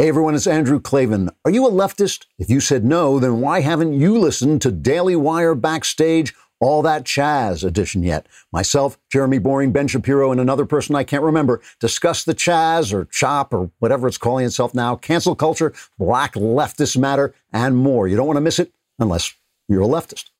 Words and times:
Hey 0.00 0.10
everyone, 0.10 0.36
it's 0.36 0.46
Andrew 0.46 0.78
Klavan. 0.78 1.30
Are 1.44 1.50
you 1.50 1.66
a 1.66 1.72
leftist? 1.72 2.26
If 2.38 2.48
you 2.48 2.60
said 2.60 2.84
no, 2.84 3.18
then 3.18 3.40
why 3.40 3.62
haven't 3.62 3.94
you 3.94 4.16
listened 4.16 4.62
to 4.62 4.70
Daily 4.70 5.16
Wire 5.16 5.56
Backstage, 5.56 6.36
All 6.60 6.82
That 6.82 7.02
Chaz 7.02 7.64
edition 7.64 8.04
yet? 8.04 8.28
Myself, 8.52 8.96
Jeremy 9.10 9.40
Boreing, 9.40 9.72
Ben 9.72 9.88
Shapiro, 9.88 10.30
and 10.30 10.40
another 10.40 10.66
person 10.66 10.94
I 10.94 11.02
can't 11.02 11.24
remember 11.24 11.60
discuss 11.80 12.22
the 12.22 12.36
Chaz 12.36 12.92
or 12.92 13.06
CHOP 13.06 13.52
or 13.52 13.72
whatever 13.80 14.06
it's 14.06 14.18
calling 14.18 14.46
itself 14.46 14.72
now, 14.72 14.94
cancel 14.94 15.34
culture, 15.34 15.74
black 15.98 16.34
leftist 16.34 16.96
matter, 16.96 17.34
and 17.52 17.76
more. 17.76 18.06
You 18.06 18.14
don't 18.14 18.28
want 18.28 18.36
to 18.36 18.40
miss 18.40 18.60
it 18.60 18.72
unless 19.00 19.34
you're 19.68 19.82
a 19.82 19.86
leftist. 19.86 20.30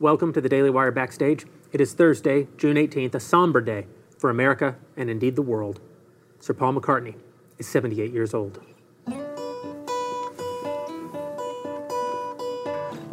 Welcome 0.00 0.32
to 0.32 0.40
the 0.40 0.48
Daily 0.48 0.70
Wire 0.70 0.92
Backstage. 0.92 1.44
It 1.72 1.82
is 1.82 1.92
Thursday, 1.92 2.48
June 2.56 2.76
18th, 2.76 3.16
a 3.16 3.20
somber 3.20 3.60
day 3.60 3.86
for 4.16 4.30
America 4.30 4.76
and 4.96 5.10
indeed 5.10 5.36
the 5.36 5.42
world. 5.42 5.78
Sir 6.40 6.54
Paul 6.54 6.72
McCartney 6.72 7.16
is 7.58 7.68
78 7.68 8.14
years 8.14 8.32
old. 8.32 8.62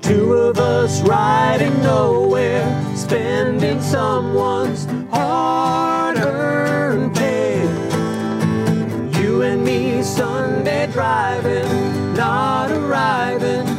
Two 0.05 0.33
of 0.33 0.59
us 0.59 1.01
riding 1.01 1.81
nowhere, 1.81 2.95
spending 2.95 3.81
someone's 3.81 4.85
hard 5.09 6.17
earned 6.19 7.15
pay. 7.15 7.59
You 9.19 9.41
and 9.41 9.65
me 9.65 10.03
Sunday 10.03 10.85
driving, 10.91 12.13
not 12.13 12.69
arriving 12.69 13.74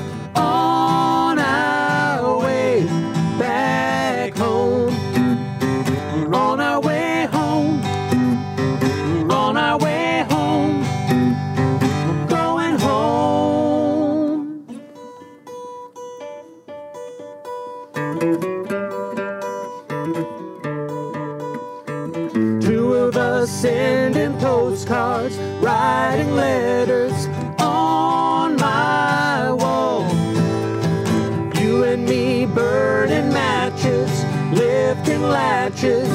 writing 25.86 26.34
letters 26.34 27.28
on 27.60 28.56
my 28.56 29.52
wall. 29.52 30.02
You 31.60 31.84
and 31.84 32.04
me 32.04 32.44
burning 32.44 33.28
matches, 33.32 34.10
lifting 34.52 35.22
latches 35.22 36.10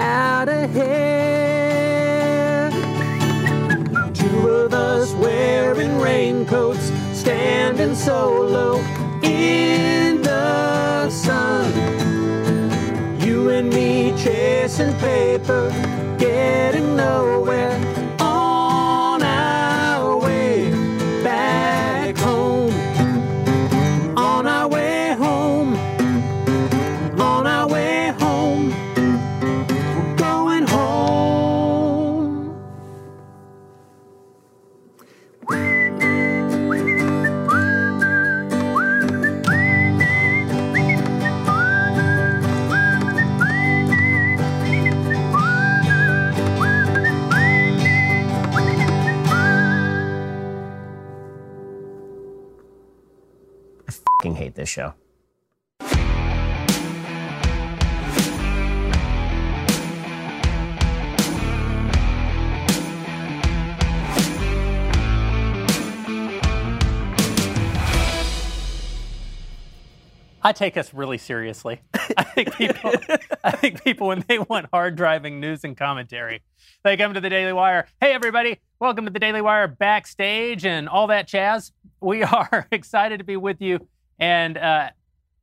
out 0.00 0.48
ahead. 0.48 0.80
Two 4.14 4.48
of 4.48 4.72
us 4.74 5.12
wearing 5.14 5.98
raincoats, 5.98 6.90
standing 7.12 7.94
solo 7.94 8.78
in 9.22 10.22
the 10.22 11.10
sun. 11.10 11.70
You 13.20 13.50
and 13.50 13.70
me 13.72 14.14
chasing 14.16 14.94
paper, 14.98 15.70
getting 16.18 16.96
nowhere 16.96 17.78
show. 54.70 54.94
I 70.42 70.52
take 70.52 70.78
us 70.78 70.94
really 70.94 71.18
seriously. 71.18 71.82
I 72.16 72.22
think 72.22 72.54
people, 72.54 72.92
I 73.44 73.50
think 73.50 73.84
people 73.84 74.06
when 74.06 74.24
they 74.26 74.38
want 74.38 74.66
hard 74.72 74.96
driving 74.96 75.38
news 75.38 75.64
and 75.64 75.76
commentary, 75.76 76.42
they 76.82 76.96
come 76.96 77.12
to 77.12 77.20
the 77.20 77.28
Daily 77.28 77.52
Wire. 77.52 77.86
Hey 78.00 78.14
everybody, 78.14 78.58
welcome 78.78 79.04
to 79.04 79.10
the 79.10 79.18
Daily 79.18 79.42
Wire 79.42 79.68
backstage 79.68 80.64
and 80.64 80.88
all 80.88 81.08
that 81.08 81.28
jazz. 81.28 81.72
We 82.00 82.22
are 82.24 82.66
excited 82.72 83.18
to 83.18 83.24
be 83.24 83.36
with 83.36 83.60
you, 83.60 83.86
and 84.20 84.56
uh, 84.56 84.90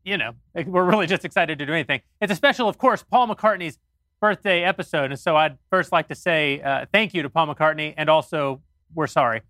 you 0.04 0.18
know 0.18 0.34
we're 0.66 0.86
really 0.86 1.08
just 1.08 1.26
excited 1.26 1.60
to 1.60 1.66
do 1.66 1.74
anything. 1.74 2.02
It's 2.22 2.32
a 2.32 2.36
special, 2.36 2.70
of 2.70 2.78
course, 2.78 3.04
Paul 3.04 3.28
McCartney's 3.28 3.78
birthday 4.22 4.64
episode, 4.64 5.12
and 5.12 5.20
so 5.20 5.36
I'd 5.36 5.58
first 5.70 5.92
like 5.92 6.08
to 6.08 6.16
say 6.16 6.62
uh, 6.62 6.86
thank 6.94 7.14
you 7.14 7.24
to 7.24 7.30
Paul 7.30 7.54
McCartney, 7.54 7.94
and 7.98 8.10
also 8.10 8.62
we're 8.96 9.08
sorry. 9.08 9.42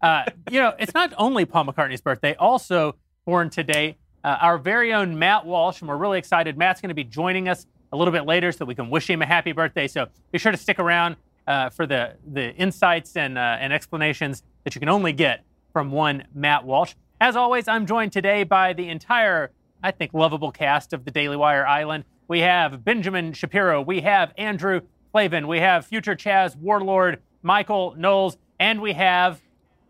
Uh, 0.00 0.24
you 0.50 0.60
know, 0.60 0.74
it's 0.78 0.94
not 0.94 1.12
only 1.18 1.44
Paul 1.44 1.64
McCartney's 1.64 2.00
birthday, 2.00 2.34
also 2.36 2.94
born 3.24 3.50
today 3.50 3.96
uh, 4.24 4.38
our 4.40 4.58
very 4.58 4.92
own 4.92 5.18
Matt 5.18 5.44
Walsh, 5.44 5.80
and 5.80 5.88
we're 5.88 5.98
really 5.98 6.18
excited. 6.18 6.56
Matt's 6.56 6.80
going 6.80 6.88
to 6.88 6.94
be 6.94 7.04
joining 7.04 7.48
us 7.48 7.66
a 7.92 7.96
little 7.96 8.12
bit 8.12 8.24
later 8.24 8.50
so 8.50 8.64
we 8.64 8.74
can 8.74 8.88
wish 8.88 9.08
him 9.08 9.22
a 9.22 9.26
happy 9.26 9.52
birthday. 9.52 9.86
So 9.86 10.06
be 10.32 10.38
sure 10.38 10.50
to 10.50 10.58
stick 10.58 10.78
around 10.78 11.16
uh, 11.46 11.68
for 11.68 11.86
the, 11.86 12.14
the 12.26 12.54
insights 12.54 13.16
and, 13.16 13.36
uh, 13.36 13.58
and 13.60 13.72
explanations 13.72 14.42
that 14.64 14.74
you 14.74 14.80
can 14.80 14.88
only 14.88 15.12
get 15.12 15.44
from 15.72 15.92
one 15.92 16.24
Matt 16.34 16.64
Walsh. 16.64 16.94
As 17.20 17.36
always, 17.36 17.68
I'm 17.68 17.86
joined 17.86 18.12
today 18.12 18.42
by 18.42 18.72
the 18.72 18.88
entire, 18.88 19.52
I 19.82 19.92
think, 19.92 20.12
lovable 20.12 20.50
cast 20.50 20.92
of 20.92 21.04
the 21.04 21.12
Daily 21.12 21.36
Wire 21.36 21.64
Island. 21.64 22.04
We 22.26 22.40
have 22.40 22.84
Benjamin 22.84 23.32
Shapiro, 23.32 23.80
we 23.80 24.00
have 24.00 24.32
Andrew 24.36 24.80
Klavan, 25.12 25.46
we 25.46 25.60
have 25.60 25.86
future 25.86 26.16
Chaz 26.16 26.56
Warlord 26.56 27.20
Michael 27.42 27.94
Knowles, 27.96 28.36
and 28.58 28.80
we 28.80 28.94
have, 28.94 29.40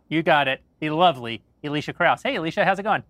you 0.09 0.23
got 0.23 0.49
it, 0.49 0.61
the 0.81 0.91
lovely 0.91 1.43
Elisha 1.63 1.95
Krauss. 1.95 2.23
Hey, 2.23 2.37
Elisha, 2.37 2.65
how's 2.65 2.79
it 2.79 2.83
going? 2.83 3.03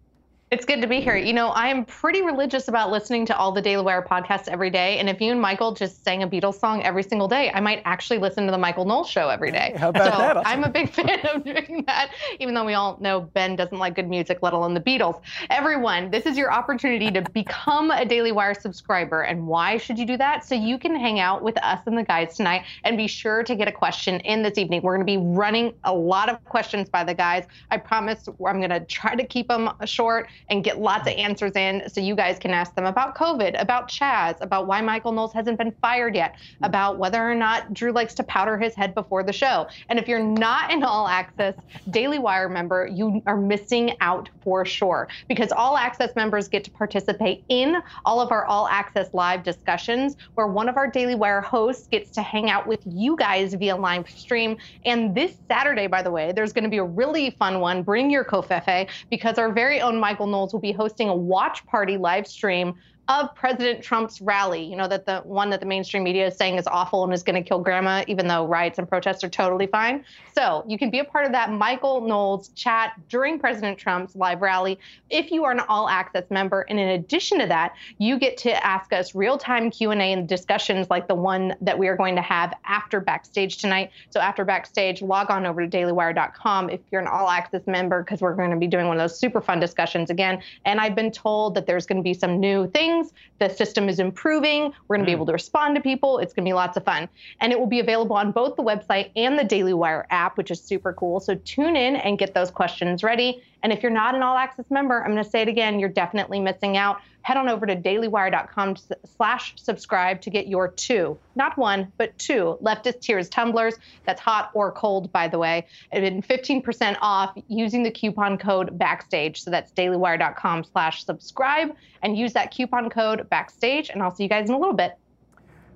It's 0.54 0.64
good 0.64 0.80
to 0.82 0.86
be 0.86 1.00
here. 1.00 1.16
You 1.16 1.32
know, 1.32 1.48
I 1.48 1.66
am 1.66 1.84
pretty 1.84 2.22
religious 2.22 2.68
about 2.68 2.92
listening 2.92 3.26
to 3.26 3.36
all 3.36 3.50
the 3.50 3.60
Daily 3.60 3.82
Wire 3.82 4.06
podcasts 4.08 4.46
every 4.46 4.70
day. 4.70 5.00
And 5.00 5.10
if 5.10 5.20
you 5.20 5.32
and 5.32 5.40
Michael 5.40 5.74
just 5.74 6.04
sang 6.04 6.22
a 6.22 6.28
Beatles 6.28 6.60
song 6.60 6.80
every 6.84 7.02
single 7.02 7.26
day, 7.26 7.50
I 7.52 7.58
might 7.58 7.82
actually 7.84 8.20
listen 8.20 8.46
to 8.46 8.52
the 8.52 8.58
Michael 8.58 8.84
Knowles 8.84 9.10
show 9.10 9.30
every 9.30 9.50
day. 9.50 9.74
How 9.76 9.88
about 9.88 10.12
so 10.12 10.16
that? 10.16 10.36
Awesome. 10.36 10.46
I'm 10.46 10.62
a 10.62 10.68
big 10.68 10.90
fan 10.94 11.18
of 11.26 11.42
doing 11.42 11.82
that, 11.88 12.12
even 12.38 12.54
though 12.54 12.64
we 12.64 12.74
all 12.74 12.96
know 13.00 13.22
Ben 13.22 13.56
doesn't 13.56 13.76
like 13.76 13.96
good 13.96 14.08
music, 14.08 14.38
let 14.42 14.52
alone 14.52 14.74
the 14.74 14.80
Beatles. 14.80 15.20
Everyone, 15.50 16.08
this 16.12 16.24
is 16.24 16.38
your 16.38 16.52
opportunity 16.52 17.10
to 17.10 17.22
become 17.32 17.90
a 17.90 18.04
Daily 18.04 18.30
Wire 18.30 18.54
subscriber. 18.54 19.22
And 19.22 19.48
why 19.48 19.76
should 19.76 19.98
you 19.98 20.06
do 20.06 20.16
that? 20.18 20.44
So 20.44 20.54
you 20.54 20.78
can 20.78 20.94
hang 20.94 21.18
out 21.18 21.42
with 21.42 21.58
us 21.64 21.80
and 21.86 21.98
the 21.98 22.04
guys 22.04 22.36
tonight 22.36 22.62
and 22.84 22.96
be 22.96 23.08
sure 23.08 23.42
to 23.42 23.56
get 23.56 23.66
a 23.66 23.72
question 23.72 24.20
in 24.20 24.44
this 24.44 24.56
evening. 24.56 24.82
We're 24.82 24.94
going 24.94 25.04
to 25.04 25.18
be 25.18 25.18
running 25.18 25.74
a 25.82 25.92
lot 25.92 26.28
of 26.28 26.44
questions 26.44 26.88
by 26.88 27.02
the 27.02 27.14
guys. 27.14 27.44
I 27.72 27.76
promise 27.76 28.28
I'm 28.28 28.60
going 28.60 28.70
to 28.70 28.84
try 28.84 29.16
to 29.16 29.26
keep 29.26 29.48
them 29.48 29.72
short 29.84 30.28
and 30.50 30.62
get 30.64 30.78
lots 30.78 31.08
of 31.08 31.14
mm. 31.14 31.18
answers 31.18 31.52
in 31.52 31.88
so 31.88 32.00
you 32.00 32.14
guys 32.14 32.38
can 32.38 32.50
ask 32.50 32.74
them 32.74 32.84
about 32.84 33.14
COVID, 33.16 33.60
about 33.60 33.88
Chaz, 33.88 34.40
about 34.40 34.66
why 34.66 34.80
Michael 34.80 35.12
Knowles 35.12 35.32
hasn't 35.32 35.58
been 35.58 35.72
fired 35.80 36.14
yet, 36.14 36.34
mm. 36.34 36.66
about 36.66 36.98
whether 36.98 37.22
or 37.22 37.34
not 37.34 37.72
Drew 37.72 37.92
likes 37.92 38.14
to 38.14 38.22
powder 38.24 38.58
his 38.58 38.74
head 38.74 38.94
before 38.94 39.22
the 39.22 39.32
show. 39.32 39.66
And 39.88 39.98
if 39.98 40.08
you're 40.08 40.22
not 40.22 40.72
an 40.72 40.82
All 40.82 41.08
Access 41.08 41.54
Daily 41.90 42.18
Wire 42.18 42.48
member, 42.48 42.86
you 42.86 43.22
are 43.26 43.36
missing 43.36 43.96
out 44.00 44.28
for 44.42 44.64
sure 44.64 45.08
because 45.28 45.52
All 45.52 45.76
Access 45.76 46.14
members 46.16 46.48
get 46.48 46.64
to 46.64 46.70
participate 46.70 47.44
in 47.48 47.76
all 48.04 48.20
of 48.20 48.30
our 48.32 48.44
All 48.44 48.68
Access 48.68 49.12
live 49.14 49.42
discussions 49.42 50.16
where 50.34 50.46
one 50.46 50.68
of 50.68 50.76
our 50.76 50.88
Daily 50.88 51.14
Wire 51.14 51.40
hosts 51.40 51.86
gets 51.86 52.10
to 52.10 52.22
hang 52.22 52.50
out 52.50 52.66
with 52.66 52.80
you 52.84 53.16
guys 53.16 53.54
via 53.54 53.76
live 53.76 54.08
stream. 54.08 54.56
And 54.84 55.14
this 55.14 55.36
Saturday, 55.48 55.86
by 55.86 56.02
the 56.02 56.10
way, 56.10 56.32
there's 56.32 56.52
going 56.52 56.64
to 56.64 56.70
be 56.70 56.78
a 56.78 56.84
really 56.84 57.30
fun 57.30 57.60
one. 57.60 57.82
Bring 57.82 58.10
your 58.10 58.24
Covfefe 58.24 58.88
because 59.10 59.38
our 59.38 59.52
very 59.52 59.80
own 59.80 59.98
Michael 59.98 60.26
Knowles 60.34 60.52
will 60.52 60.60
be 60.60 60.72
hosting 60.72 61.08
a 61.08 61.14
watch 61.14 61.64
party 61.66 61.96
live 61.96 62.26
stream 62.26 62.74
of 63.08 63.34
President 63.34 63.82
Trump's 63.82 64.20
rally, 64.22 64.64
you 64.64 64.76
know, 64.76 64.88
that 64.88 65.04
the 65.04 65.20
one 65.20 65.50
that 65.50 65.60
the 65.60 65.66
mainstream 65.66 66.02
media 66.02 66.26
is 66.26 66.36
saying 66.36 66.56
is 66.56 66.66
awful 66.66 67.04
and 67.04 67.12
is 67.12 67.22
going 67.22 67.42
to 67.42 67.46
kill 67.46 67.58
grandma, 67.58 68.02
even 68.08 68.26
though 68.26 68.46
riots 68.46 68.78
and 68.78 68.88
protests 68.88 69.22
are 69.22 69.28
totally 69.28 69.66
fine. 69.66 70.02
So 70.34 70.64
you 70.66 70.78
can 70.78 70.90
be 70.90 71.00
a 71.00 71.04
part 71.04 71.26
of 71.26 71.32
that 71.32 71.52
Michael 71.52 72.00
Knowles 72.00 72.48
chat 72.50 72.94
during 73.10 73.38
President 73.38 73.76
Trump's 73.76 74.16
live 74.16 74.40
rally 74.40 74.78
if 75.10 75.30
you 75.30 75.44
are 75.44 75.52
an 75.52 75.60
all 75.68 75.88
access 75.88 76.30
member. 76.30 76.62
And 76.62 76.80
in 76.80 76.88
addition 76.88 77.38
to 77.40 77.46
that, 77.46 77.74
you 77.98 78.18
get 78.18 78.38
to 78.38 78.66
ask 78.66 78.92
us 78.94 79.14
real 79.14 79.36
time 79.36 79.70
Q&A 79.70 79.94
and 79.96 80.26
discussions 80.26 80.88
like 80.88 81.06
the 81.06 81.14
one 81.14 81.54
that 81.60 81.78
we 81.78 81.88
are 81.88 81.96
going 81.96 82.16
to 82.16 82.22
have 82.22 82.54
after 82.64 83.00
backstage 83.00 83.58
tonight. 83.58 83.90
So 84.08 84.20
after 84.20 84.46
backstage, 84.46 85.02
log 85.02 85.30
on 85.30 85.44
over 85.44 85.66
to 85.66 85.68
dailywire.com 85.68 86.70
if 86.70 86.80
you're 86.90 87.02
an 87.02 87.06
all 87.06 87.28
access 87.28 87.66
member, 87.66 88.02
because 88.02 88.22
we're 88.22 88.34
going 88.34 88.50
to 88.50 88.56
be 88.56 88.66
doing 88.66 88.86
one 88.86 88.96
of 88.96 89.02
those 89.02 89.18
super 89.18 89.42
fun 89.42 89.60
discussions 89.60 90.08
again. 90.08 90.42
And 90.64 90.80
I've 90.80 90.94
been 90.94 91.12
told 91.12 91.54
that 91.56 91.66
there's 91.66 91.84
going 91.84 91.98
to 91.98 92.02
be 92.02 92.14
some 92.14 92.40
new 92.40 92.66
things 92.70 92.93
things. 92.94 93.12
The 93.38 93.48
system 93.48 93.88
is 93.88 93.98
improving. 93.98 94.72
We're 94.88 94.96
going 94.96 95.04
to 95.04 95.10
be 95.10 95.12
mm. 95.12 95.16
able 95.16 95.26
to 95.26 95.32
respond 95.32 95.76
to 95.76 95.82
people. 95.82 96.18
It's 96.18 96.32
going 96.32 96.44
to 96.44 96.48
be 96.48 96.54
lots 96.54 96.76
of 96.76 96.84
fun. 96.84 97.08
And 97.40 97.52
it 97.52 97.58
will 97.58 97.66
be 97.66 97.80
available 97.80 98.16
on 98.16 98.32
both 98.32 98.56
the 98.56 98.62
website 98.62 99.10
and 99.16 99.38
the 99.38 99.44
Daily 99.44 99.74
Wire 99.74 100.06
app, 100.10 100.36
which 100.36 100.50
is 100.50 100.60
super 100.60 100.92
cool. 100.92 101.20
So 101.20 101.34
tune 101.44 101.76
in 101.76 101.96
and 101.96 102.18
get 102.18 102.34
those 102.34 102.50
questions 102.50 103.02
ready. 103.02 103.42
And 103.64 103.72
if 103.72 103.82
you're 103.82 103.90
not 103.90 104.14
an 104.14 104.22
all 104.22 104.36
access 104.36 104.70
member, 104.70 105.02
I'm 105.02 105.10
going 105.10 105.24
to 105.24 105.28
say 105.28 105.40
it 105.40 105.48
again, 105.48 105.80
you're 105.80 105.88
definitely 105.88 106.38
missing 106.38 106.76
out. 106.76 107.00
Head 107.22 107.38
on 107.38 107.48
over 107.48 107.64
to 107.64 107.74
dailywire.com 107.74 108.76
slash 109.16 109.54
subscribe 109.56 110.20
to 110.20 110.28
get 110.28 110.46
your 110.46 110.68
two, 110.68 111.18
not 111.34 111.56
one, 111.56 111.90
but 111.96 112.16
two 112.18 112.58
leftist 112.62 113.00
tears 113.00 113.30
tumblers. 113.30 113.76
That's 114.04 114.20
hot 114.20 114.50
or 114.52 114.70
cold, 114.70 115.10
by 115.12 115.28
the 115.28 115.38
way. 115.38 115.66
And 115.92 116.22
15% 116.28 116.98
off 117.00 117.34
using 117.48 117.82
the 117.82 117.90
coupon 117.90 118.36
code 118.36 118.78
backstage. 118.78 119.42
So 119.42 119.50
that's 119.50 119.72
dailywire.com 119.72 120.64
slash 120.64 121.06
subscribe 121.06 121.74
and 122.02 122.18
use 122.18 122.34
that 122.34 122.50
coupon 122.54 122.90
code 122.90 123.30
backstage. 123.30 123.88
And 123.88 124.02
I'll 124.02 124.14
see 124.14 124.24
you 124.24 124.28
guys 124.28 124.50
in 124.50 124.54
a 124.54 124.58
little 124.58 124.74
bit. 124.74 124.98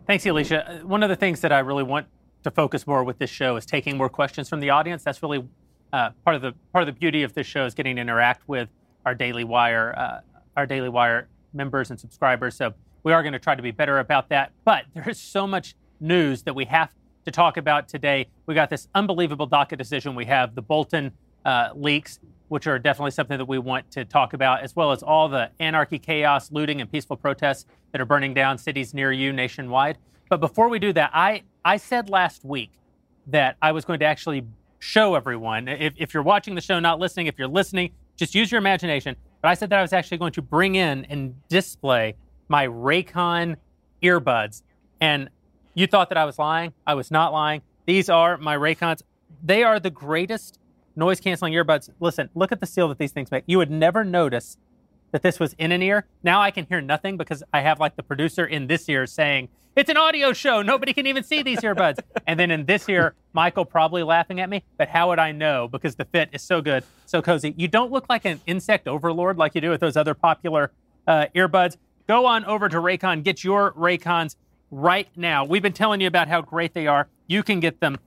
Thanks, 0.06 0.26
Elisha. 0.26 0.70
Uh, 0.70 0.86
one 0.86 1.02
of 1.02 1.08
the 1.08 1.16
things 1.16 1.40
that 1.40 1.52
I 1.52 1.60
really 1.60 1.84
want 1.84 2.06
to 2.44 2.50
focus 2.50 2.86
more 2.86 3.02
with 3.02 3.16
this 3.16 3.30
show 3.30 3.56
is 3.56 3.64
taking 3.64 3.96
more 3.96 4.10
questions 4.10 4.50
from 4.50 4.60
the 4.60 4.68
audience. 4.68 5.02
That's 5.02 5.22
really 5.22 5.48
uh, 5.92 6.10
part 6.24 6.36
of 6.36 6.42
the 6.42 6.54
part 6.72 6.82
of 6.82 6.94
the 6.94 6.98
beauty 6.98 7.22
of 7.22 7.32
this 7.34 7.46
show 7.46 7.64
is 7.64 7.74
getting 7.74 7.96
to 7.96 8.02
interact 8.02 8.48
with 8.48 8.68
our 9.06 9.14
Daily 9.14 9.44
Wire 9.44 9.94
uh, 9.96 10.20
our 10.56 10.66
Daily 10.66 10.88
Wire 10.88 11.28
members 11.52 11.90
and 11.90 11.98
subscribers. 11.98 12.56
So 12.56 12.74
we 13.04 13.12
are 13.12 13.22
going 13.22 13.32
to 13.32 13.38
try 13.38 13.54
to 13.54 13.62
be 13.62 13.70
better 13.70 13.98
about 14.00 14.28
that. 14.30 14.52
But 14.64 14.84
there 14.94 15.08
is 15.08 15.18
so 15.18 15.46
much 15.46 15.74
news 16.00 16.42
that 16.42 16.54
we 16.54 16.64
have 16.66 16.90
to 17.24 17.30
talk 17.30 17.56
about 17.56 17.88
today. 17.88 18.26
We 18.46 18.54
got 18.54 18.70
this 18.70 18.88
unbelievable 18.94 19.48
DACA 19.48 19.76
decision. 19.78 20.14
We 20.14 20.24
have 20.26 20.54
the 20.54 20.62
Bolton 20.62 21.12
uh, 21.44 21.70
leaks, 21.74 22.18
which 22.48 22.66
are 22.66 22.78
definitely 22.78 23.10
something 23.12 23.38
that 23.38 23.44
we 23.44 23.58
want 23.58 23.90
to 23.92 24.04
talk 24.04 24.32
about, 24.32 24.62
as 24.62 24.74
well 24.74 24.92
as 24.92 25.02
all 25.02 25.28
the 25.28 25.50
anarchy, 25.60 25.98
chaos, 25.98 26.50
looting, 26.50 26.80
and 26.80 26.90
peaceful 26.90 27.16
protests 27.16 27.66
that 27.92 28.00
are 28.00 28.06
burning 28.06 28.34
down 28.34 28.58
cities 28.58 28.94
near 28.94 29.12
you 29.12 29.32
nationwide. 29.32 29.98
But 30.28 30.40
before 30.40 30.68
we 30.68 30.78
do 30.78 30.92
that, 30.94 31.10
I, 31.14 31.42
I 31.64 31.76
said 31.76 32.10
last 32.10 32.44
week 32.44 32.70
that 33.26 33.56
I 33.62 33.72
was 33.72 33.84
going 33.84 34.00
to 34.00 34.06
actually 34.06 34.44
show 34.78 35.14
everyone. 35.14 35.68
If, 35.68 35.94
if 35.96 36.14
you're 36.14 36.22
watching 36.22 36.54
the 36.54 36.60
show, 36.60 36.78
not 36.78 36.98
listening, 36.98 37.26
if 37.26 37.38
you're 37.38 37.48
listening, 37.48 37.92
just 38.16 38.34
use 38.34 38.50
your 38.50 38.58
imagination. 38.58 39.16
But 39.42 39.48
I 39.48 39.54
said 39.54 39.70
that 39.70 39.78
I 39.78 39.82
was 39.82 39.92
actually 39.92 40.18
going 40.18 40.32
to 40.32 40.42
bring 40.42 40.74
in 40.74 41.04
and 41.06 41.34
display 41.48 42.16
my 42.48 42.66
Raycon 42.66 43.56
earbuds. 44.02 44.62
And 45.00 45.30
you 45.74 45.86
thought 45.86 46.08
that 46.08 46.18
I 46.18 46.24
was 46.24 46.38
lying. 46.38 46.72
I 46.86 46.94
was 46.94 47.10
not 47.10 47.32
lying. 47.32 47.62
These 47.86 48.08
are 48.08 48.36
my 48.36 48.56
Raycons. 48.56 49.02
They 49.44 49.62
are 49.62 49.78
the 49.78 49.90
greatest 49.90 50.58
noise 50.96 51.20
canceling 51.20 51.52
earbuds. 51.52 51.90
Listen, 52.00 52.28
look 52.34 52.50
at 52.50 52.60
the 52.60 52.66
seal 52.66 52.88
that 52.88 52.98
these 52.98 53.12
things 53.12 53.30
make. 53.30 53.44
You 53.46 53.58
would 53.58 53.70
never 53.70 54.04
notice 54.04 54.56
that 55.12 55.22
this 55.22 55.38
was 55.38 55.54
in 55.54 55.72
an 55.72 55.82
ear. 55.82 56.06
Now 56.22 56.40
I 56.40 56.50
can 56.50 56.66
hear 56.66 56.80
nothing 56.80 57.16
because 57.16 57.42
I 57.52 57.60
have 57.60 57.80
like 57.80 57.96
the 57.96 58.02
producer 58.02 58.44
in 58.44 58.66
this 58.66 58.88
ear 58.88 59.06
saying, 59.06 59.48
it's 59.78 59.88
an 59.88 59.96
audio 59.96 60.32
show. 60.32 60.60
Nobody 60.60 60.92
can 60.92 61.06
even 61.06 61.22
see 61.22 61.42
these 61.42 61.60
earbuds. 61.60 61.98
and 62.26 62.38
then 62.38 62.50
in 62.50 62.64
this 62.66 62.88
ear, 62.88 63.14
Michael 63.32 63.64
probably 63.64 64.02
laughing 64.02 64.40
at 64.40 64.50
me. 64.50 64.64
But 64.76 64.88
how 64.88 65.08
would 65.08 65.20
I 65.20 65.30
know? 65.30 65.68
Because 65.68 65.94
the 65.94 66.04
fit 66.04 66.30
is 66.32 66.42
so 66.42 66.60
good, 66.60 66.82
so 67.06 67.22
cozy. 67.22 67.54
You 67.56 67.68
don't 67.68 67.92
look 67.92 68.06
like 68.08 68.24
an 68.24 68.40
insect 68.46 68.88
overlord 68.88 69.38
like 69.38 69.54
you 69.54 69.60
do 69.60 69.70
with 69.70 69.80
those 69.80 69.96
other 69.96 70.14
popular 70.14 70.72
uh, 71.06 71.26
earbuds. 71.34 71.76
Go 72.08 72.26
on 72.26 72.44
over 72.44 72.68
to 72.68 72.78
Raycon. 72.78 73.22
Get 73.22 73.44
your 73.44 73.72
Raycons 73.72 74.34
right 74.72 75.08
now. 75.14 75.44
We've 75.44 75.62
been 75.62 75.72
telling 75.72 76.00
you 76.00 76.08
about 76.08 76.26
how 76.26 76.40
great 76.40 76.74
they 76.74 76.88
are. 76.88 77.08
You 77.28 77.44
can 77.44 77.60
get 77.60 77.80
them 77.80 77.98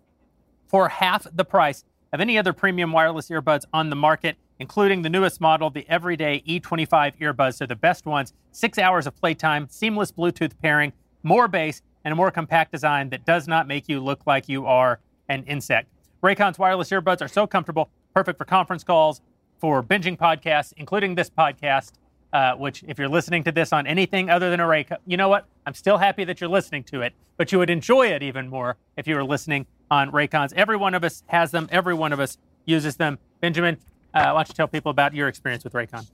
for 0.67 0.89
half 0.89 1.25
the 1.31 1.45
price 1.45 1.85
of 2.11 2.19
any 2.19 2.37
other 2.37 2.51
premium 2.51 2.91
wireless 2.91 3.29
earbuds 3.29 3.63
on 3.71 3.89
the 3.89 3.95
market 3.95 4.35
including 4.61 5.01
the 5.01 5.09
newest 5.09 5.41
model, 5.41 5.71
the 5.71 5.89
Everyday 5.89 6.43
E25 6.47 7.17
earbuds. 7.19 7.57
They're 7.57 7.67
the 7.67 7.75
best 7.75 8.05
ones. 8.05 8.31
Six 8.51 8.77
hours 8.77 9.07
of 9.07 9.15
playtime, 9.15 9.67
seamless 9.71 10.11
Bluetooth 10.11 10.51
pairing, 10.61 10.93
more 11.23 11.47
bass, 11.47 11.81
and 12.03 12.11
a 12.11 12.15
more 12.15 12.31
compact 12.31 12.71
design 12.71 13.09
that 13.09 13.25
does 13.25 13.47
not 13.47 13.67
make 13.67 13.87
you 13.87 13.99
look 13.99 14.25
like 14.25 14.49
you 14.49 14.65
are 14.65 14.99
an 15.29 15.43
insect. 15.43 15.87
Raycon's 16.23 16.59
wireless 16.59 16.89
earbuds 16.89 17.21
are 17.21 17.27
so 17.27 17.47
comfortable, 17.47 17.89
perfect 18.13 18.37
for 18.37 18.45
conference 18.45 18.83
calls, 18.83 19.21
for 19.59 19.83
binging 19.83 20.17
podcasts, 20.17 20.73
including 20.77 21.15
this 21.15 21.29
podcast. 21.29 21.93
Uh, 22.33 22.55
which, 22.55 22.81
if 22.87 22.97
you're 22.97 23.09
listening 23.09 23.43
to 23.43 23.51
this 23.51 23.73
on 23.73 23.85
anything 23.85 24.29
other 24.29 24.49
than 24.49 24.61
a 24.61 24.63
Raycon, 24.63 24.95
you 25.05 25.17
know 25.17 25.27
what? 25.27 25.47
I'm 25.65 25.73
still 25.73 25.97
happy 25.97 26.23
that 26.23 26.39
you're 26.39 26.49
listening 26.49 26.85
to 26.85 27.01
it, 27.01 27.11
but 27.35 27.51
you 27.51 27.57
would 27.57 27.69
enjoy 27.69 28.07
it 28.07 28.23
even 28.23 28.47
more 28.47 28.77
if 28.95 29.05
you 29.05 29.15
were 29.15 29.23
listening 29.25 29.65
on 29.89 30.11
Raycons. 30.11 30.53
Every 30.53 30.77
one 30.77 30.93
of 30.93 31.03
us 31.03 31.23
has 31.27 31.51
them. 31.51 31.67
Every 31.73 31.93
one 31.93 32.13
of 32.13 32.21
us 32.21 32.37
uses 32.65 32.95
them. 32.95 33.19
Benjamin, 33.41 33.75
uh, 34.13 34.31
why 34.31 34.31
don't 34.31 34.47
you 34.47 34.53
tell 34.53 34.69
people 34.69 34.91
about 34.91 35.13
your 35.13 35.27
experience 35.27 35.65
with 35.65 35.73
Raycon? 35.73 36.09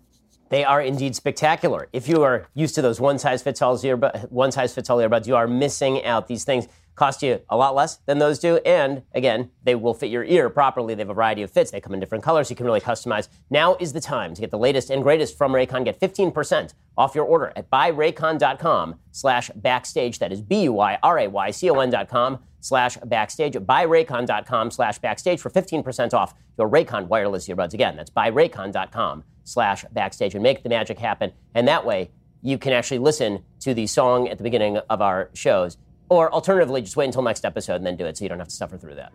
They 0.49 0.63
are 0.63 0.81
indeed 0.81 1.15
spectacular. 1.15 1.89
If 1.91 2.07
you 2.07 2.23
are 2.23 2.47
used 2.53 2.75
to 2.75 2.81
those 2.81 2.99
one 2.99 3.19
size 3.19 3.41
fits 3.41 3.61
all 3.61 3.77
earbud, 3.77 4.31
one 4.31 4.51
size 4.51 4.73
fits 4.73 4.89
all 4.89 4.97
earbuds, 4.99 5.27
you 5.27 5.35
are 5.35 5.47
missing 5.47 6.03
out. 6.05 6.27
These 6.27 6.43
things 6.43 6.67
cost 6.95 7.21
you 7.21 7.39
a 7.49 7.55
lot 7.55 7.75
less 7.75 7.97
than 8.07 8.17
those 8.17 8.39
do, 8.39 8.57
and 8.57 9.03
again, 9.13 9.51
they 9.63 9.75
will 9.75 9.93
fit 9.93 10.09
your 10.09 10.23
ear 10.23 10.49
properly. 10.49 10.95
They 10.95 11.01
have 11.01 11.09
a 11.09 11.13
variety 11.13 11.43
of 11.43 11.51
fits. 11.51 11.69
They 11.69 11.79
come 11.79 11.93
in 11.93 11.99
different 11.99 12.23
colors. 12.23 12.49
You 12.49 12.55
can 12.55 12.65
really 12.65 12.81
customize. 12.81 13.27
Now 13.49 13.75
is 13.79 13.93
the 13.93 14.01
time 14.01 14.33
to 14.33 14.41
get 14.41 14.49
the 14.49 14.57
latest 14.57 14.89
and 14.89 15.03
greatest 15.03 15.37
from 15.37 15.51
Raycon. 15.51 15.85
Get 15.85 15.99
15% 15.99 16.73
off 16.97 17.13
your 17.13 17.25
order 17.25 17.53
at 17.55 17.69
buyraycon.com 17.69 18.95
slash 19.11 19.51
backstage. 19.55 20.19
That 20.19 20.31
is 20.31 20.41
B-U-Y-R-A-Y-C-O-N 20.41 21.89
dot 21.91 22.09
com 22.09 22.39
slash 22.59 22.97
backstage. 23.05 23.53
Buyraycon.com 23.53 24.71
slash 24.71 24.99
backstage 24.99 25.39
for 25.39 25.49
15% 25.49 26.13
off 26.13 26.33
your 26.57 26.69
Raycon 26.69 27.07
wireless 27.07 27.47
earbuds. 27.47 27.73
Again, 27.73 27.95
that's 27.95 28.11
buyraycon.com 28.11 29.23
slash 29.43 29.85
backstage 29.91 30.33
and 30.33 30.43
make 30.43 30.63
the 30.63 30.69
magic 30.69 30.99
happen. 30.99 31.31
And 31.55 31.67
that 31.67 31.85
way, 31.85 32.11
you 32.41 32.57
can 32.57 32.73
actually 32.73 32.99
listen 32.99 33.43
to 33.61 33.73
the 33.73 33.87
song 33.87 34.27
at 34.27 34.37
the 34.37 34.43
beginning 34.43 34.77
of 34.89 35.01
our 35.01 35.29
shows. 35.33 35.77
Or 36.09 36.31
alternatively, 36.31 36.81
just 36.81 36.95
wait 36.95 37.05
until 37.05 37.21
next 37.21 37.43
episode 37.43 37.75
and 37.75 37.85
then 37.85 37.97
do 37.97 38.05
it 38.05 38.17
so 38.17 38.23
you 38.23 38.29
don't 38.29 38.39
have 38.39 38.47
to 38.47 38.55
suffer 38.55 38.77
through 38.77 38.95
that. 38.95 39.11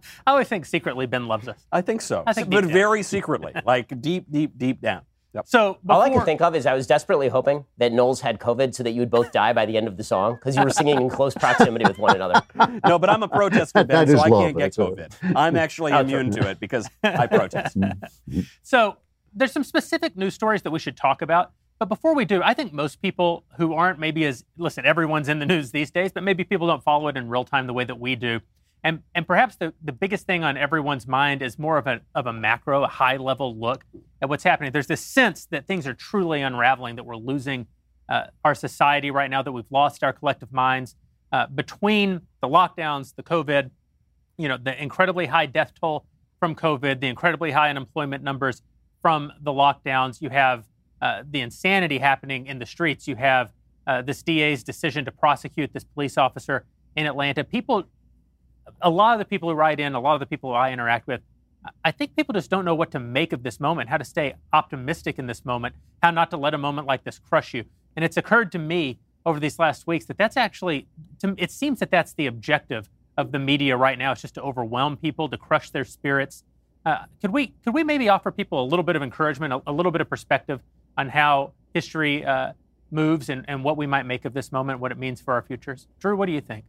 I 0.26 0.30
always 0.30 0.48
think 0.48 0.66
secretly 0.66 1.06
Ben 1.06 1.28
loves 1.28 1.48
us. 1.48 1.66
I 1.72 1.80
think 1.80 2.02
so. 2.02 2.24
I 2.26 2.34
think 2.34 2.50
but 2.50 2.60
deep 2.62 2.68
down. 2.68 2.72
very 2.72 3.02
secretly, 3.02 3.52
like 3.64 4.00
deep, 4.02 4.26
deep, 4.30 4.58
deep 4.58 4.80
down. 4.82 5.02
Yep. 5.34 5.48
So 5.48 5.78
All 5.88 6.00
I 6.00 6.08
before- 6.08 6.20
can 6.20 6.26
think 6.26 6.40
of 6.42 6.54
is 6.54 6.64
I 6.64 6.74
was 6.74 6.86
desperately 6.86 7.28
hoping 7.28 7.64
that 7.78 7.92
Knowles 7.92 8.20
had 8.20 8.38
COVID 8.38 8.74
so 8.74 8.82
that 8.84 8.92
you 8.92 9.00
would 9.00 9.10
both 9.10 9.32
die 9.32 9.52
by 9.52 9.66
the 9.66 9.76
end 9.76 9.88
of 9.88 9.96
the 9.96 10.04
song 10.04 10.34
because 10.36 10.56
you 10.56 10.62
were 10.62 10.70
singing 10.70 10.96
in 11.00 11.10
close 11.10 11.34
proximity 11.34 11.84
with 11.84 11.98
one 11.98 12.14
another. 12.14 12.40
no, 12.86 12.98
but 12.98 13.10
I'm 13.10 13.22
a 13.24 13.28
protester, 13.28 13.82
Ben, 13.82 14.06
so 14.16 14.20
I 14.20 14.30
can't 14.30 14.56
get 14.56 14.62
that's 14.64 14.78
all. 14.78 14.92
COVID. 14.94 15.32
I'm 15.34 15.56
actually 15.56 15.92
immune 15.98 16.30
to 16.32 16.48
it 16.48 16.60
because 16.60 16.88
I 17.02 17.26
protest. 17.26 17.78
Mm-hmm. 17.78 18.40
So 18.62 18.96
there's 19.34 19.52
some 19.52 19.64
specific 19.64 20.16
news 20.16 20.34
stories 20.34 20.62
that 20.62 20.70
we 20.70 20.78
should 20.78 20.96
talk 20.96 21.20
about. 21.20 21.52
But 21.80 21.88
before 21.88 22.14
we 22.14 22.24
do, 22.24 22.40
I 22.40 22.54
think 22.54 22.72
most 22.72 23.02
people 23.02 23.44
who 23.56 23.74
aren't 23.74 23.98
maybe 23.98 24.24
as 24.26 24.44
listen, 24.56 24.86
everyone's 24.86 25.28
in 25.28 25.40
the 25.40 25.46
news 25.46 25.72
these 25.72 25.90
days, 25.90 26.12
but 26.12 26.22
maybe 26.22 26.44
people 26.44 26.68
don't 26.68 26.84
follow 26.84 27.08
it 27.08 27.16
in 27.16 27.28
real 27.28 27.44
time 27.44 27.66
the 27.66 27.72
way 27.72 27.84
that 27.84 27.98
we 27.98 28.14
do. 28.14 28.40
And 28.84 29.00
and 29.14 29.26
perhaps 29.26 29.56
the, 29.56 29.72
the 29.82 29.92
biggest 29.92 30.26
thing 30.26 30.44
on 30.44 30.58
everyone's 30.58 31.08
mind 31.08 31.40
is 31.40 31.58
more 31.58 31.78
of 31.78 31.86
a 31.86 32.02
of 32.14 32.26
a 32.26 32.32
macro, 32.32 32.84
a 32.84 32.86
high 32.86 33.16
level 33.16 33.58
look 33.58 33.84
at 34.20 34.28
what's 34.28 34.44
happening. 34.44 34.72
There's 34.72 34.86
this 34.86 35.00
sense 35.00 35.46
that 35.46 35.66
things 35.66 35.86
are 35.86 35.94
truly 35.94 36.42
unraveling, 36.42 36.96
that 36.96 37.04
we're 37.04 37.16
losing 37.16 37.66
uh, 38.10 38.24
our 38.44 38.54
society 38.54 39.10
right 39.10 39.30
now, 39.30 39.42
that 39.42 39.52
we've 39.52 39.64
lost 39.70 40.04
our 40.04 40.12
collective 40.12 40.52
minds 40.52 40.96
uh, 41.32 41.46
between 41.46 42.20
the 42.42 42.48
lockdowns, 42.48 43.14
the 43.16 43.22
COVID, 43.22 43.70
you 44.36 44.48
know, 44.48 44.58
the 44.62 44.80
incredibly 44.80 45.26
high 45.26 45.46
death 45.46 45.72
toll 45.80 46.04
from 46.38 46.54
COVID, 46.54 47.00
the 47.00 47.08
incredibly 47.08 47.52
high 47.52 47.70
unemployment 47.70 48.22
numbers 48.22 48.60
from 49.00 49.32
the 49.40 49.50
lockdowns. 49.50 50.20
You 50.20 50.28
have 50.28 50.66
uh, 51.00 51.22
the 51.28 51.40
insanity 51.40 51.98
happening 51.98 52.46
in 52.46 52.58
the 52.58 52.66
streets. 52.66 53.08
You 53.08 53.16
have 53.16 53.50
uh, 53.86 54.02
this 54.02 54.22
DA's 54.22 54.62
decision 54.62 55.06
to 55.06 55.10
prosecute 55.10 55.72
this 55.72 55.84
police 55.84 56.18
officer 56.18 56.66
in 56.96 57.06
Atlanta. 57.06 57.44
People, 57.44 57.84
a 58.80 58.90
lot 58.90 59.14
of 59.14 59.18
the 59.18 59.24
people 59.24 59.48
who 59.48 59.54
write 59.54 59.80
in, 59.80 59.94
a 59.94 60.00
lot 60.00 60.14
of 60.14 60.20
the 60.20 60.26
people 60.26 60.54
I 60.54 60.72
interact 60.72 61.06
with, 61.06 61.20
I 61.82 61.90
think 61.92 62.14
people 62.14 62.34
just 62.34 62.50
don't 62.50 62.64
know 62.64 62.74
what 62.74 62.90
to 62.90 63.00
make 63.00 63.32
of 63.32 63.42
this 63.42 63.58
moment, 63.58 63.88
how 63.88 63.96
to 63.96 64.04
stay 64.04 64.34
optimistic 64.52 65.18
in 65.18 65.26
this 65.26 65.44
moment, 65.44 65.74
how 66.02 66.10
not 66.10 66.30
to 66.30 66.36
let 66.36 66.52
a 66.54 66.58
moment 66.58 66.86
like 66.86 67.04
this 67.04 67.18
crush 67.18 67.54
you. 67.54 67.64
And 67.96 68.04
it's 68.04 68.16
occurred 68.16 68.52
to 68.52 68.58
me 68.58 68.98
over 69.24 69.40
these 69.40 69.58
last 69.58 69.86
weeks 69.86 70.04
that 70.06 70.18
that's 70.18 70.36
actually, 70.36 70.86
to, 71.20 71.34
it 71.38 71.50
seems 71.50 71.80
that 71.80 71.90
that's 71.90 72.12
the 72.14 72.26
objective 72.26 72.90
of 73.16 73.32
the 73.32 73.38
media 73.38 73.76
right 73.76 73.98
now. 73.98 74.12
It's 74.12 74.20
just 74.20 74.34
to 74.34 74.42
overwhelm 74.42 74.96
people, 74.96 75.28
to 75.28 75.38
crush 75.38 75.70
their 75.70 75.84
spirits. 75.84 76.44
Uh, 76.84 77.04
could 77.22 77.32
we 77.32 77.54
could 77.64 77.72
we 77.72 77.82
maybe 77.82 78.10
offer 78.10 78.30
people 78.30 78.62
a 78.62 78.66
little 78.66 78.82
bit 78.82 78.96
of 78.96 79.02
encouragement, 79.02 79.54
a, 79.54 79.62
a 79.66 79.72
little 79.72 79.92
bit 79.92 80.02
of 80.02 80.10
perspective 80.10 80.60
on 80.98 81.08
how 81.08 81.52
history 81.72 82.24
uh, 82.24 82.52
moves 82.90 83.30
and, 83.30 83.44
and 83.48 83.64
what 83.64 83.76
we 83.78 83.86
might 83.86 84.04
make 84.04 84.26
of 84.26 84.34
this 84.34 84.52
moment, 84.52 84.80
what 84.80 84.92
it 84.92 84.98
means 84.98 85.20
for 85.20 85.32
our 85.32 85.42
futures? 85.42 85.86
Drew, 85.98 86.14
what 86.16 86.26
do 86.26 86.32
you 86.32 86.42
think? 86.42 86.64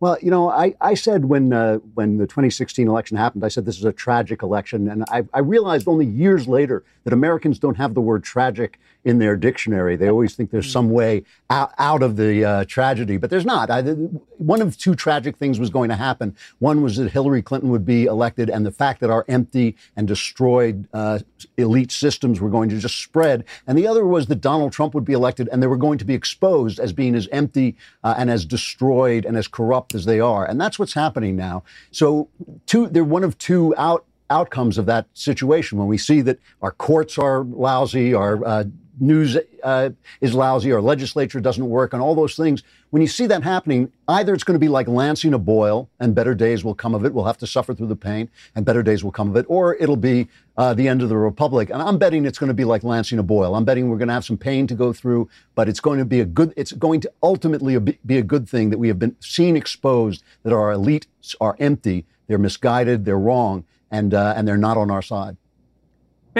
Well, 0.00 0.16
you 0.22 0.30
know, 0.30 0.48
I, 0.48 0.74
I 0.80 0.94
said 0.94 1.26
when 1.26 1.52
uh, 1.52 1.76
when 1.92 2.16
the 2.16 2.26
2016 2.26 2.88
election 2.88 3.18
happened, 3.18 3.44
I 3.44 3.48
said 3.48 3.66
this 3.66 3.76
is 3.78 3.84
a 3.84 3.92
tragic 3.92 4.42
election, 4.42 4.88
and 4.88 5.04
I, 5.10 5.24
I 5.34 5.40
realized 5.40 5.86
only 5.86 6.06
years 6.06 6.48
later 6.48 6.84
that 7.04 7.12
Americans 7.12 7.58
don't 7.58 7.76
have 7.76 7.92
the 7.92 8.00
word 8.00 8.24
tragic 8.24 8.80
in 9.04 9.18
their 9.18 9.36
dictionary. 9.36 9.96
They 9.96 10.10
always 10.10 10.34
think 10.34 10.50
there's 10.50 10.70
some 10.70 10.90
way 10.90 11.24
out, 11.48 11.72
out 11.78 12.02
of 12.02 12.16
the 12.16 12.44
uh, 12.44 12.64
tragedy, 12.66 13.16
but 13.16 13.30
there's 13.30 13.46
not. 13.46 13.70
I, 13.70 13.82
one 13.82 14.60
of 14.60 14.76
two 14.76 14.94
tragic 14.94 15.36
things 15.36 15.58
was 15.58 15.70
going 15.70 15.88
to 15.88 15.96
happen. 15.96 16.36
One 16.58 16.82
was 16.82 16.96
that 16.96 17.10
Hillary 17.10 17.42
Clinton 17.42 17.70
would 17.70 17.84
be 17.84 18.04
elected, 18.04 18.50
and 18.50 18.66
the 18.66 18.70
fact 18.70 19.00
that 19.00 19.10
our 19.10 19.24
empty 19.28 19.76
and 19.96 20.06
destroyed 20.06 20.86
uh, 20.92 21.20
elite 21.56 21.92
systems 21.92 22.40
were 22.40 22.50
going 22.50 22.68
to 22.70 22.78
just 22.78 23.00
spread. 23.00 23.44
And 23.66 23.78
the 23.78 23.86
other 23.86 24.04
was 24.04 24.26
that 24.26 24.40
Donald 24.40 24.72
Trump 24.72 24.94
would 24.94 25.04
be 25.04 25.14
elected, 25.14 25.48
and 25.50 25.62
they 25.62 25.66
were 25.66 25.76
going 25.76 25.98
to 25.98 26.04
be 26.04 26.14
exposed 26.14 26.78
as 26.78 26.92
being 26.92 27.14
as 27.14 27.28
empty 27.32 27.76
uh, 28.04 28.14
and 28.18 28.30
as 28.30 28.44
destroyed 28.44 29.24
and 29.24 29.36
as 29.36 29.48
corrupt 29.48 29.94
as 29.94 30.04
they 30.04 30.20
are. 30.20 30.44
And 30.44 30.60
that's 30.60 30.78
what's 30.78 30.94
happening 30.94 31.36
now. 31.36 31.62
So, 31.90 32.28
two, 32.66 32.88
they're 32.88 33.04
one 33.04 33.24
of 33.24 33.38
two 33.38 33.74
out 33.78 34.04
outcomes 34.30 34.78
of 34.78 34.86
that 34.86 35.06
situation 35.12 35.76
when 35.76 35.88
we 35.88 35.98
see 35.98 36.20
that 36.20 36.38
our 36.62 36.70
courts 36.70 37.18
are 37.18 37.42
lousy, 37.42 38.14
our 38.14 38.44
uh, 38.46 38.64
news 39.00 39.36
uh, 39.62 39.90
is 40.20 40.34
lousy, 40.34 40.72
our 40.72 40.80
legislature 40.80 41.40
doesn't 41.40 41.68
work, 41.68 41.92
and 41.92 42.02
all 42.02 42.14
those 42.14 42.36
things. 42.36 42.62
When 42.90 43.02
you 43.02 43.08
see 43.08 43.26
that 43.26 43.42
happening, 43.42 43.92
either 44.08 44.34
it's 44.34 44.44
going 44.44 44.54
to 44.54 44.60
be 44.60 44.68
like 44.68 44.88
lancing 44.88 45.32
a 45.32 45.38
boil, 45.38 45.88
and 45.98 46.14
better 46.14 46.34
days 46.34 46.64
will 46.64 46.74
come 46.74 46.94
of 46.94 47.04
it. 47.04 47.14
We'll 47.14 47.24
have 47.24 47.38
to 47.38 47.46
suffer 47.46 47.74
through 47.74 47.86
the 47.86 47.96
pain, 47.96 48.28
and 48.54 48.64
better 48.64 48.82
days 48.82 49.04
will 49.04 49.12
come 49.12 49.30
of 49.30 49.36
it, 49.36 49.46
or 49.48 49.76
it'll 49.76 49.96
be 49.96 50.28
uh, 50.56 50.74
the 50.74 50.88
end 50.88 51.02
of 51.02 51.08
the 51.08 51.16
republic. 51.16 51.70
And 51.70 51.80
I'm 51.80 51.98
betting 51.98 52.26
it's 52.26 52.38
going 52.38 52.48
to 52.48 52.54
be 52.54 52.64
like 52.64 52.82
lancing 52.82 53.18
a 53.18 53.22
boil. 53.22 53.54
I'm 53.54 53.64
betting 53.64 53.88
we're 53.88 53.98
going 53.98 54.08
to 54.08 54.14
have 54.14 54.24
some 54.24 54.38
pain 54.38 54.66
to 54.66 54.74
go 54.74 54.92
through, 54.92 55.28
but 55.54 55.68
it's 55.68 55.80
going 55.80 55.98
to 55.98 56.04
be 56.04 56.20
a 56.20 56.24
good. 56.24 56.52
It's 56.56 56.72
going 56.72 57.00
to 57.00 57.12
ultimately 57.22 57.78
be 57.78 58.18
a 58.18 58.22
good 58.22 58.48
thing 58.48 58.70
that 58.70 58.78
we 58.78 58.88
have 58.88 58.98
been 58.98 59.16
seen 59.20 59.56
exposed 59.56 60.22
that 60.42 60.52
our 60.52 60.72
elites 60.72 61.06
are 61.40 61.56
empty, 61.58 62.06
they're 62.26 62.38
misguided, 62.38 63.04
they're 63.04 63.18
wrong, 63.18 63.64
and 63.90 64.14
uh, 64.14 64.34
and 64.36 64.46
they're 64.46 64.56
not 64.56 64.76
on 64.76 64.90
our 64.90 65.02
side. 65.02 65.36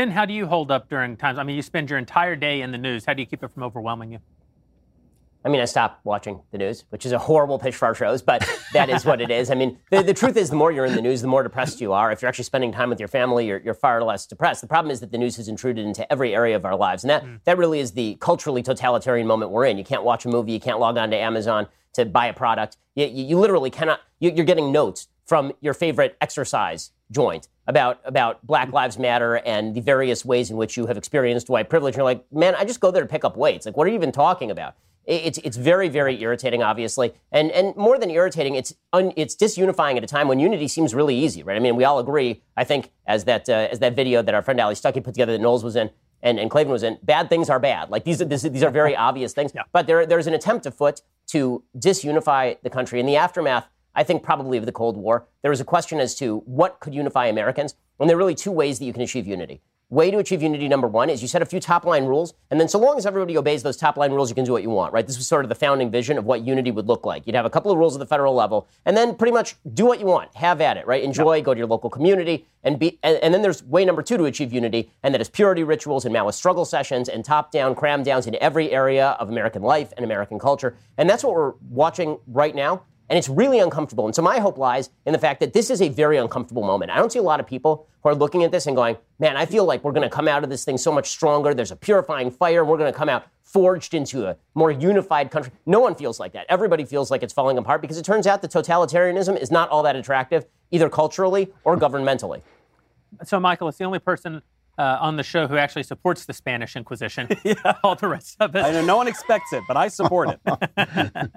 Ben, 0.01 0.11
how 0.11 0.25
do 0.25 0.33
you 0.33 0.47
hold 0.47 0.71
up 0.71 0.89
during 0.89 1.15
times? 1.15 1.39
I 1.39 1.43
mean, 1.43 1.57
you 1.57 1.61
spend 1.61 1.91
your 1.91 1.99
entire 1.99 2.35
day 2.35 2.63
in 2.63 2.73
the 2.73 2.79
news. 2.79 3.05
How 3.05 3.13
do 3.13 3.21
you 3.21 3.27
keep 3.27 3.45
it 3.45 3.51
from 3.51 3.63
overwhelming 3.63 4.11
you? 4.11 4.21
I 5.45 5.51
mean, 5.51 5.61
I 5.61 5.67
stopped 5.67 6.07
watching 6.07 6.41
the 6.53 6.57
news, 6.57 6.87
which 6.89 7.05
is 7.05 7.13
a 7.13 7.19
horrible 7.19 7.59
pitch 7.59 7.75
for 7.77 7.85
our 7.85 7.95
shows, 7.95 8.23
but 8.23 8.43
that 8.73 8.89
is 8.89 9.05
what 9.05 9.21
it 9.21 9.31
is. 9.31 9.51
I 9.51 9.57
mean, 9.57 9.79
the, 9.91 10.03
the, 10.03 10.15
truth 10.15 10.39
is, 10.39 10.49
the 10.49 10.57
more 10.57 10.73
you're 10.73 10.87
in 10.87 10.95
the 10.95 11.03
news, 11.03 11.21
the 11.21 11.29
more 11.29 11.43
depressed 11.43 11.83
you 11.83 11.93
are. 11.93 12.11
If 12.11 12.23
you're 12.23 12.31
actually 12.31 12.45
spending 12.45 12.73
time 12.73 12.89
with 12.89 12.99
your 12.99 13.09
family, 13.09 13.47
you're, 13.47 13.59
you're 13.59 13.75
far 13.75 14.03
less 14.03 14.25
depressed. 14.25 14.63
The 14.63 14.69
problem 14.69 14.91
is 14.91 15.01
that 15.01 15.13
the 15.13 15.19
news 15.19 15.37
has 15.37 15.49
intruded 15.49 15.85
into 15.85 16.11
every 16.11 16.35
area 16.35 16.57
of 16.57 16.65
our 16.65 16.77
lives. 16.77 17.05
And 17.05 17.11
that, 17.11 17.23
mm. 17.23 17.39
that 17.45 17.59
really 17.59 17.81
is 17.81 17.93
the 17.93 18.17
culturally 18.23 18.63
totalitarian 18.63 19.27
moment 19.27 19.51
we're 19.51 19.67
in. 19.67 19.77
You 19.77 19.85
can't 19.85 20.03
watch 20.03 20.25
a 20.25 20.31
movie, 20.31 20.53
you 20.53 20.61
can't 20.61 20.81
log 20.81 20.97
on 20.97 21.11
to 21.11 21.17
Amazon 21.19 21.67
to 21.93 22.07
buy 22.07 22.25
a 22.25 22.33
product. 22.33 22.79
You, 22.95 23.05
you, 23.05 23.25
you 23.27 23.39
literally 23.39 23.69
cannot, 23.69 24.01
you, 24.19 24.31
you're 24.31 24.47
getting 24.47 24.73
notes 24.73 25.09
from 25.27 25.53
your 25.61 25.75
favorite 25.75 26.17
exercise 26.23 26.93
joint 27.11 27.49
about 27.71 28.01
about 28.05 28.45
Black 28.45 28.73
Lives 28.73 28.99
Matter 28.99 29.37
and 29.37 29.75
the 29.77 29.81
various 29.81 30.25
ways 30.25 30.51
in 30.51 30.57
which 30.57 30.77
you 30.77 30.87
have 30.87 30.99
experienced 30.99 31.49
white 31.49 31.71
privilege. 31.71 31.95
And 31.95 31.99
you're 31.99 32.05
like, 32.05 32.25
man, 32.33 32.57
I 32.57 32.65
just 32.65 32.81
go 32.81 32.91
there 32.91 33.03
to 33.03 33.09
pick 33.09 33.25
up 33.25 33.37
weights. 33.37 33.65
Like, 33.65 33.77
what 33.77 33.87
are 33.87 33.91
you 33.91 33.95
even 33.95 34.11
talking 34.11 34.51
about? 34.51 34.75
It's 35.07 35.39
it's 35.39 35.57
very 35.57 35.89
very 35.89 36.21
irritating, 36.21 36.65
obviously, 36.65 37.15
and 37.31 37.51
and 37.53 37.75
more 37.77 37.97
than 37.97 38.11
irritating, 38.11 38.57
it's 38.57 38.75
un, 38.93 39.13
it's 39.17 39.37
disunifying 39.37 39.97
at 39.97 40.05
a 40.05 40.07
time 40.07 40.27
when 40.27 40.41
unity 40.41 40.67
seems 40.67 40.95
really 40.95 41.15
easy, 41.15 41.45
right? 41.45 41.57
I 41.57 41.61
mean, 41.61 41.77
we 41.77 41.85
all 41.85 42.01
agree. 42.01 42.43
I 42.57 42.65
think 42.65 42.91
as 43.07 43.25
that 43.25 43.49
uh, 43.49 43.69
as 43.71 43.79
that 43.79 43.95
video 43.95 44.21
that 44.21 44.35
our 44.35 44.43
friend 44.43 44.61
Allie 44.61 44.75
Stuckey 44.75 45.03
put 45.03 45.15
together 45.15 45.33
that 45.33 45.41
Knowles 45.41 45.65
was 45.65 45.77
in 45.77 45.91
and, 46.23 46.39
and 46.39 46.51
Klavan 46.51 46.73
was 46.73 46.83
in, 46.83 46.99
bad 47.03 47.29
things 47.29 47.49
are 47.49 47.59
bad. 47.59 47.89
Like 47.89 48.05
these 48.05 48.21
are 48.21 48.25
this, 48.25 48.43
these 48.43 48.63
are 48.63 48.71
very 48.71 48.95
obvious 49.09 49.33
things, 49.33 49.53
yeah. 49.55 49.63
but 49.73 49.87
there 49.87 50.07
there's 50.07 50.27
an 50.27 50.35
attempt 50.35 50.67
afoot 50.67 51.03
to 51.29 51.63
disunify 51.79 52.61
the 52.63 52.71
country 52.71 52.99
in 52.99 53.07
the 53.07 53.17
aftermath 53.17 53.69
I 53.95 54.03
think 54.05 54.23
probably 54.23 54.59
of 54.59 54.67
the 54.67 54.73
Cold 54.73 54.97
War, 54.97 55.27
there 55.43 55.51
was 55.51 55.61
a 55.61 55.65
question 55.65 56.01
as 56.01 56.15
to 56.17 56.39
what 56.47 56.81
could 56.81 56.95
unify 56.95 57.27
Americans. 57.27 57.75
And 57.99 58.09
there 58.09 58.17
are 58.17 58.19
really 58.19 58.35
two 58.35 58.53
ways 58.53 58.79
that 58.79 58.87
you 58.87 58.93
can 58.93 59.03
achieve 59.03 59.27
unity. 59.27 59.61
Way 59.91 60.13
to 60.13 60.19
achieve 60.19 60.41
unity, 60.41 60.69
number 60.69 60.87
one, 60.87 61.11
is 61.11 61.21
you 61.21 61.27
set 61.27 61.43
a 61.43 61.45
few 61.45 61.59
top 61.59 61.85
line 61.85 62.05
rules, 62.05 62.33
and 62.49 62.61
then 62.61 62.69
so 62.69 62.79
long 62.79 62.97
as 62.97 63.07
everybody 63.07 63.37
obeys 63.37 63.65
those 63.65 63.77
top 63.77 63.97
line 63.97 64.13
rules, 64.13 64.29
you 64.29 64.37
can 64.37 64.45
do 64.45 64.53
what 64.53 64.63
you 64.63 64.71
want, 64.71 64.93
right? 64.93 65.05
This 65.05 65.17
was 65.17 65.27
sort 65.27 65.45
of 65.45 65.49
the 65.49 65.57
founding 65.57 65.91
vision 65.91 66.17
of 66.17 66.25
what 66.25 66.43
unity 66.43 66.71
would 66.71 66.87
look 66.87 67.05
like. 67.05 67.27
You'd 67.27 67.35
have 67.35 67.45
a 67.45 67.51
couple 67.51 67.73
of 67.73 67.79
rules 67.79 67.97
at 67.97 67.99
the 67.99 68.07
federal 68.07 68.33
level, 68.33 68.69
and 68.87 68.97
then 68.97 69.17
pretty 69.17 69.33
much 69.33 69.57
do 69.75 69.85
what 69.85 69.99
you 69.99 70.07
want, 70.07 70.33
have 70.37 70.61
at 70.61 70.77
it, 70.77 70.87
right? 70.87 71.03
Enjoy, 71.03 71.43
go 71.43 71.55
to 71.55 71.59
your 71.59 71.67
local 71.67 71.91
community, 71.91 72.47
and 72.63 72.79
be. 72.79 73.01
And, 73.03 73.17
and, 73.17 73.35
then 73.35 73.43
there's 73.43 73.65
way 73.65 73.85
number 73.85 74.01
two 74.01 74.17
to 74.17 74.27
achieve 74.27 74.53
unity, 74.53 74.93
and 75.03 75.13
that 75.13 75.21
is 75.21 75.29
purity 75.29 75.65
rituals 75.65 76.05
and 76.05 76.15
Maoist 76.15 76.35
struggle 76.35 76.65
sessions 76.65 77.09
and 77.09 77.25
top 77.25 77.51
down 77.51 77.75
cram 77.75 78.05
downs 78.05 78.29
in 78.29 78.37
every 78.41 78.71
area 78.71 79.17
of 79.19 79.29
American 79.29 79.63
life 79.63 79.93
and 79.97 80.05
American 80.05 80.39
culture, 80.39 80.77
and 80.99 81.11
that's 81.11 81.25
what 81.25 81.35
we're 81.35 81.55
watching 81.69 82.17
right 82.29 82.55
now. 82.55 82.85
And 83.11 83.19
it's 83.19 83.29
really 83.29 83.59
uncomfortable. 83.59 84.07
And 84.07 84.15
so 84.15 84.23
my 84.23 84.39
hope 84.39 84.57
lies 84.57 84.89
in 85.05 85.13
the 85.13 85.19
fact 85.19 85.41
that 85.41 85.53
this 85.53 85.69
is 85.69 85.83
a 85.83 85.89
very 85.89 86.17
uncomfortable 86.17 86.63
moment. 86.63 86.93
I 86.93 86.97
don't 86.97 87.13
see 87.13 87.19
a 87.19 87.23
lot 87.23 87.41
of 87.41 87.47
people 87.47 87.89
who 88.03 88.09
are 88.09 88.15
looking 88.15 88.45
at 88.45 88.53
this 88.53 88.69
and 88.69 88.77
going, 88.77 88.97
man, 89.19 89.37
I 89.37 89.47
feel 89.47 89.65
like 89.65 89.83
we're 89.83 89.93
going 89.93 90.09
to 90.09 90.15
come 90.15 90.29
out 90.29 90.45
of 90.45 90.49
this 90.49 90.65
thing 90.65 90.79
so 90.79 90.93
much 90.93 91.11
stronger. 91.11 91.53
There's 91.53 91.73
a 91.73 91.77
purifying 91.77 92.31
fire. 92.31 92.65
We're 92.65 92.79
going 92.79 92.91
to 92.91 92.97
come 92.97 93.09
out 93.09 93.27
forged 93.43 93.95
into 93.95 94.29
a 94.29 94.37
more 94.55 94.71
unified 94.71 95.33
country. 95.33 95.51
No 95.67 95.81
one 95.81 95.97
feels 95.97 96.21
like 96.21 96.33
that. 96.35 96.47
Everybody 96.49 96.85
feels 96.85 97.11
like 97.11 97.25
it's 97.25 97.33
falling 97.33 97.59
apart 97.59 97.81
because 97.81 97.99
it 97.99 98.05
turns 98.05 98.29
out 98.29 98.43
that 98.43 98.53
totalitarianism 98.53 99.37
is 99.37 99.51
not 99.51 99.69
all 99.71 99.83
that 99.83 99.97
attractive, 99.97 100.47
either 100.71 100.89
culturally 100.89 101.53
or 101.65 101.77
governmentally. 101.77 102.43
So, 103.25 103.41
Michael, 103.41 103.67
it's 103.67 103.79
the 103.79 103.85
only 103.85 103.99
person 103.99 104.41
uh, 104.79 104.99
on 105.01 105.17
the 105.17 105.25
show 105.25 105.49
who 105.49 105.57
actually 105.57 105.83
supports 105.83 106.27
the 106.27 106.33
Spanish 106.33 106.77
Inquisition. 106.77 107.27
yeah. 107.43 107.55
All 107.83 107.97
the 107.97 108.07
rest 108.07 108.37
of 108.39 108.55
it. 108.55 108.65
I 108.65 108.71
know 108.71 108.85
no 108.85 108.97
one 108.97 109.09
expects 109.09 109.53
it, 109.53 109.65
but 109.67 109.77
I 109.77 109.89
support 109.89 110.29
it. 110.31 110.41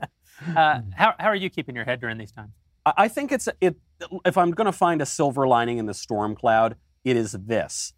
Uh, 0.56 0.82
how, 0.96 1.14
how 1.20 1.28
are 1.28 1.36
you 1.36 1.50
keeping 1.50 1.76
your 1.76 1.86
head 1.86 2.00
during 2.00 2.18
these 2.18 2.32
times? 2.32 2.52
I 2.86 3.08
think 3.08 3.32
it's 3.32 3.48
it. 3.62 3.78
If 4.26 4.38
I'm 4.38 4.52
going 4.52 4.66
to 4.66 4.74
find 4.74 5.02
a 5.02 5.06
silver 5.06 5.48
lining 5.48 5.78
in 5.78 5.86
the 5.86 5.94
storm 5.94 6.36
cloud, 6.36 6.76
it 7.04 7.16
is 7.16 7.32
this. 7.32 7.94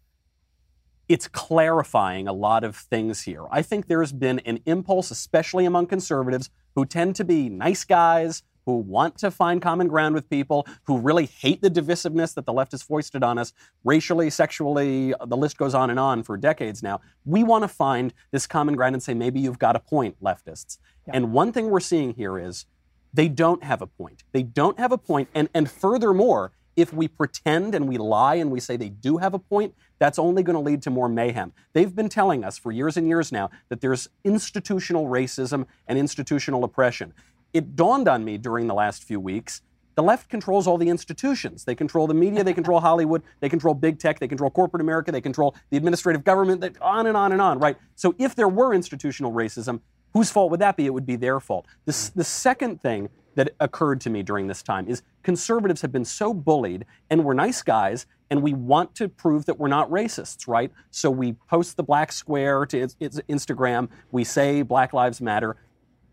It's 1.08 1.28
clarifying 1.28 2.28
a 2.28 2.32
lot 2.32 2.64
of 2.64 2.76
things 2.76 3.22
here. 3.22 3.44
I 3.50 3.62
think 3.62 3.86
there 3.86 4.00
has 4.00 4.12
been 4.12 4.40
an 4.40 4.60
impulse, 4.66 5.10
especially 5.10 5.64
among 5.64 5.86
conservatives, 5.86 6.50
who 6.74 6.84
tend 6.84 7.16
to 7.16 7.24
be 7.24 7.48
nice 7.48 7.84
guys, 7.84 8.42
who 8.66 8.78
want 8.78 9.16
to 9.18 9.30
find 9.30 9.62
common 9.62 9.86
ground 9.86 10.14
with 10.14 10.28
people, 10.28 10.66
who 10.84 10.98
really 10.98 11.26
hate 11.26 11.62
the 11.62 11.70
divisiveness 11.70 12.34
that 12.34 12.44
the 12.44 12.52
left 12.52 12.72
has 12.72 12.82
foisted 12.82 13.22
on 13.22 13.38
us, 13.38 13.52
racially, 13.84 14.28
sexually, 14.28 15.14
the 15.24 15.36
list 15.36 15.56
goes 15.56 15.74
on 15.74 15.88
and 15.88 16.00
on 16.00 16.24
for 16.24 16.36
decades 16.36 16.82
now. 16.82 17.00
We 17.24 17.44
want 17.44 17.62
to 17.62 17.68
find 17.68 18.12
this 18.32 18.46
common 18.46 18.74
ground 18.74 18.96
and 18.96 19.02
say, 19.02 19.14
maybe 19.14 19.40
you've 19.40 19.60
got 19.60 19.76
a 19.76 19.80
point, 19.80 20.20
leftists. 20.20 20.78
Yeah. 21.06 21.12
And 21.14 21.32
one 21.32 21.52
thing 21.52 21.70
we're 21.70 21.80
seeing 21.80 22.14
here 22.14 22.38
is 22.38 22.66
they 23.14 23.28
don't 23.28 23.62
have 23.62 23.80
a 23.80 23.86
point. 23.86 24.24
They 24.32 24.42
don't 24.42 24.78
have 24.80 24.90
a 24.90 24.98
point. 24.98 25.28
And, 25.32 25.48
and 25.54 25.70
furthermore, 25.70 26.52
if 26.74 26.92
we 26.92 27.08
pretend 27.08 27.74
and 27.74 27.88
we 27.88 27.96
lie 27.96 28.34
and 28.34 28.50
we 28.50 28.60
say 28.60 28.76
they 28.76 28.90
do 28.90 29.16
have 29.18 29.32
a 29.32 29.38
point, 29.38 29.74
that's 29.98 30.18
only 30.18 30.42
going 30.42 30.54
to 30.54 30.60
lead 30.60 30.82
to 30.82 30.90
more 30.90 31.08
mayhem. 31.08 31.52
They've 31.72 31.94
been 31.94 32.10
telling 32.10 32.44
us 32.44 32.58
for 32.58 32.70
years 32.70 32.96
and 32.96 33.06
years 33.08 33.32
now 33.32 33.48
that 33.70 33.80
there's 33.80 34.08
institutional 34.24 35.06
racism 35.06 35.66
and 35.86 35.98
institutional 35.98 36.64
oppression 36.64 37.14
it 37.52 37.76
dawned 37.76 38.08
on 38.08 38.24
me 38.24 38.38
during 38.38 38.66
the 38.66 38.74
last 38.74 39.04
few 39.04 39.20
weeks 39.20 39.62
the 39.96 40.02
left 40.02 40.28
controls 40.28 40.66
all 40.66 40.76
the 40.78 40.88
institutions. 40.88 41.64
They 41.64 41.74
control 41.74 42.06
the 42.06 42.14
media, 42.14 42.44
they 42.44 42.52
control 42.52 42.80
Hollywood, 42.80 43.22
they 43.40 43.48
control 43.48 43.74
big 43.74 43.98
tech, 43.98 44.20
they 44.20 44.28
control 44.28 44.50
corporate 44.50 44.82
America, 44.82 45.10
they 45.10 45.22
control 45.22 45.56
the 45.70 45.78
administrative 45.78 46.22
government, 46.22 46.60
that, 46.60 46.80
on 46.82 47.06
and 47.06 47.16
on 47.16 47.32
and 47.32 47.40
on, 47.40 47.58
right? 47.58 47.76
So 47.96 48.14
if 48.18 48.34
there 48.34 48.48
were 48.48 48.74
institutional 48.74 49.32
racism, 49.32 49.80
whose 50.12 50.30
fault 50.30 50.50
would 50.50 50.60
that 50.60 50.76
be? 50.76 50.84
It 50.84 50.92
would 50.92 51.06
be 51.06 51.16
their 51.16 51.40
fault. 51.40 51.66
The, 51.86 52.10
the 52.14 52.24
second 52.24 52.82
thing 52.82 53.08
that 53.36 53.54
occurred 53.60 54.00
to 54.02 54.10
me 54.10 54.22
during 54.22 54.46
this 54.46 54.62
time 54.62 54.86
is 54.88 55.02
conservatives 55.22 55.80
have 55.80 55.92
been 55.92 56.04
so 56.04 56.34
bullied, 56.34 56.84
and 57.08 57.24
we're 57.24 57.34
nice 57.34 57.62
guys, 57.62 58.06
and 58.30 58.42
we 58.42 58.52
want 58.52 58.94
to 58.96 59.08
prove 59.08 59.46
that 59.46 59.58
we're 59.58 59.68
not 59.68 59.90
racists, 59.90 60.46
right? 60.46 60.72
So 60.90 61.10
we 61.10 61.34
post 61.48 61.76
the 61.76 61.82
black 61.82 62.12
square 62.12 62.66
to 62.66 62.86
Instagram, 62.86 63.88
we 64.10 64.24
say 64.24 64.62
Black 64.62 64.92
Lives 64.92 65.20
Matter. 65.20 65.56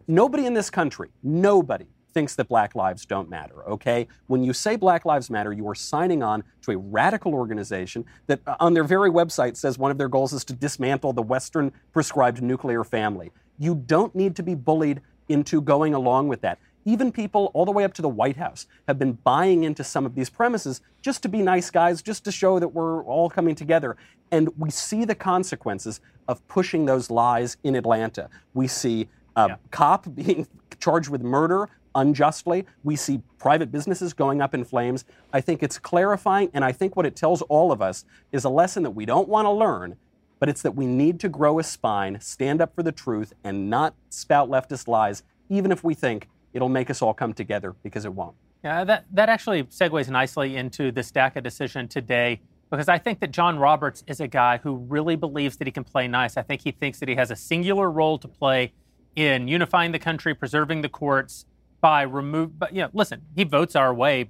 Nobody 0.07 0.45
in 0.45 0.53
this 0.53 0.69
country, 0.69 1.09
nobody 1.21 1.85
thinks 2.13 2.35
that 2.35 2.47
Black 2.47 2.75
lives 2.75 3.05
don't 3.05 3.29
matter, 3.29 3.67
okay? 3.67 4.07
When 4.27 4.43
you 4.43 4.53
say 4.53 4.75
Black 4.75 5.03
Lives 5.03 5.29
Matter, 5.29 5.51
you 5.51 5.67
are 5.67 5.75
signing 5.75 6.21
on 6.21 6.43
to 6.61 6.71
a 6.71 6.77
radical 6.77 7.33
organization 7.33 8.05
that 8.27 8.39
uh, 8.45 8.55
on 8.59 8.73
their 8.73 8.83
very 8.83 9.09
website 9.09 9.57
says 9.57 9.77
one 9.77 9.91
of 9.91 9.97
their 9.97 10.09
goals 10.09 10.31
is 10.31 10.45
to 10.45 10.53
dismantle 10.53 11.13
the 11.13 11.23
Western 11.23 11.71
prescribed 11.91 12.41
nuclear 12.41 12.83
family. 12.83 13.31
You 13.57 13.75
don't 13.75 14.13
need 14.15 14.35
to 14.35 14.43
be 14.43 14.55
bullied 14.55 15.01
into 15.27 15.61
going 15.61 15.93
along 15.93 16.27
with 16.27 16.41
that. 16.41 16.59
Even 16.85 17.11
people 17.11 17.49
all 17.53 17.65
the 17.65 17.71
way 17.71 17.85
up 17.85 17.93
to 17.93 18.01
the 18.01 18.09
White 18.09 18.35
House 18.35 18.67
have 18.87 18.99
been 18.99 19.13
buying 19.13 19.63
into 19.63 19.83
some 19.83 20.05
of 20.05 20.15
these 20.15 20.29
premises 20.29 20.81
just 21.01 21.23
to 21.23 21.29
be 21.29 21.41
nice 21.41 21.71
guys, 21.71 22.01
just 22.01 22.25
to 22.25 22.31
show 22.31 22.59
that 22.59 22.67
we're 22.67 23.03
all 23.05 23.29
coming 23.29 23.55
together. 23.55 23.95
And 24.31 24.49
we 24.57 24.69
see 24.69 25.05
the 25.05 25.15
consequences 25.15 26.01
of 26.27 26.45
pushing 26.47 26.85
those 26.85 27.09
lies 27.09 27.57
in 27.63 27.75
Atlanta. 27.75 28.29
We 28.53 28.67
see 28.67 29.07
a 29.35 29.47
Yeah. 29.49 29.55
cop 29.71 30.05
being 30.15 30.47
charged 30.79 31.09
with 31.09 31.21
murder 31.21 31.69
unjustly. 31.95 32.65
We 32.83 32.95
see 32.95 33.21
private 33.37 33.71
businesses 33.71 34.13
going 34.13 34.41
up 34.41 34.53
in 34.53 34.63
flames. 34.65 35.05
I 35.31 35.41
think 35.41 35.61
it's 35.61 35.77
clarifying, 35.77 36.49
and 36.53 36.65
I 36.65 36.71
think 36.71 36.95
what 36.95 37.05
it 37.05 37.15
tells 37.15 37.41
all 37.43 37.71
of 37.71 37.81
us 37.81 38.05
is 38.31 38.43
a 38.45 38.49
lesson 38.49 38.83
that 38.83 38.91
we 38.91 39.05
don't 39.05 39.27
want 39.29 39.45
to 39.45 39.51
learn, 39.51 39.95
but 40.39 40.49
it's 40.49 40.61
that 40.63 40.75
we 40.75 40.85
need 40.87 41.19
to 41.21 41.29
grow 41.29 41.59
a 41.59 41.63
spine, 41.63 42.19
stand 42.19 42.61
up 42.61 42.73
for 42.75 42.81
the 42.83 42.91
truth, 42.91 43.33
and 43.43 43.69
not 43.69 43.93
spout 44.09 44.49
leftist 44.49 44.87
lies, 44.87 45.23
even 45.49 45.71
if 45.71 45.83
we 45.83 45.93
think 45.93 46.29
it'll 46.53 46.69
make 46.69 46.89
us 46.89 47.01
all 47.01 47.13
come 47.13 47.33
together, 47.33 47.75
because 47.83 48.05
it 48.05 48.13
won't. 48.13 48.35
Yeah, 48.63 48.83
that, 48.85 49.05
that 49.11 49.29
actually 49.29 49.63
segues 49.65 50.09
nicely 50.09 50.55
into 50.55 50.91
this 50.91 51.11
DACA 51.11 51.43
decision 51.43 51.87
today 51.87 52.39
because 52.71 52.87
I 52.89 52.97
think 52.97 53.19
that 53.19 53.29
John 53.31 53.59
Roberts 53.59 54.03
is 54.07 54.19
a 54.19 54.27
guy 54.27 54.57
who 54.57 54.77
really 54.77 55.15
believes 55.15 55.57
that 55.57 55.67
he 55.67 55.71
can 55.71 55.83
play 55.83 56.07
nice. 56.07 56.37
I 56.37 56.41
think 56.41 56.61
he 56.63 56.71
thinks 56.71 56.99
that 57.01 57.09
he 57.09 57.13
has 57.15 57.29
a 57.29 57.35
singular 57.35 57.91
role 57.91 58.17
to 58.17 58.27
play 58.27 58.71
in 59.15 59.47
unifying 59.47 59.91
the 59.91 59.99
country, 59.99 60.33
preserving 60.33 60.81
the 60.81 60.89
courts 60.89 61.45
by 61.81 62.01
remove. 62.01 62.57
But 62.57 62.73
you 62.73 62.81
know, 62.81 62.89
listen, 62.93 63.21
he 63.35 63.43
votes 63.43 63.75
our 63.75 63.93
way 63.93 64.29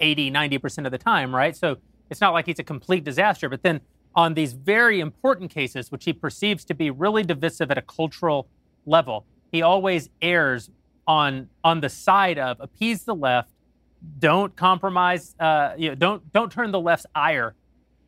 80, 0.00 0.30
90% 0.30 0.84
of 0.86 0.92
the 0.92 0.98
time, 0.98 1.34
right? 1.34 1.56
So 1.56 1.78
it's 2.10 2.20
not 2.20 2.32
like 2.32 2.46
he's 2.46 2.58
a 2.58 2.64
complete 2.64 3.04
disaster. 3.04 3.48
But 3.48 3.62
then 3.62 3.80
on 4.14 4.34
these 4.34 4.52
very 4.52 5.00
important 5.00 5.50
cases, 5.50 5.90
which 5.90 6.04
he 6.04 6.12
perceives 6.12 6.64
to 6.66 6.74
be 6.74 6.90
really 6.90 7.22
divisive 7.22 7.70
at 7.70 7.78
a 7.78 7.82
cultural 7.82 8.48
level, 8.84 9.24
he 9.50 9.62
always 9.62 10.10
errs 10.20 10.70
on 11.06 11.48
on 11.64 11.80
the 11.80 11.88
side 11.88 12.38
of 12.38 12.58
appease 12.60 13.04
the 13.04 13.14
left, 13.14 13.50
don't 14.18 14.54
compromise, 14.56 15.34
uh, 15.40 15.72
you 15.76 15.88
know, 15.88 15.94
don't 15.94 16.32
don't 16.32 16.52
turn 16.52 16.70
the 16.70 16.80
left's 16.80 17.06
ire 17.14 17.54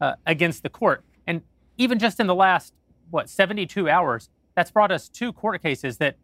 uh, 0.00 0.14
against 0.26 0.62
the 0.62 0.68
court. 0.68 1.04
And 1.26 1.42
even 1.76 1.98
just 1.98 2.20
in 2.20 2.26
the 2.26 2.34
last 2.34 2.72
what 3.10 3.28
72 3.28 3.88
hours, 3.88 4.28
that's 4.54 4.70
brought 4.70 4.92
us 4.92 5.08
two 5.08 5.32
court 5.32 5.62
cases 5.62 5.98
that 5.98 6.16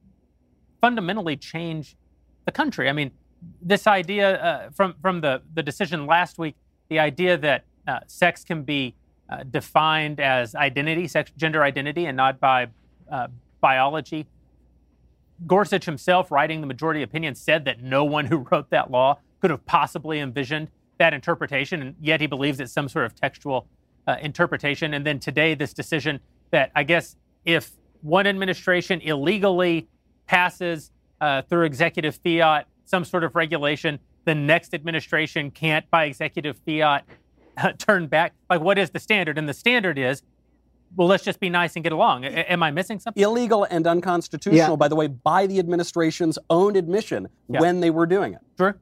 fundamentally 0.80 1.37
change 1.37 1.96
the 2.44 2.52
country. 2.52 2.88
I 2.88 2.92
mean, 2.92 3.10
this 3.60 3.87
idea 3.87 4.40
uh, 4.42 4.70
from 4.70 4.94
from 5.00 5.20
the 5.20 5.42
the 5.54 5.62
decision 5.62 6.06
last 6.06 6.38
week, 6.38 6.56
the 6.88 6.99
idea 6.99 7.37
that 7.38 7.64
uh, 7.87 8.00
sex 8.06 8.44
can 8.44 8.62
be 8.62 8.94
uh, 9.28 9.44
defined 9.44 10.20
as 10.20 10.54
identity, 10.54 11.08
sex, 11.08 11.32
gender 11.37 11.62
identity, 11.62 12.06
and 12.06 12.16
not 12.16 12.40
by 12.40 12.68
uh, 13.10 13.28
biology. 13.60 14.26
Gorsuch 15.46 15.87
himself, 15.87 16.30
writing 16.30 16.60
the 16.60 16.66
majority 16.66 17.02
opinion, 17.02 17.34
said 17.34 17.64
that 17.64 17.82
no 17.82 18.04
one 18.04 18.26
who 18.26 18.38
wrote 18.50 18.68
that 18.70 18.90
law 18.90 19.18
could 19.40 19.50
have 19.50 19.64
possibly 19.64 20.20
envisioned 20.20 20.68
that 20.99 21.14
interpretation, 21.14 21.80
and 21.80 21.94
yet 21.99 22.20
he 22.20 22.26
believes 22.26 22.60
it's 22.60 22.72
some 22.72 22.88
sort 22.88 23.06
of 23.06 23.14
textual 23.14 23.66
uh, 24.06 24.16
interpretation. 24.20 24.92
And 24.92 25.06
then 25.06 25.18
today, 25.18 25.54
this 25.54 25.72
decision 25.72 26.20
that 26.50 26.70
I 26.75 26.82
guess 26.82 27.16
if 27.46 27.72
one 28.02 28.26
administration 28.26 29.00
illegally 29.00 29.88
passes 30.26 30.90
uh, 31.21 31.42
through 31.42 31.64
executive 31.64 32.19
fiat 32.25 32.66
some 32.85 33.04
sort 33.04 33.23
of 33.23 33.37
regulation, 33.37 34.00
the 34.25 34.35
next 34.35 34.75
administration 34.75 35.50
can't, 35.50 35.88
by 35.90 36.04
executive 36.07 36.59
fiat, 36.66 37.04
uh, 37.57 37.73
turn 37.78 38.07
back. 38.09 38.33
Like, 38.49 38.61
what 38.61 38.78
is 38.78 38.90
the 38.90 38.99
standard? 38.99 39.38
And 39.38 39.49
the 39.49 39.54
standard 39.54 39.97
is, 39.97 40.23
well, 40.97 41.07
let's 41.07 41.23
just 41.23 41.38
be 41.38 41.49
nice 41.50 41.76
and 41.76 41.85
get 41.85 41.92
along. 41.92 42.25
A- 42.25 42.28
am 42.52 42.64
I 42.64 42.73
missing 42.73 42.99
something? 42.99 43.23
Illegal 43.23 43.64
and 43.71 43.87
unconstitutional, 43.87 44.71
Yeah. 44.71 44.76
by 44.76 44.88
the 44.88 44.97
way, 44.97 45.07
by 45.07 45.47
the 45.47 45.61
administration's 45.61 46.36
own 46.50 46.75
admission 46.75 47.28
Yeah. 47.49 47.60
when 47.60 47.78
they 47.80 47.91
were 47.91 48.06
doing 48.06 48.34
it. 48.34 48.41
Drew? 48.56 48.75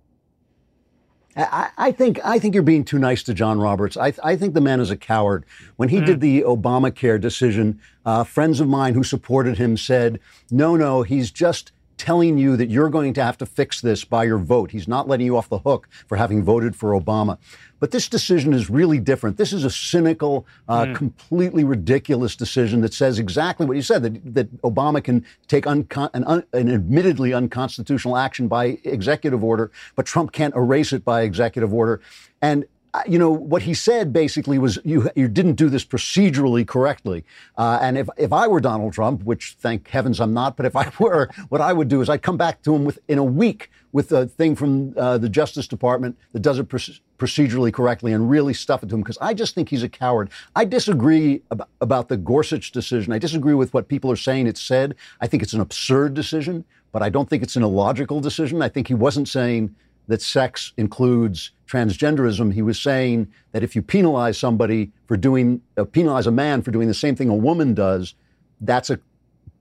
I, 1.38 1.70
I 1.78 1.92
think 1.92 2.18
I 2.24 2.38
think 2.38 2.54
you're 2.54 2.62
being 2.62 2.84
too 2.84 2.98
nice 2.98 3.22
to 3.24 3.34
John 3.34 3.60
Roberts. 3.60 3.96
I, 3.96 4.12
I 4.24 4.36
think 4.36 4.54
the 4.54 4.60
man 4.60 4.80
is 4.80 4.90
a 4.90 4.96
coward. 4.96 5.44
When 5.76 5.88
he 5.88 6.00
did 6.00 6.20
the 6.20 6.42
Obamacare 6.42 7.20
decision, 7.20 7.80
uh, 8.04 8.24
friends 8.24 8.60
of 8.60 8.68
mine 8.68 8.94
who 8.94 9.04
supported 9.04 9.56
him 9.56 9.76
said, 9.76 10.20
"No, 10.50 10.76
no, 10.76 11.02
he's 11.02 11.30
just." 11.30 11.72
Telling 11.96 12.38
you 12.38 12.56
that 12.56 12.70
you're 12.70 12.90
going 12.90 13.12
to 13.14 13.24
have 13.24 13.36
to 13.38 13.44
fix 13.44 13.80
this 13.80 14.04
by 14.04 14.22
your 14.22 14.38
vote. 14.38 14.70
He's 14.70 14.86
not 14.86 15.08
letting 15.08 15.26
you 15.26 15.36
off 15.36 15.48
the 15.48 15.58
hook 15.58 15.88
for 16.06 16.14
having 16.14 16.44
voted 16.44 16.76
for 16.76 16.92
Obama. 16.92 17.38
But 17.80 17.90
this 17.90 18.08
decision 18.08 18.52
is 18.52 18.68
really 18.68 18.98
different. 18.98 19.36
This 19.36 19.52
is 19.52 19.64
a 19.64 19.70
cynical, 19.70 20.46
uh, 20.68 20.92
completely 20.94 21.64
ridiculous 21.64 22.34
decision 22.36 22.80
that 22.80 22.92
says 22.92 23.18
exactly 23.18 23.66
what 23.66 23.76
you 23.76 23.82
said 23.82 24.02
that, 24.02 24.34
that 24.34 24.62
Obama 24.62 25.02
can 25.02 25.24
take 25.46 25.64
uncon- 25.64 26.10
an, 26.14 26.24
un- 26.24 26.44
an 26.52 26.72
admittedly 26.72 27.32
unconstitutional 27.32 28.16
action 28.16 28.48
by 28.48 28.78
executive 28.84 29.44
order, 29.44 29.70
but 29.94 30.06
Trump 30.06 30.32
can't 30.32 30.54
erase 30.54 30.92
it 30.92 31.04
by 31.04 31.22
executive 31.22 31.72
order. 31.72 32.00
And 32.42 32.64
you 33.06 33.18
know 33.18 33.30
what 33.30 33.62
he 33.62 33.74
said 33.74 34.12
basically 34.12 34.58
was 34.58 34.78
you 34.84 35.10
you 35.14 35.28
didn't 35.28 35.54
do 35.54 35.68
this 35.68 35.84
procedurally 35.84 36.66
correctly. 36.66 37.24
Uh, 37.56 37.78
and 37.80 37.98
if 37.98 38.08
if 38.16 38.32
I 38.32 38.46
were 38.46 38.60
Donald 38.60 38.92
Trump, 38.92 39.22
which 39.24 39.56
thank 39.60 39.88
heavens 39.88 40.20
I'm 40.20 40.32
not, 40.32 40.56
but 40.56 40.66
if 40.66 40.74
I 40.76 40.90
were, 40.98 41.28
what 41.48 41.60
I 41.60 41.72
would 41.72 41.88
do 41.88 42.00
is 42.00 42.08
I'd 42.08 42.22
come 42.22 42.36
back 42.36 42.62
to 42.62 42.74
him 42.74 42.84
with 42.84 42.98
in 43.08 43.18
a 43.18 43.24
week 43.24 43.70
with 43.92 44.12
a 44.12 44.26
thing 44.26 44.54
from 44.54 44.94
uh, 44.96 45.18
the 45.18 45.28
Justice 45.28 45.66
Department 45.66 46.16
that 46.32 46.40
does 46.40 46.58
it 46.58 46.68
proce- 46.68 47.00
procedurally 47.18 47.72
correctly 47.72 48.12
and 48.12 48.30
really 48.30 48.54
stuff 48.54 48.82
it 48.82 48.88
to 48.88 48.94
him 48.94 49.00
because 49.00 49.18
I 49.20 49.34
just 49.34 49.54
think 49.54 49.68
he's 49.68 49.82
a 49.82 49.88
coward. 49.88 50.30
I 50.54 50.64
disagree 50.64 51.42
about, 51.50 51.68
about 51.80 52.08
the 52.08 52.16
Gorsuch 52.16 52.70
decision. 52.70 53.12
I 53.12 53.18
disagree 53.18 53.54
with 53.54 53.72
what 53.72 53.88
people 53.88 54.10
are 54.10 54.16
saying 54.16 54.46
it 54.46 54.58
said. 54.58 54.94
I 55.20 55.26
think 55.26 55.42
it's 55.42 55.54
an 55.54 55.60
absurd 55.60 56.14
decision, 56.14 56.64
but 56.92 57.02
I 57.02 57.08
don't 57.08 57.28
think 57.28 57.42
it's 57.42 57.56
an 57.56 57.62
illogical 57.62 58.20
decision. 58.20 58.62
I 58.62 58.68
think 58.68 58.88
he 58.88 58.94
wasn't 58.94 59.28
saying 59.28 59.74
that 60.08 60.22
sex 60.22 60.72
includes 60.76 61.52
transgenderism. 61.66 62.52
He 62.52 62.62
was 62.62 62.80
saying 62.80 63.28
that 63.52 63.62
if 63.62 63.76
you 63.76 63.82
penalize 63.82 64.38
somebody 64.38 64.90
for 65.06 65.16
doing, 65.16 65.60
uh, 65.76 65.84
penalize 65.84 66.26
a 66.26 66.30
man 66.30 66.62
for 66.62 66.70
doing 66.70 66.88
the 66.88 66.94
same 66.94 67.14
thing 67.14 67.28
a 67.28 67.34
woman 67.34 67.74
does, 67.74 68.14
that's 68.60 68.90
a 68.90 68.98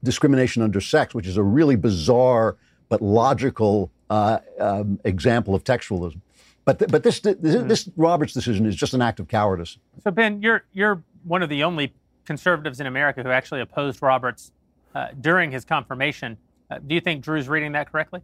discrimination 0.03 0.63
under 0.63 0.81
sex, 0.81 1.13
which 1.13 1.27
is 1.27 1.37
a 1.37 1.43
really 1.43 1.75
bizarre 1.75 2.55
but 2.89 3.01
logical 3.01 3.91
uh, 4.09 4.39
um, 4.59 4.99
example 5.03 5.53
of 5.53 5.63
textualism. 5.63 6.21
But 6.63 6.79
th- 6.79 6.91
but 6.91 7.03
this, 7.03 7.19
this 7.19 7.35
this 7.39 7.89
Roberts 7.95 8.33
decision 8.33 8.65
is 8.65 8.75
just 8.75 8.93
an 8.93 9.01
act 9.01 9.19
of 9.19 9.27
cowardice. 9.27 9.77
So 10.03 10.11
Ben, 10.11 10.41
you're 10.41 10.65
you're 10.73 11.01
one 11.23 11.41
of 11.41 11.49
the 11.49 11.63
only 11.63 11.93
conservatives 12.25 12.79
in 12.79 12.87
America 12.87 13.23
who 13.23 13.29
actually 13.29 13.61
opposed 13.61 14.01
Roberts 14.01 14.51
uh, 14.93 15.09
during 15.19 15.51
his 15.51 15.63
confirmation. 15.63 16.37
Uh, 16.69 16.79
do 16.85 16.95
you 16.95 17.01
think 17.01 17.23
Drew's 17.23 17.47
reading 17.47 17.71
that 17.73 17.89
correctly? 17.91 18.21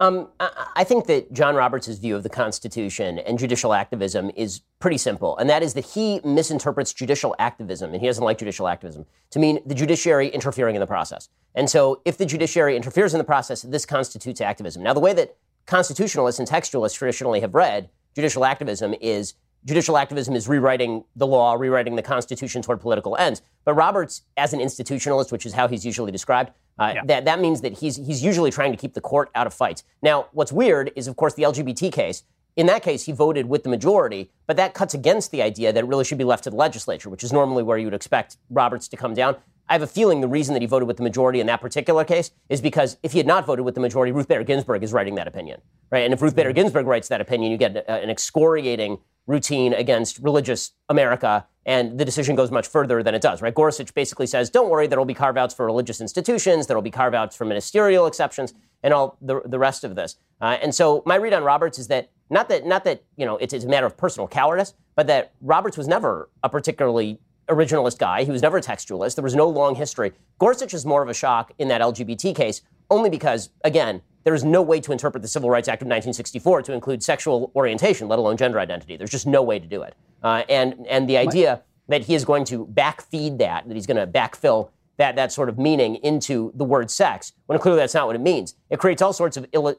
Um, 0.00 0.28
I, 0.38 0.84
think 0.84 1.06
that 1.06 1.32
John 1.32 1.56
Roberts' 1.56 1.98
view 1.98 2.14
of 2.14 2.22
the 2.22 2.28
Constitution 2.28 3.18
and 3.18 3.36
judicial 3.36 3.74
activism 3.74 4.30
is 4.36 4.60
pretty 4.78 4.98
simple, 4.98 5.36
and 5.38 5.50
that 5.50 5.60
is 5.60 5.74
that 5.74 5.84
he 5.84 6.20
misinterprets 6.24 6.92
judicial 6.92 7.34
activism, 7.40 7.92
and 7.92 8.00
he 8.00 8.06
doesn't 8.06 8.22
like 8.22 8.38
judicial 8.38 8.68
activism, 8.68 9.06
to 9.30 9.40
mean 9.40 9.58
the 9.66 9.74
judiciary 9.74 10.28
interfering 10.28 10.76
in 10.76 10.80
the 10.80 10.86
process. 10.86 11.28
And 11.56 11.68
so, 11.68 12.00
if 12.04 12.16
the 12.16 12.26
judiciary 12.26 12.76
interferes 12.76 13.12
in 13.12 13.18
the 13.18 13.24
process, 13.24 13.62
this 13.62 13.84
constitutes 13.84 14.40
activism. 14.40 14.84
Now, 14.84 14.94
the 14.94 15.00
way 15.00 15.12
that 15.14 15.36
constitutionalists 15.66 16.38
and 16.38 16.48
textualists 16.48 16.94
traditionally 16.94 17.40
have 17.40 17.54
read 17.54 17.90
judicial 18.14 18.44
activism 18.44 18.94
is 19.00 19.34
judicial 19.64 19.98
activism 19.98 20.36
is 20.36 20.46
rewriting 20.46 21.04
the 21.16 21.26
law, 21.26 21.54
rewriting 21.54 21.96
the 21.96 22.02
Constitution 22.02 22.62
toward 22.62 22.80
political 22.80 23.16
ends. 23.16 23.42
But 23.64 23.74
Roberts, 23.74 24.22
as 24.36 24.52
an 24.52 24.60
institutionalist, 24.60 25.32
which 25.32 25.44
is 25.44 25.54
how 25.54 25.66
he's 25.66 25.84
usually 25.84 26.12
described, 26.12 26.52
uh, 26.78 26.92
Yeah. 26.96 27.02
that, 27.06 27.24
that 27.24 27.40
means 27.40 27.60
that 27.62 27.78
he's, 27.78 27.96
he's 27.96 28.22
usually 28.22 28.50
trying 28.50 28.72
to 28.72 28.78
keep 28.78 28.94
the 28.94 29.00
court 29.00 29.30
out 29.34 29.46
of 29.46 29.54
fights. 29.54 29.84
Now, 30.02 30.26
what's 30.32 30.52
weird 30.52 30.92
is, 30.96 31.06
of 31.08 31.16
course, 31.16 31.34
the 31.34 31.42
LGBT 31.44 31.92
case. 31.92 32.22
In 32.56 32.66
that 32.66 32.82
case, 32.82 33.04
he 33.04 33.12
voted 33.12 33.48
with 33.48 33.62
the 33.62 33.68
majority, 33.68 34.32
but 34.48 34.56
that 34.56 34.74
cuts 34.74 34.92
against 34.92 35.30
the 35.30 35.42
idea 35.42 35.72
that 35.72 35.78
it 35.84 35.86
really 35.86 36.04
should 36.04 36.18
be 36.18 36.24
left 36.24 36.42
to 36.44 36.50
the 36.50 36.56
legislature, 36.56 37.08
which 37.08 37.22
is 37.22 37.32
normally 37.32 37.62
where 37.62 37.78
you 37.78 37.86
would 37.86 37.94
expect 37.94 38.36
Roberts 38.50 38.88
to 38.88 38.96
come 38.96 39.14
down. 39.14 39.36
I 39.68 39.74
have 39.74 39.82
a 39.82 39.86
feeling 39.86 40.22
the 40.22 40.28
reason 40.28 40.54
that 40.54 40.62
he 40.62 40.66
voted 40.66 40.88
with 40.88 40.96
the 40.96 41.02
majority 41.04 41.40
in 41.40 41.46
that 41.46 41.60
particular 41.60 42.02
case 42.02 42.30
is 42.48 42.60
because 42.60 42.96
if 43.02 43.12
he 43.12 43.18
had 43.18 43.26
not 43.28 43.46
voted 43.46 43.64
with 43.64 43.74
the 43.76 43.80
majority, 43.80 44.10
Ruth 44.12 44.26
Bader 44.26 44.42
Ginsburg 44.42 44.82
is 44.82 44.92
writing 44.92 45.14
that 45.16 45.28
opinion, 45.28 45.60
right? 45.92 46.00
And 46.04 46.12
if 46.14 46.20
Ruth 46.22 46.34
Bader 46.34 46.52
Ginsburg 46.52 46.86
writes 46.86 47.06
that 47.08 47.20
opinion, 47.20 47.52
you 47.52 47.58
get 47.58 47.76
a- 47.76 47.90
an 47.92 48.08
excoriating 48.10 48.98
routine 49.26 49.74
against 49.74 50.18
religious 50.18 50.72
America, 50.88 51.46
and 51.68 51.98
the 51.98 52.04
decision 52.04 52.34
goes 52.34 52.50
much 52.50 52.66
further 52.66 53.02
than 53.02 53.14
it 53.14 53.20
does, 53.20 53.42
right? 53.42 53.54
Gorsuch 53.54 53.92
basically 53.92 54.26
says, 54.26 54.48
don't 54.48 54.70
worry, 54.70 54.86
there 54.86 54.98
will 54.98 55.04
be 55.04 55.12
carve 55.12 55.36
outs 55.36 55.54
for 55.54 55.66
religious 55.66 56.00
institutions, 56.00 56.66
there 56.66 56.74
will 56.74 56.82
be 56.82 56.90
carve 56.90 57.12
outs 57.12 57.36
for 57.36 57.44
ministerial 57.44 58.06
exceptions, 58.06 58.54
and 58.82 58.94
all 58.94 59.18
the, 59.20 59.42
the 59.44 59.58
rest 59.58 59.84
of 59.84 59.94
this. 59.94 60.16
Uh, 60.40 60.56
and 60.62 60.74
so 60.74 61.02
my 61.04 61.16
read 61.16 61.34
on 61.34 61.44
Roberts 61.44 61.78
is 61.78 61.88
that 61.88 62.10
not 62.30 62.48
that 62.48 62.66
not 62.66 62.84
that 62.84 63.04
you 63.16 63.26
know 63.26 63.36
it's, 63.36 63.52
it's 63.52 63.66
a 63.66 63.68
matter 63.68 63.84
of 63.84 63.98
personal 63.98 64.26
cowardice, 64.26 64.72
but 64.96 65.06
that 65.08 65.32
Roberts 65.42 65.76
was 65.76 65.86
never 65.86 66.30
a 66.42 66.48
particularly 66.48 67.20
originalist 67.48 67.98
guy. 67.98 68.24
He 68.24 68.30
was 68.30 68.40
never 68.42 68.56
a 68.56 68.62
textualist. 68.62 69.16
There 69.16 69.24
was 69.24 69.34
no 69.34 69.48
long 69.48 69.74
history. 69.74 70.12
Gorsuch 70.38 70.72
is 70.72 70.86
more 70.86 71.02
of 71.02 71.10
a 71.10 71.14
shock 71.14 71.52
in 71.58 71.68
that 71.68 71.82
LGBT 71.82 72.34
case, 72.34 72.62
only 72.90 73.10
because, 73.10 73.50
again, 73.64 74.02
there 74.24 74.34
is 74.34 74.44
no 74.44 74.60
way 74.62 74.80
to 74.80 74.92
interpret 74.92 75.22
the 75.22 75.28
Civil 75.28 75.50
Rights 75.50 75.68
Act 75.68 75.82
of 75.82 75.86
1964 75.86 76.62
to 76.62 76.72
include 76.72 77.02
sexual 77.02 77.50
orientation, 77.54 78.08
let 78.08 78.18
alone 78.18 78.36
gender 78.36 78.58
identity. 78.58 78.96
There's 78.96 79.10
just 79.10 79.26
no 79.26 79.42
way 79.42 79.58
to 79.58 79.66
do 79.66 79.82
it. 79.82 79.94
Uh, 80.22 80.42
and 80.48 80.86
and 80.88 81.08
the 81.08 81.16
idea 81.16 81.62
that 81.88 82.04
he 82.04 82.14
is 82.14 82.24
going 82.24 82.44
to 82.44 82.66
backfeed 82.66 83.38
that, 83.38 83.66
that 83.66 83.74
he's 83.74 83.86
going 83.86 83.96
to 83.96 84.06
backfill 84.06 84.70
that 84.98 85.14
that 85.16 85.32
sort 85.32 85.48
of 85.48 85.58
meaning 85.58 85.94
into 85.96 86.52
the 86.56 86.64
word 86.64 86.90
sex, 86.90 87.32
when 87.46 87.58
clearly 87.58 87.78
that's 87.78 87.94
not 87.94 88.06
what 88.06 88.16
it 88.16 88.20
means. 88.20 88.54
It 88.68 88.78
creates 88.78 89.00
all 89.00 89.12
sorts 89.12 89.36
of 89.36 89.46
Ill- 89.52 89.76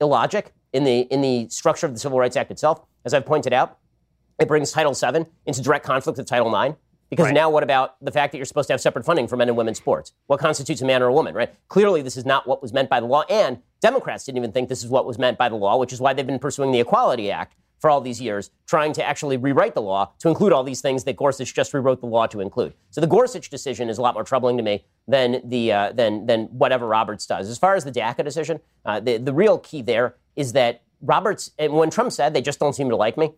illogic 0.00 0.52
in 0.72 0.84
the 0.84 1.00
in 1.02 1.22
the 1.22 1.48
structure 1.48 1.86
of 1.86 1.94
the 1.94 2.00
Civil 2.00 2.18
Rights 2.18 2.36
Act 2.36 2.50
itself. 2.50 2.82
As 3.04 3.14
I've 3.14 3.24
pointed 3.24 3.52
out, 3.52 3.78
it 4.38 4.48
brings 4.48 4.72
Title 4.72 4.92
VII 4.92 5.26
into 5.46 5.62
direct 5.62 5.86
conflict 5.86 6.18
with 6.18 6.26
Title 6.26 6.54
IX. 6.54 6.76
Because 7.12 7.26
Right. 7.26 7.34
now, 7.34 7.50
what 7.50 7.62
about 7.62 8.02
the 8.02 8.10
fact 8.10 8.32
that 8.32 8.38
you're 8.38 8.46
supposed 8.46 8.68
to 8.68 8.72
have 8.72 8.80
separate 8.80 9.04
funding 9.04 9.28
for 9.28 9.36
men 9.36 9.46
and 9.46 9.54
women's 9.54 9.76
sports? 9.76 10.12
What 10.28 10.40
constitutes 10.40 10.80
a 10.80 10.86
man 10.86 11.02
or 11.02 11.08
a 11.08 11.12
woman, 11.12 11.34
right? 11.34 11.52
Clearly, 11.68 12.00
this 12.00 12.16
is 12.16 12.24
not 12.24 12.46
what 12.46 12.62
was 12.62 12.72
meant 12.72 12.88
by 12.88 13.00
the 13.00 13.06
law, 13.06 13.24
and 13.28 13.58
Democrats 13.82 14.24
didn't 14.24 14.38
even 14.38 14.50
think 14.50 14.70
this 14.70 14.82
is 14.82 14.88
what 14.88 15.04
was 15.04 15.18
meant 15.18 15.36
by 15.36 15.50
the 15.50 15.54
law, 15.54 15.76
which 15.76 15.92
is 15.92 16.00
why 16.00 16.14
they've 16.14 16.26
been 16.26 16.38
pursuing 16.38 16.72
the 16.72 16.80
Equality 16.80 17.30
Act 17.30 17.54
for 17.80 17.90
all 17.90 18.00
these 18.00 18.18
years, 18.18 18.50
trying 18.66 18.94
to 18.94 19.04
actually 19.06 19.36
rewrite 19.36 19.74
the 19.74 19.82
law 19.82 20.10
to 20.20 20.30
include 20.30 20.54
all 20.54 20.64
these 20.64 20.80
things 20.80 21.04
that 21.04 21.16
Gorsuch 21.16 21.52
just 21.52 21.74
rewrote 21.74 22.00
the 22.00 22.06
law 22.06 22.26
to 22.28 22.40
include. 22.40 22.72
So 22.88 23.02
the 23.02 23.06
Gorsuch 23.06 23.50
decision 23.50 23.90
is 23.90 23.98
a 23.98 24.00
lot 24.00 24.14
more 24.14 24.24
troubling 24.24 24.56
to 24.56 24.62
me 24.62 24.86
than 25.06 25.42
the 25.44 25.70
uh, 25.70 25.92
than 25.92 26.24
than 26.24 26.44
whatever 26.46 26.86
Roberts 26.86 27.26
does. 27.26 27.50
As 27.50 27.58
far 27.58 27.74
as 27.74 27.84
the 27.84 27.92
DACA 27.92 28.24
decision, 28.24 28.58
uh, 28.86 29.00
the 29.00 29.18
the 29.18 29.34
real 29.34 29.58
key 29.58 29.82
there 29.82 30.14
is 30.34 30.54
that 30.54 30.80
Roberts, 31.02 31.50
and 31.58 31.74
when 31.74 31.90
Trump 31.90 32.10
said 32.12 32.32
they 32.32 32.40
just 32.40 32.58
don't 32.58 32.72
seem 32.74 32.88
to 32.88 32.96
like 32.96 33.18
me, 33.18 33.32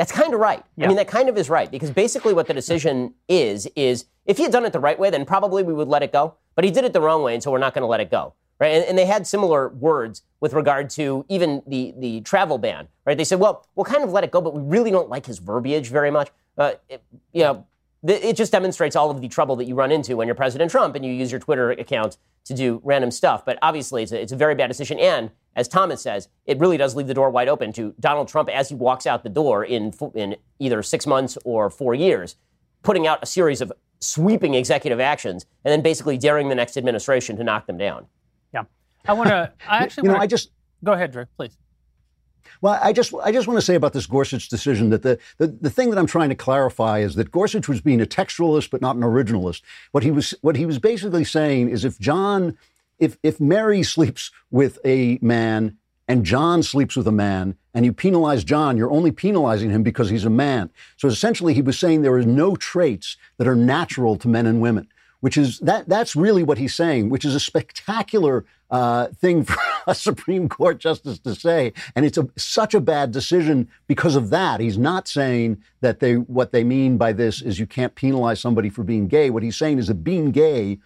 that's 0.00 0.12
kind 0.12 0.32
of 0.32 0.40
right. 0.40 0.64
I 0.82 0.86
mean, 0.86 0.96
that 0.96 1.08
kind 1.08 1.28
of 1.28 1.36
is 1.36 1.50
right 1.50 1.70
because 1.70 1.90
basically 1.90 2.32
what 2.32 2.46
the 2.46 2.54
decision 2.54 3.12
is 3.28 3.68
is 3.76 4.06
if 4.24 4.38
he 4.38 4.44
had 4.44 4.50
done 4.50 4.64
it 4.64 4.72
the 4.72 4.80
right 4.80 4.98
way, 4.98 5.10
then 5.10 5.26
probably 5.26 5.62
we 5.62 5.74
would 5.74 5.88
let 5.88 6.02
it 6.02 6.10
go. 6.10 6.36
But 6.54 6.64
he 6.64 6.70
did 6.70 6.84
it 6.84 6.94
the 6.94 7.02
wrong 7.02 7.22
way, 7.22 7.34
and 7.34 7.42
so 7.42 7.50
we're 7.50 7.58
not 7.58 7.74
going 7.74 7.82
to 7.82 7.86
let 7.86 8.00
it 8.00 8.10
go. 8.10 8.32
Right? 8.58 8.68
And, 8.68 8.84
and 8.86 8.96
they 8.96 9.04
had 9.04 9.26
similar 9.26 9.68
words 9.68 10.22
with 10.40 10.54
regard 10.54 10.88
to 10.90 11.26
even 11.28 11.62
the 11.66 11.92
the 11.98 12.22
travel 12.22 12.56
ban. 12.56 12.88
Right? 13.04 13.18
They 13.18 13.24
said, 13.24 13.40
well, 13.40 13.66
we'll 13.74 13.84
kind 13.84 14.02
of 14.02 14.10
let 14.10 14.24
it 14.24 14.30
go, 14.30 14.40
but 14.40 14.54
we 14.54 14.62
really 14.62 14.90
don't 14.90 15.10
like 15.10 15.26
his 15.26 15.38
verbiage 15.38 15.90
very 15.90 16.10
much. 16.10 16.30
Uh, 16.56 16.72
it, 16.88 17.02
you 17.34 17.42
know, 17.42 17.66
th- 18.06 18.24
it 18.24 18.36
just 18.36 18.52
demonstrates 18.52 18.96
all 18.96 19.10
of 19.10 19.20
the 19.20 19.28
trouble 19.28 19.54
that 19.56 19.66
you 19.66 19.74
run 19.74 19.92
into 19.92 20.16
when 20.16 20.26
you're 20.26 20.34
President 20.34 20.70
Trump 20.70 20.96
and 20.96 21.04
you 21.04 21.12
use 21.12 21.30
your 21.30 21.40
Twitter 21.40 21.72
account 21.72 22.16
to 22.46 22.54
do 22.54 22.80
random 22.84 23.10
stuff. 23.10 23.44
But 23.44 23.58
obviously, 23.60 24.04
it's 24.04 24.12
a, 24.12 24.22
it's 24.22 24.32
a 24.32 24.36
very 24.36 24.54
bad 24.54 24.68
decision. 24.68 24.98
And 24.98 25.30
as 25.56 25.68
Thomas 25.68 26.00
says, 26.00 26.28
it 26.46 26.58
really 26.58 26.76
does 26.76 26.94
leave 26.94 27.06
the 27.06 27.14
door 27.14 27.30
wide 27.30 27.48
open 27.48 27.72
to 27.74 27.94
Donald 28.00 28.28
Trump 28.28 28.48
as 28.48 28.68
he 28.68 28.74
walks 28.74 29.06
out 29.06 29.22
the 29.22 29.28
door 29.28 29.64
in, 29.64 29.92
in 30.14 30.36
either 30.58 30.82
six 30.82 31.06
months 31.06 31.36
or 31.44 31.70
four 31.70 31.94
years, 31.94 32.36
putting 32.82 33.06
out 33.06 33.18
a 33.22 33.26
series 33.26 33.60
of 33.60 33.72
sweeping 34.00 34.54
executive 34.54 35.00
actions 35.00 35.46
and 35.64 35.72
then 35.72 35.82
basically 35.82 36.16
daring 36.16 36.48
the 36.48 36.54
next 36.54 36.76
administration 36.76 37.36
to 37.36 37.44
knock 37.44 37.66
them 37.66 37.76
down. 37.76 38.06
Yeah. 38.54 38.64
I 39.06 39.12
want 39.12 39.28
to. 39.28 39.52
I 39.68 39.78
actually 39.78 40.02
You 40.02 40.08
know, 40.08 40.14
wanna, 40.14 40.24
I 40.24 40.26
just 40.26 40.50
go 40.84 40.92
ahead, 40.92 41.12
Drew, 41.12 41.26
please. 41.36 41.56
Well, 42.62 42.78
I 42.82 42.92
just 42.92 43.14
I 43.22 43.32
just 43.32 43.46
want 43.46 43.58
to 43.58 43.64
say 43.64 43.74
about 43.74 43.92
this 43.92 44.06
Gorsuch 44.06 44.48
decision 44.48 44.90
that 44.90 45.02
the, 45.02 45.18
the, 45.38 45.46
the 45.46 45.70
thing 45.70 45.90
that 45.90 45.98
I'm 45.98 46.06
trying 46.06 46.28
to 46.28 46.34
clarify 46.34 46.98
is 46.98 47.14
that 47.14 47.30
Gorsuch 47.30 47.68
was 47.68 47.80
being 47.80 48.00
a 48.00 48.06
textualist 48.06 48.70
but 48.70 48.80
not 48.82 48.96
an 48.96 49.02
originalist. 49.02 49.62
What 49.92 50.02
he 50.02 50.10
was 50.10 50.34
what 50.42 50.56
he 50.56 50.66
was 50.66 50.78
basically 50.78 51.24
saying 51.24 51.70
is 51.70 51.84
if 51.84 51.98
John 51.98 52.56
if 53.00 53.18
if 53.22 53.40
Mary 53.40 53.82
sleeps 53.82 54.30
with 54.50 54.78
a 54.84 55.18
man 55.20 55.76
and 56.06 56.24
John 56.24 56.62
sleeps 56.62 56.96
with 56.96 57.06
a 57.06 57.12
man 57.12 57.56
and 57.74 57.84
you 57.84 57.92
penalize 57.92 58.44
John, 58.44 58.76
you're 58.76 58.90
only 58.90 59.12
penalizing 59.12 59.70
him 59.70 59.82
because 59.82 60.10
he's 60.10 60.24
a 60.24 60.30
man. 60.30 60.70
So 60.96 61.08
essentially 61.08 61.54
he 61.54 61.62
was 61.62 61.78
saying 61.78 62.02
there 62.02 62.14
are 62.14 62.22
no 62.22 62.56
traits 62.56 63.16
that 63.38 63.48
are 63.48 63.56
natural 63.56 64.16
to 64.16 64.28
men 64.28 64.46
and 64.46 64.60
women 64.60 64.88
which 65.20 65.36
is 65.36 65.58
that 65.60 65.88
that's 65.88 66.16
really 66.16 66.42
what 66.42 66.58
he's 66.58 66.74
saying, 66.74 67.10
which 67.10 67.24
is 67.24 67.34
a 67.34 67.40
spectacular 67.40 68.44
uh, 68.70 69.08
thing 69.08 69.44
for 69.44 69.56
a 69.86 69.94
Supreme 69.94 70.48
Court 70.48 70.78
justice 70.78 71.18
to 71.20 71.34
say, 71.34 71.72
and 71.94 72.04
it's 72.04 72.18
a, 72.18 72.28
such 72.36 72.74
a 72.74 72.80
bad 72.80 73.12
decision 73.12 73.68
because 73.86 74.16
of 74.16 74.30
that. 74.30 74.60
He's 74.60 74.78
not 74.78 75.08
saying 75.08 75.62
that 75.80 76.00
they 76.00 76.14
what 76.14 76.52
they 76.52 76.64
mean 76.64 76.96
by 76.96 77.12
this 77.12 77.40
is 77.42 77.58
you 77.58 77.66
can't 77.66 77.94
penalize 77.94 78.40
somebody 78.40 78.70
for 78.70 78.82
being 78.82 79.08
gay. 79.08 79.30
What 79.30 79.42
he's 79.42 79.56
saying 79.56 79.78
is 79.78 79.88
that 79.88 80.02
being 80.02 80.30
gay 80.30 80.78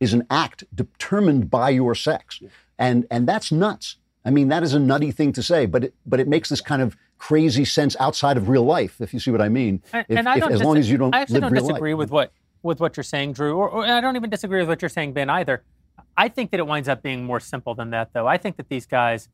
is 0.00 0.12
an 0.14 0.26
act 0.30 0.64
determined 0.74 1.50
by 1.50 1.70
your 1.70 1.94
sex, 1.94 2.40
and 2.78 3.06
and 3.10 3.26
that's 3.28 3.52
nuts. 3.52 3.96
I 4.24 4.30
mean, 4.30 4.48
that 4.48 4.62
is 4.62 4.74
a 4.74 4.78
nutty 4.80 5.12
thing 5.12 5.32
to 5.34 5.42
say, 5.42 5.66
but 5.66 5.84
it, 5.84 5.94
but 6.04 6.20
it 6.20 6.28
makes 6.28 6.48
this 6.50 6.60
kind 6.60 6.82
of 6.82 6.96
crazy 7.18 7.64
sense 7.64 7.96
outside 8.00 8.36
of 8.36 8.48
real 8.48 8.64
life, 8.64 9.00
if 9.00 9.12
you 9.14 9.20
see 9.20 9.30
what 9.30 9.40
I 9.40 9.48
mean. 9.48 9.82
And, 9.92 10.06
If- 10.08 10.18
and 10.18 10.28
I 10.28 10.34
if- 10.34 10.40
don't 10.40 10.52
as 10.52 10.58
dis- 10.60 10.66
long 10.66 10.76
as 10.78 10.90
you 10.90 10.98
don't 10.98 11.14
I 11.14 11.20
actually 11.20 11.34
live 11.34 11.42
don't 11.44 11.52
real 11.52 11.66
disagree 11.68 11.94
life. 11.94 11.98
with 11.98 12.10
what 12.10 12.32
with 12.62 12.80
what 12.80 12.96
you're 12.96 13.04
saying, 13.04 13.32
Drew, 13.34 13.56
or, 13.56 13.68
or 13.70 13.84
I 13.86 14.00
don't 14.00 14.16
even 14.16 14.28
disagree 14.30 14.60
with 14.60 14.68
what 14.68 14.82
you're 14.82 14.88
saying, 14.90 15.12
Ben, 15.14 15.30
either. 15.30 15.62
I 16.16 16.28
think 16.28 16.50
that 16.50 16.60
it 16.60 16.66
winds 16.66 16.88
up 16.88 17.02
being 17.02 17.24
more 17.24 17.40
simple 17.40 17.74
than 17.74 17.90
that, 17.90 18.12
though. 18.12 18.26
I 18.26 18.36
think 18.36 18.56
that 18.58 18.68
these 18.68 18.84
guys 18.84 19.28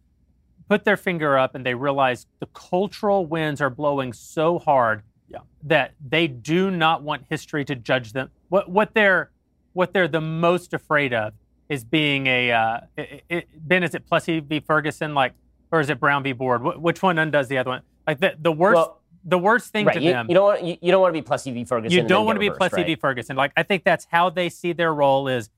put 0.68 0.85
their 0.85 0.96
finger 0.96 1.37
up 1.38 1.55
and 1.57 1.64
they 1.66 1.74
realize 1.74 2.26
the 2.38 2.46
cultural 2.46 3.26
winds 3.26 3.61
are 3.61 3.70
blowing 3.70 4.12
so 4.12 4.59
hard 4.61 5.02
Yeah. 5.29 5.38
that 5.64 5.94
they 6.07 6.29
do 6.29 6.70
not 6.70 7.02
want 7.02 7.24
history 7.29 7.64
to 7.64 7.74
judge 7.74 8.12
them. 8.12 8.31
What 8.48 8.68
what 8.68 8.94
they're 8.94 9.31
what 9.76 9.92
they're 9.92 10.08
the 10.08 10.20
most 10.20 10.72
afraid 10.74 11.12
of 11.12 11.34
is 11.68 11.84
being 11.84 12.26
a 12.26 12.50
uh, 12.52 12.80
it, 12.96 13.24
it, 13.28 13.48
Ben. 13.68 13.82
Is 13.82 13.94
it 13.94 14.06
Plessy 14.06 14.40
v 14.40 14.60
Ferguson, 14.60 15.14
like, 15.14 15.34
or 15.70 15.80
is 15.80 15.90
it 15.90 16.00
Brown 16.00 16.22
v 16.22 16.32
Board? 16.32 16.62
Wh- 16.62 16.82
which 16.82 17.02
one 17.02 17.18
undoes 17.18 17.48
the 17.48 17.58
other 17.58 17.70
one? 17.70 17.82
Like 18.06 18.20
the 18.20 18.34
the 18.40 18.52
worst 18.52 18.76
Well, 18.76 19.00
the 19.24 19.38
worst 19.38 19.72
thing 19.72 19.86
Right. 19.86 19.94
to 19.96 20.00
You, 20.02 20.12
them. 20.12 20.26
you 20.28 20.34
don't 20.34 20.44
want 20.44 20.64
you, 20.64 20.76
you 20.80 20.90
don't 20.92 21.00
want 21.02 21.14
to 21.14 21.20
be 21.20 21.26
Plessy 21.26 21.52
v 21.52 21.64
Ferguson. 21.64 21.96
You 21.96 22.08
don't 22.08 22.24
want 22.26 22.36
to 22.36 22.40
be 22.40 22.48
reversed, 22.48 22.58
Plessy 22.58 22.76
right? 22.76 22.86
v 22.86 22.96
Ferguson. 22.96 23.36
Like 23.36 23.52
I 23.56 23.62
think 23.62 23.84
that's 23.84 24.06
how 24.10 24.30
they 24.30 24.48
see 24.48 24.72
their 24.72 24.92
role 24.94 25.28
is. 25.28 25.50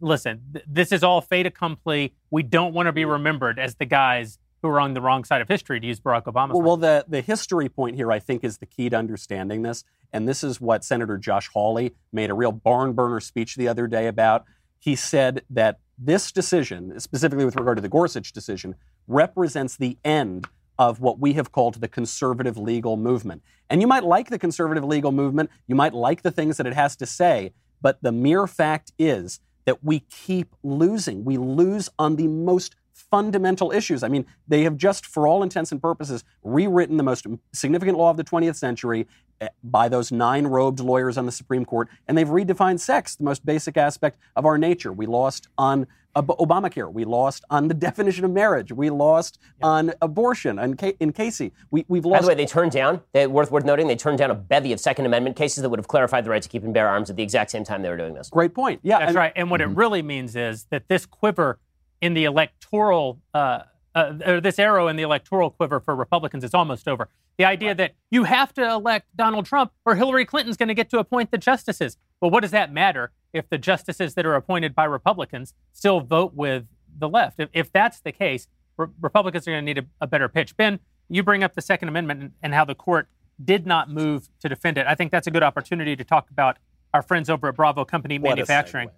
Listen, 0.00 0.42
th- 0.52 0.64
this 0.68 0.92
is 0.92 1.02
all 1.02 1.20
fait 1.22 1.46
accompli. 1.46 2.12
We 2.30 2.42
don't 2.42 2.74
want 2.74 2.86
to 2.86 2.92
be 2.92 3.04
remembered 3.06 3.58
as 3.58 3.76
the 3.76 3.86
guys 3.86 4.38
who 4.62 4.68
are 4.68 4.78
on 4.80 4.92
the 4.94 5.00
wrong 5.00 5.24
side 5.24 5.40
of 5.40 5.48
history, 5.48 5.80
to 5.80 5.86
use 5.86 6.00
Barack 6.00 6.24
Obama's 6.24 6.52
Well, 6.52 6.62
well, 6.62 6.76
the, 6.76 7.04
the 7.08 7.20
history 7.22 7.68
point 7.68 7.94
here, 7.96 8.10
I 8.12 8.18
think, 8.18 8.42
is 8.44 8.58
the 8.58 8.66
key 8.66 8.88
to 8.90 8.96
understanding 8.96 9.62
this. 9.62 9.84
And 10.12 10.28
this 10.28 10.42
is 10.42 10.60
what 10.60 10.84
Senator 10.84 11.18
Josh 11.18 11.48
Hawley 11.48 11.94
made 12.12 12.30
a 12.30 12.34
real 12.34 12.52
barn 12.52 12.92
burner 12.92 13.20
speech 13.20 13.56
the 13.56 13.68
other 13.68 13.86
day 13.86 14.06
about. 14.06 14.44
He 14.78 14.94
said 14.94 15.42
that 15.50 15.80
this 15.98 16.30
decision, 16.32 16.98
specifically 17.00 17.44
with 17.44 17.56
regard 17.56 17.78
to 17.78 17.82
the 17.82 17.88
Gorsuch 17.88 18.32
decision, 18.32 18.74
represents 19.08 19.76
the 19.76 19.98
end 20.04 20.46
of 20.78 21.00
what 21.00 21.18
we 21.18 21.32
have 21.34 21.52
called 21.52 21.80
the 21.80 21.88
conservative 21.88 22.58
legal 22.58 22.96
movement. 22.96 23.42
And 23.70 23.80
you 23.80 23.86
might 23.86 24.04
like 24.04 24.28
the 24.28 24.38
conservative 24.38 24.84
legal 24.84 25.12
movement, 25.12 25.50
you 25.66 25.74
might 25.74 25.94
like 25.94 26.22
the 26.22 26.30
things 26.30 26.58
that 26.58 26.66
it 26.66 26.74
has 26.74 26.96
to 26.96 27.06
say, 27.06 27.52
but 27.80 28.02
the 28.02 28.12
mere 28.12 28.46
fact 28.46 28.92
is 28.98 29.40
that 29.64 29.82
we 29.82 30.00
keep 30.00 30.54
losing. 30.62 31.24
We 31.24 31.38
lose 31.38 31.88
on 31.98 32.16
the 32.16 32.28
most 32.28 32.76
fundamental 32.96 33.70
issues. 33.72 34.02
I 34.02 34.08
mean, 34.08 34.26
they 34.48 34.62
have 34.62 34.76
just, 34.76 35.06
for 35.06 35.26
all 35.26 35.42
intents 35.42 35.70
and 35.72 35.80
purposes, 35.80 36.24
rewritten 36.42 36.96
the 36.96 37.02
most 37.02 37.26
significant 37.52 37.98
law 37.98 38.10
of 38.10 38.16
the 38.16 38.24
20th 38.24 38.56
century 38.56 39.06
eh, 39.40 39.48
by 39.62 39.88
those 39.88 40.10
nine 40.10 40.46
robed 40.46 40.80
lawyers 40.80 41.18
on 41.18 41.26
the 41.26 41.32
Supreme 41.32 41.64
Court, 41.64 41.88
and 42.08 42.16
they've 42.16 42.26
redefined 42.28 42.80
sex, 42.80 43.14
the 43.16 43.24
most 43.24 43.44
basic 43.44 43.76
aspect 43.76 44.18
of 44.34 44.44
our 44.46 44.58
nature. 44.58 44.92
We 44.92 45.06
lost 45.06 45.48
on 45.58 45.86
Ob- 46.16 46.28
Obamacare. 46.38 46.90
We 46.90 47.04
lost 47.04 47.44
on 47.50 47.68
the 47.68 47.74
definition 47.88 48.24
of 48.24 48.30
marriage. 48.30 48.72
We 48.72 48.88
lost 48.88 49.38
on 49.62 49.92
abortion 50.00 50.58
and 50.58 50.78
Ca- 50.78 50.96
in 50.98 51.12
Casey. 51.12 51.52
We, 51.70 51.84
we've 51.88 52.06
lost 52.06 52.22
By 52.22 52.22
the 52.22 52.28
way, 52.28 52.34
they 52.34 52.46
turned 52.46 52.72
down, 52.72 53.02
they, 53.12 53.26
worth, 53.26 53.50
worth 53.50 53.66
noting, 53.66 53.86
they 53.86 53.96
turned 53.96 54.16
down 54.16 54.30
a 54.30 54.34
bevy 54.34 54.72
of 54.72 54.80
Second 54.80 55.04
Amendment 55.04 55.36
cases 55.36 55.60
that 55.60 55.68
would 55.68 55.78
have 55.78 55.88
clarified 55.88 56.24
the 56.24 56.30
right 56.30 56.40
to 56.42 56.48
keep 56.48 56.64
and 56.64 56.72
bear 56.72 56.88
arms 56.88 57.10
at 57.10 57.16
the 57.16 57.22
exact 57.22 57.50
same 57.50 57.64
time 57.64 57.82
they 57.82 57.90
were 57.90 57.98
doing 57.98 58.14
this. 58.14 58.30
Great 58.30 58.54
point. 58.54 58.80
Yeah, 58.82 59.00
That's 59.00 59.08
and- 59.10 59.16
right. 59.16 59.32
And 59.36 59.50
what 59.50 59.60
it 59.60 59.66
really 59.68 60.00
means 60.00 60.34
is 60.36 60.64
that 60.70 60.88
this 60.88 61.04
quiver 61.04 61.58
in 62.00 62.14
the 62.14 62.24
electoral, 62.24 63.20
uh, 63.34 63.62
uh, 63.94 64.12
or 64.26 64.40
this 64.40 64.58
arrow 64.58 64.88
in 64.88 64.96
the 64.96 65.02
electoral 65.02 65.50
quiver 65.50 65.80
for 65.80 65.94
Republicans 65.94 66.44
is 66.44 66.54
almost 66.54 66.86
over. 66.88 67.08
The 67.38 67.44
idea 67.44 67.74
that 67.74 67.94
you 68.10 68.24
have 68.24 68.52
to 68.54 68.66
elect 68.66 69.14
Donald 69.14 69.44
Trump 69.46 69.72
or 69.84 69.94
Hillary 69.94 70.24
Clinton's 70.24 70.56
going 70.56 70.68
to 70.68 70.74
get 70.74 70.88
to 70.90 70.98
appoint 70.98 71.30
the 71.30 71.38
justices. 71.38 71.98
Well, 72.20 72.30
what 72.30 72.40
does 72.40 72.50
that 72.52 72.72
matter 72.72 73.12
if 73.32 73.48
the 73.48 73.58
justices 73.58 74.14
that 74.14 74.24
are 74.24 74.34
appointed 74.34 74.74
by 74.74 74.84
Republicans 74.84 75.52
still 75.72 76.00
vote 76.00 76.34
with 76.34 76.64
the 76.98 77.08
left? 77.08 77.38
If, 77.38 77.50
if 77.52 77.72
that's 77.72 78.00
the 78.00 78.12
case, 78.12 78.48
Re- 78.78 78.86
Republicans 79.00 79.46
are 79.46 79.52
going 79.52 79.66
to 79.66 79.74
need 79.74 79.78
a, 79.78 79.86
a 80.00 80.06
better 80.06 80.28
pitch. 80.28 80.56
Ben, 80.56 80.80
you 81.08 81.22
bring 81.22 81.42
up 81.42 81.54
the 81.54 81.60
Second 81.60 81.88
Amendment 81.88 82.20
and, 82.20 82.32
and 82.42 82.54
how 82.54 82.64
the 82.64 82.74
court 82.74 83.08
did 83.42 83.66
not 83.66 83.90
move 83.90 84.28
to 84.40 84.48
defend 84.48 84.78
it. 84.78 84.86
I 84.86 84.94
think 84.94 85.12
that's 85.12 85.26
a 85.26 85.30
good 85.30 85.42
opportunity 85.42 85.94
to 85.94 86.04
talk 86.04 86.30
about 86.30 86.56
our 86.94 87.02
friends 87.02 87.28
over 87.28 87.48
at 87.48 87.56
Bravo 87.56 87.84
Company 87.84 88.18
What 88.18 88.30
Manufacturing. 88.30 88.88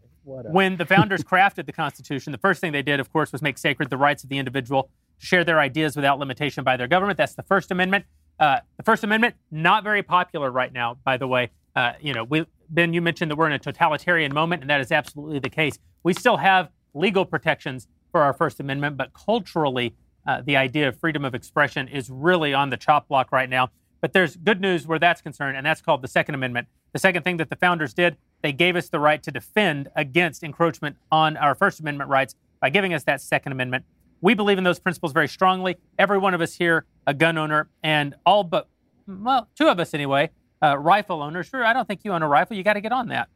When 0.52 0.76
the 0.76 0.86
founders 0.86 1.22
crafted 1.22 1.66
the 1.66 1.72
Constitution, 1.72 2.32
the 2.32 2.38
first 2.38 2.60
thing 2.60 2.72
they 2.72 2.82
did, 2.82 3.00
of 3.00 3.12
course, 3.12 3.32
was 3.32 3.42
make 3.42 3.58
sacred 3.58 3.90
the 3.90 3.96
rights 3.96 4.22
of 4.22 4.28
the 4.28 4.38
individual 4.38 4.90
to 5.20 5.26
share 5.26 5.44
their 5.44 5.58
ideas 5.58 5.96
without 5.96 6.18
limitation 6.18 6.64
by 6.64 6.76
their 6.76 6.88
government. 6.88 7.16
That's 7.16 7.34
the 7.34 7.42
First 7.42 7.70
Amendment. 7.70 8.04
Uh, 8.38 8.58
the 8.76 8.82
First 8.82 9.04
Amendment, 9.04 9.34
not 9.50 9.82
very 9.82 10.02
popular 10.02 10.50
right 10.50 10.72
now, 10.72 10.98
by 11.04 11.16
the 11.16 11.26
way. 11.26 11.50
Uh, 11.74 11.92
you 12.00 12.12
know, 12.12 12.24
we, 12.24 12.46
Ben, 12.70 12.92
you 12.92 13.02
mentioned 13.02 13.30
that 13.30 13.36
we're 13.36 13.46
in 13.46 13.52
a 13.52 13.58
totalitarian 13.58 14.32
moment, 14.32 14.62
and 14.62 14.70
that 14.70 14.80
is 14.80 14.92
absolutely 14.92 15.38
the 15.38 15.50
case. 15.50 15.78
We 16.02 16.12
still 16.12 16.36
have 16.36 16.70
legal 16.94 17.24
protections 17.24 17.88
for 18.12 18.22
our 18.22 18.32
First 18.32 18.60
Amendment, 18.60 18.96
but 18.96 19.12
culturally, 19.12 19.94
uh, 20.26 20.42
the 20.44 20.56
idea 20.56 20.88
of 20.88 20.98
freedom 20.98 21.24
of 21.24 21.34
expression 21.34 21.88
is 21.88 22.10
really 22.10 22.52
on 22.52 22.70
the 22.70 22.76
chop 22.76 23.08
block 23.08 23.32
right 23.32 23.48
now. 23.48 23.70
But 24.00 24.12
there's 24.12 24.36
good 24.36 24.60
news 24.60 24.86
where 24.86 24.98
that's 24.98 25.20
concerned, 25.20 25.56
and 25.56 25.66
that's 25.66 25.80
called 25.80 26.02
the 26.02 26.08
Second 26.08 26.34
Amendment. 26.34 26.68
The 26.92 26.98
second 26.98 27.22
thing 27.24 27.36
that 27.38 27.50
the 27.50 27.56
founders 27.56 27.92
did, 27.94 28.16
they 28.42 28.52
gave 28.52 28.76
us 28.76 28.88
the 28.88 29.00
right 29.00 29.22
to 29.22 29.30
defend 29.30 29.88
against 29.96 30.44
encroachment 30.44 30.96
on 31.10 31.36
our 31.36 31.54
First 31.54 31.80
Amendment 31.80 32.08
rights 32.08 32.34
by 32.60 32.70
giving 32.70 32.94
us 32.94 33.04
that 33.04 33.20
Second 33.20 33.52
Amendment. 33.52 33.84
We 34.20 34.34
believe 34.34 34.58
in 34.58 34.64
those 34.64 34.78
principles 34.78 35.12
very 35.12 35.28
strongly. 35.28 35.76
Every 35.98 36.18
one 36.18 36.34
of 36.34 36.40
us 36.40 36.54
here, 36.54 36.84
a 37.06 37.14
gun 37.14 37.38
owner, 37.38 37.68
and 37.82 38.14
all 38.24 38.44
but, 38.44 38.68
well, 39.06 39.48
two 39.56 39.68
of 39.68 39.80
us 39.80 39.94
anyway, 39.94 40.30
uh, 40.62 40.78
rifle 40.78 41.22
owners. 41.22 41.46
Sure, 41.46 41.64
I 41.64 41.72
don't 41.72 41.86
think 41.86 42.00
you 42.04 42.12
own 42.12 42.22
a 42.22 42.28
rifle. 42.28 42.56
You 42.56 42.62
got 42.62 42.74
to 42.74 42.80
get 42.80 42.92
on 42.92 43.08
that. 43.08 43.28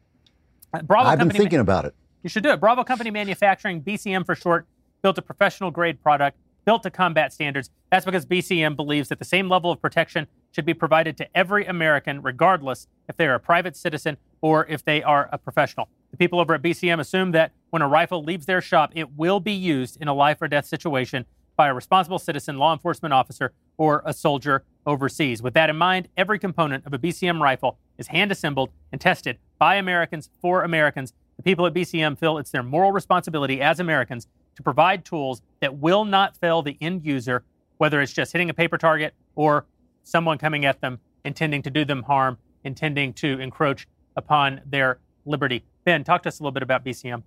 Uh, 0.72 0.82
Bravo 0.82 1.08
I've 1.08 1.18
been 1.18 1.28
Company 1.28 1.38
thinking 1.40 1.60
about 1.60 1.84
it. 1.84 1.94
you 2.22 2.28
should 2.28 2.42
do 2.42 2.50
it. 2.50 2.60
Bravo 2.60 2.84
Company 2.84 3.10
Manufacturing, 3.10 3.82
BCM 3.82 4.24
for 4.24 4.34
short, 4.34 4.66
built 5.02 5.18
a 5.18 5.22
professional 5.22 5.70
grade 5.70 6.02
product 6.02 6.36
built 6.64 6.82
to 6.84 6.90
combat 6.90 7.32
standards. 7.32 7.70
That's 7.90 8.04
because 8.04 8.26
BCM 8.26 8.76
believes 8.76 9.08
that 9.08 9.18
the 9.18 9.24
same 9.24 9.48
level 9.48 9.70
of 9.70 9.80
protection 9.80 10.26
should 10.52 10.64
be 10.64 10.74
provided 10.74 11.16
to 11.16 11.36
every 11.36 11.66
American, 11.66 12.22
regardless 12.22 12.86
if 13.08 13.16
they 13.16 13.26
are 13.26 13.34
a 13.34 13.40
private 13.40 13.76
citizen 13.76 14.16
or 14.40 14.66
if 14.66 14.84
they 14.84 15.02
are 15.02 15.28
a 15.32 15.38
professional. 15.38 15.88
The 16.10 16.16
people 16.16 16.38
over 16.38 16.54
at 16.54 16.62
BCM 16.62 17.00
assume 17.00 17.32
that 17.32 17.52
when 17.70 17.82
a 17.82 17.88
rifle 17.88 18.22
leaves 18.22 18.46
their 18.46 18.60
shop, 18.60 18.92
it 18.94 19.12
will 19.16 19.40
be 19.40 19.52
used 19.52 20.00
in 20.00 20.08
a 20.08 20.14
life 20.14 20.40
or 20.40 20.48
death 20.48 20.66
situation 20.66 21.24
by 21.56 21.68
a 21.68 21.74
responsible 21.74 22.18
citizen, 22.18 22.58
law 22.58 22.72
enforcement 22.72 23.12
officer, 23.12 23.52
or 23.76 24.02
a 24.04 24.12
soldier 24.12 24.64
overseas. 24.86 25.42
With 25.42 25.54
that 25.54 25.70
in 25.70 25.76
mind, 25.76 26.08
every 26.16 26.38
component 26.38 26.86
of 26.86 26.92
a 26.92 26.98
BCM 26.98 27.40
rifle 27.40 27.78
is 27.98 28.08
hand 28.08 28.32
assembled 28.32 28.70
and 28.90 29.00
tested 29.00 29.38
by 29.58 29.76
Americans 29.76 30.28
for 30.40 30.62
Americans. 30.62 31.12
The 31.36 31.42
people 31.42 31.66
at 31.66 31.74
BCM 31.74 32.18
feel 32.18 32.38
it's 32.38 32.50
their 32.50 32.62
moral 32.62 32.92
responsibility 32.92 33.60
as 33.60 33.80
Americans 33.80 34.26
to 34.56 34.62
provide 34.62 35.04
tools 35.04 35.42
that 35.60 35.78
will 35.78 36.04
not 36.04 36.36
fail 36.36 36.62
the 36.62 36.76
end 36.80 37.04
user, 37.04 37.44
whether 37.78 38.00
it's 38.00 38.12
just 38.12 38.32
hitting 38.32 38.50
a 38.50 38.54
paper 38.54 38.78
target 38.78 39.14
or 39.34 39.66
someone 40.02 40.38
coming 40.38 40.64
at 40.64 40.80
them 40.80 41.00
intending 41.24 41.62
to 41.62 41.70
do 41.70 41.84
them 41.84 42.02
harm, 42.02 42.38
intending 42.64 43.12
to 43.14 43.38
encroach 43.38 43.86
upon 44.16 44.60
their 44.66 44.98
liberty. 45.24 45.64
Ben, 45.84 46.04
talk 46.04 46.22
to 46.22 46.28
us 46.28 46.40
a 46.40 46.42
little 46.42 46.52
bit 46.52 46.62
about 46.62 46.84
BCM. 46.84 47.22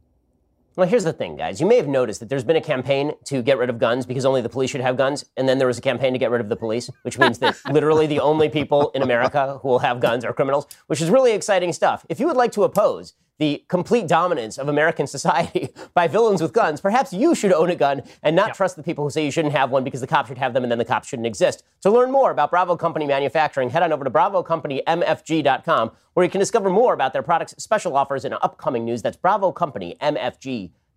Well, 0.76 0.88
here's 0.88 1.06
the 1.06 1.14
thing, 1.14 1.38
guys. 1.38 1.62
You 1.62 1.68
may 1.68 1.78
have 1.78 1.88
noticed 1.88 2.20
that 2.20 2.28
there's 2.28 2.44
been 2.44 2.58
a 2.58 2.62
campaign 2.62 3.14
to 3.26 3.42
get 3.42 3.58
rid 3.58 3.70
of 3.70 3.80
guns 3.80 4.06
because 4.06 4.26
only 4.26 4.42
the 4.42 4.50
police 4.50 4.70
should 4.72 4.82
have 4.82 4.98
guns, 4.98 5.24
and 5.38 5.48
then 5.48 5.58
there 5.58 5.68
was 5.68 5.78
a 5.78 5.82
campaign 5.82 6.12
to 6.12 6.20
get 6.20 6.32
rid 6.32 6.42
of 6.42 6.50
the 6.50 6.58
police, 6.58 6.90
which 7.04 7.18
means 7.18 7.40
that 7.40 7.56
literally 7.72 8.08
the 8.08 8.20
only 8.20 8.50
people 8.50 8.92
in 8.94 9.02
America 9.02 9.58
who 9.62 9.70
will 9.70 9.80
have 9.80 10.02
guns 10.02 10.26
are 10.26 10.34
criminals, 10.34 10.68
which 10.88 11.00
is 11.00 11.10
really 11.10 11.32
exciting 11.32 11.72
stuff. 11.72 12.06
If 12.10 12.20
you 12.20 12.28
would 12.28 12.36
like 12.36 12.52
to 12.54 12.66
oppose 12.66 13.14
the 13.38 13.64
complete 13.68 14.08
dominance 14.08 14.58
of 14.58 14.68
American 14.68 15.08
society 15.08 15.70
by 15.94 16.08
villains 16.08 16.42
with 16.42 16.54
guns, 16.54 16.82
perhaps 16.82 17.12
you 17.14 17.36
should 17.36 17.52
own 17.52 17.70
a 17.70 17.76
gun 17.76 18.02
and 18.24 18.36
not 18.36 18.56
trust 18.56 18.76
the 18.76 18.84
people 18.84 19.04
who 19.04 19.10
say 19.10 19.26
you 19.26 19.32
shouldn't 19.32 19.54
have 19.54 19.72
one 19.72 19.84
because 19.84 20.02
the 20.02 20.08
cops 20.08 20.30
should 20.30 20.38
have 20.38 20.54
them 20.54 20.64
and 20.64 20.72
then 20.72 20.80
the 20.80 20.86
cops 20.86 21.08
shouldn't 21.08 21.28
exist. 21.28 21.64
To 21.82 21.92
learn 21.92 22.12
more 22.12 22.32
about 22.32 22.50
Bravo 22.50 22.76
Company 22.76 23.06
manufacturing, 23.06 23.70
head 23.70 23.84
on 23.84 23.92
over 23.92 24.04
to 24.04 24.10
bravocompanymfg.com 24.10 25.92
where 26.14 26.24
you 26.24 26.30
can 26.30 26.40
discover 26.40 26.70
more 26.70 26.94
about 26.94 27.14
their 27.14 27.24
products, 27.24 27.56
special 27.58 27.98
offers, 27.98 28.24
and 28.24 28.34
upcoming 28.42 28.86
news. 28.86 29.02
That's 29.02 29.18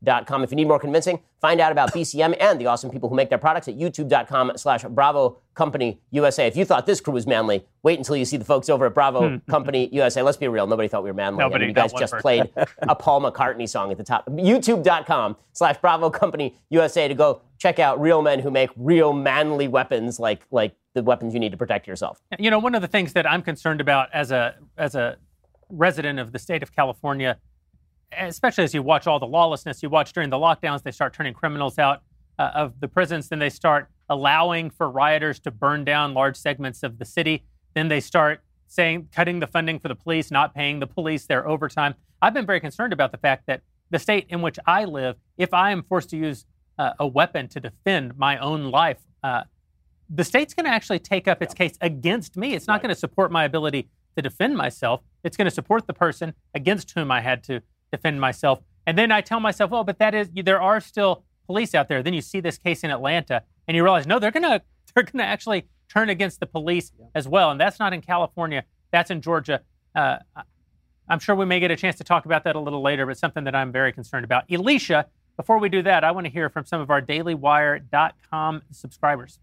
bravocompanymfg.com. 0.04 0.44
If 0.44 0.50
you 0.50 0.56
need 0.56 0.68
more 0.68 0.78
convincing, 0.78 1.20
find 1.40 1.60
out 1.60 1.72
about 1.72 1.92
BCM 1.92 2.36
and 2.40 2.60
the 2.60 2.66
awesome 2.66 2.90
people 2.90 3.08
who 3.08 3.14
make 3.14 3.28
their 3.28 3.38
products 3.38 3.68
at 3.68 3.76
youtube.com 3.76 4.52
slash 4.56 4.84
Bravo 4.84 5.38
Company 5.54 6.00
USA. 6.10 6.46
If 6.46 6.56
you 6.56 6.64
thought 6.64 6.86
this 6.86 7.00
crew 7.00 7.14
was 7.14 7.26
manly, 7.26 7.64
wait 7.82 7.98
until 7.98 8.16
you 8.16 8.24
see 8.24 8.36
the 8.36 8.44
folks 8.44 8.68
over 8.68 8.86
at 8.86 8.94
Bravo 8.94 9.28
hmm. 9.28 9.50
Company 9.50 9.88
USA. 9.92 10.22
Let's 10.22 10.36
be 10.36 10.48
real. 10.48 10.66
Nobody 10.66 10.88
thought 10.88 11.02
we 11.02 11.10
were 11.10 11.14
manly. 11.14 11.40
Nobody, 11.40 11.64
I 11.64 11.68
mean, 11.68 11.68
you 11.70 11.74
guys 11.74 11.92
just 11.92 12.12
person. 12.12 12.22
played 12.22 12.50
a 12.82 12.94
Paul 12.94 13.20
McCartney 13.22 13.68
song 13.68 13.90
at 13.90 13.98
the 13.98 14.04
top. 14.04 14.26
YouTube.com 14.26 15.36
slash 15.52 15.76
Bravo 15.78 16.10
Company 16.10 16.56
USA 16.70 17.08
to 17.08 17.14
go 17.14 17.42
check 17.58 17.78
out 17.78 18.00
real 18.00 18.22
men 18.22 18.40
who 18.40 18.50
make 18.50 18.70
real 18.76 19.12
manly 19.12 19.66
weapons 19.66 20.20
like 20.20 20.42
like 20.50 20.74
the 20.94 21.02
weapons 21.02 21.34
you 21.34 21.40
need 21.40 21.52
to 21.52 21.58
protect 21.58 21.86
yourself. 21.86 22.20
You 22.38 22.50
know, 22.50 22.58
one 22.58 22.74
of 22.74 22.82
the 22.82 22.88
things 22.88 23.12
that 23.14 23.28
I'm 23.28 23.42
concerned 23.42 23.80
about 23.80 24.08
as 24.12 24.30
a 24.30 24.54
as 24.76 24.94
a 24.94 25.16
resident 25.70 26.18
of 26.18 26.32
the 26.32 26.38
state 26.38 26.62
of 26.62 26.74
California, 26.74 27.38
especially 28.16 28.64
as 28.64 28.74
you 28.74 28.82
watch 28.82 29.06
all 29.06 29.18
the 29.18 29.26
lawlessness, 29.26 29.82
you 29.82 29.90
watch 29.90 30.12
during 30.12 30.30
the 30.30 30.36
lockdowns, 30.36 30.82
they 30.82 30.90
start 30.90 31.12
turning 31.12 31.34
criminals 31.34 31.78
out 31.78 32.02
uh, 32.38 32.50
of 32.54 32.80
the 32.80 32.88
prisons, 32.88 33.28
then 33.28 33.38
they 33.38 33.50
start 33.50 33.88
allowing 34.08 34.70
for 34.70 34.90
rioters 34.90 35.38
to 35.40 35.50
burn 35.50 35.84
down 35.84 36.14
large 36.14 36.36
segments 36.36 36.82
of 36.82 36.98
the 36.98 37.04
city. 37.04 37.44
Then 37.74 37.88
they 37.88 38.00
start 38.00 38.40
saying 38.66 39.08
cutting 39.12 39.40
the 39.40 39.46
funding 39.46 39.78
for 39.78 39.88
the 39.88 39.94
police, 39.94 40.30
not 40.30 40.54
paying 40.54 40.80
the 40.80 40.86
police 40.86 41.26
their 41.26 41.46
overtime. 41.48 41.94
I've 42.20 42.34
been 42.34 42.46
very 42.46 42.60
concerned 42.60 42.92
about 42.92 43.12
the 43.12 43.18
fact 43.18 43.44
that 43.46 43.62
the 43.90 43.98
state 43.98 44.26
in 44.28 44.42
which 44.42 44.58
I 44.66 44.84
live, 44.84 45.16
if 45.36 45.54
I 45.54 45.70
am 45.70 45.82
forced 45.82 46.10
to 46.10 46.16
use 46.16 46.44
uh, 46.78 46.92
a 46.98 47.06
weapon 47.06 47.48
to 47.48 47.60
defend 47.60 48.16
my 48.16 48.38
own 48.38 48.70
life, 48.70 48.98
uh, 49.22 49.44
the 50.10 50.24
state's 50.24 50.54
going 50.54 50.64
to 50.64 50.70
actually 50.70 50.98
take 50.98 51.28
up 51.28 51.42
its 51.42 51.54
case 51.54 51.76
against 51.80 52.36
me. 52.36 52.54
It's 52.54 52.66
not 52.66 52.82
going 52.82 52.94
to 52.94 52.98
support 52.98 53.30
my 53.30 53.44
ability 53.44 53.88
to 54.16 54.22
defend 54.22 54.56
myself. 54.56 55.02
It's 55.22 55.36
going 55.36 55.46
to 55.46 55.50
support 55.50 55.86
the 55.86 55.92
person 55.92 56.34
against 56.54 56.92
whom 56.92 57.10
I 57.10 57.20
had 57.20 57.42
to 57.44 57.62
defend 57.90 58.20
myself. 58.20 58.60
And 58.86 58.96
then 58.96 59.12
I 59.12 59.20
tell 59.20 59.40
myself, 59.40 59.70
well, 59.70 59.84
but 59.84 59.98
that 59.98 60.14
is 60.14 60.30
there 60.34 60.60
are 60.60 60.80
still 60.80 61.24
police 61.46 61.74
out 61.74 61.88
there. 61.88 62.02
Then 62.02 62.14
you 62.14 62.20
see 62.20 62.40
this 62.40 62.58
case 62.58 62.84
in 62.84 62.90
Atlanta, 62.90 63.42
and 63.66 63.76
you 63.76 63.82
realize, 63.82 64.06
no, 64.06 64.18
they're 64.18 64.30
going 64.30 64.42
to 64.58 64.62
they're 64.94 65.04
to 65.04 65.22
actually 65.22 65.66
turn 65.88 66.08
against 66.08 66.40
the 66.40 66.46
police 66.46 66.92
as 67.14 67.28
well. 67.28 67.50
And 67.50 67.60
that's 67.60 67.78
not 67.78 67.92
in 67.92 68.00
California. 68.00 68.64
That's 68.90 69.10
in 69.10 69.20
Georgia. 69.20 69.62
Uh, 69.94 70.18
I'm 71.08 71.18
sure 71.18 71.34
we 71.34 71.46
may 71.46 71.60
get 71.60 71.70
a 71.70 71.76
chance 71.76 71.96
to 71.96 72.04
talk 72.04 72.26
about 72.26 72.44
that 72.44 72.56
a 72.56 72.60
little 72.60 72.82
later, 72.82 73.06
but 73.06 73.18
something 73.18 73.44
that 73.44 73.54
I'm 73.54 73.72
very 73.72 73.92
concerned 73.92 74.24
about. 74.24 74.44
Elisha, 74.50 75.06
before 75.36 75.58
we 75.58 75.68
do 75.68 75.82
that, 75.82 76.04
I 76.04 76.10
want 76.10 76.26
to 76.26 76.32
hear 76.32 76.50
from 76.50 76.66
some 76.66 76.80
of 76.80 76.90
our 76.90 77.00
dailywire.com 77.00 78.62
subscribers. 78.70 79.38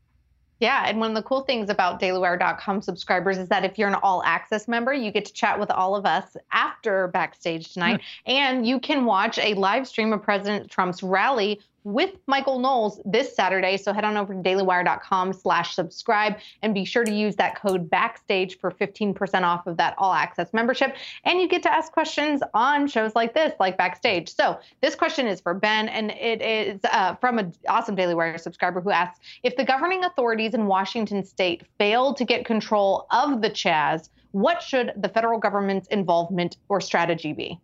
Yeah, 0.60 0.86
and 0.88 1.00
one 1.00 1.12
of 1.12 1.16
the 1.16 1.24
cool 1.24 1.42
things 1.42 1.70
about 1.70 2.00
dailywire.com 2.00 2.82
subscribers 2.82 3.38
is 3.38 3.50
that 3.50 3.66
if 3.66 3.78
you're 3.78 3.90
an 3.90 3.96
all 3.96 4.24
access 4.24 4.68
member, 4.68 4.94
you 4.94 5.12
get 5.12 5.26
to 5.26 5.34
chat 5.34 5.60
with 5.60 5.70
all 5.70 5.96
of 5.96 6.06
us 6.06 6.38
after 6.54 7.08
backstage 7.10 7.74
tonight, 7.74 8.02
hmm. 8.26 8.32
and 8.32 8.68
you 8.68 8.80
can 8.80 9.06
watch 9.06 9.38
a 9.40 9.54
live 9.56 9.88
stream 9.88 10.14
of 10.14 10.22
President 10.22 10.72
Trump's 10.72 11.04
rally 11.04 11.60
with 11.86 12.12
Michael 12.26 12.60
Knowles 12.60 13.00
this 13.06 13.34
Saturday. 13.34 13.78
So 13.78 13.94
head 13.94 14.04
on 14.04 14.18
over 14.18 14.34
to 14.34 14.40
dailywire.com 14.42 15.32
slash 15.34 15.76
subscribe 15.76 16.38
and 16.64 16.74
be 16.74 16.84
sure 16.84 17.06
to 17.06 17.14
use 17.14 17.36
that 17.36 17.62
code 17.62 17.90
backstage 17.90 18.58
for 18.58 18.72
15% 18.72 19.44
off 19.44 19.68
of 19.68 19.78
that 19.78 19.94
all 19.98 20.12
access 20.12 20.52
membership. 20.52 20.96
And 21.24 21.40
you 21.40 21.48
get 21.48 21.64
to 21.64 21.72
ask 21.72 21.92
questions 21.92 22.42
on 22.54 22.88
shows 22.88 23.16
like 23.16 23.36
this, 23.36 23.54
like 23.60 23.78
backstage. 23.78 24.34
So 24.34 24.60
this 24.82 24.96
question 24.96 25.28
is 25.28 25.40
for 25.40 25.54
Ben, 25.54 25.88
and 25.88 26.12
it 26.12 26.42
is 26.42 26.80
uh, 26.92 27.16
from 27.16 27.38
an 27.38 27.54
awesome 27.70 27.96
Daily 27.96 28.16
Wire 28.16 28.40
subscriber 28.40 28.82
who 28.82 28.90
asks 28.90 29.20
if 29.44 29.56
the 29.56 29.64
governing 29.64 30.04
authorities 30.04 30.56
in 30.56 30.66
Washington 30.66 31.24
state 31.24 31.64
fail 31.78 32.16
to 32.16 32.26
get 32.26 32.46
control 32.46 33.06
of 33.12 33.42
the 33.44 33.50
Chaz, 33.50 34.10
what 34.32 34.62
should 34.62 34.92
the 34.98 35.08
federal 35.08 35.40
government's 35.40 35.88
involvement 35.90 36.58
or 36.68 36.82
strategy 36.82 37.32
be? 37.32 37.60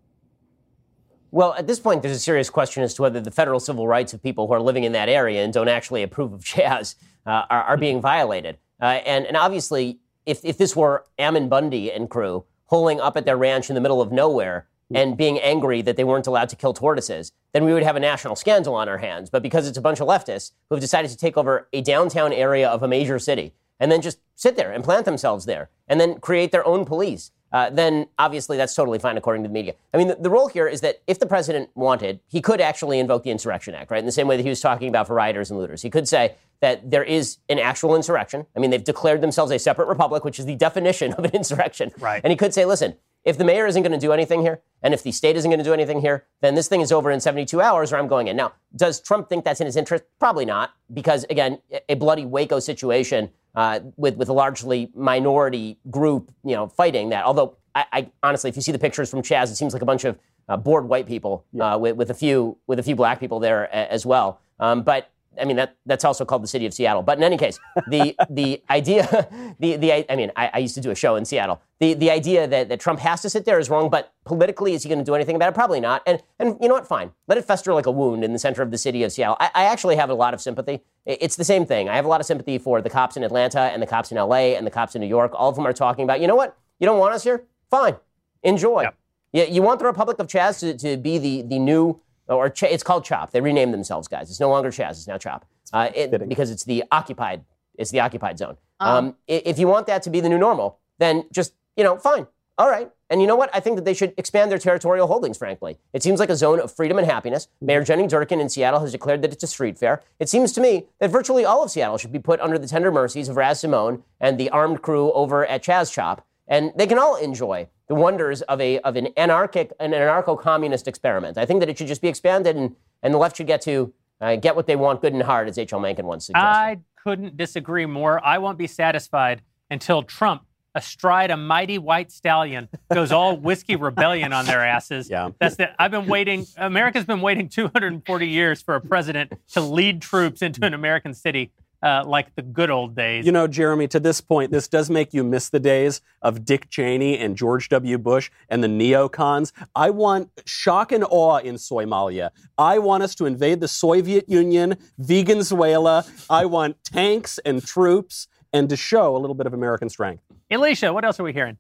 Well, 1.34 1.54
at 1.54 1.66
this 1.66 1.80
point, 1.80 2.02
there's 2.02 2.16
a 2.16 2.20
serious 2.20 2.50
question 2.50 2.84
as 2.84 2.94
to 2.96 3.04
whether 3.04 3.22
the 3.22 3.32
federal 3.32 3.62
civil 3.62 3.88
rights 3.88 4.14
of 4.14 4.22
people 4.22 4.48
who 4.48 4.54
are 4.54 4.60
living 4.60 4.84
in 4.84 4.92
that 4.92 5.08
area 5.08 5.44
and 5.44 5.54
don't 5.54 5.70
actually 5.70 6.04
approve 6.04 6.34
of 6.34 6.42
Chaz 6.44 6.96
uh, 7.26 7.44
are, 7.50 7.64
are 7.64 7.78
being 7.78 8.02
violated. 8.02 8.58
Uh, 8.82 9.00
and, 9.06 9.26
and 9.26 9.38
obviously, 9.38 10.00
if, 10.26 10.44
if 10.44 10.58
this 10.58 10.76
were 10.76 11.06
Ammon 11.18 11.48
Bundy 11.48 11.92
and 11.92 12.10
crew 12.10 12.44
holing 12.66 13.00
up 13.00 13.16
at 13.16 13.26
their 13.26 13.38
ranch 13.38 13.70
in 13.70 13.76
the 13.76 13.82
middle 13.82 14.02
of 14.02 14.12
nowhere 14.12 14.68
and 14.94 15.16
being 15.16 15.40
angry 15.40 15.82
that 15.82 15.96
they 15.96 16.04
weren't 16.04 16.28
allowed 16.28 16.50
to 16.50 16.56
kill 16.58 16.74
tortoises, 16.74 17.32
then 17.54 17.64
we 17.64 17.74
would 17.74 17.84
have 17.84 17.96
a 17.96 18.00
national 18.00 18.36
scandal 18.36 18.76
on 18.76 18.90
our 18.90 18.98
hands. 18.98 19.30
But 19.30 19.42
because 19.42 19.68
it's 19.68 19.78
a 19.78 19.82
bunch 19.82 20.02
of 20.02 20.08
leftists 20.08 20.52
who 20.68 20.76
have 20.76 20.82
decided 20.82 21.12
to 21.12 21.18
take 21.18 21.38
over 21.38 21.70
a 21.72 21.82
downtown 21.82 22.34
area 22.34 22.68
of 22.68 22.84
a 22.84 22.90
major 22.90 23.18
city 23.20 23.54
and 23.80 23.90
then 23.90 24.02
just 24.02 24.20
sit 24.36 24.58
there 24.58 24.72
and 24.72 24.84
plant 24.84 25.06
themselves 25.06 25.46
there 25.46 25.70
and 25.88 26.00
then 26.00 26.20
create 26.20 26.52
their 26.52 26.66
own 26.68 26.84
police, 26.84 27.32
uh, 27.52 27.70
then 27.70 28.08
obviously 28.18 28.58
that's 28.58 28.74
totally 28.74 29.00
fine 29.00 29.18
according 29.18 29.44
to 29.44 29.50
the 29.50 29.54
media. 29.54 29.74
I 29.94 29.98
mean, 29.98 30.08
the, 30.08 30.16
the 30.16 30.30
role 30.30 30.48
here 30.48 30.68
is 30.68 30.82
that 30.82 31.02
if 31.08 31.20
the 31.20 31.26
president 31.26 31.70
wanted, 31.76 32.20
he 32.28 32.42
could 32.42 32.62
actually 32.62 33.00
invoke 33.00 33.24
the 33.24 33.32
Insurrection 33.32 33.76
Act, 33.76 33.92
right? 33.92 34.00
In 34.00 34.06
the 34.06 34.12
same 34.12 34.28
way 34.28 34.38
that 34.38 34.44
he 34.44 34.50
was 34.50 34.62
talking 34.62 34.88
about 34.88 35.08
for 35.08 35.14
rioters 35.16 35.50
and 35.50 35.60
looters. 35.60 35.82
He 35.82 35.90
could 35.90 36.08
say 36.08 36.36
that 36.62 36.90
there 36.90 37.04
is 37.04 37.38
an 37.50 37.60
actual 37.60 37.96
insurrection. 37.96 38.46
I 38.56 38.60
mean, 38.60 38.70
they've 38.70 38.84
declared 38.84 39.22
themselves 39.22 39.52
a 39.52 39.60
separate 39.60 39.88
republic, 39.88 40.24
which 40.24 40.40
is 40.40 40.46
the 40.46 40.56
definition 40.56 41.14
of 41.14 41.26
an 41.26 41.32
insurrection. 41.32 41.92
Right. 42.00 42.22
And 42.24 42.32
he 42.32 42.38
could 42.38 42.54
say, 42.54 42.66
listen, 42.66 42.96
if 43.24 43.38
the 43.38 43.44
mayor 43.44 43.68
isn't 43.68 43.84
going 43.84 43.92
to 43.92 44.00
do 44.00 44.12
anything 44.12 44.42
here, 44.42 44.62
and 44.82 44.94
if 44.94 45.04
the 45.04 45.12
state 45.12 45.36
isn't 45.36 45.50
going 45.50 45.60
to 45.60 45.64
do 45.64 45.74
anything 45.74 46.02
here, 46.02 46.26
then 46.42 46.56
this 46.56 46.68
thing 46.68 46.82
is 46.82 46.92
over 46.92 47.12
in 47.12 47.20
72 47.20 47.62
hours 47.62 47.92
or 47.92 47.98
I'm 47.98 48.08
going 48.08 48.28
in. 48.28 48.36
Now, 48.36 48.54
does 48.76 49.00
Trump 49.00 49.30
think 49.30 49.44
that's 49.46 49.60
in 49.60 49.66
his 49.66 49.76
interest? 49.76 50.04
Probably 50.20 50.46
not, 50.46 50.72
because 50.92 51.26
again, 51.30 51.60
a 51.88 51.96
bloody 51.96 52.26
Waco 52.26 52.60
situation 52.60 53.30
uh, 53.56 53.80
with, 53.98 54.16
with 54.16 54.30
a 54.30 54.34
largely 54.34 54.90
minority 54.96 55.78
group, 55.90 56.32
you 56.44 56.56
know, 56.56 56.68
fighting 56.68 57.10
that. 57.10 57.26
Although, 57.26 57.58
I, 57.76 57.86
I 57.92 58.12
honestly, 58.24 58.50
if 58.50 58.56
you 58.56 58.62
see 58.62 58.72
the 58.72 58.80
pictures 58.80 59.10
from 59.10 59.22
Chaz, 59.22 59.52
it 59.52 59.56
seems 59.56 59.74
like 59.74 59.82
a 59.82 59.86
bunch 59.86 60.04
of 60.04 60.18
uh, 60.50 60.58
bored 60.58 60.88
white 60.88 61.08
people 61.08 61.46
uh, 61.60 61.78
with, 61.80 61.96
with 61.96 62.10
a 62.10 62.14
few 62.14 62.58
with 62.68 62.80
a 62.80 62.84
few 62.84 62.96
black 62.96 63.20
people 63.20 63.40
there 63.40 63.66
a, 63.66 63.92
as 63.92 64.06
well. 64.06 64.40
Um, 64.60 64.84
but 64.84 65.10
I 65.40 65.46
mean 65.46 65.56
that 65.58 65.78
that's 65.86 66.04
also 66.04 66.26
called 66.26 66.44
the 66.44 66.48
city 66.48 66.66
of 66.66 66.74
Seattle. 66.74 67.02
But 67.04 67.18
in 67.18 67.24
any 67.24 67.38
case, 67.38 67.60
the 67.88 68.16
the 68.30 68.62
idea, 68.70 69.28
the 69.60 69.78
the 69.78 70.12
I 70.12 70.16
mean, 70.16 70.32
I, 70.36 70.52
I 70.54 70.58
used 70.60 70.76
to 70.76 70.82
do 70.82 70.92
a 70.92 70.96
show 70.96 71.16
in 71.16 71.26
Seattle. 71.26 71.62
The 71.80 71.94
the 71.94 72.12
idea 72.12 72.48
that, 72.48 72.70
that 72.70 72.80
Trump 72.80 73.00
has 73.00 73.22
to 73.22 73.30
sit 73.30 73.46
there 73.46 73.60
is 73.60 73.70
wrong. 73.70 73.90
But 73.90 74.14
politically, 74.26 74.74
is 74.74 74.84
he 74.84 74.90
going 74.90 75.00
to 75.00 75.06
do 75.06 75.16
anything 75.16 75.36
about 75.36 75.50
it? 75.50 75.56
Probably 75.56 75.80
not. 75.80 76.04
And 76.06 76.22
and 76.40 76.58
you 76.62 76.68
know 76.68 76.74
what? 76.74 76.88
Fine, 76.88 77.12
let 77.28 77.38
it 77.38 77.46
fester 77.46 77.74
like 77.74 77.86
a 77.86 77.92
wound 77.92 78.24
in 78.24 78.34
the 78.34 78.40
center 78.40 78.62
of 78.62 78.72
the 78.72 78.78
city 78.78 79.04
of 79.04 79.12
Seattle. 79.12 79.38
I, 79.40 79.50
I 79.56 79.64
actually 79.66 79.96
have 79.96 80.10
a 80.10 80.16
lot 80.16 80.34
of 80.34 80.42
sympathy. 80.42 80.82
It's 81.06 81.36
the 81.36 81.46
same 81.46 81.66
thing. 81.66 81.90
I 81.90 81.96
have 81.96 82.06
a 82.06 82.10
lot 82.10 82.20
of 82.20 82.28
sympathy 82.28 82.58
for 82.58 82.82
the 82.82 82.90
cops 82.90 83.18
in 83.18 83.24
Atlanta 83.24 83.62
and 83.62 83.82
the 83.82 83.88
cops 83.88 84.12
in 84.12 84.18
L.A. 84.18 84.56
and 84.56 84.68
the 84.68 84.72
cops 84.72 84.96
in 84.96 85.02
New 85.02 85.08
York. 85.08 85.32
All 85.34 85.50
of 85.50 85.56
them 85.56 85.66
are 85.66 85.74
talking 85.74 86.04
about. 86.04 86.22
You 86.22 86.28
know 86.28 86.36
what? 86.36 86.58
You 86.80 86.86
don't 86.86 87.00
want 87.00 87.14
us 87.14 87.24
here? 87.24 87.46
Fine, 87.70 87.96
enjoy. 88.44 88.88
Yeah, 89.34 89.46
you 89.46 89.62
want 89.62 89.80
the 89.80 89.86
Republic 89.86 90.20
of 90.20 90.28
Chaz 90.28 90.60
to, 90.60 90.78
to 90.78 90.98
be 90.98 91.18
the, 91.18 91.44
the 91.44 91.58
new 91.58 92.02
or 92.36 92.50
Ch- 92.50 92.64
it's 92.64 92.84
called 92.84 93.04
CHOP. 93.06 93.32
They 93.32 93.42
renamed 93.42 93.74
themselves, 93.74 94.08
guys. 94.08 94.30
It's 94.30 94.40
no 94.40 94.50
longer 94.50 94.70
Chaz. 94.72 94.92
It's 94.92 95.08
now 95.08 95.18
CHOP 95.18 95.46
uh, 95.74 95.90
it, 95.94 96.28
because 96.30 96.50
it's 96.52 96.64
the 96.64 96.84
occupied. 96.92 97.44
It's 97.78 97.92
the 97.92 98.00
occupied 98.00 98.38
zone. 98.38 98.58
Um, 98.80 99.16
i- 99.30 99.42
if 99.46 99.60
you 99.60 99.68
want 99.68 99.88
that 99.88 100.02
to 100.04 100.10
be 100.10 100.20
the 100.20 100.30
new 100.30 100.38
normal, 100.38 100.80
then 101.00 101.26
just 101.32 101.54
you 101.78 101.84
know, 101.84 101.98
fine, 101.98 102.28
all 102.58 102.70
right. 102.70 102.90
And 103.10 103.20
you 103.22 103.28
know 103.28 103.36
what? 103.36 103.50
I 103.54 103.60
think 103.60 103.76
that 103.78 103.84
they 103.86 103.94
should 103.94 104.14
expand 104.18 104.52
their 104.52 104.58
territorial 104.58 105.08
holdings. 105.08 105.38
Frankly, 105.38 105.78
it 105.94 106.02
seems 106.04 106.20
like 106.20 106.30
a 106.30 106.36
zone 106.36 106.60
of 106.60 106.72
freedom 106.72 106.98
and 106.98 107.06
happiness. 107.08 107.48
Mayor 107.60 107.84
Jenny 107.84 108.08
Durkan 108.08 108.40
in 108.40 108.50
Seattle 108.50 108.80
has 108.82 108.92
declared 108.92 109.22
that 109.22 109.34
it's 109.34 109.44
a 109.44 109.48
street 109.48 109.78
fair. 109.78 110.02
It 110.20 110.30
seems 110.30 110.52
to 110.54 110.62
me 110.62 110.88
that 111.00 111.10
virtually 111.12 111.44
all 111.44 111.64
of 111.64 111.72
Seattle 111.72 111.98
should 111.98 112.12
be 112.12 112.20
put 112.20 112.40
under 112.40 112.58
the 112.58 112.68
tender 112.68 112.92
mercies 112.92 113.28
of 113.30 113.36
Raz 113.38 113.60
Simone 113.62 114.04
and 114.20 114.38
the 114.38 114.50
armed 114.50 114.82
crew 114.82 115.12
over 115.14 115.46
at 115.46 115.64
Chaz 115.64 115.92
Chop, 115.92 116.26
and 116.48 116.72
they 116.76 116.88
can 116.88 116.98
all 117.00 117.16
enjoy 117.16 117.68
the 117.92 117.96
wonders 117.96 118.42
of 118.44 118.62
a 118.62 118.80
of 118.80 118.96
an 118.96 119.10
anarchic 119.18 119.74
an 119.82 119.92
anarcho-communist 119.92 120.88
experiment. 120.88 121.38
I 121.38 121.46
think 121.46 121.60
that 121.60 121.68
it 121.68 121.78
should 121.78 121.88
just 121.88 122.02
be 122.02 122.08
expanded, 122.08 122.56
and 122.56 122.74
and 123.04 123.14
the 123.14 123.18
left 123.18 123.36
should 123.36 123.48
get 123.48 123.60
to 123.64 123.94
uh, 124.22 124.38
get 124.38 124.56
what 124.56 124.66
they 124.66 124.78
want 124.78 125.02
good 125.02 125.12
and 125.12 125.22
hard, 125.22 125.50
as 125.50 125.58
H.L. 125.58 125.82
Mencken 125.82 126.06
once 126.06 126.28
suggested. 126.28 126.48
I 126.48 126.80
couldn't 127.04 127.36
disagree 127.36 127.86
more. 127.86 128.26
I 128.26 128.38
won't 128.38 128.58
be 128.58 128.68
satisfied 128.68 129.42
until 129.70 130.04
Trump, 130.04 130.44
astride 130.74 131.32
a 131.32 131.36
mighty 131.36 131.78
white 131.80 132.14
stallion, 132.14 132.70
goes 132.94 133.12
all 133.12 133.36
whiskey 133.36 133.76
rebellion 133.76 134.32
on 134.32 134.46
their 134.46 134.66
asses. 134.66 135.10
Yeah. 135.10 135.32
That's 135.42 135.58
the, 135.58 135.72
I've 135.78 135.92
been 135.92 136.08
waiting. 136.08 136.46
America's 136.56 137.04
been 137.04 137.20
waiting 137.20 137.50
240 137.50 138.26
years 138.26 138.62
for 138.62 138.76
a 138.76 138.80
president 138.80 139.34
to 139.52 139.60
lead 139.60 140.02
troops 140.02 140.42
into 140.42 140.66
an 140.66 140.74
American 140.74 141.14
city 141.14 141.52
uh, 141.84 142.04
like 142.06 142.34
the 142.36 142.42
good 142.42 142.70
old 142.70 142.96
days. 142.96 143.26
You 143.26 143.32
know, 143.32 143.48
Jeremy, 143.48 143.88
to 143.90 144.00
this 144.00 144.22
point, 144.22 144.52
this 144.52 144.68
does 144.68 144.90
make 144.90 145.14
you 145.14 145.24
miss 145.24 145.50
the 145.50 145.60
days 145.60 146.02
of 146.22 146.46
Dick 146.46 146.70
Cheney 146.70 147.18
and 147.18 147.36
George 147.36 147.70
W. 147.70 147.98
Bush 147.98 148.30
and 148.50 148.64
the 148.64 148.68
neocons. 148.68 149.52
I 149.76 149.90
want 149.90 150.30
shock 150.46 150.92
and 150.92 151.06
awe 151.10 151.38
in 151.38 151.56
Somalia. 151.56 152.32
I 152.58 152.80
want 152.80 153.04
us 153.04 153.16
to 153.16 153.26
invade 153.26 153.60
the 153.60 153.68
Soviet 153.68 154.30
Union, 154.30 154.78
Venezuela. 154.98 156.06
I 156.30 156.46
want 156.46 156.84
tanks 156.84 157.40
and 157.46 157.66
troops 157.66 158.28
and 158.54 158.70
to 158.70 158.76
show 158.76 159.16
a 159.16 159.20
little 159.20 159.36
bit 159.36 159.48
of 159.48 159.54
American 159.54 159.90
strength. 159.90 160.24
Elisha, 160.50 160.92
what 160.92 161.06
else 161.06 161.20
are 161.20 161.24
we 161.24 161.34
hearing? 161.34 161.58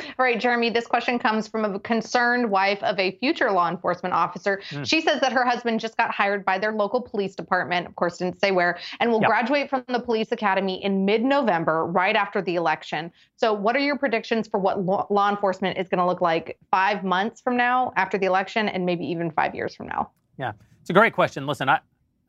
All 0.00 0.06
right, 0.18 0.40
Jeremy, 0.40 0.70
this 0.70 0.86
question 0.86 1.20
comes 1.20 1.46
from 1.46 1.64
a 1.64 1.78
concerned 1.78 2.50
wife 2.50 2.82
of 2.82 2.98
a 2.98 3.16
future 3.18 3.52
law 3.52 3.70
enforcement 3.70 4.12
officer. 4.12 4.60
She 4.82 5.00
says 5.00 5.20
that 5.20 5.32
her 5.32 5.44
husband 5.44 5.78
just 5.78 5.96
got 5.96 6.10
hired 6.10 6.44
by 6.44 6.58
their 6.58 6.72
local 6.72 7.00
police 7.00 7.36
department, 7.36 7.86
of 7.86 7.94
course, 7.94 8.18
didn't 8.18 8.40
say 8.40 8.50
where, 8.50 8.78
and 8.98 9.10
will 9.10 9.20
Yep. 9.20 9.28
graduate 9.28 9.70
from 9.70 9.84
the 9.88 10.00
police 10.00 10.32
academy 10.32 10.82
in 10.82 11.04
mid 11.04 11.22
November, 11.22 11.86
right 11.86 12.16
after 12.16 12.42
the 12.42 12.56
election. 12.56 13.12
So, 13.36 13.52
what 13.52 13.76
are 13.76 13.80
your 13.80 13.96
predictions 13.96 14.48
for 14.48 14.58
what 14.58 14.84
law, 14.84 15.06
law 15.10 15.30
enforcement 15.30 15.78
is 15.78 15.88
going 15.88 15.98
to 15.98 16.06
look 16.06 16.20
like 16.20 16.58
five 16.70 17.04
months 17.04 17.40
from 17.40 17.56
now 17.56 17.92
after 17.96 18.18
the 18.18 18.26
election, 18.26 18.68
and 18.68 18.84
maybe 18.84 19.04
even 19.06 19.30
five 19.30 19.54
years 19.54 19.76
from 19.76 19.86
now? 19.86 20.10
Yeah, 20.38 20.52
it's 20.80 20.90
a 20.90 20.94
great 20.94 21.12
question. 21.12 21.46
Listen, 21.46 21.68
I, 21.68 21.78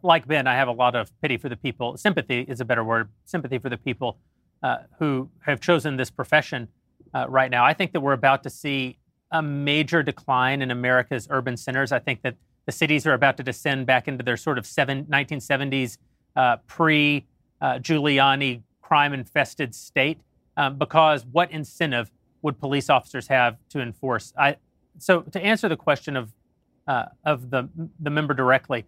like 0.03 0.27
Ben, 0.27 0.45
I 0.45 0.53
have 0.53 0.67
a 0.67 0.71
lot 0.71 0.95
of 0.95 1.09
pity 1.21 1.37
for 1.37 1.49
the 1.49 1.57
people. 1.57 1.97
Sympathy 1.97 2.41
is 2.41 2.61
a 2.61 2.65
better 2.65 2.83
word. 2.83 3.09
Sympathy 3.25 3.57
for 3.57 3.69
the 3.69 3.77
people 3.77 4.17
uh, 4.61 4.77
who 4.99 5.29
have 5.45 5.59
chosen 5.59 5.97
this 5.97 6.11
profession 6.11 6.67
uh, 7.13 7.25
right 7.29 7.49
now. 7.49 7.65
I 7.65 7.73
think 7.73 7.93
that 7.93 8.01
we're 8.01 8.13
about 8.13 8.43
to 8.43 8.49
see 8.49 8.97
a 9.31 9.41
major 9.41 10.03
decline 10.03 10.61
in 10.61 10.71
America's 10.71 11.27
urban 11.29 11.57
centers. 11.57 11.91
I 11.91 11.99
think 11.99 12.21
that 12.21 12.35
the 12.65 12.71
cities 12.71 13.05
are 13.05 13.13
about 13.13 13.37
to 13.37 13.43
descend 13.43 13.85
back 13.85 14.07
into 14.07 14.23
their 14.23 14.37
sort 14.37 14.57
of 14.57 14.65
seven, 14.65 15.05
1970s 15.05 15.97
uh, 16.35 16.57
pre 16.67 17.25
uh, 17.61 17.75
Giuliani 17.75 18.61
crime 18.81 19.13
infested 19.13 19.73
state 19.73 20.19
um, 20.57 20.77
because 20.77 21.25
what 21.25 21.51
incentive 21.51 22.11
would 22.41 22.59
police 22.59 22.89
officers 22.89 23.27
have 23.27 23.57
to 23.69 23.81
enforce? 23.81 24.33
I, 24.37 24.57
so, 24.97 25.21
to 25.21 25.43
answer 25.43 25.67
the 25.67 25.77
question 25.77 26.15
of 26.15 26.31
uh, 26.87 27.05
of 27.25 27.49
the 27.49 27.67
the 27.99 28.09
member 28.09 28.33
directly, 28.33 28.85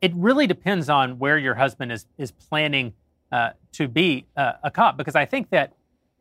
it 0.00 0.12
really 0.14 0.46
depends 0.46 0.88
on 0.88 1.18
where 1.18 1.36
your 1.38 1.54
husband 1.54 1.92
is 1.92 2.06
is 2.16 2.30
planning 2.30 2.94
uh, 3.30 3.50
to 3.72 3.88
be 3.88 4.26
uh, 4.36 4.52
a 4.62 4.70
cop. 4.70 4.96
Because 4.96 5.16
I 5.16 5.24
think 5.24 5.50
that 5.50 5.72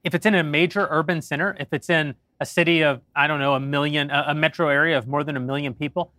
if 0.03 0.15
it's 0.15 0.25
in 0.25 0.35
a 0.35 0.43
major 0.43 0.87
urban 0.89 1.21
center, 1.21 1.55
if 1.59 1.67
it's 1.71 1.89
in 1.89 2.15
a 2.39 2.45
city 2.45 2.83
of 2.83 3.01
I 3.15 3.27
don't 3.27 3.39
know 3.39 3.53
a 3.53 3.59
million, 3.59 4.09
a, 4.09 4.25
a 4.29 4.35
metro 4.35 4.69
area 4.69 4.97
of 4.97 5.07
more 5.07 5.23
than 5.23 5.37
a 5.37 5.39
million 5.39 5.73
people, 5.73 6.11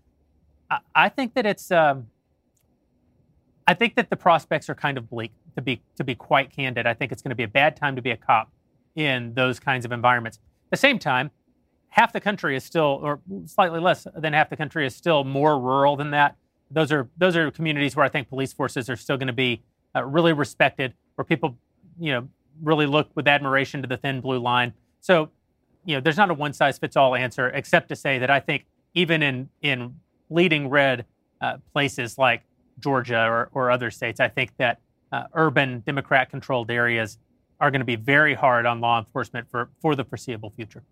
I, 0.71 0.79
I 0.95 1.09
think 1.09 1.35
that 1.35 1.47
it's. 1.47 1.71
Um, 1.71 2.09
I 3.65 3.75
think 3.75 3.95
that 3.95 4.11
the 4.11 4.17
prospects 4.17 4.69
are 4.69 4.75
kind 4.75 4.99
of 4.99 5.09
bleak. 5.09 5.33
To 5.57 5.63
be 5.63 5.83
to 5.97 6.05
be 6.05 6.15
quite 6.15 6.51
candid, 6.51 6.87
I 6.87 6.95
think 6.95 7.13
it's 7.13 7.21
going 7.21 7.31
to 7.31 7.37
be 7.37 7.43
a 7.43 7.49
bad 7.49 7.77
time 7.77 7.95
to 7.97 8.03
be 8.03 8.11
a 8.11 8.17
cop 8.17 8.51
in 8.95 9.35
those 9.35 9.61
kinds 9.61 9.85
of 9.85 9.93
environments. 9.93 10.39
At 10.39 10.71
the 10.71 10.77
same 10.79 10.99
time, 10.99 11.31
half 11.91 12.13
the 12.13 12.21
country 12.21 12.57
is 12.57 12.65
still, 12.65 13.01
or 13.03 13.21
slightly 13.45 13.79
less 13.79 14.07
than 14.17 14.33
half 14.33 14.49
the 14.49 14.57
country 14.57 14.87
is 14.87 14.97
still 14.97 15.25
more 15.25 15.59
rural 15.61 15.95
than 15.97 16.11
that. 16.13 16.37
Those 16.71 16.91
are 16.91 17.09
those 17.19 17.37
are 17.37 17.51
communities 17.51 17.95
where 17.95 18.05
I 18.05 18.09
think 18.09 18.31
police 18.31 18.53
forces 18.53 18.89
are 18.89 18.97
still 18.97 19.19
going 19.19 19.27
to 19.27 19.35
be 19.35 19.63
uh, 19.95 20.05
really 20.05 20.33
respected, 20.33 20.95
where 21.17 21.25
people, 21.25 21.59
you 22.01 22.13
know, 22.13 22.29
really 22.61 22.87
look 22.87 23.11
with 23.15 23.29
admiration 23.29 23.83
to 23.83 23.89
the 23.89 23.97
thin 23.97 24.21
blue 24.21 24.39
line. 24.39 24.73
So, 25.01 25.31
you 25.85 25.97
know, 25.97 26.01
there's 26.01 26.17
not 26.17 26.31
a 26.31 26.35
one 26.35 26.53
size 26.53 26.79
fits 26.79 26.97
all 26.97 27.15
answer, 27.15 27.49
except 27.49 27.89
to 27.89 27.97
say 27.97 28.19
that 28.19 28.31
I 28.31 28.41
think 28.41 28.67
even 28.95 29.23
in 29.23 29.49
in 29.63 29.97
leading 30.31 30.69
red 30.69 31.05
uh, 31.41 31.59
places 31.73 32.19
like 32.19 32.43
Georgia 32.81 33.25
or, 33.25 33.51
or 33.53 33.71
other 33.71 33.91
states, 33.91 34.21
I 34.21 34.29
think 34.29 34.57
that 34.59 34.81
uh, 35.11 35.25
urban 35.35 35.83
Democrat 35.87 36.31
controlled 36.31 36.71
areas 36.71 37.19
are 37.61 37.71
going 37.71 37.81
to 37.81 37.87
be 37.87 37.97
very 37.97 38.35
hard 38.35 38.67
on 38.67 38.81
law 38.81 38.99
enforcement 38.99 39.49
for, 39.51 39.71
for 39.81 39.95
the 39.95 40.05
foreseeable 40.05 40.51
future. 40.51 40.83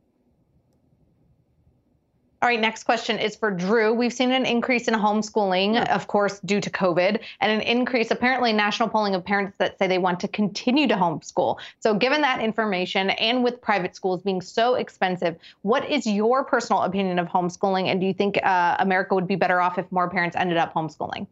All 2.43 2.49
right, 2.49 2.59
next 2.59 2.85
question 2.85 3.19
is 3.19 3.37
for 3.37 3.51
Drew. 3.51 3.93
We've 3.93 4.15
seen 4.15 4.33
an 4.33 4.47
increase 4.47 4.89
in 4.89 4.95
homeschooling, 4.95 5.87
of 5.91 6.07
course, 6.07 6.41
due 6.41 6.59
to 6.63 6.71
COVID, 6.71 7.21
and 7.43 7.53
an 7.53 7.61
increase, 7.61 8.11
apparently, 8.11 8.51
national 8.51 8.89
polling 8.89 9.15
of 9.15 9.23
parents 9.23 9.55
that 9.59 9.79
say 9.79 9.87
they 9.87 9.99
want 9.99 10.21
to 10.21 10.29
continue 10.29 10.89
to 10.89 10.95
homeschool. 10.95 11.59
So, 11.81 11.93
given 11.93 12.23
that 12.23 12.41
information 12.41 13.11
and 13.11 13.45
with 13.45 13.61
private 13.61 13.95
schools 13.95 14.23
being 14.23 14.41
so 14.41 14.77
expensive, 14.77 15.37
what 15.61 15.87
is 15.91 16.07
your 16.07 16.43
personal 16.43 16.81
opinion 16.81 17.19
of 17.19 17.29
homeschooling? 17.29 17.89
And 17.89 18.01
do 18.01 18.07
you 18.07 18.15
think 18.15 18.41
uh, 18.43 18.77
America 18.79 19.15
would 19.15 19.29
be 19.29 19.37
better 19.37 19.61
off 19.61 19.77
if 19.77 19.93
more 19.93 20.09
parents 20.09 20.35
ended 20.35 20.57
up 20.57 20.73
homeschooling? 20.73 21.27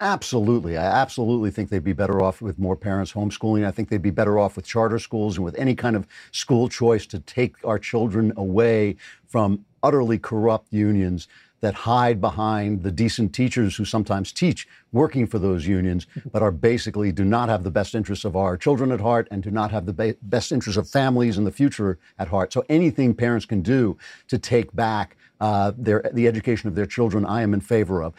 Absolutely. 0.00 0.78
I 0.78 0.84
absolutely 0.84 1.50
think 1.50 1.68
they'd 1.68 1.84
be 1.84 1.92
better 1.92 2.22
off 2.22 2.40
with 2.40 2.58
more 2.58 2.76
parents 2.76 3.12
homeschooling. 3.12 3.66
I 3.66 3.70
think 3.70 3.90
they'd 3.90 4.00
be 4.00 4.10
better 4.10 4.38
off 4.38 4.56
with 4.56 4.64
charter 4.64 4.98
schools 4.98 5.36
and 5.36 5.44
with 5.44 5.58
any 5.58 5.74
kind 5.74 5.94
of 5.94 6.06
school 6.30 6.68
choice 6.70 7.06
to 7.08 7.18
take 7.18 7.56
our 7.64 7.78
children 7.78 8.32
away 8.36 8.96
from 9.26 9.64
utterly 9.82 10.18
corrupt 10.18 10.72
unions 10.72 11.28
that 11.60 11.74
hide 11.74 12.20
behind 12.20 12.82
the 12.82 12.90
decent 12.90 13.34
teachers 13.34 13.76
who 13.76 13.84
sometimes 13.84 14.32
teach 14.32 14.66
working 14.92 15.26
for 15.26 15.38
those 15.38 15.66
unions, 15.66 16.06
but 16.32 16.42
are 16.42 16.50
basically 16.50 17.12
do 17.12 17.24
not 17.24 17.48
have 17.48 17.64
the 17.64 17.70
best 17.70 17.94
interests 17.94 18.24
of 18.24 18.36
our 18.36 18.56
children 18.56 18.92
at 18.92 19.00
heart 19.00 19.28
and 19.30 19.42
do 19.42 19.50
not 19.50 19.70
have 19.70 19.86
the 19.86 19.92
ba- 19.92 20.16
best 20.22 20.52
interests 20.52 20.78
of 20.78 20.88
families 20.88 21.38
in 21.38 21.44
the 21.44 21.52
future 21.52 21.98
at 22.18 22.28
heart. 22.28 22.52
So 22.52 22.64
anything 22.68 23.14
parents 23.14 23.46
can 23.46 23.62
do 23.62 23.96
to 24.28 24.38
take 24.38 24.74
back 24.74 25.16
uh, 25.40 25.72
their, 25.76 26.02
the 26.12 26.28
education 26.28 26.68
of 26.68 26.74
their 26.74 26.86
children, 26.86 27.24
I 27.24 27.42
am 27.42 27.54
in 27.54 27.60
favor 27.60 28.02
of. 28.02 28.14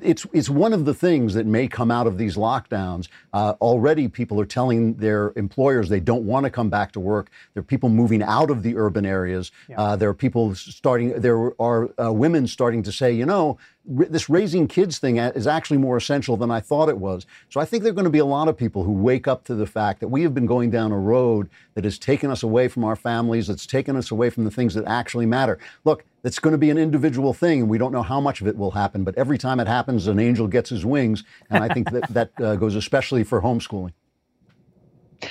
It's, 0.00 0.26
it's 0.32 0.48
one 0.48 0.72
of 0.72 0.86
the 0.86 0.94
things 0.94 1.34
that 1.34 1.44
may 1.44 1.68
come 1.68 1.90
out 1.90 2.06
of 2.06 2.16
these 2.16 2.36
lockdowns. 2.36 3.08
Uh, 3.32 3.54
already, 3.60 4.08
people 4.08 4.40
are 4.40 4.46
telling 4.46 4.94
their 4.94 5.32
employers 5.36 5.90
they 5.90 6.00
don't 6.00 6.24
want 6.24 6.44
to 6.44 6.50
come 6.50 6.70
back 6.70 6.92
to 6.92 7.00
work. 7.00 7.30
There 7.52 7.60
are 7.60 7.64
people 7.64 7.90
moving 7.90 8.22
out 8.22 8.50
of 8.50 8.62
the 8.62 8.76
urban 8.76 9.04
areas. 9.04 9.52
Uh, 9.76 9.96
there 9.96 10.08
are 10.08 10.14
people 10.14 10.54
starting, 10.54 11.20
there 11.20 11.52
are 11.60 11.90
uh, 12.02 12.10
women 12.12 12.46
starting 12.46 12.82
to 12.84 12.92
say, 12.92 13.12
you 13.12 13.26
know, 13.26 13.58
this 13.84 14.28
raising 14.28 14.68
kids 14.68 14.98
thing 14.98 15.16
is 15.16 15.46
actually 15.46 15.78
more 15.78 15.96
essential 15.96 16.36
than 16.36 16.50
I 16.50 16.60
thought 16.60 16.88
it 16.88 16.98
was. 16.98 17.26
So 17.50 17.60
I 17.60 17.64
think 17.64 17.82
there 17.82 17.90
are 17.90 17.94
going 17.94 18.04
to 18.04 18.10
be 18.10 18.20
a 18.20 18.24
lot 18.24 18.46
of 18.46 18.56
people 18.56 18.84
who 18.84 18.92
wake 18.92 19.26
up 19.26 19.44
to 19.44 19.54
the 19.54 19.66
fact 19.66 20.00
that 20.00 20.08
we 20.08 20.22
have 20.22 20.34
been 20.34 20.46
going 20.46 20.70
down 20.70 20.92
a 20.92 20.98
road 20.98 21.50
that 21.74 21.84
has 21.84 21.98
taken 21.98 22.30
us 22.30 22.42
away 22.42 22.68
from 22.68 22.84
our 22.84 22.94
families, 22.94 23.48
that's 23.48 23.66
taken 23.66 23.96
us 23.96 24.10
away 24.10 24.30
from 24.30 24.44
the 24.44 24.50
things 24.50 24.74
that 24.74 24.84
actually 24.86 25.26
matter. 25.26 25.58
Look, 25.84 26.04
it's 26.22 26.38
going 26.38 26.52
to 26.52 26.58
be 26.58 26.70
an 26.70 26.78
individual 26.78 27.34
thing, 27.34 27.60
and 27.60 27.68
we 27.68 27.78
don't 27.78 27.92
know 27.92 28.02
how 28.02 28.20
much 28.20 28.40
of 28.40 28.46
it 28.46 28.56
will 28.56 28.70
happen, 28.70 29.02
but 29.02 29.16
every 29.18 29.38
time 29.38 29.58
it 29.58 29.66
happens, 29.66 30.06
an 30.06 30.20
angel 30.20 30.46
gets 30.46 30.70
his 30.70 30.86
wings, 30.86 31.24
and 31.50 31.64
I 31.64 31.72
think 31.74 31.90
that 31.90 32.08
that 32.10 32.40
uh, 32.40 32.54
goes 32.56 32.76
especially 32.76 33.24
for 33.24 33.42
homeschooling. 33.42 33.92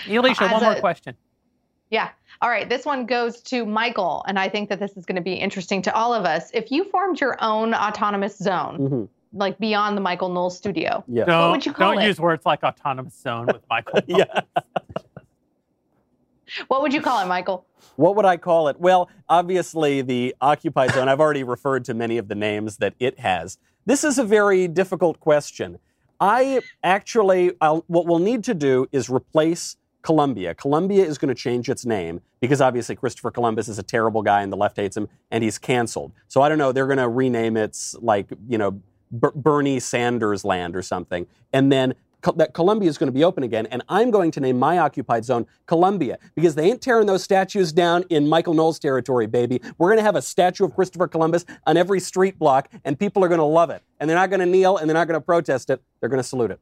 Elisha, 0.10 0.44
As 0.44 0.52
one 0.52 0.64
more 0.64 0.76
question. 0.76 1.16
Yeah. 1.90 2.10
All 2.42 2.50
right. 2.50 2.68
This 2.68 2.86
one 2.86 3.06
goes 3.06 3.42
to 3.44 3.66
Michael, 3.66 4.24
and 4.28 4.40
I 4.40 4.50
think 4.50 4.70
that 4.70 4.80
this 4.80 4.98
is 4.98 5.06
going 5.06 5.16
to 5.16 5.22
be 5.22 5.34
interesting 5.34 5.82
to 5.84 5.94
all 5.94 6.14
of 6.14 6.26
us. 6.26 6.50
If 6.54 6.72
you 6.72 6.86
formed 6.86 7.22
your 7.22 7.38
own 7.44 7.74
autonomous 7.76 8.38
zone, 8.38 8.78
mm-hmm. 8.80 9.04
like 9.34 9.60
beyond 9.60 9.96
the 9.96 10.02
Michael 10.02 10.30
Knowles 10.30 10.58
studio, 10.58 11.04
Yeah. 11.08 11.26
Don't, 11.26 11.52
would 11.52 11.66
you 11.66 11.74
call 11.74 11.94
don't 11.94 12.04
it? 12.04 12.08
use 12.08 12.20
words 12.20 12.46
like 12.46 12.64
autonomous 12.64 13.20
zone 13.20 13.46
with 13.46 13.62
Michael. 13.70 14.00
Yeah. 14.08 14.42
what 16.68 16.82
would 16.82 16.94
you 16.94 17.02
call 17.02 17.24
it, 17.24 17.28
Michael? 17.28 17.66
What 17.96 18.16
would 18.16 18.26
I 18.26 18.38
call 18.38 18.68
it? 18.70 18.80
Well, 18.80 19.10
obviously, 19.30 20.02
the 20.02 20.36
occupied 20.42 20.92
zone, 20.94 21.08
I've 21.08 21.20
already 21.20 21.44
referred 21.44 21.86
to 21.86 21.94
many 21.94 22.18
of 22.18 22.28
the 22.28 22.36
names 22.36 22.78
that 22.78 22.96
it 23.00 23.20
has. 23.20 23.60
This 23.86 24.04
is 24.04 24.18
a 24.18 24.24
very 24.24 24.68
difficult 24.68 25.20
question. 25.20 25.78
I 26.20 26.62
actually, 26.84 27.52
I'll, 27.62 27.84
what 27.88 28.06
we'll 28.06 28.20
need 28.20 28.44
to 28.46 28.54
do 28.54 28.88
is 28.92 29.10
replace 29.10 29.76
Columbia. 30.02 30.56
Columbia 30.56 31.06
is 31.06 31.18
going 31.18 31.30
to 31.30 31.36
change 31.36 31.70
its 31.70 31.86
name 31.86 32.22
because 32.40 32.62
obviously 32.62 32.96
Christopher 32.96 33.32
Columbus 33.32 33.68
is 33.68 33.78
a 33.80 33.84
terrible 33.84 34.22
guy 34.22 34.42
and 34.42 34.52
the 34.52 34.58
left 34.58 34.78
hates 34.78 34.98
him 34.98 35.08
and 35.30 35.44
he's 35.44 35.58
canceled. 35.58 36.12
So 36.28 36.42
I 36.42 36.50
don't 36.50 36.58
know, 36.58 36.72
they're 36.72 36.88
going 36.88 36.98
to 36.98 37.10
rename 37.10 37.58
it 37.58 37.78
like, 38.00 38.32
you 38.48 38.58
know, 38.58 38.82
Ber- 39.12 39.34
Bernie 39.36 39.80
Sanders 39.80 40.44
land 40.46 40.76
or 40.76 40.82
something. 40.82 41.28
And 41.54 41.72
then 41.72 41.96
that 42.36 42.54
Columbia 42.54 42.90
is 42.90 42.98
going 42.98 43.08
to 43.08 43.14
be 43.14 43.24
open 43.24 43.44
again, 43.44 43.66
and 43.68 43.82
I'm 43.90 44.12
going 44.12 44.32
to 44.32 44.40
name 44.40 44.60
my 44.60 44.78
occupied 44.78 45.26
zone 45.26 45.48
Columbia 45.66 46.20
because 46.36 46.56
they 46.56 46.70
ain't 46.70 46.82
tearing 46.82 47.08
those 47.08 47.24
statues 47.24 47.72
down 47.72 48.04
in 48.10 48.28
Michael 48.28 48.54
Knowles 48.54 48.80
territory, 48.80 49.26
baby. 49.26 49.60
We're 49.78 49.88
going 49.88 49.98
to 49.98 50.04
have 50.04 50.16
a 50.16 50.22
statue 50.22 50.66
of 50.66 50.76
Christopher 50.76 51.08
Columbus 51.08 51.46
on 51.66 51.78
every 51.78 52.00
street 52.00 52.38
block, 52.38 52.70
and 52.86 53.00
people 53.00 53.24
are 53.24 53.28
going 53.28 53.40
to 53.40 53.44
love 53.44 53.70
it. 53.70 53.82
And 54.00 54.10
they're 54.10 54.18
not 54.18 54.30
going 54.30 54.40
to 54.40 54.46
kneel 54.46 54.78
and 54.78 54.90
they're 54.90 54.96
not 54.98 55.08
going 55.08 55.20
to 55.20 55.26
protest 55.26 55.70
it. 55.70 55.82
They're 56.00 56.10
going 56.10 56.22
to 56.22 56.28
salute 56.28 56.52
it. 56.52 56.60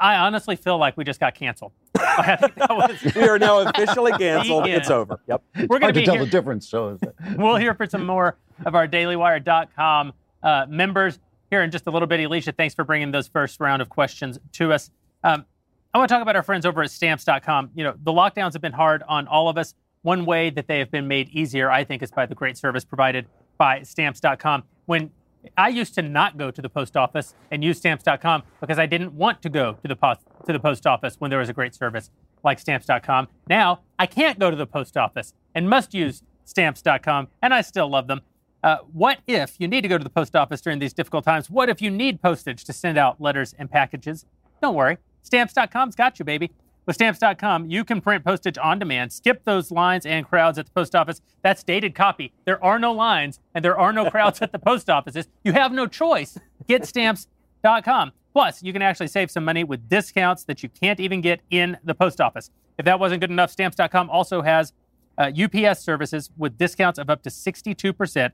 I 0.00 0.16
honestly 0.16 0.56
feel 0.56 0.78
like 0.78 0.96
we 0.96 1.04
just 1.04 1.20
got 1.20 1.34
canceled. 1.34 1.72
I 1.98 2.36
think 2.36 2.54
that 2.54 2.70
was. 2.70 3.12
We 3.14 3.28
are 3.28 3.38
now 3.38 3.60
officially 3.60 4.12
canceled. 4.18 4.66
Yeah. 4.66 4.76
It's 4.76 4.90
over. 4.90 5.20
Yep. 5.28 5.42
We're 5.68 5.78
going 5.78 5.92
to 5.92 6.00
to 6.00 6.00
be 6.00 6.06
tell 6.06 6.14
here. 6.14 6.24
the 6.24 6.30
difference. 6.30 6.68
So 6.68 6.98
we'll 7.36 7.56
hear 7.56 7.74
for 7.74 7.86
some 7.86 8.06
more 8.06 8.38
of 8.64 8.74
our 8.74 8.88
dailywire.com 8.88 10.12
uh, 10.42 10.66
members 10.68 11.18
here 11.50 11.62
in 11.62 11.70
just 11.70 11.86
a 11.86 11.90
little 11.90 12.08
bit. 12.08 12.20
Elisha, 12.20 12.52
thanks 12.52 12.74
for 12.74 12.84
bringing 12.84 13.10
those 13.10 13.28
first 13.28 13.60
round 13.60 13.82
of 13.82 13.88
questions 13.88 14.38
to 14.52 14.72
us. 14.72 14.90
Um, 15.22 15.44
I 15.92 15.98
want 15.98 16.08
to 16.08 16.14
talk 16.14 16.22
about 16.22 16.36
our 16.36 16.42
friends 16.42 16.64
over 16.64 16.82
at 16.82 16.90
stamps.com. 16.90 17.70
You 17.74 17.84
know, 17.84 17.94
the 18.02 18.12
lockdowns 18.12 18.52
have 18.54 18.62
been 18.62 18.72
hard 18.72 19.02
on 19.08 19.26
all 19.26 19.48
of 19.48 19.58
us. 19.58 19.74
One 20.02 20.24
way 20.24 20.48
that 20.50 20.66
they 20.66 20.78
have 20.78 20.90
been 20.90 21.08
made 21.08 21.28
easier, 21.30 21.70
I 21.70 21.84
think, 21.84 22.02
is 22.02 22.10
by 22.10 22.24
the 22.26 22.34
great 22.34 22.56
service 22.56 22.84
provided 22.84 23.26
by 23.58 23.82
stamps.com. 23.82 24.62
When 24.86 25.10
I 25.56 25.68
used 25.68 25.94
to 25.94 26.02
not 26.02 26.36
go 26.36 26.50
to 26.50 26.62
the 26.62 26.68
post 26.68 26.96
office 26.96 27.34
and 27.50 27.64
use 27.64 27.78
stamps.com 27.78 28.42
because 28.60 28.78
I 28.78 28.86
didn't 28.86 29.14
want 29.14 29.42
to 29.42 29.48
go 29.48 29.74
to 29.82 29.88
the 29.88 29.96
post 29.96 30.20
to 30.46 30.52
the 30.52 30.60
post 30.60 30.86
office 30.86 31.16
when 31.18 31.30
there 31.30 31.38
was 31.38 31.48
a 31.48 31.52
great 31.52 31.74
service 31.74 32.10
like 32.42 32.58
stamps.com. 32.58 33.28
Now 33.48 33.80
I 33.98 34.06
can't 34.06 34.38
go 34.38 34.50
to 34.50 34.56
the 34.56 34.66
post 34.66 34.96
office 34.96 35.34
and 35.54 35.68
must 35.68 35.94
use 35.94 36.22
stamps.com, 36.44 37.28
and 37.42 37.54
I 37.54 37.60
still 37.60 37.88
love 37.88 38.06
them. 38.06 38.22
Uh, 38.62 38.78
what 38.92 39.20
if 39.26 39.54
you 39.58 39.68
need 39.68 39.80
to 39.82 39.88
go 39.88 39.96
to 39.96 40.04
the 40.04 40.10
post 40.10 40.36
office 40.36 40.60
during 40.60 40.78
these 40.78 40.92
difficult 40.92 41.24
times? 41.24 41.48
What 41.48 41.68
if 41.68 41.80
you 41.80 41.90
need 41.90 42.20
postage 42.20 42.64
to 42.64 42.72
send 42.72 42.98
out 42.98 43.20
letters 43.20 43.54
and 43.58 43.70
packages? 43.70 44.26
Don't 44.60 44.74
worry, 44.74 44.98
stamps.com's 45.22 45.96
got 45.96 46.18
you, 46.18 46.24
baby. 46.24 46.50
With 46.86 46.96
stamps.com, 46.96 47.70
you 47.70 47.84
can 47.84 48.00
print 48.00 48.24
postage 48.24 48.58
on 48.58 48.78
demand, 48.78 49.12
skip 49.12 49.44
those 49.44 49.70
lines 49.70 50.06
and 50.06 50.26
crowds 50.26 50.58
at 50.58 50.66
the 50.66 50.72
post 50.72 50.94
office. 50.94 51.20
That's 51.42 51.62
dated 51.62 51.94
copy. 51.94 52.32
There 52.44 52.62
are 52.64 52.78
no 52.78 52.92
lines 52.92 53.38
and 53.54 53.64
there 53.64 53.78
are 53.78 53.92
no 53.92 54.10
crowds 54.10 54.40
at 54.42 54.52
the 54.52 54.58
post 54.70 54.88
offices. 54.88 55.28
You 55.44 55.52
have 55.52 55.72
no 55.72 55.86
choice. 55.86 56.38
Get 56.66 56.86
stamps.com. 56.86 58.12
Plus, 58.32 58.62
you 58.62 58.72
can 58.72 58.82
actually 58.82 59.08
save 59.08 59.30
some 59.30 59.44
money 59.44 59.64
with 59.64 59.88
discounts 59.88 60.44
that 60.44 60.62
you 60.62 60.68
can't 60.68 61.00
even 61.00 61.20
get 61.20 61.40
in 61.50 61.76
the 61.84 61.94
post 61.94 62.20
office. 62.20 62.50
If 62.78 62.84
that 62.86 62.98
wasn't 62.98 63.20
good 63.20 63.30
enough, 63.30 63.50
stamps.com 63.50 64.08
also 64.08 64.42
has 64.42 64.72
uh, 65.18 65.30
UPS 65.38 65.80
services 65.80 66.30
with 66.38 66.56
discounts 66.56 66.98
of 66.98 67.10
up 67.10 67.22
to 67.24 67.30
62% 67.30 68.30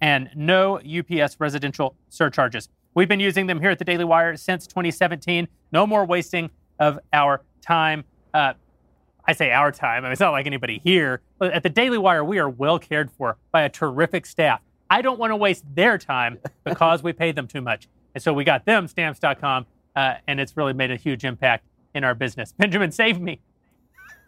and 0.00 0.30
no 0.36 0.78
UPS 0.78 1.40
residential 1.40 1.96
surcharges. 2.08 2.68
We've 2.94 3.08
been 3.08 3.20
using 3.20 3.46
them 3.46 3.60
here 3.60 3.70
at 3.70 3.78
the 3.78 3.84
Daily 3.84 4.04
Wire 4.04 4.36
since 4.36 4.66
2017. 4.66 5.48
No 5.72 5.86
more 5.86 6.04
wasting 6.04 6.50
of 6.78 6.98
our 7.12 7.42
time. 7.60 8.04
Uh, 8.32 8.54
I 9.26 9.32
say 9.32 9.50
our 9.50 9.70
time. 9.70 10.04
I 10.04 10.08
mean, 10.08 10.12
it's 10.12 10.20
not 10.20 10.30
like 10.30 10.46
anybody 10.46 10.80
here. 10.82 11.20
But 11.38 11.52
at 11.52 11.62
the 11.62 11.68
Daily 11.68 11.98
Wire, 11.98 12.24
we 12.24 12.38
are 12.38 12.48
well 12.48 12.78
cared 12.78 13.10
for 13.10 13.36
by 13.52 13.62
a 13.62 13.68
terrific 13.68 14.24
staff. 14.24 14.60
I 14.90 15.02
don't 15.02 15.18
want 15.18 15.32
to 15.32 15.36
waste 15.36 15.64
their 15.74 15.98
time 15.98 16.38
because 16.64 17.02
we 17.02 17.12
pay 17.12 17.32
them 17.32 17.46
too 17.46 17.60
much. 17.60 17.88
And 18.14 18.22
so 18.22 18.32
we 18.32 18.44
got 18.44 18.64
them, 18.64 18.88
stamps.com, 18.88 19.66
uh, 19.94 20.14
and 20.26 20.40
it's 20.40 20.56
really 20.56 20.72
made 20.72 20.90
a 20.90 20.96
huge 20.96 21.24
impact 21.24 21.66
in 21.94 22.04
our 22.04 22.14
business. 22.14 22.52
Benjamin, 22.58 22.90
save 22.90 23.20
me. 23.20 23.40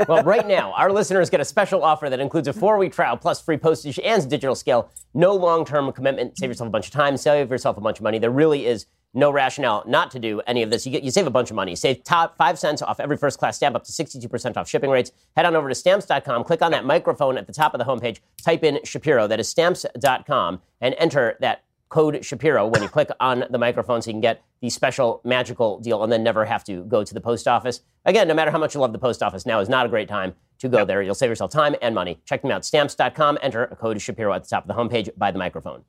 Well, 0.06 0.22
right 0.22 0.46
now, 0.46 0.72
our 0.72 0.92
listeners 0.92 1.28
get 1.28 1.40
a 1.40 1.44
special 1.44 1.82
offer 1.82 2.08
that 2.08 2.20
includes 2.20 2.48
a 2.48 2.52
four 2.52 2.78
week 2.78 2.92
trial 2.92 3.16
plus 3.16 3.40
free 3.40 3.58
postage 3.58 3.98
and 3.98 4.28
digital 4.28 4.54
scale. 4.54 4.90
No 5.12 5.34
long 5.34 5.64
term 5.64 5.92
commitment. 5.92 6.38
Save 6.38 6.50
yourself 6.50 6.68
a 6.68 6.70
bunch 6.70 6.86
of 6.86 6.92
time, 6.92 7.16
save 7.16 7.50
yourself 7.50 7.76
a 7.76 7.80
bunch 7.80 7.98
of 7.98 8.02
money. 8.02 8.18
There 8.18 8.30
really 8.30 8.66
is 8.66 8.86
no 9.14 9.30
rationale 9.30 9.82
not 9.86 10.11
to 10.12 10.18
do 10.18 10.40
any 10.46 10.62
of 10.62 10.70
this. 10.70 10.86
You, 10.86 10.92
get, 10.92 11.02
you 11.02 11.11
save 11.11 11.26
a 11.26 11.30
bunch 11.30 11.50
of 11.50 11.56
money. 11.56 11.74
Save 11.74 12.04
top 12.04 12.36
five 12.36 12.58
cents 12.58 12.82
off 12.82 13.00
every 13.00 13.16
first 13.16 13.38
class 13.38 13.56
stamp, 13.56 13.74
up 13.76 13.84
to 13.84 13.92
62% 13.92 14.56
off 14.56 14.68
shipping 14.68 14.90
rates. 14.90 15.12
Head 15.36 15.46
on 15.46 15.56
over 15.56 15.68
to 15.68 15.74
stamps.com, 15.74 16.44
click 16.44 16.62
on 16.62 16.70
that 16.72 16.84
microphone 16.84 17.36
at 17.36 17.46
the 17.46 17.52
top 17.52 17.74
of 17.74 17.78
the 17.78 17.84
homepage, 17.84 18.20
type 18.42 18.62
in 18.64 18.78
Shapiro, 18.84 19.26
that 19.26 19.40
is 19.40 19.48
stamps.com, 19.48 20.61
and 20.80 20.94
enter 20.98 21.36
that 21.40 21.64
code 21.88 22.24
Shapiro 22.24 22.66
when 22.66 22.82
you 22.82 22.88
click 22.88 23.11
on 23.18 23.44
the 23.50 23.58
microphone 23.58 24.00
so 24.00 24.11
you 24.11 24.14
can 24.14 24.20
get 24.20 24.42
the 24.61 24.70
special 24.70 25.20
magical 25.24 25.80
deal 25.80 26.02
and 26.04 26.12
then 26.12 26.22
never 26.22 26.44
have 26.44 26.62
to 26.64 26.84
go 26.84 27.02
to 27.02 27.12
the 27.12 27.20
post 27.20 27.48
office. 27.48 27.80
Again, 28.04 28.28
no 28.28 28.34
matter 28.34 28.52
how 28.52 28.58
much 28.58 28.74
you 28.74 28.80
love 28.80 28.92
the 28.92 28.98
post 28.98 29.22
office, 29.22 29.44
now 29.44 29.58
is 29.58 29.68
not 29.68 29.86
a 29.86 29.88
great 29.88 30.08
time 30.08 30.34
to 30.61 30.68
go 30.68 30.84
there. 30.84 31.02
You'll 31.02 31.16
save 31.16 31.30
yourself 31.30 31.50
time 31.50 31.74
and 31.82 31.94
money. 31.94 32.20
Check 32.24 32.42
them 32.42 32.52
out, 32.52 32.64
stamps.com, 32.64 33.38
enter 33.42 33.64
a 33.64 33.76
code 33.76 34.00
Shapiro 34.00 34.32
at 34.32 34.44
the 34.44 34.48
top 34.48 34.64
of 34.64 34.68
the 34.68 34.74
homepage 34.74 35.11
by 35.16 35.32
the 35.32 35.38
microphone. 35.38 35.84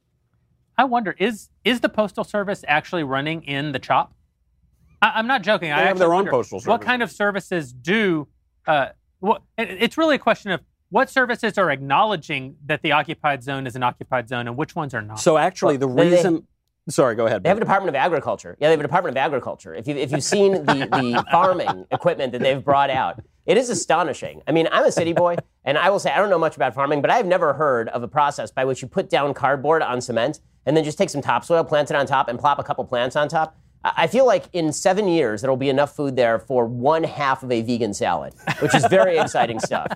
I 0.81 0.83
wonder 0.85 1.15
is 1.19 1.49
is 1.63 1.79
the 1.81 1.89
postal 1.89 2.23
service 2.23 2.65
actually 2.67 3.03
running 3.03 3.43
in 3.43 3.71
the 3.71 3.77
chop? 3.77 4.15
I, 4.99 5.11
I'm 5.15 5.27
not 5.27 5.43
joking. 5.43 5.71
I 5.71 5.81
have 5.81 5.99
their 5.99 6.07
own 6.07 6.25
wonder 6.25 6.31
postal 6.31 6.59
What 6.61 6.81
kind 6.81 7.03
of 7.03 7.11
services 7.11 7.71
do? 7.71 8.27
Uh, 8.65 8.87
what, 9.19 9.43
it- 9.59 9.77
it's 9.83 9.95
really 9.95 10.15
a 10.15 10.19
question 10.19 10.49
of 10.49 10.61
what 10.89 11.07
services 11.07 11.59
are 11.59 11.69
acknowledging 11.69 12.55
that 12.65 12.81
the 12.81 12.93
occupied 12.93 13.43
zone 13.43 13.67
is 13.67 13.75
an 13.75 13.83
occupied 13.83 14.27
zone, 14.27 14.47
and 14.47 14.57
which 14.57 14.75
ones 14.75 14.95
are 14.95 15.03
not. 15.03 15.19
So 15.19 15.37
actually, 15.37 15.77
the 15.77 15.87
Well, 15.87 15.97
they- 16.09 16.15
reason. 16.15 16.47
Sorry, 16.89 17.13
go 17.15 17.27
ahead. 17.27 17.43
They 17.43 17.49
have 17.49 17.57
a 17.57 17.61
Department 17.61 17.89
of 17.89 17.95
Agriculture. 17.95 18.57
Yeah, 18.59 18.69
they 18.69 18.71
have 18.71 18.79
a 18.79 18.83
Department 18.83 19.15
of 19.15 19.21
Agriculture. 19.21 19.75
If, 19.75 19.87
you, 19.87 19.95
if 19.95 20.11
you've 20.11 20.23
seen 20.23 20.53
the, 20.65 20.73
the 20.91 21.23
farming 21.31 21.85
equipment 21.91 22.31
that 22.31 22.41
they've 22.41 22.65
brought 22.65 22.89
out, 22.89 23.23
it 23.45 23.57
is 23.57 23.69
astonishing. 23.69 24.41
I 24.47 24.51
mean, 24.51 24.67
I'm 24.71 24.85
a 24.85 24.91
city 24.91 25.13
boy, 25.13 25.35
and 25.65 25.77
I 25.77 25.89
will 25.89 25.99
say 25.99 26.11
I 26.11 26.17
don't 26.17 26.29
know 26.29 26.39
much 26.39 26.55
about 26.55 26.73
farming, 26.73 27.01
but 27.01 27.09
I've 27.09 27.25
never 27.25 27.53
heard 27.53 27.89
of 27.89 28.03
a 28.03 28.07
process 28.07 28.51
by 28.51 28.65
which 28.65 28.81
you 28.81 28.87
put 28.87 29.09
down 29.09 29.33
cardboard 29.33 29.81
on 29.81 30.01
cement 30.01 30.39
and 30.65 30.77
then 30.77 30.83
just 30.83 30.97
take 30.97 31.09
some 31.09 31.21
topsoil, 31.21 31.63
plant 31.63 31.89
it 31.89 31.95
on 31.95 32.05
top, 32.05 32.27
and 32.27 32.37
plop 32.37 32.59
a 32.59 32.63
couple 32.63 32.85
plants 32.85 33.15
on 33.15 33.27
top. 33.27 33.55
I 33.83 33.93
I 33.97 34.07
feel 34.07 34.25
like 34.25 34.45
in 34.53 34.71
seven 34.71 35.07
years, 35.07 35.41
there 35.41 35.49
will 35.49 35.57
be 35.57 35.69
enough 35.69 35.95
food 35.95 36.15
there 36.15 36.37
for 36.39 36.65
one 36.65 37.03
half 37.03 37.43
of 37.43 37.51
a 37.51 37.61
vegan 37.61 37.93
salad, 37.93 38.33
which 38.59 38.75
is 38.75 38.85
very 38.85 39.17
exciting 39.19 39.59
stuff. 39.59 39.87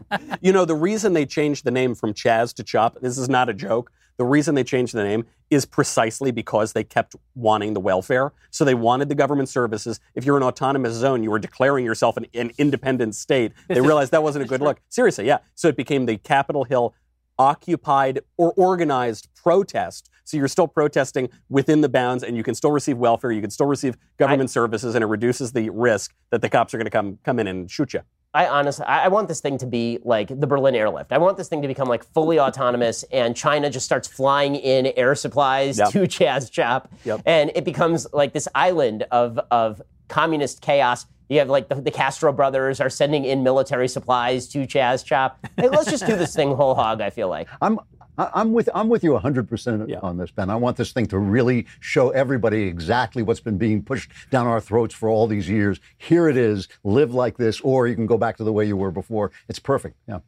You 0.41 0.51
know, 0.51 0.65
the 0.65 0.75
reason 0.75 1.13
they 1.13 1.25
changed 1.25 1.65
the 1.65 1.71
name 1.71 1.93
from 1.93 2.13
Chaz 2.13 2.53
to 2.55 2.63
Chop, 2.63 2.97
this 3.01 3.17
is 3.17 3.29
not 3.29 3.49
a 3.49 3.53
joke. 3.53 3.91
The 4.17 4.25
reason 4.25 4.55
they 4.55 4.63
changed 4.63 4.93
the 4.93 5.03
name 5.03 5.25
is 5.49 5.65
precisely 5.65 6.31
because 6.31 6.73
they 6.73 6.83
kept 6.83 7.15
wanting 7.35 7.73
the 7.73 7.79
welfare. 7.79 8.31
So 8.49 8.63
they 8.63 8.73
wanted 8.73 9.09
the 9.09 9.15
government 9.15 9.49
services. 9.49 9.99
If 10.15 10.25
you're 10.25 10.37
an 10.37 10.43
autonomous 10.43 10.93
zone, 10.93 11.21
you 11.23 11.31
were 11.31 11.39
declaring 11.39 11.85
yourself 11.85 12.17
an, 12.17 12.25
an 12.33 12.51
independent 12.57 13.15
state. 13.15 13.51
They 13.67 13.81
realized 13.81 14.11
that 14.11 14.23
wasn't 14.23 14.45
a 14.45 14.47
good 14.47 14.61
look. 14.61 14.81
Seriously, 14.89 15.27
yeah. 15.27 15.39
So 15.53 15.67
it 15.67 15.75
became 15.75 16.05
the 16.05 16.17
Capitol 16.17 16.63
Hill 16.63 16.95
occupied 17.37 18.21
or 18.37 18.53
organized 18.53 19.27
protest. 19.35 20.09
So 20.23 20.37
you're 20.37 20.47
still 20.47 20.67
protesting 20.67 21.29
within 21.49 21.81
the 21.81 21.89
bounds 21.89 22.23
and 22.23 22.35
you 22.35 22.43
can 22.43 22.55
still 22.55 22.71
receive 22.71 22.97
welfare, 22.97 23.31
you 23.31 23.41
can 23.41 23.51
still 23.51 23.67
receive 23.67 23.97
government 24.17 24.49
services, 24.49 24.95
and 24.95 25.03
it 25.03 25.07
reduces 25.07 25.51
the 25.51 25.69
risk 25.69 26.13
that 26.31 26.41
the 26.41 26.49
cops 26.49 26.73
are 26.73 26.77
going 26.77 26.85
to 26.85 26.91
come 26.91 27.19
come 27.23 27.39
in 27.39 27.47
and 27.47 27.69
shoot 27.69 27.93
you. 27.93 28.01
I 28.35 28.47
honestly, 28.47 28.85
I 28.85 29.07
want 29.07 29.29
this 29.29 29.39
thing 29.39 29.57
to 29.59 29.65
be 29.65 29.99
like 30.03 30.27
the 30.27 30.45
Berlin 30.45 30.75
airlift. 30.75 31.13
I 31.13 31.17
want 31.17 31.37
this 31.37 31.47
thing 31.47 31.61
to 31.61 31.67
become 31.69 31.87
like 31.87 32.03
fully 32.13 32.37
autonomous, 32.39 33.03
and 33.11 33.35
China 33.35 33.69
just 33.69 33.85
starts 33.85 34.07
flying 34.09 34.55
in 34.55 34.87
air 34.97 35.15
supplies 35.15 35.79
Yep. 35.79 35.89
to 35.91 35.99
Chaz 36.15 36.51
Chop, 36.51 36.91
Yep. 37.05 37.21
and 37.25 37.51
it 37.55 37.63
becomes 37.63 38.05
like 38.13 38.33
this 38.33 38.47
island 38.53 39.03
of 39.11 39.39
of 39.51 39.81
communist 40.09 40.61
chaos. 40.61 41.05
You 41.29 41.39
have 41.39 41.49
like 41.49 41.69
the, 41.69 41.75
the 41.75 41.89
Castro 41.91 42.31
brothers 42.33 42.79
are 42.79 42.89
sending 42.89 43.25
in 43.25 43.41
military 43.41 43.87
supplies 43.87 44.47
to 44.49 44.67
Chaz 44.67 45.03
Chop. 45.03 45.39
Like, 45.57 45.71
let's 45.71 45.89
just 45.89 46.05
do 46.05 46.15
this 46.15 46.35
thing 46.35 46.53
whole 46.55 46.75
hog. 46.75 47.01
I 47.01 47.09
feel 47.09 47.29
like. 47.29 47.47
I'm 47.61 47.79
I- 48.17 48.31
I'm 48.33 48.53
with 48.53 48.69
I'm 48.73 48.89
with 48.89 49.03
you 49.03 49.13
100 49.13 49.47
percent 49.49 49.91
on 50.01 50.17
this, 50.17 50.31
Ben. 50.31 50.49
I 50.49 50.55
want 50.55 50.77
this 50.77 50.91
thing 50.91 51.05
to 51.07 51.19
really 51.19 51.65
show 51.79 52.09
everybody 52.11 52.63
exactly 52.63 53.23
what's 53.23 53.39
been 53.39 53.57
being 53.57 53.81
pushed 53.83 54.11
down 54.29 54.47
our 54.47 54.61
throats 54.61 54.93
for 54.93 55.09
all 55.09 55.27
these 55.27 55.49
years. 55.49 55.79
Here 55.97 56.27
it 56.29 56.37
is. 56.37 56.67
Live 56.83 57.13
like 57.13 57.37
this, 57.37 57.59
or 57.61 57.87
you 57.87 57.95
can 57.95 58.05
go 58.05 58.17
back 58.17 58.37
to 58.37 58.43
the 58.43 58.53
way 58.53 58.65
you 58.65 58.77
were 58.77 58.91
before. 58.91 59.31
It's 59.49 59.59
perfect. 59.59 59.97
Yeah. 60.07 60.19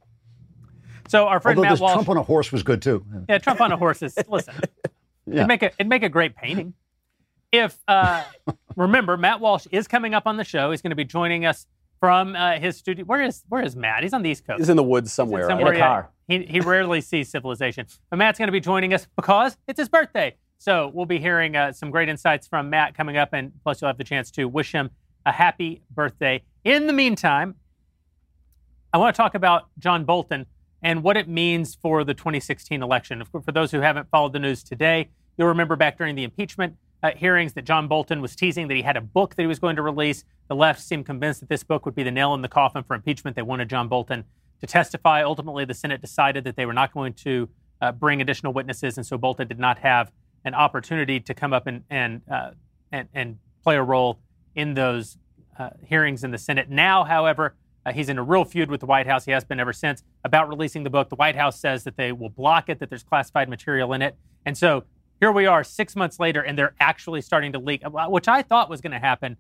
so 1.08 1.28
our 1.28 1.40
friend 1.40 1.58
Although 1.58 1.68
Matt 1.70 1.74
this 1.74 1.82
Walsh. 1.82 1.94
Trump 1.94 2.10
on 2.10 2.18
a 2.18 2.24
horse 2.24 2.52
was 2.52 2.64
good 2.64 2.82
too. 2.82 3.06
Yeah, 3.30 3.38
Trump 3.38 3.62
on 3.62 3.72
a 3.72 3.78
horse 3.78 4.02
is 4.02 4.18
listen. 4.28 4.54
Yeah. 5.30 5.40
It'd 5.40 5.48
make 5.50 5.62
a 5.64 5.66
it'd 5.74 5.90
make 5.90 6.04
a 6.04 6.10
great 6.10 6.38
painting. 6.38 6.74
If 7.52 7.78
uh, 7.86 8.24
remember, 8.78 9.18
Matt 9.18 9.42
Walsh 9.42 9.68
is 9.72 9.86
coming 9.86 10.14
up 10.14 10.26
on 10.26 10.38
the 10.38 10.46
show. 10.46 10.72
He's 10.72 10.82
going 10.82 10.92
to 10.92 10.96
be 10.96 11.04
joining 11.04 11.46
us 11.46 11.66
from 12.00 12.34
uh, 12.34 12.60
his 12.60 12.78
studio. 12.78 13.04
Where 13.04 13.22
is 13.22 13.44
where 13.50 13.62
is 13.62 13.76
Matt? 13.76 14.04
He's 14.04 14.14
on 14.14 14.22
the 14.22 14.30
East 14.30 14.48
Coast. 14.48 14.60
He's 14.60 14.70
in 14.70 14.78
the 14.78 14.84
woods 14.84 15.12
somewhere. 15.12 15.48
Somewhere, 15.50 15.74
In 15.74 15.76
a 15.76 15.80
yeah. 15.80 15.86
car. 15.86 16.10
He 16.28 16.44
he 16.44 16.60
rarely 16.60 17.02
sees 17.02 17.30
civilization. 17.30 17.88
But 18.10 18.18
Matt's 18.18 18.38
going 18.38 18.48
to 18.48 18.54
be 18.54 18.60
joining 18.60 18.94
us 18.94 19.08
because 19.16 19.58
it's 19.68 19.80
his 19.80 19.90
birthday. 19.90 20.36
So 20.58 20.92
we'll 20.94 21.06
be 21.06 21.20
hearing 21.20 21.56
uh, 21.56 21.72
some 21.72 21.92
great 21.92 22.10
insights 22.10 22.48
from 22.48 22.70
Matt 22.70 22.96
coming 22.96 23.18
up, 23.18 23.30
and 23.34 23.52
plus 23.64 23.82
you'll 23.82 23.90
have 23.90 23.98
the 23.98 24.04
chance 24.04 24.32
to 24.32 24.46
wish 24.46 24.72
him 24.72 24.90
a 25.26 25.32
happy 25.32 25.84
birthday. 25.92 26.44
In 26.64 26.88
the 26.88 26.94
meantime, 26.94 27.56
I 28.92 28.98
want 28.98 29.16
to 29.16 29.18
talk 29.18 29.36
about 29.36 29.68
John 29.78 30.04
Bolton 30.06 30.46
and 30.82 31.04
what 31.04 31.18
it 31.18 31.28
means 31.28 31.76
for 31.76 32.04
the 32.04 32.14
2016 32.14 32.82
election. 32.82 33.24
For 33.26 33.52
those 33.52 33.72
who 33.72 33.82
haven't 33.82 34.10
followed 34.10 34.34
the 34.34 34.40
news 34.40 34.64
today, 34.64 35.10
you'll 35.38 35.48
remember 35.50 35.76
back 35.76 35.98
during 35.98 36.16
the 36.16 36.24
impeachment, 36.24 36.76
uh, 37.04 37.12
hearings 37.16 37.54
that 37.54 37.66
John 37.66 37.88
Bolton 37.88 38.22
was 38.22 38.36
teasing 38.36 38.68
that 38.68 38.76
he 38.76 38.82
had 38.82 38.98
a 38.98 39.02
book 39.02 39.36
that 39.36 39.44
he 39.44 39.48
was 39.48 39.60
going 39.60 39.76
to 39.76 39.82
release. 39.82 40.24
The 40.48 40.56
left 40.56 40.82
seemed 40.82 41.06
convinced 41.06 41.42
that 41.42 41.50
this 41.50 41.64
book 41.64 41.86
would 41.86 41.96
be 41.96 42.04
the 42.04 42.12
nail 42.12 42.34
in 42.34 42.42
the 42.42 42.48
coffin 42.48 42.84
for 42.84 42.96
impeachment. 42.96 43.36
They 43.36 43.42
wanted 43.42 43.70
John 43.70 43.88
Bolton 43.88 44.24
to 44.62 44.68
testify. 44.68 45.24
Ultimately, 45.24 45.66
the 45.66 45.74
Senate 45.74 46.01
decided 46.01 46.43
that 46.43 46.55
they 46.55 46.66
were 46.66 46.74
not 46.74 46.93
going 46.93 47.14
to 47.14 47.49
uh, 47.82 47.91
bring 47.91 48.22
additional 48.22 48.53
witnesses, 48.53 48.97
and 48.97 49.05
so 49.05 49.18
Bolton 49.18 49.47
did 49.47 49.60
not 49.60 49.80
have 49.80 50.12
an 50.45 50.53
opportunity 50.53 51.20
to 51.20 51.34
come 51.34 51.53
up 51.53 51.68
and 51.68 51.84
and 51.89 52.22
uh, 52.32 52.51
and, 52.91 53.08
and, 53.14 53.38
play 53.64 53.76
a 53.76 53.84
role 53.84 54.18
in 54.55 54.76
those 54.76 55.18
uh, 55.60 55.72
hearings 55.84 56.24
in 56.24 56.32
the 56.32 56.38
Senate. 56.38 56.70
Now, 56.70 57.03
however, 57.03 57.53
uh, 57.86 57.91
he's 57.91 58.08
in 58.08 58.18
a 58.18 58.24
real 58.24 58.45
feud 58.45 58.72
with 58.72 58.80
the 58.80 58.86
White 58.86 59.05
House. 59.05 59.26
He 59.26 59.32
has 59.32 59.43
been 59.43 59.60
ever 59.60 59.74
since 59.74 60.03
about 60.24 60.47
releasing 60.47 60.84
the 60.84 60.89
book. 60.89 61.10
The 61.10 61.18
White 61.18 61.36
House 61.36 61.60
says 61.60 61.84
that 61.84 61.97
they 61.97 62.14
will 62.14 62.30
block 62.30 62.70
it, 62.70 62.80
that 62.80 62.88
there's 62.88 63.03
classified 63.03 63.49
material 63.49 63.91
in 63.91 64.01
it, 64.01 64.16
and 64.45 64.58
so 64.58 64.86
here 65.20 65.32
we 65.32 65.47
are, 65.47 65.64
six 65.64 65.95
months 65.95 66.20
later, 66.20 66.41
and 66.41 66.58
they're 66.58 66.76
actually 66.80 67.22
starting 67.22 67.51
to 67.53 67.60
leak, 67.60 67.82
uh, 67.84 68.08
which 68.08 68.28
I 68.28 68.41
thought 68.43 68.70
was 68.70 68.82
going 68.82 68.91
to 68.91 68.99
happen. 68.99 69.38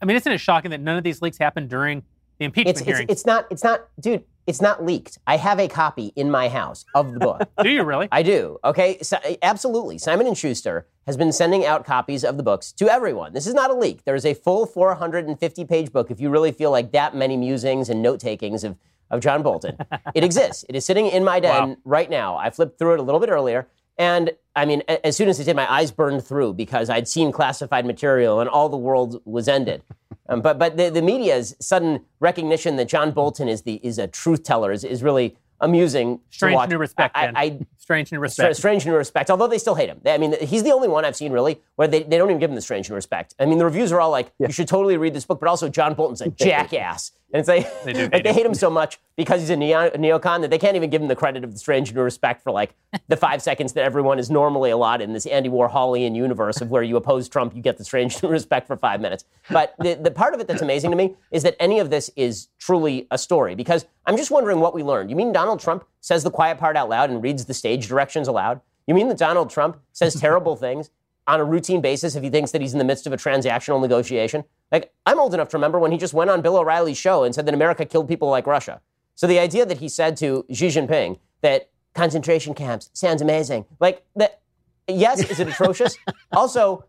I 0.00 0.06
mean, 0.06 0.16
isn't 0.16 0.32
it 0.32 0.38
shocking 0.38 0.70
that 0.70 0.80
none 0.80 0.96
of 0.96 1.04
these 1.04 1.22
leaks 1.22 1.38
happened 1.38 1.68
during 1.68 2.02
the 2.42 2.46
impeachment 2.46 2.78
it's? 2.80 3.00
It's, 3.00 3.12
it's 3.12 3.26
not. 3.26 3.46
It's 3.50 3.64
not, 3.64 3.88
dude. 4.00 4.24
It's 4.44 4.60
not 4.60 4.84
leaked. 4.84 5.18
I 5.24 5.36
have 5.36 5.60
a 5.60 5.68
copy 5.68 6.12
in 6.16 6.28
my 6.28 6.48
house 6.48 6.84
of 6.96 7.12
the 7.14 7.20
book. 7.20 7.48
do 7.62 7.70
you 7.70 7.84
really? 7.84 8.08
I 8.10 8.24
do. 8.24 8.58
Okay, 8.64 8.98
so, 9.00 9.16
eh, 9.22 9.36
absolutely. 9.40 9.98
Simon 9.98 10.26
and 10.26 10.36
Schuster 10.36 10.88
has 11.06 11.16
been 11.16 11.30
sending 11.30 11.64
out 11.64 11.84
copies 11.84 12.24
of 12.24 12.36
the 12.36 12.42
books 12.42 12.72
to 12.72 12.88
everyone. 12.88 13.34
This 13.34 13.46
is 13.46 13.54
not 13.54 13.70
a 13.70 13.74
leak. 13.74 14.04
There 14.04 14.16
is 14.16 14.26
a 14.26 14.34
full 14.34 14.66
450-page 14.66 15.92
book. 15.92 16.10
If 16.10 16.20
you 16.20 16.28
really 16.28 16.50
feel 16.50 16.72
like 16.72 16.90
that 16.90 17.14
many 17.14 17.36
musings 17.36 17.88
and 17.88 18.02
note 18.02 18.18
takings 18.20 18.64
of 18.64 18.76
of 19.12 19.20
John 19.20 19.42
Bolton, 19.42 19.76
it 20.14 20.24
exists. 20.24 20.64
It 20.70 20.74
is 20.74 20.86
sitting 20.86 21.06
in 21.06 21.22
my 21.22 21.38
den 21.38 21.68
Wow. 21.68 21.76
right 21.84 22.08
now. 22.10 22.36
I 22.36 22.48
flipped 22.50 22.78
through 22.78 22.94
it 22.94 22.98
a 22.98 23.02
little 23.02 23.20
bit 23.20 23.28
earlier. 23.28 23.68
And 23.98 24.32
I 24.56 24.64
mean, 24.64 24.82
as 25.04 25.16
soon 25.16 25.28
as 25.28 25.38
it 25.40 25.44
did, 25.44 25.56
my 25.56 25.70
eyes 25.70 25.90
burned 25.90 26.24
through 26.24 26.54
because 26.54 26.90
I'd 26.90 27.08
seen 27.08 27.32
classified 27.32 27.86
material 27.86 28.40
and 28.40 28.48
all 28.48 28.68
the 28.68 28.76
world 28.76 29.20
was 29.24 29.48
ended. 29.48 29.82
Um, 30.28 30.40
but 30.40 30.56
but 30.56 30.76
the, 30.76 30.88
the 30.88 31.02
media's 31.02 31.56
sudden 31.58 32.04
recognition 32.20 32.76
that 32.76 32.86
John 32.86 33.10
Bolton 33.10 33.48
is 33.48 33.62
the 33.62 33.80
is 33.82 33.98
a 33.98 34.06
truth 34.06 34.44
teller 34.44 34.70
is, 34.70 34.84
is 34.84 35.02
really 35.02 35.36
amusing. 35.60 36.18
to 36.18 36.22
Strange 36.30 36.54
watch. 36.54 36.70
new 36.70 36.78
respect. 36.78 37.16
I, 37.16 37.26
Ben. 37.26 37.36
I, 37.36 37.58
Strange 37.78 38.12
new 38.12 38.20
respect. 38.20 38.56
strange 38.56 38.86
new 38.86 38.94
respect, 38.94 39.30
although 39.30 39.48
they 39.48 39.58
still 39.58 39.74
hate 39.74 39.88
him. 39.88 39.98
They- 40.02 40.14
I 40.14 40.18
mean, 40.18 40.36
he's 40.40 40.62
the 40.62 40.70
only 40.70 40.86
one 40.86 41.04
I've 41.04 41.16
seen 41.16 41.32
really 41.32 41.60
where 41.74 41.88
they, 41.88 42.04
they 42.04 42.18
don't 42.18 42.30
even 42.30 42.38
give 42.38 42.50
him 42.50 42.54
the 42.54 42.62
strange 42.62 42.88
new 42.88 42.94
respect. 42.94 43.34
I 43.40 43.46
mean, 43.46 43.58
the 43.58 43.64
reviews 43.64 43.90
are 43.90 44.00
all 44.00 44.10
like, 44.10 44.32
you 44.38 44.52
should 44.52 44.68
totally 44.68 44.96
read 44.96 45.12
this 45.12 45.24
book, 45.24 45.40
but 45.40 45.48
also 45.48 45.68
John 45.68 45.94
Bolton's 45.94 46.20
a 46.20 46.28
jackass. 46.30 47.10
And 47.32 47.40
it's 47.40 47.48
like 47.48 47.84
They 47.84 47.92
do 47.94 48.02
like 48.02 48.12
hate 48.12 48.22
they 48.24 48.28
him. 48.30 48.34
hate 48.36 48.46
him 48.46 48.54
so 48.54 48.68
much 48.68 48.98
because 49.16 49.40
he's 49.40 49.50
a, 49.50 49.56
neo- 49.56 49.86
a 49.86 49.98
neocon 49.98 50.42
that 50.42 50.50
they 50.50 50.58
can't 50.58 50.76
even 50.76 50.90
give 50.90 51.00
him 51.00 51.08
the 51.08 51.16
credit 51.16 51.44
of 51.44 51.52
the 51.52 51.58
strange 51.58 51.92
new 51.94 52.02
respect 52.02 52.42
for 52.42 52.50
like 52.50 52.74
the 53.08 53.16
five 53.16 53.40
seconds 53.42 53.72
that 53.72 53.84
everyone 53.84 54.18
is 54.18 54.30
normally 54.30 54.70
allotted 54.70 55.04
in 55.04 55.12
this 55.14 55.24
Andy 55.26 55.48
Warholian 55.48 56.14
universe 56.14 56.60
of 56.60 56.70
where 56.70 56.82
you 56.82 56.96
oppose 56.96 57.28
Trump, 57.28 57.56
you 57.56 57.62
get 57.62 57.78
the 57.78 57.84
strange 57.84 58.22
new 58.22 58.28
respect 58.28 58.66
for 58.66 58.76
five 58.76 59.00
minutes. 59.00 59.24
But 59.50 59.74
the, 59.78 59.94
the 59.94 60.10
part 60.10 60.34
of 60.34 60.40
it 60.40 60.46
that's 60.46 60.62
amazing 60.62 60.90
to 60.90 60.96
me 60.96 61.14
is 61.30 61.42
that 61.44 61.56
any 61.58 61.78
of 61.78 61.90
this 61.90 62.10
is 62.16 62.48
truly 62.58 63.06
a 63.10 63.16
story 63.18 63.54
because 63.54 63.86
I'm 64.06 64.16
just 64.16 64.30
wondering 64.30 64.60
what 64.60 64.74
we 64.74 64.82
learned. 64.82 65.08
You 65.10 65.16
mean 65.16 65.32
Donald 65.32 65.60
Trump 65.60 65.84
says 66.00 66.24
the 66.24 66.30
quiet 66.30 66.58
part 66.58 66.76
out 66.76 66.88
loud 66.88 67.08
and 67.10 67.22
reads 67.22 67.44
the 67.46 67.54
stage 67.54 67.88
directions 67.88 68.28
aloud? 68.28 68.60
You 68.86 68.94
mean 68.94 69.08
that 69.08 69.18
Donald 69.18 69.48
Trump 69.48 69.78
says 69.92 70.20
terrible 70.20 70.56
things 70.56 70.90
on 71.26 71.38
a 71.38 71.44
routine 71.44 71.80
basis 71.80 72.16
if 72.16 72.22
he 72.22 72.28
thinks 72.30 72.50
that 72.50 72.60
he's 72.60 72.72
in 72.72 72.78
the 72.78 72.84
midst 72.84 73.06
of 73.06 73.12
a 73.12 73.16
transactional 73.16 73.80
negotiation? 73.80 74.44
Like, 74.72 74.92
I'm 75.06 75.20
old 75.20 75.34
enough 75.34 75.50
to 75.50 75.58
remember 75.58 75.78
when 75.78 75.92
he 75.92 75.98
just 75.98 76.14
went 76.14 76.30
on 76.30 76.40
Bill 76.40 76.56
O'Reilly's 76.56 76.96
show 76.96 77.22
and 77.24 77.34
said 77.34 77.46
that 77.46 77.54
America 77.54 77.84
killed 77.84 78.08
people 78.08 78.28
like 78.30 78.46
Russia. 78.46 78.80
So 79.14 79.26
the 79.26 79.38
idea 79.38 79.66
that 79.66 79.78
he 79.78 79.88
said 79.88 80.16
to 80.16 80.46
Xi 80.50 80.68
Jinping 80.68 81.18
that 81.42 81.70
concentration 81.94 82.54
camps 82.54 82.88
sounds 82.94 83.20
amazing, 83.20 83.66
like 83.78 84.02
that, 84.16 84.40
yes, 84.88 85.22
is 85.30 85.38
it 85.38 85.46
atrocious? 85.48 85.96
also, 86.32 86.86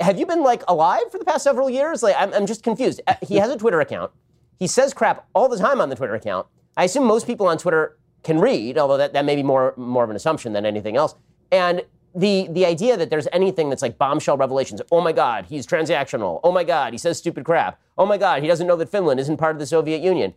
have 0.00 0.18
you 0.18 0.26
been 0.26 0.42
like 0.42 0.62
alive 0.68 1.04
for 1.10 1.18
the 1.18 1.24
past 1.24 1.42
several 1.42 1.70
years? 1.70 2.02
Like, 2.02 2.14
I'm, 2.18 2.32
I'm 2.34 2.46
just 2.46 2.62
confused. 2.62 3.00
Uh, 3.06 3.14
He 3.22 3.36
has 3.36 3.50
a 3.50 3.56
Twitter 3.56 3.80
account. 3.80 4.12
He 4.58 4.66
says 4.66 4.92
crap 4.92 5.26
all 5.34 5.48
the 5.48 5.58
time 5.58 5.80
on 5.80 5.88
the 5.88 5.96
Twitter 5.96 6.14
account. 6.14 6.46
I 6.76 6.84
assume 6.84 7.04
most 7.04 7.26
people 7.26 7.46
on 7.46 7.56
Twitter 7.56 7.98
can 8.22 8.38
read, 8.38 8.76
although 8.76 8.96
that, 8.98 9.14
that 9.14 9.24
may 9.24 9.36
be 9.36 9.42
more 9.42 9.72
more 9.76 10.04
of 10.04 10.10
an 10.10 10.16
assumption 10.16 10.52
than 10.52 10.66
anything 10.66 10.96
else. 10.96 11.14
And 11.50 11.82
the 12.16 12.48
the 12.50 12.64
idea 12.64 12.96
that 12.96 13.10
there's 13.10 13.28
anything 13.32 13.68
that's 13.68 13.82
like 13.82 13.98
bombshell 13.98 14.36
revelations. 14.38 14.80
Oh 14.90 15.00
my 15.00 15.12
God, 15.12 15.46
he's 15.46 15.66
transactional. 15.66 16.40
Oh 16.42 16.50
my 16.50 16.64
God, 16.64 16.92
he 16.92 16.98
says 16.98 17.18
stupid 17.18 17.44
crap. 17.44 17.78
Oh 17.98 18.06
my 18.06 18.16
God, 18.18 18.42
he 18.42 18.48
doesn't 18.48 18.66
know 18.66 18.76
that 18.76 18.88
Finland 18.88 19.20
isn't 19.20 19.36
part 19.36 19.54
of 19.54 19.58
the 19.60 19.66
Soviet 19.66 20.00
Union. 20.00 20.34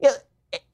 Yeah, 0.00 0.12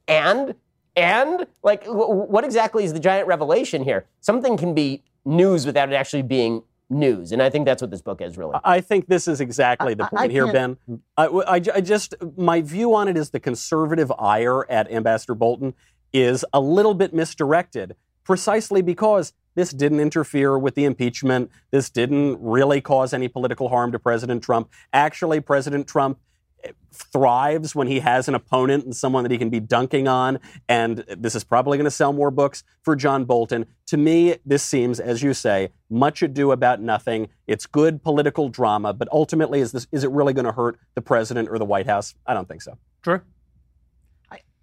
and 0.09 0.55
and 0.97 1.47
like, 1.63 1.85
wh- 1.85 2.31
what 2.31 2.45
exactly 2.45 2.85
is 2.85 2.93
the 2.95 3.01
giant 3.01 3.29
revelation 3.29 3.85
here? 3.85 4.07
Something 4.21 4.57
can 4.57 4.75
be 4.75 5.03
news 5.25 5.67
without 5.67 5.93
it 5.93 5.95
actually 5.95 6.23
being 6.23 6.63
news, 6.89 7.33
and 7.33 7.43
I 7.43 7.51
think 7.51 7.67
that's 7.67 7.83
what 7.83 7.91
this 7.91 8.01
book 8.01 8.23
is 8.23 8.39
really. 8.39 8.57
I 8.65 8.81
think 8.81 9.09
this 9.09 9.29
is 9.29 9.41
exactly 9.41 9.93
the 9.95 10.05
I- 10.05 10.09
point 10.09 10.23
I 10.23 10.29
here, 10.29 10.51
Ben. 10.51 10.79
I, 11.17 11.27
I- 11.27 11.55
I 11.75 11.81
just 11.81 12.15
my 12.37 12.63
view 12.63 12.95
on 12.95 13.09
it 13.09 13.17
is 13.17 13.31
the 13.31 13.41
conservative 13.41 14.11
ire 14.19 14.65
at 14.71 14.91
Ambassador 14.91 15.35
Bolton 15.35 15.75
is 16.13 16.45
a 16.55 16.61
little 16.61 16.95
bit 16.95 17.13
misdirected, 17.13 17.95
precisely 18.25 18.81
because 18.81 19.35
this 19.57 19.71
didn't 19.71 20.01
interfere 20.01 20.57
with 20.57 20.77
the 20.77 20.85
impeachment. 20.85 21.51
This 21.73 21.91
didn't 21.91 22.39
really 22.41 22.81
cause 22.81 23.13
any 23.13 23.27
political 23.27 23.69
harm 23.69 23.91
to 23.93 23.99
President 23.99 24.45
Trump. 24.45 24.71
Actually, 24.93 25.41
President 25.41 25.89
Trump 25.89 26.19
eh, 26.63 26.71
thrives 26.93 27.75
when 27.75 27.89
he 27.89 28.01
has 28.01 28.29
an 28.29 28.35
opponent 28.35 28.85
and 28.85 28.95
someone 28.95 29.25
that 29.25 29.33
he 29.33 29.39
can 29.39 29.49
be 29.49 29.59
dunking 29.59 30.07
on. 30.07 30.39
And 30.69 30.99
this 31.09 31.35
is 31.35 31.43
probably 31.43 31.79
going 31.79 31.87
to 31.87 31.91
sell 31.91 32.13
more 32.13 32.31
books 32.31 32.63
for 32.83 32.95
John 32.95 33.25
Bolton. 33.25 33.67
To 33.87 33.97
me, 33.97 34.37
this 34.45 34.63
seems, 34.63 35.01
as 35.01 35.23
you 35.23 35.33
say, 35.33 35.71
much 35.89 36.23
ado 36.23 36.53
about 36.53 36.83
nothing. 36.83 37.29
It's 37.47 37.65
good 37.65 38.03
political 38.03 38.51
drama, 38.51 38.93
but 38.93 39.09
ultimately, 39.11 39.61
is 39.61 39.73
this 39.73 39.87
is 39.91 40.05
it 40.05 40.11
really 40.11 40.35
going 40.35 40.45
to 40.45 40.53
hurt 40.53 40.79
the 40.95 41.03
president 41.03 41.49
or 41.49 41.59
the 41.59 41.65
White 41.65 41.87
House? 41.87 42.15
I 42.27 42.35
don't 42.35 42.47
think 42.47 42.61
so. 42.61 42.77
Drew? 43.03 43.23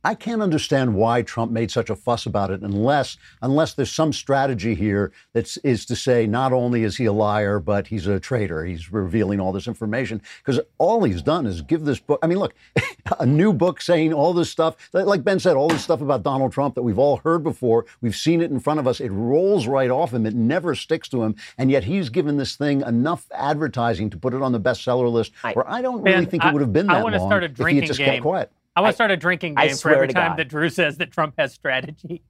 I 0.05 0.15
can't 0.15 0.41
understand 0.41 0.95
why 0.95 1.21
Trump 1.21 1.51
made 1.51 1.71
such 1.71 1.89
a 1.89 1.95
fuss 1.95 2.25
about 2.25 2.51
it 2.51 2.61
unless 2.61 3.17
unless 3.41 3.73
there's 3.73 3.91
some 3.91 4.11
strategy 4.11 4.75
here 4.75 5.11
that 5.33 5.55
is 5.63 5.85
to 5.85 5.95
say 5.95 6.27
not 6.27 6.51
only 6.51 6.83
is 6.83 6.97
he 6.97 7.05
a 7.05 7.13
liar 7.13 7.59
but 7.59 7.87
he's 7.87 8.05
a 8.07 8.19
traitor. 8.19 8.65
He's 8.65 8.91
revealing 8.91 9.39
all 9.39 9.53
this 9.53 9.67
information 9.67 10.21
because 10.39 10.59
all 10.77 11.03
he's 11.03 11.21
done 11.21 11.45
is 11.45 11.61
give 11.61 11.85
this 11.85 11.99
book. 11.99 12.19
I 12.21 12.27
mean, 12.27 12.39
look, 12.39 12.53
a 13.19 13.25
new 13.25 13.53
book 13.53 13.81
saying 13.81 14.13
all 14.13 14.33
this 14.33 14.49
stuff, 14.49 14.75
like 14.91 15.23
Ben 15.23 15.39
said, 15.39 15.55
all 15.55 15.69
this 15.69 15.83
stuff 15.83 16.01
about 16.01 16.23
Donald 16.23 16.51
Trump 16.51 16.75
that 16.75 16.83
we've 16.83 16.99
all 16.99 17.17
heard 17.17 17.43
before. 17.43 17.85
We've 18.01 18.15
seen 18.15 18.41
it 18.41 18.51
in 18.51 18.59
front 18.59 18.79
of 18.79 18.87
us. 18.87 18.99
It 18.99 19.09
rolls 19.11 19.67
right 19.67 19.89
off 19.89 20.13
him. 20.13 20.25
It 20.25 20.35
never 20.35 20.75
sticks 20.75 21.07
to 21.09 21.23
him, 21.23 21.35
and 21.57 21.71
yet 21.71 21.83
he's 21.85 22.09
given 22.09 22.37
this 22.37 22.55
thing 22.55 22.81
enough 22.81 23.25
advertising 23.33 24.09
to 24.09 24.17
put 24.17 24.33
it 24.33 24.41
on 24.41 24.51
the 24.51 24.59
bestseller 24.59 25.11
list. 25.11 25.31
Where 25.53 25.69
I 25.69 25.81
don't 25.81 26.01
really 26.01 26.25
think 26.25 26.43
I- 26.43 26.49
it 26.49 26.53
would 26.53 26.61
have 26.61 26.73
been 26.73 26.87
that 26.87 27.03
wanna 27.03 27.19
long 27.19 27.29
start 27.29 27.43
a 27.43 27.45
if 27.47 27.67
he 27.67 27.81
just 27.81 27.99
game. 27.99 28.07
kept 28.07 28.21
quiet. 28.21 28.51
I 28.75 28.81
want 28.81 28.93
to 28.93 28.95
start 28.95 29.11
a 29.11 29.17
drinking 29.17 29.53
I 29.57 29.67
game 29.67 29.77
for 29.77 29.93
every 29.93 30.07
time 30.07 30.31
God. 30.31 30.37
that 30.37 30.49
Drew 30.49 30.69
says 30.69 30.97
that 30.97 31.11
Trump 31.11 31.35
has 31.37 31.53
strategy. 31.53 32.23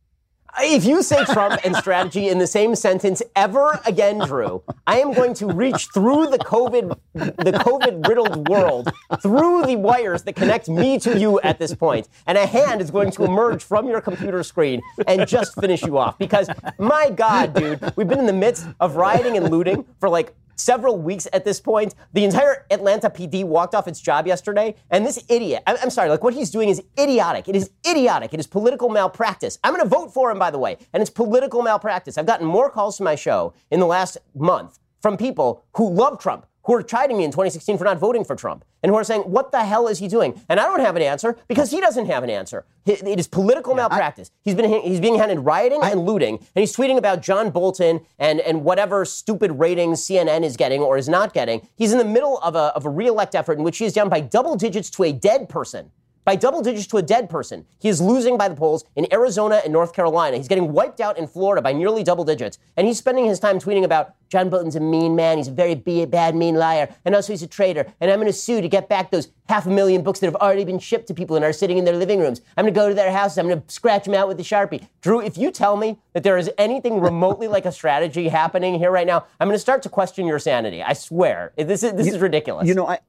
If 0.60 0.86
you 0.86 1.02
say 1.02 1.24
Trump 1.26 1.60
and 1.66 1.76
strategy 1.76 2.28
in 2.28 2.38
the 2.38 2.46
same 2.46 2.76
sentence 2.76 3.24
ever 3.36 3.80
again, 3.88 4.20
Drew, 4.20 4.62
I 4.86 5.00
am 5.00 5.14
going 5.14 5.34
to 5.36 5.48
reach 5.48 5.88
through 5.94 6.28
the 6.28 6.38
COVID, 6.38 6.96
the 7.14 7.54
COVID 7.54 8.08
riddled 8.08 8.48
world, 8.48 8.92
through 9.22 9.66
the 9.66 9.78
wires 9.78 10.22
that 10.24 10.34
connect 10.34 10.70
me 10.70 11.00
to 11.00 11.18
you 11.18 11.40
at 11.42 11.58
this 11.58 11.74
point, 11.74 12.08
and 12.28 12.38
a 12.38 12.46
hand 12.46 12.82
is 12.82 12.92
going 12.92 13.10
to 13.12 13.24
emerge 13.24 13.64
from 13.64 13.88
your 13.88 14.00
computer 14.00 14.44
screen 14.44 14.82
and 15.08 15.28
just 15.28 15.60
finish 15.60 15.82
you 15.82 15.98
off. 15.98 16.20
Because 16.20 16.50
my 16.78 17.10
God, 17.10 17.56
dude, 17.56 17.94
we've 17.96 18.08
been 18.08 18.20
in 18.20 18.28
the 18.28 18.34
midst 18.34 18.68
of 18.80 18.96
rioting 18.96 19.38
and 19.38 19.50
looting 19.50 19.86
for 20.00 20.08
like 20.08 20.36
several 20.56 20.98
weeks 20.98 21.28
at 21.34 21.46
this 21.46 21.60
point. 21.60 21.96
The 22.14 22.24
entire 22.24 22.66
Atlanta 22.72 23.10
PD 23.10 23.44
walked 23.44 23.76
off 23.76 23.88
its 23.88 24.00
job 24.00 24.28
yesterday, 24.28 24.76
and 24.90 25.06
this 25.06 25.24
idiot, 25.30 25.64
I- 25.68 25.78
I'm 25.82 25.90
sorry, 25.90 26.10
like 26.10 26.24
what 26.24 26.34
he's 26.34 26.50
doing 26.52 26.70
is 26.70 26.82
idiotic. 27.00 27.48
It 27.50 27.56
is 27.56 27.70
idiotic. 27.88 28.34
It 28.34 28.40
is 28.40 28.48
political 28.48 28.90
malpractice. 28.90 29.60
I'm 29.64 29.74
going 29.74 29.84
to 29.84 29.90
vote 29.90 30.14
for 30.14 30.32
him, 30.32 30.40
by 30.40 30.52
the 30.52 30.60
way, 30.60 30.78
and 30.94 31.02
it's 31.02 31.10
political 31.10 31.62
malpractice. 31.62 32.18
I've 32.18 32.26
gotten 32.26 32.46
more 32.48 32.70
calls 32.70 32.98
to 32.98 33.04
my 33.04 33.16
show 33.16 33.54
in 33.72 33.80
the 33.80 33.86
last 33.88 34.18
month 34.36 34.80
from 35.02 35.18
people 35.18 35.64
who 35.76 35.90
love 35.92 36.20
Trump. 36.20 36.46
Who 36.66 36.74
are 36.74 36.84
chiding 36.84 37.18
me 37.18 37.26
in 37.26 37.32
2016 37.32 37.78
for 37.78 37.84
not 37.84 37.98
voting 37.98 38.24
for 38.24 38.36
Trump, 38.36 38.64
and 38.82 38.90
who 38.90 38.96
are 38.96 39.04
saying, 39.04 39.24
"What 39.24 39.52
the 39.52 39.66
hell 39.66 39.88
is 39.88 40.00
he 40.00 40.08
doing?" 40.08 40.42
And 40.48 40.60
I 40.60 40.64
don't 40.64 40.80
have 40.80 40.96
an 40.96 41.02
answer 41.02 41.36
because 41.48 41.72
he 41.72 41.82
doesn't 41.82 42.06
have 42.06 42.24
an 42.24 42.30
answer. 42.30 42.66
It 42.86 43.20
is 43.20 43.28
political 43.28 43.76
malpractice. 43.76 44.32
he's 44.42 44.56
been 44.56 44.70
he's 44.82 45.00
being 45.00 45.18
handed 45.18 45.40
rioting 45.40 45.82
and 45.84 46.06
looting, 46.06 46.38
and 46.38 46.62
he's 46.62 46.76
tweeting 46.76 46.98
about 46.98 47.22
John 47.22 47.50
Bolton 47.50 48.02
and 48.18 48.40
and 48.40 48.64
whatever 48.64 49.04
stupid 49.04 49.60
ratings 49.60 50.02
CNN 50.06 50.44
is 50.44 50.56
getting 50.56 50.82
or 50.82 50.98
is 50.98 51.10
not 51.10 51.34
getting. 51.34 51.68
He's 51.76 51.92
in 51.92 51.98
the 51.98 52.06
middle 52.06 52.40
of 52.40 52.56
a 52.56 52.72
of 52.76 52.86
a 52.86 52.90
reelect 52.90 53.36
effort 53.36 53.58
in 53.58 53.64
which 53.64 53.78
he 53.78 53.86
is 53.86 53.94
down 53.94 54.10
by 54.10 54.22
double 54.22 54.56
digits 54.56 54.90
to 54.92 55.04
a 55.04 55.12
dead 55.12 55.50
person. 55.50 55.92
By 56.26 56.36
double 56.36 56.62
digits 56.62 56.88
to 56.88 56.98
a 56.98 57.02
dead 57.02 57.30
person. 57.30 57.66
He 57.80 57.90
is 57.90 58.02
losing 58.02 58.38
by 58.38 58.48
the 58.48 58.56
polls 58.56 58.86
in 58.96 59.12
Arizona 59.12 59.62
and 59.64 59.74
North 59.74 59.94
Carolina. 59.94 60.38
He's 60.38 60.48
getting 60.48 60.72
wiped 60.72 61.02
out 61.02 61.18
in 61.18 61.28
Florida 61.28 61.62
by 61.62 61.74
nearly 61.74 62.04
double 62.04 62.24
digits. 62.24 62.60
And 62.78 62.88
he's 62.88 62.98
spending 62.98 63.26
his 63.26 63.40
time 63.40 63.60
tweeting 63.60 63.84
about 63.84 64.16
John 64.30 64.50
Bolton's 64.50 64.76
a 64.76 64.80
mean 64.80 65.16
man. 65.16 65.38
He's 65.38 65.48
a 65.48 65.52
very 65.52 65.76
bad, 65.76 66.36
mean 66.36 66.56
liar. 66.56 66.94
And 67.06 67.14
also, 67.14 67.34
he's 67.34 67.44
a 67.44 67.48
traitor. 67.48 67.86
And 68.02 68.10
I'm 68.10 68.18
going 68.18 68.28
to 68.28 68.34
sue 68.34 68.62
to 68.62 68.68
get 68.68 68.90
back 68.90 69.12
those 69.12 69.30
half 69.48 69.68
a 69.68 69.70
million 69.70 70.02
books 70.02 70.20
that 70.20 70.26
have 70.28 70.36
already 70.38 70.66
been 70.66 70.80
shipped 70.80 71.08
to 71.08 71.14
people 71.14 71.36
and 71.36 71.46
are 71.46 71.54
sitting 71.54 71.78
in 71.78 71.86
their 71.86 71.96
living 71.96 72.20
rooms. 72.20 72.42
I'm 72.58 72.64
going 72.64 72.74
to 72.74 72.80
go 72.80 72.90
to 72.90 72.96
their 72.96 73.12
houses. 73.12 73.38
I'm 73.38 73.48
going 73.48 73.62
to 73.62 73.72
scratch 73.72 74.06
them 74.06 74.16
out 74.16 74.28
with 74.28 74.38
the 74.38 74.44
Sharpie. 74.44 74.88
Drew, 75.02 75.22
if 75.22 75.38
you 75.38 75.52
tell 75.52 75.78
me 75.78 76.00
that 76.14 76.24
there 76.24 76.38
is 76.38 76.50
anything 76.58 77.00
remotely 77.00 77.48
like 77.48 77.66
a 77.66 77.72
strategy 77.72 78.28
happening 78.30 78.80
here 78.80 78.90
right 78.90 79.06
now, 79.06 79.26
I'm 79.40 79.48
going 79.48 79.56
to 79.56 79.60
start 79.60 79.84
to 79.84 79.90
question 79.90 80.26
your 80.26 80.40
sanity. 80.40 80.82
I 80.82 80.94
swear. 80.94 81.54
This 81.56 81.84
is, 81.84 81.94
this 81.94 82.08
is 82.08 82.18
ridiculous. 82.20 82.68
You 82.68 82.74
know, 82.74 82.88
I, 82.88 83.00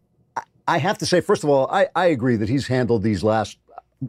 I 0.67 0.79
have 0.79 0.99
to 0.99 1.07
say, 1.07 1.21
first 1.21 1.45
of 1.45 1.51
all, 1.51 1.69
I, 1.71 1.89
I 1.95 2.07
agree 2.07 2.37
that 2.37 2.49
he's 2.49 2.67
handled 2.67 3.03
these 3.03 3.23
last 3.23 3.59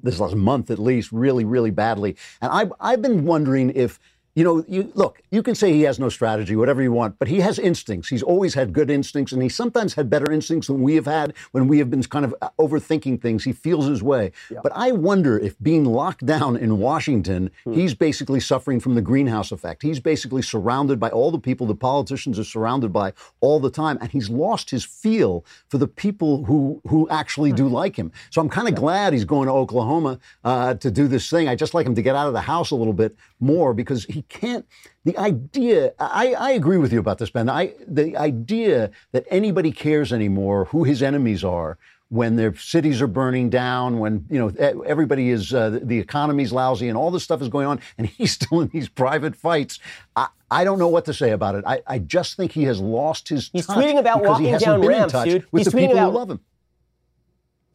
this 0.04 0.20
last 0.20 0.36
month 0.36 0.72
at 0.72 0.80
least 0.80 1.12
really, 1.12 1.46
really 1.46 1.72
badly. 1.72 2.18
And 2.42 2.52
I, 2.52 2.66
I've 2.82 3.02
been 3.02 3.24
wondering 3.24 3.72
if 3.76 4.00
you 4.36 4.44
know, 4.44 4.66
you 4.68 4.92
look, 4.96 5.22
you 5.32 5.42
can 5.42 5.56
say 5.56 5.72
he 5.72 5.84
has 5.84 5.98
no 5.98 6.10
strategy, 6.10 6.58
whatever 6.58 6.82
you 6.82 6.92
want, 6.92 7.18
but 7.18 7.30
he 7.30 7.40
has 7.40 7.58
instincts. 7.58 8.10
He's 8.10 8.22
always 8.22 8.54
had 8.54 8.74
good 8.74 8.92
instincts, 8.92 9.32
and 9.32 9.42
he 9.42 9.48
sometimes 9.48 9.94
had 9.94 10.10
better 10.10 10.30
instincts 10.30 10.68
than 10.68 10.82
we 10.82 10.96
have 10.96 11.06
had 11.06 11.34
when 11.54 11.70
we 11.70 11.80
have 11.80 11.90
been 11.90 12.04
kind 12.04 12.26
of 12.26 12.36
uh, 12.42 12.50
overthinking 12.60 13.22
things. 13.22 13.46
He 13.46 13.54
feels 13.54 13.88
his 13.88 14.04
way. 14.04 14.34
Yeah. 14.52 14.60
But 14.62 14.74
I 14.76 14.92
wonder 14.92 15.40
if 15.40 15.58
being 15.64 15.86
locked 15.86 16.26
down 16.26 16.58
in 16.58 16.80
Washington, 16.80 17.50
hmm. 17.64 17.74
he's 17.74 17.94
basically 17.94 18.42
suffering 18.42 18.82
from 18.82 18.96
the 18.96 19.02
greenhouse 19.02 19.54
effect. 19.54 19.82
He's 19.82 20.02
basically 20.02 20.42
surrounded 20.42 21.00
by 21.00 21.10
all 21.12 21.32
the 21.32 21.40
people 21.40 21.66
the 21.66 21.74
politicians 21.74 22.38
are 22.38 22.44
surrounded 22.44 22.92
by 22.92 23.14
all 23.40 23.62
the 23.62 23.72
time, 23.72 23.98
and 24.02 24.12
he's 24.12 24.30
lost 24.30 24.70
his 24.70 24.84
feel 24.84 25.46
for 25.70 25.78
the 25.78 25.88
people 25.88 26.44
who 26.44 26.82
who 26.88 27.08
actually 27.10 27.54
do 27.54 27.70
like 27.70 27.96
him. 27.96 28.12
So 28.32 28.42
I'm 28.42 28.50
kind 28.50 28.68
of 28.68 28.74
yeah. 28.74 28.82
glad 28.82 29.14
he's 29.14 29.24
going 29.24 29.48
to 29.48 29.54
Oklahoma 29.54 30.20
uh, 30.44 30.74
to 30.74 30.92
do 30.92 31.08
this 31.08 31.30
thing. 31.30 31.48
I 31.48 31.56
just 31.56 31.74
like 31.74 31.86
him 31.88 31.96
to 31.96 32.02
get 32.02 32.18
out 32.18 32.28
of 32.28 32.34
the 32.34 32.42
house 32.42 32.72
a 32.72 32.76
little 32.76 32.92
bit 32.94 33.16
more 33.40 33.74
because 33.74 34.06
he 34.06 34.24
can't. 34.24 34.66
The 35.04 35.18
idea, 35.18 35.94
I, 36.00 36.34
I 36.34 36.52
agree 36.52 36.78
with 36.78 36.94
you 36.94 37.00
about 37.00 37.18
this, 37.18 37.30
Ben. 37.30 37.50
I, 37.50 37.74
the 37.88 38.18
idea 38.18 38.92
that 39.12 39.26
anybody 39.30 39.72
cares 39.72 40.12
anymore 40.14 40.66
who 40.66 40.84
his 40.84 41.04
enemies 41.04 41.44
are 41.44 41.78
when 42.10 42.36
their 42.36 42.56
cities 42.56 43.02
are 43.02 43.08
burning 43.08 43.50
down, 43.50 44.00
when 44.00 44.26
you 44.30 44.40
know 44.40 44.82
everybody 44.86 45.30
is 45.32 45.54
uh, 45.54 45.80
the 45.82 46.00
economy's 46.00 46.52
lousy 46.52 46.88
and 46.88 46.98
all 46.98 47.12
this 47.12 47.24
stuff 47.24 47.42
is 47.42 47.50
going 47.50 47.68
on, 47.68 47.80
and 47.98 48.08
he's 48.18 48.34
still 48.34 48.62
in 48.62 48.68
these 48.70 48.88
private 48.90 49.36
fights. 49.36 49.80
I, 50.16 50.28
I 50.50 50.64
don't 50.64 50.80
know 50.80 50.88
what 50.88 51.06
to 51.06 51.14
say 51.14 51.32
about 51.32 51.56
it. 51.56 51.64
I, 51.66 51.82
I 51.88 52.00
just 52.00 52.38
think 52.38 52.52
he 52.52 52.64
has 52.64 52.80
lost 52.80 53.30
his. 53.30 53.50
He's 53.52 53.68
tweeting 53.68 54.00
about 54.00 54.24
walking 54.24 54.58
down 54.58 54.86
ramps, 54.86 55.14
dude. 55.24 55.46
He's 55.52 55.68
tweeting 55.68 55.94
about, 55.94 56.12
who 56.12 56.18
love 56.18 56.30
him. 56.30 56.40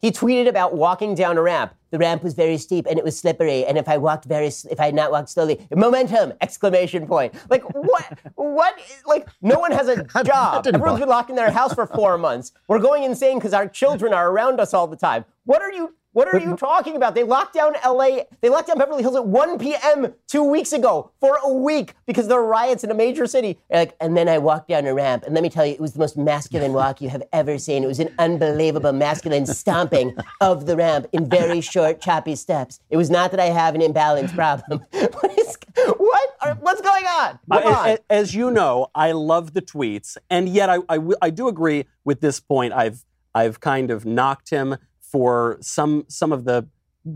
He 0.01 0.11
tweeted 0.11 0.47
about 0.47 0.75
walking 0.75 1.15
down 1.15 1.37
a 1.37 1.41
ramp 1.41 1.73
the 1.91 1.97
ramp 1.97 2.23
was 2.23 2.33
very 2.33 2.57
steep 2.57 2.87
and 2.89 2.97
it 2.97 3.03
was 3.03 3.19
slippery. 3.19 3.65
And 3.65 3.77
if 3.77 3.87
I 3.87 3.97
walked 3.97 4.25
very, 4.25 4.47
if 4.47 4.79
I 4.79 4.85
had 4.85 4.95
not 4.95 5.11
walked 5.11 5.29
slowly, 5.29 5.67
momentum! 5.75 6.33
Exclamation 6.41 7.05
point. 7.05 7.35
Like 7.49 7.63
what? 7.75 8.19
what? 8.35 8.79
Like 9.05 9.27
no 9.41 9.59
one 9.59 9.71
has 9.71 9.89
a 9.89 10.03
job. 10.23 10.65
Everyone's 10.65 10.99
been 10.99 11.09
locked 11.09 11.29
in 11.29 11.35
their 11.35 11.51
house 11.51 11.73
for 11.73 11.85
four 11.85 12.17
months. 12.17 12.53
We're 12.67 12.79
going 12.79 13.03
insane 13.03 13.37
because 13.37 13.53
our 13.53 13.67
children 13.67 14.13
are 14.13 14.31
around 14.31 14.59
us 14.59 14.73
all 14.73 14.87
the 14.87 14.95
time. 14.95 15.25
What 15.43 15.61
are 15.61 15.71
you? 15.71 15.95
What 16.13 16.27
are 16.27 16.39
you 16.39 16.57
talking 16.57 16.97
about? 16.97 17.15
They 17.15 17.23
locked 17.23 17.53
down 17.53 17.73
LA, 17.85 18.23
they 18.41 18.49
locked 18.49 18.67
down 18.67 18.77
Beverly 18.77 19.01
Hills 19.01 19.15
at 19.15 19.25
1 19.25 19.59
p.m. 19.59 20.13
two 20.27 20.43
weeks 20.43 20.73
ago 20.73 21.11
for 21.21 21.39
a 21.41 21.53
week 21.53 21.93
because 22.05 22.27
there 22.27 22.37
were 22.37 22.47
riots 22.47 22.83
in 22.83 22.91
a 22.91 22.93
major 22.93 23.25
city. 23.25 23.59
Like, 23.69 23.95
and 24.01 24.17
then 24.17 24.27
I 24.27 24.37
walked 24.37 24.67
down 24.67 24.85
a 24.87 24.93
ramp, 24.93 25.23
and 25.23 25.33
let 25.33 25.41
me 25.41 25.49
tell 25.49 25.65
you, 25.65 25.73
it 25.73 25.79
was 25.79 25.93
the 25.93 25.99
most 25.99 26.17
masculine 26.17 26.73
walk 26.73 26.99
you 26.99 27.09
have 27.09 27.23
ever 27.31 27.57
seen. 27.57 27.83
It 27.83 27.87
was 27.87 27.99
an 27.99 28.13
unbelievable 28.19 28.91
masculine 28.91 29.45
stomping 29.45 30.13
of 30.41 30.65
the 30.65 30.75
ramp 30.75 31.07
in 31.13 31.29
very 31.29 31.61
short, 31.61 32.01
choppy 32.01 32.35
steps. 32.35 32.81
It 32.89 32.97
was 32.97 33.09
not 33.09 33.31
that 33.31 33.39
I 33.39 33.45
have 33.45 33.73
an 33.73 33.81
imbalance 33.81 34.33
problem. 34.33 34.85
what 34.91 35.39
is, 35.39 35.57
what? 35.97 36.57
What's 36.59 36.81
going 36.81 37.05
on? 37.05 37.39
on. 37.49 37.97
As 38.09 38.35
you 38.35 38.51
know, 38.51 38.87
I 38.93 39.13
love 39.13 39.53
the 39.53 39.61
tweets, 39.61 40.17
and 40.29 40.49
yet 40.49 40.69
I, 40.69 40.79
I, 40.89 40.99
I 41.21 41.29
do 41.29 41.47
agree 41.47 41.85
with 42.03 42.19
this 42.19 42.41
point. 42.41 42.73
I've 42.73 43.05
I've 43.33 43.61
kind 43.61 43.91
of 43.91 44.05
knocked 44.05 44.49
him 44.49 44.75
for 45.11 45.57
some 45.61 46.05
some 46.07 46.31
of 46.31 46.45
the 46.45 46.67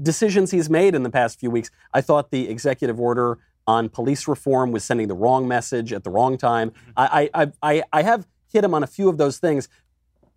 decisions 0.01 0.51
he's 0.51 0.69
made 0.69 0.95
in 0.95 1.03
the 1.03 1.09
past 1.09 1.39
few 1.39 1.51
weeks. 1.51 1.69
I 1.93 2.01
thought 2.01 2.31
the 2.31 2.49
executive 2.49 2.99
order 2.99 3.37
on 3.67 3.89
police 3.89 4.27
reform 4.27 4.71
was 4.71 4.83
sending 4.83 5.07
the 5.07 5.15
wrong 5.15 5.47
message 5.47 5.93
at 5.93 6.03
the 6.03 6.09
wrong 6.09 6.37
time. 6.37 6.71
Mm-hmm. 6.71 6.91
I 6.97 7.29
I 7.33 7.51
I, 7.61 7.83
I 7.93 8.01
have 8.03 8.27
hit 8.51 8.63
him 8.63 8.73
on 8.73 8.83
a 8.83 8.87
few 8.87 9.09
of 9.09 9.17
those 9.17 9.37
things, 9.37 9.69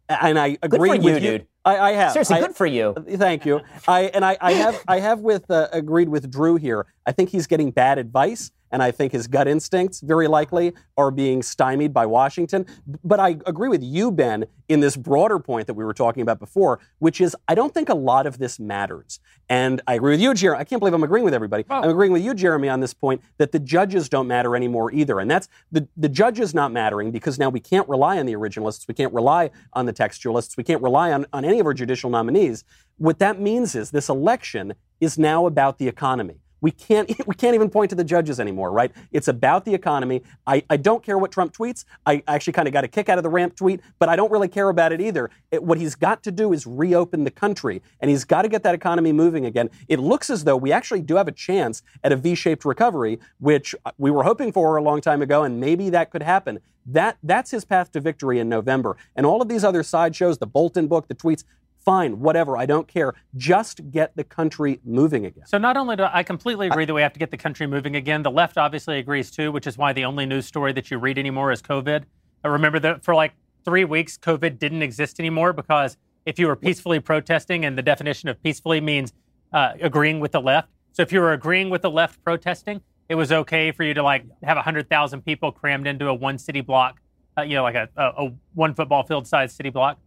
and 0.08 0.38
I 0.38 0.58
agree 0.62 0.90
with 0.90 1.04
you, 1.04 1.14
you. 1.14 1.20
dude. 1.20 1.46
I, 1.64 1.78
I, 1.78 1.92
have. 1.92 2.12
Seriously, 2.12 2.36
I, 2.36 2.40
good 2.40 2.56
for 2.56 2.64
you. 2.64 2.94
Thank 2.94 3.44
you. 3.44 3.60
I 3.86 4.04
and 4.04 4.24
I, 4.24 4.38
I 4.40 4.52
have 4.52 4.82
I 4.88 5.00
have 5.00 5.20
with 5.20 5.50
uh, 5.50 5.68
agreed 5.72 6.08
with 6.08 6.30
Drew 6.30 6.56
here. 6.56 6.86
I 7.06 7.12
think 7.12 7.30
he's 7.30 7.46
getting 7.46 7.70
bad 7.70 7.98
advice 7.98 8.50
and 8.70 8.82
I 8.82 8.90
think 8.90 9.12
his 9.12 9.26
gut 9.26 9.48
instincts 9.48 10.00
very 10.00 10.28
likely 10.28 10.74
are 10.96 11.10
being 11.10 11.42
stymied 11.42 11.92
by 11.92 12.06
Washington. 12.06 12.66
But 13.04 13.20
I 13.20 13.30
agree 13.46 13.68
with 13.68 13.82
you, 13.82 14.10
Ben, 14.10 14.46
in 14.68 14.80
this 14.80 14.96
broader 14.96 15.38
point 15.38 15.66
that 15.66 15.74
we 15.74 15.84
were 15.84 15.94
talking 15.94 16.22
about 16.22 16.38
before, 16.38 16.80
which 16.98 17.20
is 17.20 17.36
I 17.46 17.54
don't 17.54 17.72
think 17.72 17.88
a 17.88 17.94
lot 17.94 18.26
of 18.26 18.38
this 18.38 18.58
matters. 18.60 19.20
And 19.48 19.80
I 19.86 19.94
agree 19.94 20.12
with 20.12 20.20
you, 20.20 20.34
Jeremy. 20.34 20.60
I 20.60 20.64
can't 20.64 20.78
believe 20.78 20.92
I'm 20.92 21.02
agreeing 21.02 21.24
with 21.24 21.32
everybody. 21.32 21.64
Oh. 21.70 21.82
I'm 21.82 21.90
agreeing 21.90 22.12
with 22.12 22.22
you, 22.22 22.34
Jeremy, 22.34 22.68
on 22.68 22.80
this 22.80 22.92
point 22.92 23.22
that 23.38 23.52
the 23.52 23.58
judges 23.58 24.08
don't 24.08 24.26
matter 24.26 24.54
anymore 24.54 24.92
either. 24.92 25.20
And 25.20 25.30
that's 25.30 25.48
the, 25.72 25.88
the 25.96 26.08
judges 26.08 26.54
not 26.54 26.70
mattering 26.70 27.10
because 27.10 27.38
now 27.38 27.48
we 27.48 27.60
can't 27.60 27.88
rely 27.88 28.18
on 28.18 28.26
the 28.26 28.34
originalists. 28.34 28.86
We 28.86 28.94
can't 28.94 29.12
rely 29.14 29.50
on 29.72 29.86
the 29.86 29.92
textualists. 29.92 30.56
We 30.56 30.64
can't 30.64 30.82
rely 30.82 31.12
on, 31.12 31.26
on 31.32 31.44
any 31.44 31.60
of 31.60 31.66
our 31.66 31.74
judicial 31.74 32.10
nominees. 32.10 32.64
What 32.98 33.18
that 33.20 33.40
means 33.40 33.74
is 33.74 33.90
this 33.90 34.08
election 34.08 34.74
is 35.00 35.18
now 35.18 35.46
about 35.46 35.78
the 35.78 35.88
economy. 35.88 36.40
We 36.60 36.70
can't 36.70 37.10
we 37.26 37.34
can't 37.34 37.54
even 37.54 37.70
point 37.70 37.90
to 37.90 37.96
the 37.96 38.04
judges 38.04 38.40
anymore, 38.40 38.70
right? 38.72 38.92
It's 39.12 39.28
about 39.28 39.64
the 39.64 39.74
economy. 39.74 40.22
I, 40.46 40.62
I 40.70 40.76
don't 40.76 41.02
care 41.02 41.18
what 41.18 41.32
Trump 41.32 41.52
tweets. 41.52 41.84
I 42.06 42.22
actually 42.26 42.52
kind 42.52 42.68
of 42.68 42.74
got 42.74 42.84
a 42.84 42.88
kick 42.88 43.08
out 43.08 43.18
of 43.18 43.24
the 43.24 43.30
ramp 43.30 43.56
tweet, 43.56 43.80
but 43.98 44.08
I 44.08 44.16
don't 44.16 44.30
really 44.30 44.48
care 44.48 44.68
about 44.68 44.92
it 44.92 45.00
either. 45.00 45.30
It, 45.50 45.62
what 45.62 45.78
he's 45.78 45.94
got 45.94 46.22
to 46.24 46.32
do 46.32 46.52
is 46.52 46.66
reopen 46.66 47.24
the 47.24 47.30
country, 47.30 47.82
and 48.00 48.10
he's 48.10 48.24
got 48.24 48.42
to 48.42 48.48
get 48.48 48.62
that 48.62 48.74
economy 48.74 49.12
moving 49.12 49.46
again. 49.46 49.70
It 49.88 49.98
looks 50.00 50.30
as 50.30 50.44
though 50.44 50.56
we 50.56 50.72
actually 50.72 51.02
do 51.02 51.16
have 51.16 51.28
a 51.28 51.32
chance 51.32 51.82
at 52.02 52.12
a 52.12 52.16
V-shaped 52.16 52.64
recovery, 52.64 53.18
which 53.40 53.74
uh, 53.84 53.92
we 53.98 54.10
were 54.10 54.22
hoping 54.22 54.52
for 54.52 54.76
a 54.76 54.82
long 54.82 55.00
time 55.00 55.22
ago, 55.22 55.44
and 55.44 55.60
maybe 55.60 55.90
that 55.90 56.10
could 56.10 56.22
happen. 56.22 56.60
That 56.86 57.18
that's 57.22 57.50
his 57.50 57.66
path 57.66 57.92
to 57.92 58.00
victory 58.00 58.38
in 58.38 58.48
November. 58.48 58.96
And 59.14 59.26
all 59.26 59.42
of 59.42 59.48
these 59.48 59.62
other 59.62 59.82
sideshows, 59.82 60.38
the 60.38 60.46
Bolton 60.46 60.86
book, 60.86 61.06
the 61.06 61.14
tweets, 61.14 61.44
fine, 61.88 62.20
whatever, 62.20 62.58
I 62.58 62.66
don't 62.66 62.86
care. 62.86 63.14
Just 63.34 63.90
get 63.90 64.14
the 64.14 64.22
country 64.22 64.78
moving 64.84 65.24
again. 65.24 65.46
So 65.46 65.56
not 65.56 65.78
only 65.78 65.96
do 65.96 66.04
I 66.12 66.22
completely 66.22 66.66
agree 66.66 66.82
I, 66.82 66.86
that 66.86 66.92
we 66.92 67.00
have 67.00 67.14
to 67.14 67.18
get 67.18 67.30
the 67.30 67.38
country 67.38 67.66
moving 67.66 67.96
again, 67.96 68.22
the 68.22 68.30
left 68.30 68.58
obviously 68.58 68.98
agrees 68.98 69.30
too, 69.30 69.50
which 69.50 69.66
is 69.66 69.78
why 69.78 69.94
the 69.94 70.04
only 70.04 70.26
news 70.26 70.44
story 70.44 70.74
that 70.74 70.90
you 70.90 70.98
read 70.98 71.16
anymore 71.16 71.50
is 71.50 71.62
COVID. 71.62 72.04
I 72.44 72.48
remember 72.48 72.78
that 72.80 73.02
for 73.02 73.14
like 73.14 73.32
three 73.64 73.86
weeks, 73.86 74.18
COVID 74.18 74.58
didn't 74.58 74.82
exist 74.82 75.18
anymore 75.18 75.54
because 75.54 75.96
if 76.26 76.38
you 76.38 76.46
were 76.46 76.56
peacefully 76.56 77.00
protesting, 77.00 77.64
and 77.64 77.78
the 77.78 77.82
definition 77.82 78.28
of 78.28 78.42
peacefully 78.42 78.82
means 78.82 79.14
uh, 79.54 79.72
agreeing 79.80 80.20
with 80.20 80.32
the 80.32 80.42
left. 80.42 80.68
So 80.92 81.02
if 81.02 81.10
you 81.10 81.20
were 81.20 81.32
agreeing 81.32 81.70
with 81.70 81.80
the 81.80 81.90
left 81.90 82.22
protesting, 82.22 82.82
it 83.08 83.14
was 83.14 83.32
okay 83.32 83.72
for 83.72 83.82
you 83.82 83.94
to 83.94 84.02
like 84.02 84.26
have 84.42 84.56
100,000 84.56 85.22
people 85.24 85.52
crammed 85.52 85.86
into 85.86 86.08
a 86.08 86.12
one 86.14 86.36
city 86.36 86.60
block, 86.60 87.00
uh, 87.38 87.42
you 87.42 87.54
know, 87.54 87.62
like 87.62 87.76
a, 87.76 87.88
a, 87.96 88.26
a 88.26 88.32
one 88.52 88.74
football 88.74 89.04
field 89.04 89.26
size 89.26 89.54
city 89.54 89.70
block. 89.70 89.98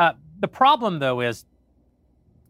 Uh, 0.00 0.14
the 0.40 0.48
problem, 0.48 0.98
though, 0.98 1.20
is 1.20 1.44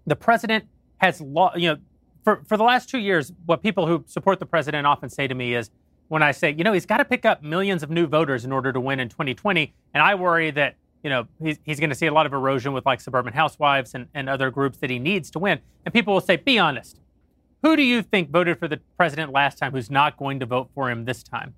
the 0.06 0.14
president 0.14 0.66
has, 0.98 1.20
lo- 1.20 1.50
you 1.56 1.70
know, 1.70 1.78
for, 2.22 2.42
for 2.46 2.56
the 2.56 2.62
last 2.62 2.88
two 2.88 2.98
years, 2.98 3.32
what 3.44 3.60
people 3.60 3.88
who 3.88 4.04
support 4.06 4.38
the 4.38 4.46
president 4.46 4.86
often 4.86 5.10
say 5.10 5.26
to 5.26 5.34
me 5.34 5.54
is 5.54 5.68
when 6.06 6.22
I 6.22 6.30
say, 6.30 6.54
you 6.56 6.62
know, 6.62 6.72
he's 6.72 6.86
got 6.86 6.98
to 6.98 7.04
pick 7.04 7.24
up 7.24 7.42
millions 7.42 7.82
of 7.82 7.90
new 7.90 8.06
voters 8.06 8.44
in 8.44 8.52
order 8.52 8.72
to 8.72 8.78
win 8.78 9.00
in 9.00 9.08
2020. 9.08 9.74
And 9.94 10.00
I 10.00 10.14
worry 10.14 10.52
that, 10.52 10.76
you 11.02 11.10
know, 11.10 11.26
he's, 11.42 11.58
he's 11.64 11.80
going 11.80 11.90
to 11.90 11.96
see 11.96 12.06
a 12.06 12.14
lot 12.14 12.24
of 12.24 12.32
erosion 12.32 12.72
with 12.72 12.86
like 12.86 13.00
suburban 13.00 13.32
housewives 13.32 13.94
and, 13.96 14.06
and 14.14 14.28
other 14.28 14.52
groups 14.52 14.78
that 14.78 14.90
he 14.90 15.00
needs 15.00 15.28
to 15.32 15.40
win. 15.40 15.58
And 15.84 15.92
people 15.92 16.14
will 16.14 16.20
say, 16.20 16.36
be 16.36 16.56
honest. 16.56 17.00
Who 17.64 17.74
do 17.74 17.82
you 17.82 18.00
think 18.00 18.30
voted 18.30 18.60
for 18.60 18.68
the 18.68 18.78
president 18.96 19.32
last 19.32 19.58
time 19.58 19.72
who's 19.72 19.90
not 19.90 20.16
going 20.16 20.38
to 20.38 20.46
vote 20.46 20.70
for 20.72 20.88
him 20.88 21.04
this 21.04 21.24
time? 21.24 21.54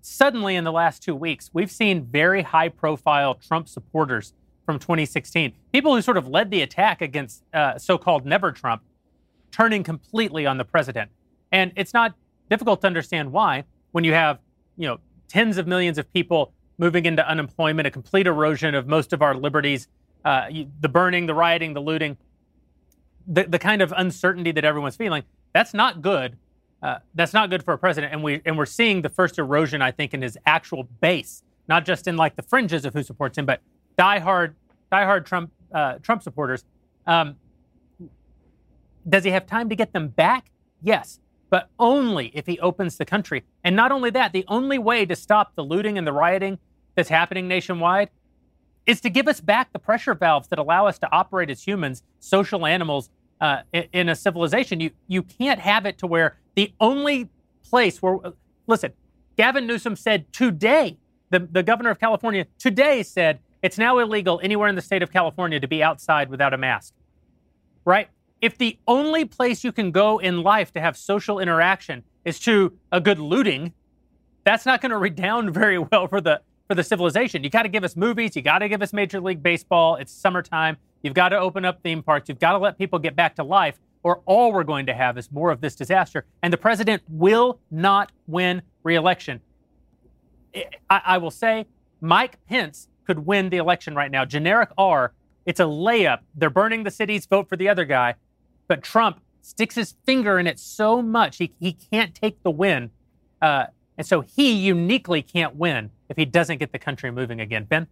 Suddenly, 0.00 0.56
in 0.56 0.64
the 0.64 0.72
last 0.72 1.02
two 1.02 1.14
weeks, 1.14 1.50
we've 1.52 1.70
seen 1.70 2.06
very 2.06 2.42
high 2.42 2.70
profile 2.70 3.34
Trump 3.34 3.68
supporters 3.68 4.32
from 4.64 4.78
2016. 4.78 5.52
People 5.72 5.94
who 5.94 6.02
sort 6.02 6.16
of 6.16 6.28
led 6.28 6.50
the 6.50 6.62
attack 6.62 7.02
against 7.02 7.42
uh, 7.52 7.78
so 7.78 7.98
called 7.98 8.24
Never 8.24 8.52
Trump 8.52 8.82
turning 9.50 9.82
completely 9.82 10.46
on 10.46 10.56
the 10.56 10.64
president. 10.64 11.10
And 11.52 11.72
it's 11.76 11.92
not 11.92 12.14
difficult 12.50 12.80
to 12.80 12.86
understand 12.86 13.30
why 13.30 13.64
when 13.92 14.04
you 14.04 14.12
have, 14.14 14.38
you 14.76 14.88
know, 14.88 14.98
tens 15.28 15.58
of 15.58 15.66
millions 15.66 15.98
of 15.98 16.10
people 16.12 16.52
moving 16.78 17.04
into 17.04 17.26
unemployment, 17.28 17.86
a 17.86 17.90
complete 17.90 18.26
erosion 18.26 18.74
of 18.74 18.86
most 18.86 19.12
of 19.12 19.22
our 19.22 19.34
liberties, 19.34 19.88
uh, 20.24 20.48
the 20.80 20.88
burning, 20.88 21.26
the 21.26 21.34
rioting, 21.34 21.74
the 21.74 21.80
looting, 21.80 22.16
the, 23.26 23.44
the 23.44 23.58
kind 23.58 23.82
of 23.82 23.92
uncertainty 23.96 24.52
that 24.52 24.64
everyone's 24.64 24.96
feeling. 24.96 25.22
That's 25.52 25.74
not 25.74 26.02
good. 26.02 26.36
Uh, 26.82 26.98
that's 27.14 27.32
not 27.32 27.50
good 27.50 27.62
for 27.62 27.74
a 27.74 27.78
president. 27.78 28.12
And, 28.12 28.22
we, 28.22 28.40
and 28.44 28.58
we're 28.58 28.66
seeing 28.66 29.02
the 29.02 29.08
first 29.08 29.38
erosion, 29.38 29.82
I 29.82 29.92
think, 29.92 30.14
in 30.14 30.22
his 30.22 30.36
actual 30.46 30.84
base, 31.00 31.42
not 31.68 31.84
just 31.84 32.08
in 32.08 32.16
like 32.16 32.34
the 32.34 32.42
fringes 32.42 32.84
of 32.84 32.94
who 32.94 33.02
supports 33.02 33.38
him, 33.38 33.46
but 33.46 33.60
diehard, 33.98 34.54
diehard 34.90 35.24
Trump 35.24 35.50
uh, 35.72 35.94
Trump 36.02 36.22
supporters. 36.22 36.64
Um, 37.06 37.36
Does 39.08 39.24
he 39.24 39.30
have 39.30 39.46
time 39.46 39.68
to 39.68 39.74
get 39.74 39.92
them 39.92 40.08
back? 40.08 40.50
Yes, 40.82 41.20
but 41.50 41.70
only 41.78 42.30
if 42.34 42.46
he 42.46 42.58
opens 42.60 42.98
the 42.98 43.04
country. 43.04 43.44
And 43.64 43.74
not 43.74 43.92
only 43.92 44.10
that, 44.10 44.32
the 44.32 44.44
only 44.48 44.78
way 44.78 45.06
to 45.06 45.16
stop 45.16 45.54
the 45.54 45.64
looting 45.64 45.98
and 45.98 46.06
the 46.06 46.12
rioting 46.12 46.58
that's 46.94 47.08
happening 47.08 47.48
nationwide 47.48 48.10
is 48.84 49.00
to 49.00 49.10
give 49.10 49.28
us 49.28 49.40
back 49.40 49.72
the 49.72 49.78
pressure 49.78 50.14
valves 50.14 50.48
that 50.48 50.58
allow 50.58 50.86
us 50.86 50.98
to 50.98 51.12
operate 51.12 51.50
as 51.50 51.62
humans, 51.62 52.02
social 52.18 52.66
animals 52.66 53.10
uh, 53.40 53.62
in, 53.72 53.86
in 53.92 54.08
a 54.08 54.16
civilization. 54.16 54.80
You 54.80 54.90
you 55.08 55.22
can't 55.22 55.60
have 55.60 55.86
it 55.86 55.98
to 55.98 56.06
where 56.06 56.36
the 56.54 56.72
only 56.80 57.28
place 57.62 58.02
where 58.02 58.18
listen, 58.66 58.92
Gavin 59.36 59.66
Newsom 59.66 59.96
said 59.96 60.32
today, 60.32 60.98
the, 61.30 61.40
the 61.40 61.62
governor 61.62 61.90
of 61.90 61.98
California 61.98 62.46
today 62.58 63.02
said 63.02 63.38
it's 63.62 63.78
now 63.78 63.98
illegal 63.98 64.40
anywhere 64.42 64.68
in 64.68 64.74
the 64.74 64.82
state 64.82 65.02
of 65.02 65.12
California 65.12 65.60
to 65.60 65.68
be 65.68 65.82
outside 65.82 66.28
without 66.28 66.52
a 66.52 66.58
mask. 66.58 66.94
Right? 67.84 68.08
If 68.40 68.58
the 68.58 68.78
only 68.88 69.24
place 69.24 69.62
you 69.62 69.70
can 69.72 69.92
go 69.92 70.18
in 70.18 70.42
life 70.42 70.72
to 70.72 70.80
have 70.80 70.96
social 70.96 71.38
interaction 71.38 72.02
is 72.24 72.40
to 72.40 72.76
a 72.90 73.00
good 73.00 73.18
looting, 73.18 73.72
that's 74.44 74.66
not 74.66 74.80
going 74.80 74.90
to 74.90 74.98
redound 74.98 75.54
very 75.54 75.78
well 75.78 76.08
for 76.08 76.20
the 76.20 76.40
for 76.68 76.74
the 76.74 76.84
civilization. 76.84 77.44
You 77.44 77.50
got 77.50 77.62
to 77.62 77.68
give 77.68 77.84
us 77.84 77.96
movies. 77.96 78.34
You 78.34 78.42
got 78.42 78.60
to 78.60 78.68
give 78.68 78.82
us 78.82 78.92
Major 78.92 79.20
League 79.20 79.42
Baseball. 79.42 79.96
It's 79.96 80.12
summertime. 80.12 80.76
You've 81.02 81.14
got 81.14 81.30
to 81.30 81.38
open 81.38 81.64
up 81.64 81.82
theme 81.82 82.02
parks. 82.02 82.28
You've 82.28 82.38
got 82.38 82.52
to 82.52 82.58
let 82.58 82.78
people 82.78 82.98
get 82.98 83.16
back 83.16 83.34
to 83.36 83.44
life, 83.44 83.78
or 84.02 84.22
all 84.26 84.52
we're 84.52 84.64
going 84.64 84.86
to 84.86 84.94
have 84.94 85.18
is 85.18 85.30
more 85.30 85.50
of 85.50 85.60
this 85.60 85.74
disaster. 85.74 86.24
And 86.42 86.52
the 86.52 86.56
president 86.56 87.02
will 87.08 87.58
not 87.70 88.12
win 88.26 88.62
reelection. 88.84 89.40
I, 90.54 91.02
I 91.04 91.18
will 91.18 91.30
say 91.30 91.66
Mike 92.00 92.38
Pence 92.46 92.88
could 93.06 93.26
win 93.26 93.50
the 93.50 93.56
election 93.56 93.94
right 93.94 94.10
now. 94.10 94.24
Generic 94.24 94.70
R, 94.78 95.12
it's 95.46 95.60
a 95.60 95.64
layup. 95.64 96.20
They're 96.34 96.50
burning 96.50 96.84
the 96.84 96.90
cities, 96.90 97.26
vote 97.26 97.48
for 97.48 97.56
the 97.56 97.68
other 97.68 97.84
guy. 97.84 98.14
But 98.68 98.82
Trump 98.82 99.20
sticks 99.42 99.74
his 99.74 99.94
finger 100.04 100.38
in 100.38 100.46
it 100.46 100.58
so 100.58 101.02
much, 101.02 101.38
he, 101.38 101.52
he 101.58 101.72
can't 101.72 102.14
take 102.14 102.42
the 102.42 102.50
win. 102.50 102.90
Uh, 103.40 103.66
and 103.98 104.06
so 104.06 104.20
he 104.20 104.52
uniquely 104.52 105.20
can't 105.20 105.56
win 105.56 105.90
if 106.08 106.16
he 106.16 106.24
doesn't 106.24 106.58
get 106.58 106.72
the 106.72 106.78
country 106.78 107.10
moving 107.10 107.40
again. 107.40 107.64
Ben? 107.64 107.86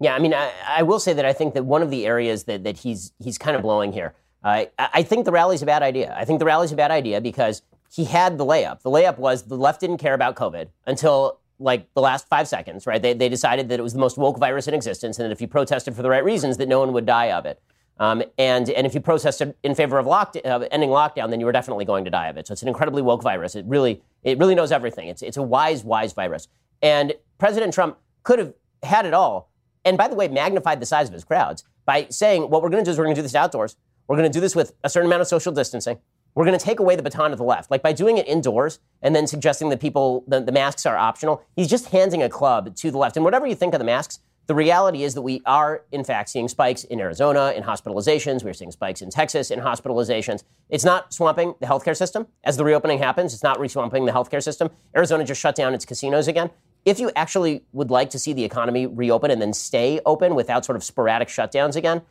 Yeah, 0.00 0.14
I 0.14 0.18
mean, 0.18 0.34
I, 0.34 0.52
I 0.66 0.82
will 0.82 0.98
say 0.98 1.12
that 1.12 1.24
I 1.24 1.32
think 1.32 1.54
that 1.54 1.64
one 1.64 1.82
of 1.82 1.90
the 1.90 2.06
areas 2.06 2.44
that, 2.44 2.64
that 2.64 2.78
he's 2.78 3.12
he's 3.22 3.38
kind 3.38 3.56
of 3.56 3.62
blowing 3.62 3.92
here. 3.92 4.14
Uh, 4.42 4.66
I 4.78 5.02
think 5.02 5.24
the 5.24 5.32
rally's 5.32 5.62
a 5.62 5.66
bad 5.66 5.82
idea. 5.82 6.14
I 6.18 6.24
think 6.24 6.38
the 6.38 6.44
rally's 6.44 6.72
a 6.72 6.76
bad 6.76 6.90
idea 6.90 7.20
because 7.20 7.62
he 7.90 8.04
had 8.04 8.36
the 8.36 8.44
layup. 8.44 8.82
The 8.82 8.90
layup 8.90 9.16
was 9.16 9.44
the 9.44 9.56
left 9.56 9.80
didn't 9.80 9.98
care 9.98 10.12
about 10.12 10.34
COVID 10.34 10.68
until 10.86 11.40
like 11.58 11.92
the 11.94 12.00
last 12.00 12.28
five 12.28 12.48
seconds, 12.48 12.86
right? 12.86 13.00
They, 13.00 13.14
they 13.14 13.28
decided 13.28 13.68
that 13.68 13.78
it 13.78 13.82
was 13.82 13.92
the 13.92 13.98
most 13.98 14.18
woke 14.18 14.38
virus 14.38 14.66
in 14.66 14.74
existence 14.74 15.18
and 15.18 15.26
that 15.26 15.32
if 15.32 15.40
you 15.40 15.48
protested 15.48 15.94
for 15.94 16.02
the 16.02 16.10
right 16.10 16.24
reasons, 16.24 16.56
that 16.56 16.68
no 16.68 16.80
one 16.80 16.92
would 16.92 17.06
die 17.06 17.30
of 17.30 17.46
it. 17.46 17.60
Um, 18.00 18.24
and, 18.38 18.68
and 18.70 18.86
if 18.86 18.94
you 18.94 19.00
protested 19.00 19.54
in 19.62 19.74
favor 19.74 19.98
of 19.98 20.06
lock, 20.06 20.34
uh, 20.44 20.66
ending 20.72 20.90
lockdown, 20.90 21.30
then 21.30 21.38
you 21.38 21.46
were 21.46 21.52
definitely 21.52 21.84
going 21.84 22.04
to 22.04 22.10
die 22.10 22.26
of 22.28 22.36
it. 22.36 22.48
So 22.48 22.52
it's 22.52 22.62
an 22.62 22.68
incredibly 22.68 23.02
woke 23.02 23.22
virus. 23.22 23.54
It 23.54 23.64
really, 23.68 24.02
it 24.24 24.36
really 24.38 24.56
knows 24.56 24.72
everything. 24.72 25.08
It's, 25.08 25.22
it's 25.22 25.36
a 25.36 25.42
wise, 25.42 25.84
wise 25.84 26.12
virus. 26.12 26.48
And 26.82 27.14
President 27.38 27.72
Trump 27.72 27.98
could 28.24 28.40
have 28.40 28.52
had 28.82 29.06
it 29.06 29.14
all. 29.14 29.50
And 29.84 29.96
by 29.96 30.08
the 30.08 30.16
way, 30.16 30.26
magnified 30.26 30.80
the 30.80 30.86
size 30.86 31.06
of 31.06 31.14
his 31.14 31.24
crowds 31.24 31.62
by 31.84 32.08
saying, 32.10 32.50
what 32.50 32.62
we're 32.62 32.70
going 32.70 32.82
to 32.82 32.88
do 32.88 32.90
is 32.90 32.98
we're 32.98 33.04
going 33.04 33.14
to 33.14 33.20
do 33.20 33.22
this 33.22 33.34
outdoors. 33.34 33.76
We're 34.08 34.16
going 34.16 34.30
to 34.30 34.36
do 34.36 34.40
this 34.40 34.56
with 34.56 34.72
a 34.82 34.90
certain 34.90 35.06
amount 35.06 35.22
of 35.22 35.28
social 35.28 35.52
distancing. 35.52 35.98
We're 36.34 36.44
going 36.44 36.58
to 36.58 36.64
take 36.64 36.80
away 36.80 36.96
the 36.96 37.02
baton 37.02 37.32
of 37.32 37.38
the 37.38 37.44
left. 37.44 37.70
Like 37.70 37.82
by 37.82 37.92
doing 37.92 38.18
it 38.18 38.26
indoors 38.26 38.80
and 39.02 39.14
then 39.14 39.26
suggesting 39.26 39.68
that 39.68 39.80
people, 39.80 40.24
the, 40.26 40.40
the 40.40 40.52
masks 40.52 40.84
are 40.84 40.96
optional, 40.96 41.42
he's 41.54 41.68
just 41.68 41.90
handing 41.90 42.22
a 42.22 42.28
club 42.28 42.74
to 42.76 42.90
the 42.90 42.98
left. 42.98 43.16
And 43.16 43.24
whatever 43.24 43.46
you 43.46 43.54
think 43.54 43.74
of 43.74 43.78
the 43.78 43.84
masks, 43.84 44.18
the 44.46 44.54
reality 44.54 45.04
is 45.04 45.14
that 45.14 45.22
we 45.22 45.40
are, 45.46 45.84
in 45.90 46.04
fact, 46.04 46.28
seeing 46.28 46.48
spikes 46.48 46.84
in 46.84 47.00
Arizona 47.00 47.52
in 47.56 47.62
hospitalizations. 47.62 48.44
We're 48.44 48.52
seeing 48.52 48.72
spikes 48.72 49.00
in 49.00 49.08
Texas 49.08 49.50
in 49.50 49.60
hospitalizations. 49.60 50.44
It's 50.68 50.84
not 50.84 51.14
swamping 51.14 51.54
the 51.60 51.66
healthcare 51.66 51.96
system. 51.96 52.26
As 52.42 52.58
the 52.58 52.64
reopening 52.64 52.98
happens, 52.98 53.32
it's 53.32 53.42
not 53.42 53.58
re-swamping 53.58 54.04
the 54.04 54.12
healthcare 54.12 54.42
system. 54.42 54.70
Arizona 54.94 55.24
just 55.24 55.40
shut 55.40 55.54
down 55.54 55.72
its 55.72 55.86
casinos 55.86 56.28
again. 56.28 56.50
If 56.84 57.00
you 57.00 57.10
actually 57.16 57.64
would 57.72 57.90
like 57.90 58.10
to 58.10 58.18
see 58.18 58.34
the 58.34 58.44
economy 58.44 58.86
reopen 58.86 59.30
and 59.30 59.40
then 59.40 59.54
stay 59.54 60.00
open 60.04 60.34
without 60.34 60.66
sort 60.66 60.76
of 60.76 60.84
sporadic 60.84 61.28
shutdowns 61.28 61.76
again, 61.76 62.02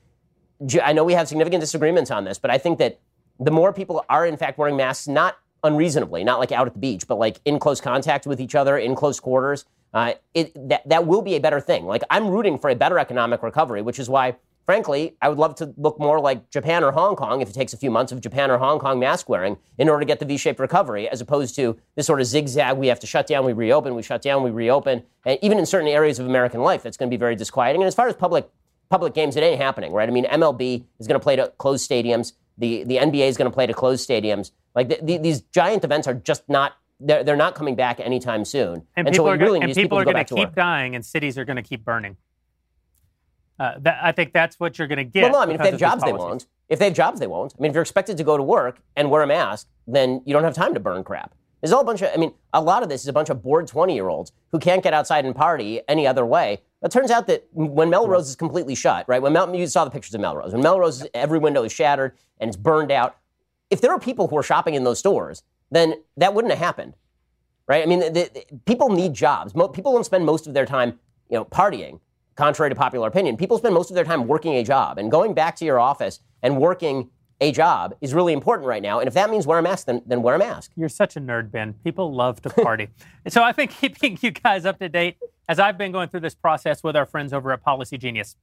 I 0.82 0.94
know 0.94 1.04
we 1.04 1.14
have 1.14 1.28
significant 1.28 1.62
disagreements 1.62 2.10
on 2.10 2.24
this, 2.24 2.40
but 2.40 2.50
I 2.50 2.58
think 2.58 2.80
that 2.80 3.00
the 3.40 3.52
more 3.52 3.74
people 3.74 4.04
are, 4.10 4.26
in 4.26 4.38
fact, 4.38 4.58
wearing 4.58 4.78
masks, 4.78 5.08
not 5.08 5.38
unreasonably, 5.64 6.24
not 6.24 6.40
like 6.40 6.52
out 6.52 6.68
at 6.68 6.74
the 6.74 6.80
beach, 6.80 7.08
but 7.08 7.18
like 7.18 7.40
in 7.46 7.60
close 7.60 7.82
contact 7.82 8.28
with 8.28 8.40
each 8.42 8.56
other, 8.56 8.78
in 8.78 8.96
close 8.96 9.20
quarters, 9.20 9.66
uh, 9.94 10.14
it, 10.34 10.52
that, 10.70 10.88
that 10.90 11.06
will 11.08 11.22
be 11.22 11.36
a 11.36 11.40
better 11.40 11.60
thing. 11.60 11.86
Like, 11.86 12.04
I'm 12.10 12.28
rooting 12.28 12.58
for 12.58 12.70
a 12.70 12.76
better 12.76 13.00
economic 13.00 13.44
recovery, 13.44 13.82
which 13.82 14.00
is 14.00 14.10
why, 14.10 14.36
frankly, 14.66 15.16
I 15.22 15.30
would 15.30 15.38
love 15.38 15.56
to 15.56 15.74
look 15.78 16.00
more 16.00 16.20
like 16.20 16.50
Japan 16.50 16.84
or 16.84 16.92
Hong 16.92 17.16
Kong 17.16 17.42
if 17.42 17.50
it 17.50 17.54
takes 17.54 17.74
a 17.74 17.78
few 17.78 17.92
months 17.92 18.12
of 18.12 18.20
Japan 18.20 18.50
or 18.50 18.58
Hong 18.58 18.80
Kong 18.80 19.00
mask 19.00 19.30
wearing 19.30 19.58
in 19.78 19.90
order 19.90 20.02
to 20.02 20.06
get 20.06 20.20
the 20.20 20.26
V 20.26 20.38
shaped 20.38 20.60
recovery, 20.60 21.08
as 21.08 21.22
opposed 21.22 21.56
to 21.58 21.78
this 21.96 22.08
sort 22.08 22.20
of 22.20 22.28
zigzag 22.28 22.78
we 22.78 22.88
have 22.88 23.00
to 23.02 23.08
shut 23.08 23.28
down, 23.28 23.46
we 23.46 23.54
reopen, 23.54 23.94
we 23.94 24.02
shut 24.02 24.22
down, 24.22 24.44
we 24.44 24.52
reopen. 24.52 25.04
And 25.26 25.38
even 25.42 25.60
in 25.60 25.66
certain 25.66 25.88
areas 25.88 26.20
of 26.20 26.26
American 26.26 26.62
life, 26.62 26.84
that's 26.84 26.98
going 26.98 27.10
to 27.10 27.16
be 27.16 27.20
very 27.20 27.36
disquieting. 27.36 27.82
And 27.82 27.88
as 27.88 27.96
far 27.96 28.08
as 28.08 28.16
public 28.16 28.50
public 28.90 29.14
games, 29.16 29.36
it 29.36 29.42
ain't 29.42 29.60
happening, 29.60 29.92
right? 29.92 30.08
I 30.08 30.12
mean, 30.12 30.26
MLB 30.26 30.86
is 31.00 31.08
going 31.08 31.20
to 31.20 31.24
play 31.24 31.36
to 31.36 31.52
closed 31.58 31.90
stadiums. 31.90 32.34
The, 32.58 32.84
the 32.84 32.98
NBA 32.98 33.28
is 33.28 33.38
going 33.38 33.50
to 33.50 33.54
play 33.54 33.66
to 33.66 33.74
closed 33.74 34.08
stadiums. 34.08 34.52
Like 34.76 34.90
the, 34.90 35.00
the, 35.02 35.18
these 35.18 35.42
giant 35.42 35.84
events 35.84 36.08
are 36.08 36.14
just 36.14 36.48
not 36.48 36.74
they're, 37.00 37.24
they're 37.24 37.36
not 37.36 37.56
coming 37.56 37.76
back 37.76 38.00
anytime 38.00 38.46
soon. 38.46 38.86
And, 38.96 39.08
and 39.08 39.08
people 39.08 39.26
so 39.26 39.32
are, 39.32 39.38
really 39.38 39.60
and 39.60 39.68
needs 39.68 39.78
people 39.78 39.98
people 39.98 40.00
are 40.00 40.06
to 40.06 40.12
go 40.12 40.14
going 40.14 40.26
to 40.26 40.36
keep 40.36 40.48
work. 40.50 40.56
dying, 40.56 40.96
and 40.96 41.06
cities 41.06 41.38
are 41.38 41.46
going 41.46 41.58
to 41.58 41.64
keep 41.64 41.84
burning. 41.84 42.18
Uh, 43.60 43.74
that, 43.80 44.00
I 44.02 44.12
think 44.12 44.34
that's 44.34 44.60
what 44.60 44.80
you're 44.80 44.88
going 44.88 44.98
to 44.98 45.04
get. 45.04 45.24
Well, 45.24 45.34
no, 45.34 45.40
I 45.40 45.46
mean, 45.46 45.56
if 45.56 45.62
they 45.62 45.72
have 45.72 45.80
jobs, 45.80 46.04
they 46.04 46.14
won't. 46.14 46.48
If 46.70 46.80
they 46.80 46.86
have 46.86 46.94
jobs, 46.94 47.20
they 47.20 47.28
won't. 47.28 47.54
I 47.58 47.62
mean, 47.62 47.70
if 47.70 47.76
you're 47.76 47.84
expected 47.84 48.18
to 48.18 48.24
go 48.24 48.38
to 48.38 48.44
work 48.44 48.82
and 48.96 49.12
wear 49.12 49.22
a 49.22 49.28
mask, 49.28 49.68
then 49.86 50.22
you 50.26 50.34
don't 50.34 50.44
have 50.44 50.56
time 50.56 50.74
to 50.74 50.80
burn 50.80 51.04
crap. 51.04 51.36
There's 51.62 51.72
all 51.72 51.82
a 51.82 51.86
bunch 51.86 52.02
of, 52.02 52.10
I 52.14 52.18
mean, 52.18 52.34
a 52.52 52.62
lot 52.62 52.84
of 52.84 52.90
this 52.90 53.02
is 53.04 53.08
a 53.08 53.14
bunch 53.14 53.30
of 53.30 53.42
bored 53.42 53.68
20 53.68 53.94
year 53.94 54.10
olds 54.10 54.34
who 54.52 54.60
can't 54.60 54.84
get 54.84 54.94
outside 54.94 55.24
and 55.24 55.36
party 55.36 55.82
any 55.88 56.06
other 56.06 56.26
way. 56.26 56.62
It 56.84 56.92
turns 56.92 57.12
out 57.12 57.28
that 57.28 57.48
when 57.54 57.90
Melrose 57.90 58.30
is 58.30 58.36
completely 58.36 58.76
shut, 58.76 59.08
right? 59.08 59.22
When 59.22 59.32
Mel, 59.32 59.56
you 59.56 59.66
saw 59.68 59.86
the 59.86 59.92
pictures 59.92 60.14
of 60.14 60.22
Melrose. 60.22 60.52
When 60.52 60.62
Melrose, 60.62 61.08
every 61.14 61.40
window 61.40 61.64
is 61.64 61.72
shattered 61.72 62.14
and 62.40 62.50
it's 62.50 62.58
burned 62.58 62.92
out. 62.92 63.16
If 63.70 63.80
there 63.80 63.92
are 63.92 64.00
people 64.00 64.28
who 64.28 64.38
are 64.38 64.44
shopping 64.44 64.74
in 64.74 64.84
those 64.84 65.00
stores, 65.00 65.44
then 65.72 65.96
that 66.18 66.34
wouldn't 66.34 66.52
have 66.54 66.60
happened, 66.60 66.96
right? 67.68 67.82
I 67.82 67.86
mean, 67.86 68.00
the, 68.00 68.10
the, 68.12 68.46
people 68.66 68.90
need 68.90 69.14
jobs. 69.14 69.56
Mo, 69.56 69.70
people 69.70 69.94
don't 69.94 70.06
spend 70.06 70.26
most 70.26 70.46
of 70.46 70.54
their 70.54 70.66
time, 70.66 71.00
you 71.30 71.38
know, 71.38 71.46
partying. 71.46 72.00
Contrary 72.36 72.70
to 72.70 72.76
popular 72.76 73.08
opinion, 73.08 73.38
people 73.38 73.60
spend 73.60 73.76
most 73.76 73.92
of 73.92 73.96
their 73.96 74.04
time 74.04 74.28
working 74.28 74.56
a 74.56 74.64
job, 74.64 74.98
and 74.98 75.12
going 75.12 75.36
back 75.36 75.56
to 75.56 75.66
your 75.66 75.80
office 75.80 76.20
and 76.42 76.58
working 76.58 77.12
a 77.44 77.52
job 77.52 77.94
is 78.00 78.14
really 78.14 78.32
important 78.32 78.68
right 78.68 78.82
now. 78.82 79.00
And 79.00 79.08
if 79.08 79.14
that 79.16 79.30
means 79.30 79.46
wear 79.46 79.60
a 79.60 79.62
mask, 79.62 79.88
then, 79.88 80.02
then 80.06 80.22
wear 80.22 80.36
a 80.36 80.40
mask. 80.40 80.72
You're 80.78 80.88
such 80.88 81.18
a 81.18 81.22
nerd, 81.22 81.52
Ben. 81.52 81.74
People 81.84 82.14
love 82.14 82.42
to 82.44 82.50
party. 82.50 82.88
so 83.28 83.44
I 83.44 83.52
think 83.52 83.72
keeping 83.72 84.18
you 84.22 84.32
guys 84.32 84.66
up 84.66 84.80
to 84.80 84.88
date 84.88 85.18
as 85.50 85.60
I've 85.60 85.78
been 85.78 85.92
going 85.92 86.08
through 86.08 86.22
this 86.22 86.36
process 86.36 86.84
with 86.84 86.96
our 86.96 87.06
friends 87.06 87.34
over 87.34 87.52
at 87.52 87.62
Policy 87.62 87.98
Genius. 87.98 88.38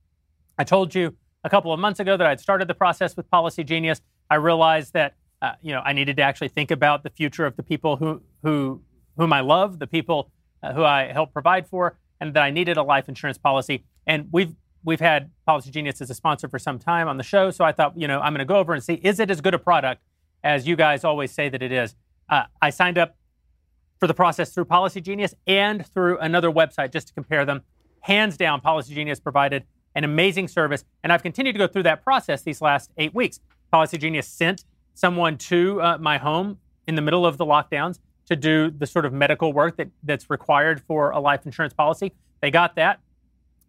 I 0.58 0.64
told 0.64 0.94
you 0.94 1.16
a 1.42 1.48
couple 1.48 1.72
of 1.72 1.80
months 1.80 1.98
ago 1.98 2.18
that 2.18 2.26
I'd 2.26 2.40
started 2.40 2.68
the 2.68 2.74
process 2.74 3.16
with 3.16 3.30
Policy 3.30 3.64
Genius. 3.64 4.02
I 4.28 4.34
realized 4.34 4.92
that 4.92 5.14
uh, 5.40 5.52
you 5.62 5.72
know 5.72 5.80
I 5.82 5.94
needed 5.94 6.16
to 6.18 6.22
actually 6.22 6.48
think 6.48 6.70
about 6.70 7.02
the 7.02 7.08
future 7.08 7.46
of 7.46 7.56
the 7.56 7.62
people 7.62 7.96
who 7.96 8.20
who 8.42 8.82
whom 9.16 9.32
I 9.32 9.40
love, 9.40 9.78
the 9.78 9.86
people 9.86 10.30
uh, 10.62 10.74
who 10.74 10.84
I 10.84 11.10
help 11.10 11.32
provide 11.32 11.66
for, 11.66 11.96
and 12.20 12.34
that 12.34 12.42
I 12.42 12.50
needed 12.50 12.76
a 12.76 12.82
life 12.82 13.08
insurance 13.08 13.38
policy. 13.38 13.84
And 14.06 14.28
we've 14.30 14.54
we've 14.84 15.00
had 15.00 15.30
Policy 15.46 15.70
Genius 15.70 16.00
as 16.00 16.10
a 16.10 16.14
sponsor 16.14 16.48
for 16.48 16.58
some 16.58 16.78
time 16.78 17.08
on 17.08 17.16
the 17.16 17.22
show, 17.22 17.50
so 17.50 17.64
I 17.64 17.72
thought 17.72 17.98
you 17.98 18.08
know 18.08 18.20
I'm 18.20 18.32
going 18.32 18.40
to 18.40 18.44
go 18.44 18.56
over 18.56 18.72
and 18.72 18.82
see 18.82 18.94
is 18.94 19.20
it 19.20 19.30
as 19.30 19.40
good 19.40 19.54
a 19.54 19.58
product 19.58 20.02
as 20.42 20.66
you 20.66 20.76
guys 20.76 21.04
always 21.04 21.32
say 21.32 21.48
that 21.48 21.62
it 21.62 21.72
is. 21.72 21.94
Uh, 22.28 22.44
I 22.62 22.70
signed 22.70 22.98
up 22.98 23.16
for 23.98 24.06
the 24.06 24.14
process 24.14 24.52
through 24.52 24.64
Policy 24.64 25.00
Genius 25.00 25.34
and 25.46 25.86
through 25.86 26.18
another 26.18 26.50
website 26.50 26.92
just 26.92 27.08
to 27.08 27.14
compare 27.14 27.44
them. 27.44 27.62
Hands 28.00 28.34
down, 28.36 28.60
Policy 28.60 28.94
Genius 28.94 29.20
provided 29.20 29.64
an 29.94 30.04
amazing 30.04 30.48
service, 30.48 30.84
and 31.02 31.12
I've 31.12 31.22
continued 31.22 31.52
to 31.52 31.58
go 31.58 31.66
through 31.66 31.82
that 31.82 32.02
process 32.02 32.42
these 32.42 32.62
last 32.62 32.90
eight 32.96 33.14
weeks. 33.14 33.40
Policy 33.70 33.98
Genius 33.98 34.26
sent 34.26 34.64
someone 34.94 35.36
to 35.36 35.80
uh, 35.82 35.98
my 35.98 36.16
home 36.18 36.58
in 36.86 36.94
the 36.94 37.02
middle 37.02 37.26
of 37.26 37.36
the 37.36 37.44
lockdowns 37.44 37.98
to 38.26 38.36
do 38.36 38.70
the 38.70 38.86
sort 38.86 39.04
of 39.04 39.12
medical 39.12 39.52
work 39.52 39.76
that, 39.76 39.88
that's 40.02 40.30
required 40.30 40.80
for 40.80 41.10
a 41.10 41.18
life 41.18 41.44
insurance 41.44 41.74
policy. 41.74 42.12
They 42.40 42.50
got 42.50 42.76
that. 42.76 43.00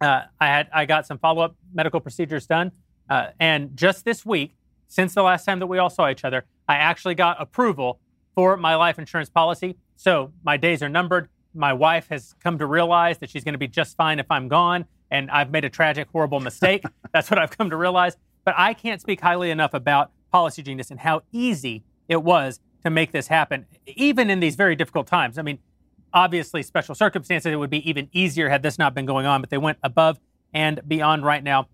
Uh, 0.02 0.24
I 0.40 0.48
had 0.48 0.68
I 0.74 0.86
got 0.86 1.06
some 1.06 1.20
follow 1.20 1.44
up 1.44 1.56
medical 1.74 2.00
procedures 2.00 2.48
done, 2.48 2.72
uh, 3.10 3.28
and 3.40 3.78
just 3.78 4.04
this 4.04 4.26
week, 4.26 4.56
since 4.88 5.14
the 5.14 5.22
last 5.22 5.46
time 5.46 5.60
that 5.60 5.68
we 5.68 5.78
all 5.78 5.90
saw 5.90 6.10
each 6.10 6.26
other, 6.26 6.46
I 6.68 6.76
actually 6.76 7.16
got 7.16 7.40
approval 7.40 8.00
for 8.34 8.58
my 8.58 8.76
life 8.76 8.98
insurance 8.98 9.30
policy. 9.30 9.78
So 9.96 10.32
my 10.44 10.58
days 10.58 10.82
are 10.82 10.90
numbered. 10.90 11.30
My 11.54 11.74
wife 11.74 12.08
has 12.10 12.34
come 12.44 12.58
to 12.58 12.66
realize 12.66 13.20
that 13.20 13.30
she's 13.30 13.44
going 13.44 13.54
to 13.54 13.60
be 13.60 13.68
just 13.68 13.96
fine 13.96 14.20
if 14.20 14.26
I'm 14.32 14.48
gone, 14.48 14.86
and 15.12 15.30
I've 15.30 15.52
made 15.52 15.66
a 15.66 15.70
tragic, 15.70 16.08
horrible 16.12 16.40
mistake. 16.40 16.84
That's 17.14 17.30
what 17.30 17.38
I've 17.38 17.56
come 17.56 17.70
to 17.70 17.78
realize. 17.78 18.18
But 18.44 18.56
I 18.58 18.74
can't 18.74 19.00
speak 19.00 19.22
highly 19.22 19.52
enough 19.52 19.74
about 19.74 20.12
Policy 20.32 20.64
Genius 20.64 20.90
and 20.90 21.00
how 21.00 21.22
easy 21.32 21.84
it 22.08 22.24
was 22.24 22.60
to 22.84 22.90
make 22.90 23.12
this 23.12 23.28
happen, 23.28 23.68
even 23.86 24.30
in 24.30 24.40
these 24.40 24.56
very 24.56 24.76
difficult 24.76 25.06
times. 25.06 25.38
I 25.38 25.44
mean, 25.44 25.60
obviously, 26.14 26.64
special 26.64 26.96
circumstances, 26.96 27.52
it 27.52 27.56
would 27.56 27.70
be 27.70 27.88
even 27.90 28.10
easier 28.12 28.50
had 28.50 28.64
this 28.64 28.78
not 28.78 28.94
been 28.94 29.06
going 29.06 29.26
on, 29.26 29.42
but 29.42 29.50
they 29.50 29.58
went 29.58 29.78
above 29.84 30.20
and 30.54 30.82
beyond 30.88 31.24
right 31.24 31.44
now. 31.44 31.68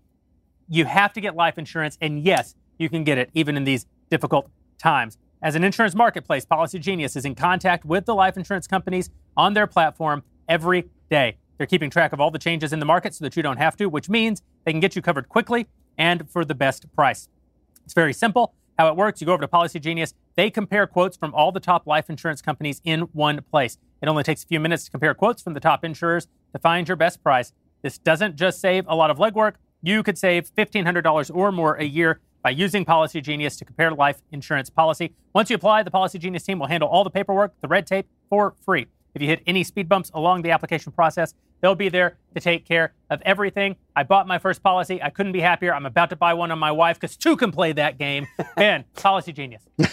You 0.68 0.84
have 0.84 1.12
to 1.14 1.20
get 1.20 1.34
life 1.34 1.58
insurance, 1.58 1.96
and 2.00 2.24
yes, 2.24 2.54
you 2.78 2.88
can 2.88 3.04
get 3.04 3.18
it 3.18 3.30
even 3.34 3.56
in 3.56 3.64
these 3.64 3.86
difficult 4.10 4.50
times. 4.78 5.18
As 5.42 5.54
an 5.54 5.64
insurance 5.64 5.94
marketplace, 5.94 6.44
Policy 6.44 6.78
Genius 6.78 7.16
is 7.16 7.24
in 7.24 7.34
contact 7.34 7.84
with 7.84 8.06
the 8.06 8.14
life 8.14 8.36
insurance 8.36 8.66
companies 8.66 9.10
on 9.36 9.54
their 9.54 9.66
platform 9.66 10.22
every 10.48 10.88
day. 11.10 11.36
They're 11.56 11.66
keeping 11.66 11.90
track 11.90 12.12
of 12.12 12.20
all 12.20 12.30
the 12.30 12.38
changes 12.38 12.72
in 12.72 12.80
the 12.80 12.86
market 12.86 13.14
so 13.14 13.24
that 13.24 13.36
you 13.36 13.42
don't 13.42 13.56
have 13.56 13.76
to, 13.76 13.86
which 13.86 14.08
means 14.08 14.42
they 14.64 14.72
can 14.72 14.80
get 14.80 14.96
you 14.96 15.02
covered 15.02 15.28
quickly 15.28 15.66
and 15.96 16.28
for 16.30 16.44
the 16.44 16.54
best 16.54 16.92
price. 16.94 17.28
It's 17.84 17.94
very 17.94 18.12
simple. 18.12 18.54
How 18.78 18.86
it 18.86 18.94
works, 18.94 19.20
you 19.20 19.26
go 19.26 19.32
over 19.32 19.40
to 19.40 19.48
Policy 19.48 19.80
Genius, 19.80 20.14
they 20.36 20.50
compare 20.50 20.86
quotes 20.86 21.16
from 21.16 21.34
all 21.34 21.50
the 21.50 21.58
top 21.58 21.84
life 21.88 22.08
insurance 22.08 22.40
companies 22.40 22.80
in 22.84 23.00
one 23.12 23.40
place. 23.50 23.76
It 24.00 24.08
only 24.08 24.22
takes 24.22 24.44
a 24.44 24.46
few 24.46 24.60
minutes 24.60 24.84
to 24.84 24.90
compare 24.92 25.14
quotes 25.14 25.42
from 25.42 25.54
the 25.54 25.60
top 25.60 25.84
insurers 25.84 26.28
to 26.52 26.60
find 26.60 26.86
your 26.86 26.96
best 26.96 27.20
price. 27.20 27.52
This 27.82 27.98
doesn't 27.98 28.36
just 28.36 28.60
save 28.60 28.84
a 28.86 28.94
lot 28.94 29.10
of 29.10 29.18
legwork, 29.18 29.54
you 29.82 30.04
could 30.04 30.16
save 30.16 30.54
$1,500 30.54 31.34
or 31.34 31.50
more 31.50 31.74
a 31.74 31.82
year 31.82 32.20
by 32.44 32.50
using 32.50 32.84
Policy 32.84 33.20
Genius 33.20 33.56
to 33.56 33.64
compare 33.64 33.90
life 33.90 34.22
insurance 34.30 34.70
policy. 34.70 35.12
Once 35.34 35.50
you 35.50 35.56
apply, 35.56 35.82
the 35.82 35.90
Policy 35.90 36.20
Genius 36.20 36.44
team 36.44 36.60
will 36.60 36.68
handle 36.68 36.88
all 36.88 37.02
the 37.02 37.10
paperwork, 37.10 37.54
the 37.60 37.68
red 37.68 37.84
tape, 37.84 38.06
for 38.30 38.54
free. 38.64 38.86
If 39.12 39.22
you 39.22 39.26
hit 39.26 39.42
any 39.44 39.64
speed 39.64 39.88
bumps 39.88 40.12
along 40.14 40.42
the 40.42 40.52
application 40.52 40.92
process, 40.92 41.34
they'll 41.60 41.74
be 41.74 41.88
there 41.88 42.16
to 42.34 42.40
take 42.40 42.66
care 42.66 42.92
of 43.10 43.22
everything. 43.22 43.76
I 43.96 44.02
bought 44.02 44.26
my 44.26 44.38
first 44.38 44.62
policy. 44.62 45.02
I 45.02 45.10
couldn't 45.10 45.32
be 45.32 45.40
happier. 45.40 45.74
I'm 45.74 45.86
about 45.86 46.10
to 46.10 46.16
buy 46.16 46.34
one 46.34 46.50
on 46.50 46.58
my 46.58 46.72
wife 46.72 47.00
because 47.00 47.16
two 47.16 47.36
can 47.36 47.52
play 47.52 47.72
that 47.72 47.98
game. 47.98 48.26
Man, 48.56 48.84
Policy 48.94 49.32
Genius. 49.32 49.62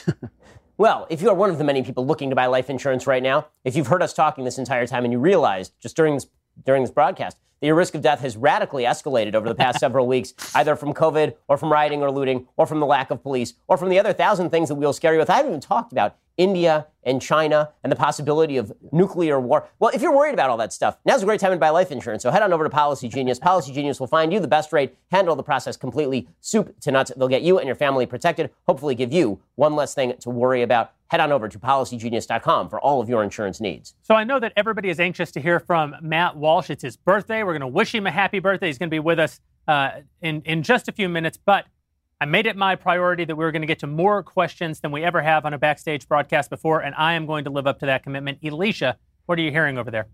Well, 0.77 1.07
if 1.09 1.21
you 1.21 1.29
are 1.29 1.35
one 1.35 1.49
of 1.49 1.57
the 1.57 1.63
many 1.63 1.83
people 1.83 2.05
looking 2.05 2.29
to 2.31 2.35
buy 2.35 2.47
life 2.47 2.69
insurance 2.69 3.07
right 3.07 3.23
now, 3.23 3.47
if 3.63 3.77
you've 3.77 3.87
heard 3.87 4.03
us 4.03 4.13
talking 4.13 4.43
this 4.43 4.57
entire 4.57 4.85
time 4.85 5.05
and 5.05 5.13
you 5.13 5.19
realized 5.19 5.71
just 5.79 5.95
during 5.95 6.15
this 6.15 6.27
during 6.65 6.83
this 6.83 6.91
broadcast 6.91 7.37
your 7.65 7.75
risk 7.75 7.95
of 7.95 8.01
death 8.01 8.21
has 8.21 8.37
radically 8.37 8.83
escalated 8.83 9.35
over 9.35 9.47
the 9.47 9.55
past 9.55 9.79
several 9.85 10.07
weeks, 10.07 10.33
either 10.53 10.75
from 10.75 10.93
COVID 10.93 11.35
or 11.47 11.57
from 11.57 11.71
rioting 11.71 12.01
or 12.01 12.11
looting 12.11 12.47
or 12.57 12.65
from 12.65 12.79
the 12.79 12.85
lack 12.85 13.11
of 13.11 13.21
police 13.21 13.53
or 13.67 13.77
from 13.77 13.89
the 13.89 13.99
other 13.99 14.13
thousand 14.13 14.49
things 14.49 14.69
that 14.69 14.75
we'll 14.75 14.93
scare 14.93 15.13
you 15.13 15.19
with. 15.19 15.29
I 15.29 15.37
haven't 15.37 15.51
even 15.51 15.61
talked 15.61 15.91
about 15.91 16.15
India 16.37 16.87
and 17.03 17.21
China 17.21 17.69
and 17.83 17.91
the 17.91 17.95
possibility 17.95 18.57
of 18.57 18.73
nuclear 18.91 19.39
war. 19.39 19.67
Well, 19.79 19.91
if 19.93 20.01
you're 20.01 20.15
worried 20.15 20.33
about 20.33 20.49
all 20.49 20.57
that 20.57 20.73
stuff, 20.73 20.97
now's 21.05 21.21
a 21.21 21.25
great 21.25 21.39
time 21.39 21.51
to 21.51 21.57
buy 21.57 21.69
life 21.69 21.91
insurance. 21.91 22.23
So 22.23 22.31
head 22.31 22.41
on 22.41 22.51
over 22.51 22.63
to 22.63 22.69
Policy 22.69 23.07
Genius. 23.07 23.39
Policy 23.39 23.71
Genius 23.71 23.99
will 23.99 24.07
find 24.07 24.33
you 24.33 24.39
the 24.39 24.47
best 24.47 24.73
rate, 24.73 24.97
handle 25.11 25.35
the 25.35 25.43
process 25.43 25.77
completely, 25.77 26.27
soup 26.41 26.77
to 26.81 26.91
nuts. 26.91 27.11
They'll 27.15 27.27
get 27.27 27.43
you 27.43 27.59
and 27.59 27.67
your 27.67 27.75
family 27.75 28.05
protected, 28.05 28.49
hopefully 28.67 28.95
give 28.95 29.13
you 29.13 29.39
one 29.55 29.75
less 29.75 29.93
thing 29.93 30.13
to 30.19 30.29
worry 30.29 30.61
about. 30.61 30.91
Head 31.09 31.19
on 31.19 31.31
over 31.31 31.47
to 31.47 31.59
policygenius.com 31.59 32.69
for 32.69 32.79
all 32.79 32.99
of 32.99 33.07
your 33.07 33.23
insurance 33.23 33.61
needs. 33.61 33.93
So 34.01 34.15
I 34.15 34.23
know 34.23 34.39
that 34.39 34.53
everybody 34.55 34.89
is 34.89 34.99
anxious 34.99 35.31
to 35.33 35.39
hear 35.39 35.59
from 35.59 35.95
Matt 36.01 36.35
Walsh. 36.35 36.69
It's 36.69 36.81
his 36.81 36.97
birthday. 36.97 37.43
We're 37.43 37.53
going 37.53 37.61
to 37.61 37.67
wish 37.67 37.93
him 37.93 38.07
a 38.07 38.11
happy 38.11 38.39
birthday. 38.39 38.67
He's 38.67 38.79
going 38.79 38.89
to 38.89 38.93
be 38.93 38.99
with 38.99 39.19
us 39.19 39.39
uh, 39.67 40.01
in, 40.21 40.41
in 40.45 40.63
just 40.63 40.87
a 40.87 40.91
few 40.91 41.07
minutes. 41.07 41.37
But 41.37 41.65
I 42.19 42.25
made 42.25 42.47
it 42.47 42.55
my 42.55 42.75
priority 42.75 43.25
that 43.25 43.35
we 43.35 43.43
were 43.43 43.51
going 43.51 43.61
to 43.61 43.67
get 43.67 43.79
to 43.79 43.87
more 43.87 44.23
questions 44.23 44.79
than 44.79 44.91
we 44.91 45.03
ever 45.03 45.21
have 45.21 45.45
on 45.45 45.53
a 45.53 45.57
backstage 45.57 46.07
broadcast 46.07 46.49
before, 46.49 46.81
and 46.81 46.95
I 46.95 47.13
am 47.13 47.25
going 47.25 47.43
to 47.43 47.49
live 47.49 47.67
up 47.67 47.79
to 47.79 47.85
that 47.87 48.03
commitment. 48.03 48.39
Elisha, 48.43 48.97
what 49.25 49.37
are 49.37 49.41
you 49.41 49.51
hearing 49.51 49.77
over 49.77 49.91
there? 49.91 50.07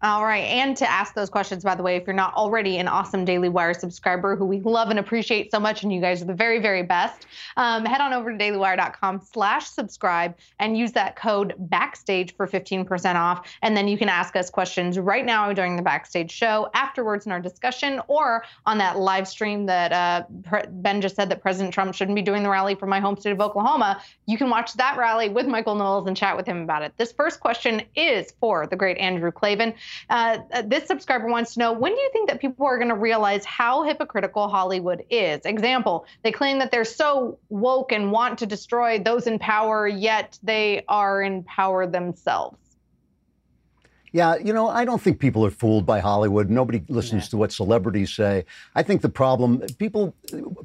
All 0.00 0.22
right. 0.22 0.44
And 0.44 0.76
to 0.76 0.88
ask 0.88 1.14
those 1.14 1.28
questions, 1.28 1.64
by 1.64 1.74
the 1.74 1.82
way, 1.82 1.96
if 1.96 2.06
you're 2.06 2.14
not 2.14 2.32
already 2.34 2.78
an 2.78 2.86
awesome 2.86 3.24
Daily 3.24 3.48
Wire 3.48 3.74
subscriber 3.74 4.36
who 4.36 4.46
we 4.46 4.60
love 4.60 4.90
and 4.90 4.98
appreciate 5.00 5.50
so 5.50 5.58
much, 5.58 5.82
and 5.82 5.92
you 5.92 6.00
guys 6.00 6.22
are 6.22 6.24
the 6.24 6.34
very, 6.34 6.60
very 6.60 6.84
best, 6.84 7.26
um, 7.56 7.84
head 7.84 8.00
on 8.00 8.12
over 8.12 8.30
to 8.30 8.38
dailywire.com 8.38 9.20
slash 9.20 9.66
subscribe 9.66 10.36
and 10.60 10.78
use 10.78 10.92
that 10.92 11.16
code 11.16 11.54
backstage 11.58 12.36
for 12.36 12.46
15% 12.46 13.16
off. 13.16 13.48
And 13.62 13.76
then 13.76 13.88
you 13.88 13.98
can 13.98 14.08
ask 14.08 14.36
us 14.36 14.50
questions 14.50 15.00
right 15.00 15.26
now 15.26 15.52
during 15.52 15.74
the 15.74 15.82
backstage 15.82 16.30
show, 16.30 16.70
afterwards 16.74 17.26
in 17.26 17.32
our 17.32 17.40
discussion, 17.40 18.00
or 18.06 18.44
on 18.66 18.78
that 18.78 19.00
live 19.00 19.26
stream 19.26 19.66
that 19.66 19.92
uh, 19.92 20.22
Ben 20.70 21.00
just 21.00 21.16
said 21.16 21.28
that 21.28 21.42
President 21.42 21.74
Trump 21.74 21.92
shouldn't 21.92 22.14
be 22.14 22.22
doing 22.22 22.44
the 22.44 22.50
rally 22.50 22.76
from 22.76 22.88
my 22.88 23.00
home 23.00 23.16
state 23.16 23.32
of 23.32 23.40
Oklahoma. 23.40 24.00
You 24.26 24.38
can 24.38 24.48
watch 24.48 24.74
that 24.74 24.96
rally 24.96 25.28
with 25.28 25.48
Michael 25.48 25.74
Knowles 25.74 26.06
and 26.06 26.16
chat 26.16 26.36
with 26.36 26.46
him 26.46 26.62
about 26.62 26.82
it. 26.82 26.92
This 26.98 27.10
first 27.10 27.40
question 27.40 27.82
is 27.96 28.32
for 28.38 28.68
the 28.68 28.76
great 28.76 28.96
Andrew 28.98 29.32
Klavan. 29.32 29.74
Uh, 30.10 30.38
this 30.64 30.86
subscriber 30.86 31.26
wants 31.26 31.54
to 31.54 31.60
know 31.60 31.72
when 31.72 31.94
do 31.94 32.00
you 32.00 32.10
think 32.12 32.28
that 32.28 32.40
people 32.40 32.66
are 32.66 32.78
going 32.78 32.88
to 32.88 32.94
realize 32.94 33.44
how 33.44 33.82
hypocritical 33.82 34.48
Hollywood 34.48 35.04
is? 35.10 35.40
Example, 35.44 36.06
they 36.22 36.32
claim 36.32 36.58
that 36.58 36.70
they're 36.70 36.84
so 36.84 37.38
woke 37.48 37.92
and 37.92 38.12
want 38.12 38.38
to 38.38 38.46
destroy 38.46 38.98
those 38.98 39.26
in 39.26 39.38
power, 39.38 39.86
yet 39.86 40.38
they 40.42 40.84
are 40.88 41.22
in 41.22 41.42
power 41.44 41.86
themselves. 41.86 42.58
Yeah, 44.18 44.34
you 44.34 44.52
know, 44.52 44.66
I 44.68 44.84
don't 44.84 45.00
think 45.00 45.20
people 45.20 45.46
are 45.46 45.50
fooled 45.50 45.86
by 45.86 46.00
Hollywood. 46.00 46.50
Nobody 46.50 46.82
listens 46.88 47.26
yeah. 47.26 47.28
to 47.28 47.36
what 47.36 47.52
celebrities 47.52 48.12
say. 48.12 48.44
I 48.74 48.82
think 48.82 49.00
the 49.00 49.08
problem, 49.08 49.60
people, 49.78 50.12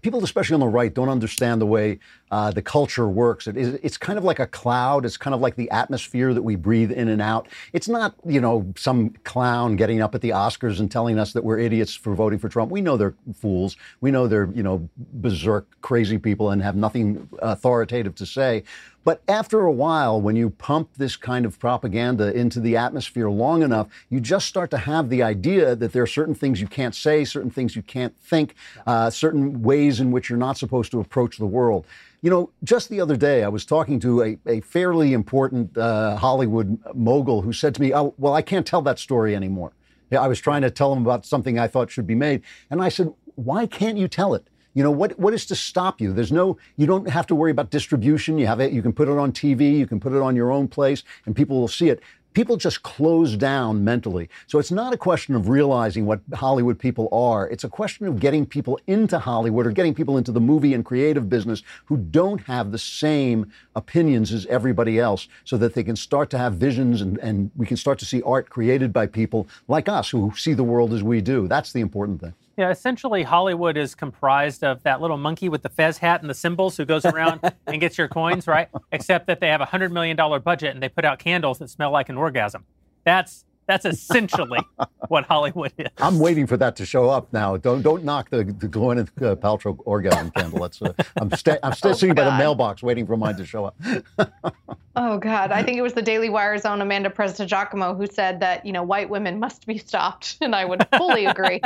people 0.02 0.24
especially 0.24 0.56
on 0.56 0.60
the 0.60 0.68
right, 0.68 0.92
don't 0.92 1.10
understand 1.10 1.62
the 1.62 1.68
way 1.68 2.00
uh, 2.32 2.50
the 2.50 2.64
culture 2.64 3.08
works. 3.08 3.46
It 3.46 3.56
is, 3.56 3.76
it's 3.84 3.96
kind 3.96 4.18
of 4.18 4.24
like 4.24 4.40
a 4.40 4.48
cloud. 4.48 5.06
It's 5.06 5.18
kind 5.18 5.36
of 5.36 5.40
like 5.40 5.56
the 5.56 5.70
atmosphere 5.70 6.34
that 6.34 6.42
we 6.42 6.56
breathe 6.56 6.92
in 6.92 7.08
and 7.10 7.22
out. 7.22 7.48
It's 7.74 7.88
not, 7.88 8.16
you 8.26 8.42
know, 8.42 8.74
some 8.76 9.12
clown 9.24 9.76
getting 9.76 10.02
up 10.02 10.16
at 10.16 10.22
the 10.22 10.32
Oscars 10.32 10.80
and 10.80 10.90
telling 10.90 11.20
us 11.20 11.34
that 11.34 11.44
we're 11.44 11.60
idiots 11.60 11.94
for 11.94 12.16
voting 12.16 12.40
for 12.40 12.50
Trump. 12.50 12.72
We 12.72 12.82
know 12.82 12.98
they're 12.98 13.14
fools. 13.36 13.78
We 14.02 14.10
know 14.10 14.26
they're, 14.26 14.50
you 14.56 14.64
know, 14.64 14.90
berserk, 14.98 15.68
crazy 15.82 16.18
people 16.18 16.50
and 16.50 16.64
have 16.64 16.76
nothing 16.76 17.30
authoritative 17.40 18.16
to 18.16 18.26
say. 18.26 18.64
But 19.04 19.22
after 19.28 19.62
a 19.62 19.72
while, 19.72 20.22
when 20.22 20.36
you 20.36 20.50
pump 20.50 20.90
this 20.98 21.16
kind 21.16 21.46
of 21.46 21.60
propaganda 21.60 22.34
into 22.34 22.60
the 22.60 22.78
atmosphere 22.78 23.30
long 23.30 23.62
enough, 23.62 23.88
you 24.10 24.20
just 24.20 24.48
start 24.48 24.72
to 24.72 24.78
have 24.78 25.10
the 25.10 25.22
idea 25.22 25.76
that 25.76 25.92
there 25.92 26.04
are 26.04 26.08
certain 26.08 26.36
things 26.36 26.62
you 26.62 26.68
can't 26.68 26.96
say, 26.96 27.26
certain 27.26 27.52
things 27.52 27.76
you 27.76 27.82
can't 27.82 28.18
think, 28.18 28.56
uh, 28.88 29.10
certain 29.10 29.62
ways 29.62 30.00
in 30.00 30.12
which 30.12 30.30
you're 30.30 30.38
not 30.38 30.58
supposed 30.58 30.92
to 30.92 31.00
approach 31.00 31.38
the 31.38 31.46
world. 31.46 31.86
You 32.22 32.30
know, 32.30 32.50
just 32.64 32.88
the 32.88 33.02
other 33.02 33.18
day, 33.18 33.44
I 33.44 33.50
was 33.50 33.66
talking 33.66 34.00
to 34.00 34.24
a, 34.24 34.38
a 34.46 34.62
fairly 34.62 35.12
important 35.12 35.78
uh, 35.78 36.16
Hollywood 36.16 36.80
mogul 36.94 37.42
who 37.42 37.52
said 37.52 37.76
to 37.76 37.82
me, 37.82 37.94
Oh, 37.94 38.14
well, 38.18 38.34
I 38.34 38.42
can't 38.42 38.66
tell 38.66 38.82
that 38.84 39.00
story 39.00 39.36
anymore. 39.36 39.74
I 40.12 40.28
was 40.28 40.40
trying 40.40 40.62
to 40.62 40.70
tell 40.70 40.94
him 40.94 41.02
about 41.02 41.26
something 41.26 41.58
I 41.60 41.68
thought 41.68 41.92
should 41.92 42.08
be 42.08 42.16
made. 42.16 42.44
And 42.70 42.82
I 42.82 42.90
said, 42.90 43.14
Why 43.36 43.66
can't 43.66 43.98
you 43.98 44.08
tell 44.08 44.34
it? 44.34 44.48
You 44.74 44.84
know 44.84 44.92
what? 44.92 45.18
What 45.20 45.34
is 45.34 45.46
to 45.48 45.56
stop 45.56 46.02
you? 46.02 46.14
There's 46.14 46.32
no. 46.32 46.58
You 46.78 46.88
don't 46.88 47.10
have 47.10 47.28
to 47.28 47.36
worry 47.36 47.52
about 47.52 47.70
distribution. 47.70 48.38
You 48.38 48.48
have 48.48 48.60
it. 48.60 48.74
You 48.74 48.82
can 48.82 48.94
put 48.94 49.08
it 49.08 49.18
on 49.18 49.32
TV. 49.32 49.78
You 49.78 49.88
can 49.88 50.00
put 50.00 50.14
it 50.14 50.22
on 50.22 50.36
your 50.36 50.52
own 50.52 50.68
place, 50.68 51.04
and 51.26 51.36
people 51.36 51.60
will 51.60 51.68
see 51.68 51.90
it 51.90 52.02
people 52.34 52.58
just 52.58 52.84
close 52.84 53.36
down 53.36 53.84
mentally. 53.84 54.30
So 54.48 54.60
it's 54.60 54.72
not 54.72 54.94
a 54.94 54.98
question 54.98 55.36
of 55.36 55.50
realizing 55.50 56.06
what 56.06 56.22
Hollywood 56.34 56.80
people 56.80 57.08
are. 57.12 57.48
It's 57.50 57.64
a 57.64 57.70
question 57.70 58.08
of 58.08 58.20
getting 58.20 58.46
people 58.46 58.80
into 58.88 59.20
Hollywood 59.20 59.68
or 59.68 59.72
getting 59.72 59.94
people 59.94 60.18
into 60.18 60.32
the 60.32 60.42
movie 60.42 60.74
and 60.74 60.84
creative 60.84 61.30
business 61.30 61.64
who 61.86 61.98
don't 61.98 62.42
have 62.42 62.72
the 62.72 62.78
same 62.78 63.52
opinions 63.76 64.34
as 64.34 64.46
everybody 64.48 65.00
else 65.00 65.28
so 65.44 65.58
that 65.58 65.74
they 65.74 65.84
can 65.84 65.96
start 65.96 66.30
to 66.32 66.38
have 66.38 66.56
visions 66.56 67.02
and, 67.02 67.18
and 67.20 67.52
we 67.56 67.66
can 67.66 67.78
start 67.78 68.00
to 68.00 68.06
see 68.06 68.22
art 68.24 68.50
created 68.50 68.92
by 68.92 69.06
people 69.06 69.48
like 69.68 69.88
us 69.88 70.10
who 70.10 70.34
see 70.36 70.54
the 70.54 70.64
world 70.64 70.94
as 70.94 71.04
we 71.04 71.22
do. 71.22 71.48
That's 71.48 71.72
the 71.72 71.82
important 71.82 72.22
thing. 72.22 72.34
Yeah, 72.56 72.70
essentially, 72.70 73.24
Hollywood 73.24 73.78
is 73.78 73.96
comprised 73.96 74.64
of 74.64 74.84
that 74.84 75.02
little 75.02 75.18
monkey 75.18 75.50
with 75.50 75.64
the 75.64 75.70
fez 75.70 75.98
hat 75.98 76.22
and 76.22 76.30
the 76.30 76.36
cymbals 76.36 76.78
who 76.78 76.86
goes 76.86 77.04
around 77.04 77.40
and 77.68 77.82
gets 77.82 77.98
your 77.98 78.08
coins, 78.08 78.48
right? 78.48 78.70
Except 78.92 79.26
that 79.28 79.40
they 79.40 79.48
have 79.48 79.62
a 79.62 79.66
$100 79.66 79.92
million 79.92 80.16
budget 80.42 80.74
and 80.74 80.84
they 80.84 80.90
put 80.90 81.04
out 81.04 81.18
candles 81.18 81.58
that 81.60 81.70
smell 81.70 81.90
like 81.90 82.10
an 82.10 82.18
orgasm. 82.18 82.66
That's 83.06 83.44
that's 83.68 83.86
essentially 83.86 84.60
what 85.08 85.26
Hollywood 85.26 85.74
is. 85.78 85.88
I'm 86.00 86.20
waiting 86.20 86.48
for 86.48 86.58
that 86.58 86.76
to 86.78 86.86
show 86.86 87.10
up 87.10 87.32
now. 87.32 87.58
Don't 87.58 87.82
don't 87.82 88.04
knock 88.04 88.30
the, 88.30 88.44
the 88.44 88.68
Gwyneth 88.68 89.10
uh, 89.22 89.36
Paltrow 89.36 89.78
orgasm 89.86 90.32
candle. 90.32 90.60
That's 90.60 90.82
uh, 90.82 90.94
I'm, 91.18 91.32
sta- 91.32 91.60
I'm 91.64 91.74
still 91.74 91.92
oh, 91.92 91.94
sitting 91.94 92.16
God. 92.16 92.26
by 92.26 92.32
the 92.32 92.38
mailbox 92.38 92.84
waiting 92.84 93.06
for 93.06 93.18
mine 93.18 93.36
to 93.38 93.46
show 93.46 93.66
up. 93.66 93.76
oh 94.96 95.18
God, 95.18 95.52
I 95.52 95.64
think 95.64 95.78
it 95.78 95.82
was 95.82 95.94
the 95.94 96.02
Daily 96.02 96.30
Wire's 96.30 96.66
own 96.66 96.82
Amanda 96.82 97.10
Prestigiacomo 97.10 97.96
who 97.96 98.08
said 98.08 98.40
that 98.42 98.66
you 98.66 98.74
know 98.74 98.84
white 98.84 99.10
women 99.10 99.40
must 99.40 99.66
be 99.66 99.78
stopped, 99.78 100.38
and 100.42 100.56
I 100.56 100.66
would 100.66 100.86
fully 100.98 101.26
agree. 101.26 101.62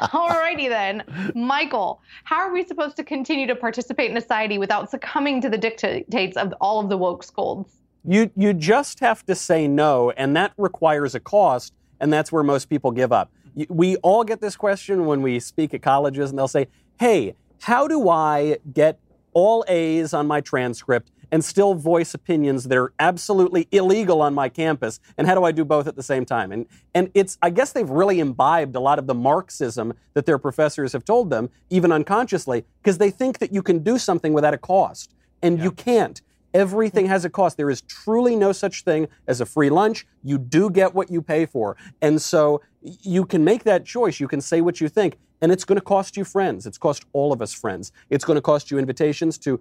Alrighty 0.00 0.68
then, 0.68 1.04
Michael, 1.34 2.00
how 2.24 2.38
are 2.38 2.52
we 2.52 2.64
supposed 2.64 2.96
to 2.96 3.04
continue 3.04 3.46
to 3.46 3.54
participate 3.54 4.10
in 4.10 4.20
society 4.20 4.58
without 4.58 4.90
succumbing 4.90 5.40
to 5.42 5.50
the 5.50 5.58
dictates 5.58 6.36
of 6.36 6.52
all 6.60 6.80
of 6.80 6.88
the 6.88 6.96
woke 6.96 7.22
scolds? 7.22 7.79
You, 8.04 8.30
you 8.34 8.54
just 8.54 9.00
have 9.00 9.24
to 9.26 9.34
say 9.34 9.68
no, 9.68 10.10
and 10.10 10.34
that 10.36 10.52
requires 10.56 11.14
a 11.14 11.20
cost, 11.20 11.74
and 12.00 12.12
that's 12.12 12.32
where 12.32 12.42
most 12.42 12.70
people 12.70 12.92
give 12.92 13.12
up. 13.12 13.30
We 13.68 13.96
all 13.96 14.24
get 14.24 14.40
this 14.40 14.56
question 14.56 15.06
when 15.06 15.22
we 15.22 15.38
speak 15.40 15.74
at 15.74 15.82
colleges, 15.82 16.30
and 16.30 16.38
they'll 16.38 16.48
say, 16.48 16.68
Hey, 16.98 17.34
how 17.62 17.86
do 17.86 18.08
I 18.08 18.58
get 18.72 18.98
all 19.32 19.64
A's 19.68 20.14
on 20.14 20.26
my 20.26 20.40
transcript 20.40 21.10
and 21.32 21.44
still 21.44 21.74
voice 21.74 22.14
opinions 22.14 22.64
that 22.64 22.76
are 22.76 22.92
absolutely 22.98 23.68
illegal 23.70 24.22
on 24.22 24.34
my 24.34 24.48
campus? 24.48 24.98
And 25.18 25.26
how 25.26 25.34
do 25.34 25.44
I 25.44 25.52
do 25.52 25.64
both 25.64 25.86
at 25.86 25.94
the 25.94 26.02
same 26.02 26.24
time? 26.24 26.52
And, 26.52 26.66
and 26.94 27.10
it's, 27.14 27.38
I 27.42 27.50
guess 27.50 27.72
they've 27.72 27.88
really 27.88 28.18
imbibed 28.18 28.74
a 28.76 28.80
lot 28.80 28.98
of 28.98 29.06
the 29.06 29.14
Marxism 29.14 29.92
that 30.14 30.26
their 30.26 30.38
professors 30.38 30.92
have 30.92 31.04
told 31.04 31.30
them, 31.30 31.50
even 31.68 31.92
unconsciously, 31.92 32.64
because 32.82 32.98
they 32.98 33.10
think 33.10 33.38
that 33.38 33.52
you 33.52 33.62
can 33.62 33.80
do 33.80 33.98
something 33.98 34.32
without 34.32 34.54
a 34.54 34.58
cost. 34.58 35.14
And 35.42 35.58
yeah. 35.58 35.64
you 35.64 35.70
can't 35.72 36.22
Everything 36.52 37.06
has 37.06 37.24
a 37.24 37.30
cost. 37.30 37.56
There 37.56 37.70
is 37.70 37.82
truly 37.82 38.36
no 38.36 38.52
such 38.52 38.82
thing 38.82 39.08
as 39.26 39.40
a 39.40 39.46
free 39.46 39.70
lunch. 39.70 40.06
You 40.24 40.38
do 40.38 40.70
get 40.70 40.94
what 40.94 41.10
you 41.10 41.22
pay 41.22 41.46
for. 41.46 41.76
And 42.02 42.20
so 42.20 42.60
you 42.82 43.24
can 43.24 43.44
make 43.44 43.64
that 43.64 43.84
choice. 43.84 44.20
You 44.20 44.28
can 44.28 44.40
say 44.40 44.60
what 44.60 44.80
you 44.80 44.88
think. 44.88 45.18
And 45.42 45.50
it's 45.50 45.64
going 45.64 45.78
to 45.78 45.84
cost 45.84 46.16
you 46.16 46.24
friends. 46.24 46.66
It's 46.66 46.76
cost 46.76 47.04
all 47.12 47.32
of 47.32 47.40
us 47.40 47.52
friends. 47.52 47.92
It's 48.10 48.24
going 48.24 48.36
to 48.36 48.42
cost 48.42 48.70
you 48.70 48.78
invitations 48.78 49.38
to 49.38 49.58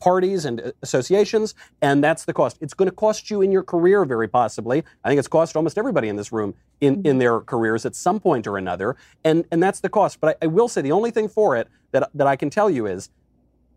parties 0.00 0.44
and 0.44 0.60
uh, 0.60 0.72
associations, 0.82 1.54
and 1.82 2.02
that's 2.02 2.24
the 2.24 2.32
cost. 2.32 2.56
It's 2.60 2.72
going 2.72 2.88
to 2.88 2.94
cost 2.94 3.30
you 3.30 3.42
in 3.42 3.52
your 3.52 3.62
career, 3.62 4.06
very 4.06 4.26
possibly. 4.26 4.84
I 5.04 5.08
think 5.08 5.18
it's 5.18 5.28
cost 5.28 5.54
almost 5.54 5.76
everybody 5.76 6.08
in 6.08 6.16
this 6.16 6.32
room 6.32 6.54
in, 6.80 7.02
in 7.04 7.18
their 7.18 7.40
careers 7.40 7.84
at 7.84 7.94
some 7.94 8.20
point 8.20 8.46
or 8.46 8.56
another, 8.56 8.96
and, 9.22 9.44
and 9.52 9.62
that's 9.62 9.80
the 9.80 9.90
cost. 9.90 10.18
But 10.18 10.38
I, 10.40 10.46
I 10.46 10.48
will 10.48 10.68
say 10.68 10.80
the 10.80 10.92
only 10.92 11.10
thing 11.10 11.28
for 11.28 11.56
it 11.56 11.68
that, 11.92 12.10
that 12.14 12.26
I 12.26 12.36
can 12.36 12.48
tell 12.48 12.70
you 12.70 12.86
is 12.86 13.10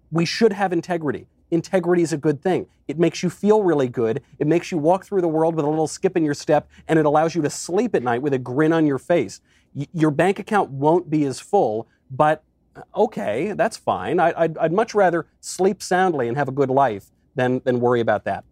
we 0.09 0.25
should 0.25 0.53
have 0.53 0.71
integrity. 0.71 1.27
Integrity 1.61 2.01
is 2.01 2.13
a 2.13 2.17
good 2.17 2.41
thing. 2.41 2.65
It 2.87 2.97
makes 2.97 3.21
you 3.21 3.29
feel 3.29 3.61
really 3.61 3.87
good. 3.89 4.21
It 4.39 4.47
makes 4.47 4.71
you 4.71 4.77
walk 4.77 5.05
through 5.05 5.21
the 5.21 5.27
world 5.27 5.55
with 5.55 5.65
a 5.65 5.69
little 5.69 5.87
skip 5.87 6.15
in 6.17 6.23
your 6.23 6.33
step, 6.33 6.69
and 6.87 6.97
it 6.97 7.05
allows 7.05 7.35
you 7.35 7.41
to 7.41 7.49
sleep 7.49 7.93
at 7.93 8.03
night 8.03 8.21
with 8.21 8.33
a 8.33 8.39
grin 8.39 8.71
on 8.73 8.87
your 8.87 8.97
face. 8.97 9.41
Y- 9.75 9.87
your 9.93 10.11
bank 10.11 10.39
account 10.39 10.69
won't 10.71 11.09
be 11.09 11.25
as 11.25 11.39
full, 11.41 11.87
but 12.09 12.43
uh, 12.75 12.81
okay, 12.95 13.51
that's 13.51 13.75
fine. 13.77 14.19
I, 14.19 14.33
I'd, 14.35 14.57
I'd 14.57 14.71
much 14.73 14.95
rather 14.95 15.27
sleep 15.41 15.83
soundly 15.83 16.27
and 16.29 16.37
have 16.37 16.47
a 16.47 16.51
good 16.53 16.69
life 16.69 17.05
than, 17.35 17.61
than 17.65 17.79
worry 17.81 17.99
about 17.99 18.23
that. 18.25 18.43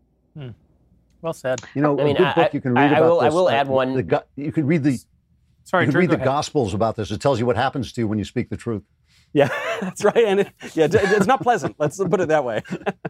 Well 1.22 1.34
said. 1.34 1.60
You 1.76 1.82
know, 1.82 2.00
I 2.00 2.04
mean, 2.06 2.16
a 2.16 2.20
good 2.20 2.28
I- 2.28 2.34
book 2.34 2.54
you 2.54 2.62
can 2.62 2.74
read 2.74 2.94
I 2.94 2.98
about 3.00 3.10
will- 3.10 3.20
I 3.22 3.26
this. 3.26 3.34
will 3.34 3.48
uh, 3.48 3.52
add 3.52 3.68
one- 3.68 3.94
the 3.96 4.04
go- 4.04 4.24
you 4.36 4.52
can 4.52 4.66
read 4.68 4.84
the 4.84 4.98
Sorry, 5.66 5.84
you 5.84 5.88
can 5.88 5.92
Drew, 5.92 6.00
read 6.02 6.10
the 6.10 6.16
ahead. 6.16 6.26
Gospels 6.26 6.74
about 6.74 6.96
this. 6.96 7.12
It 7.12 7.22
tells 7.22 7.40
you 7.40 7.46
what 7.46 7.56
happens 7.56 7.92
to 7.94 8.02
you 8.02 8.08
when 8.08 8.18
you 8.18 8.26
speak 8.26 8.50
the 8.50 8.58
truth. 8.58 8.84
Yeah, 9.34 9.50
that's 9.82 10.04
right. 10.04 10.26
And 10.26 10.40
it, 10.42 10.50
yeah, 10.74 10.88
it's 10.92 11.28
not 11.28 11.42
pleasant. 11.42 11.76
Let's 11.78 11.98
put 11.98 12.20
it 12.20 12.30
that 12.30 12.44
way. 12.44 12.64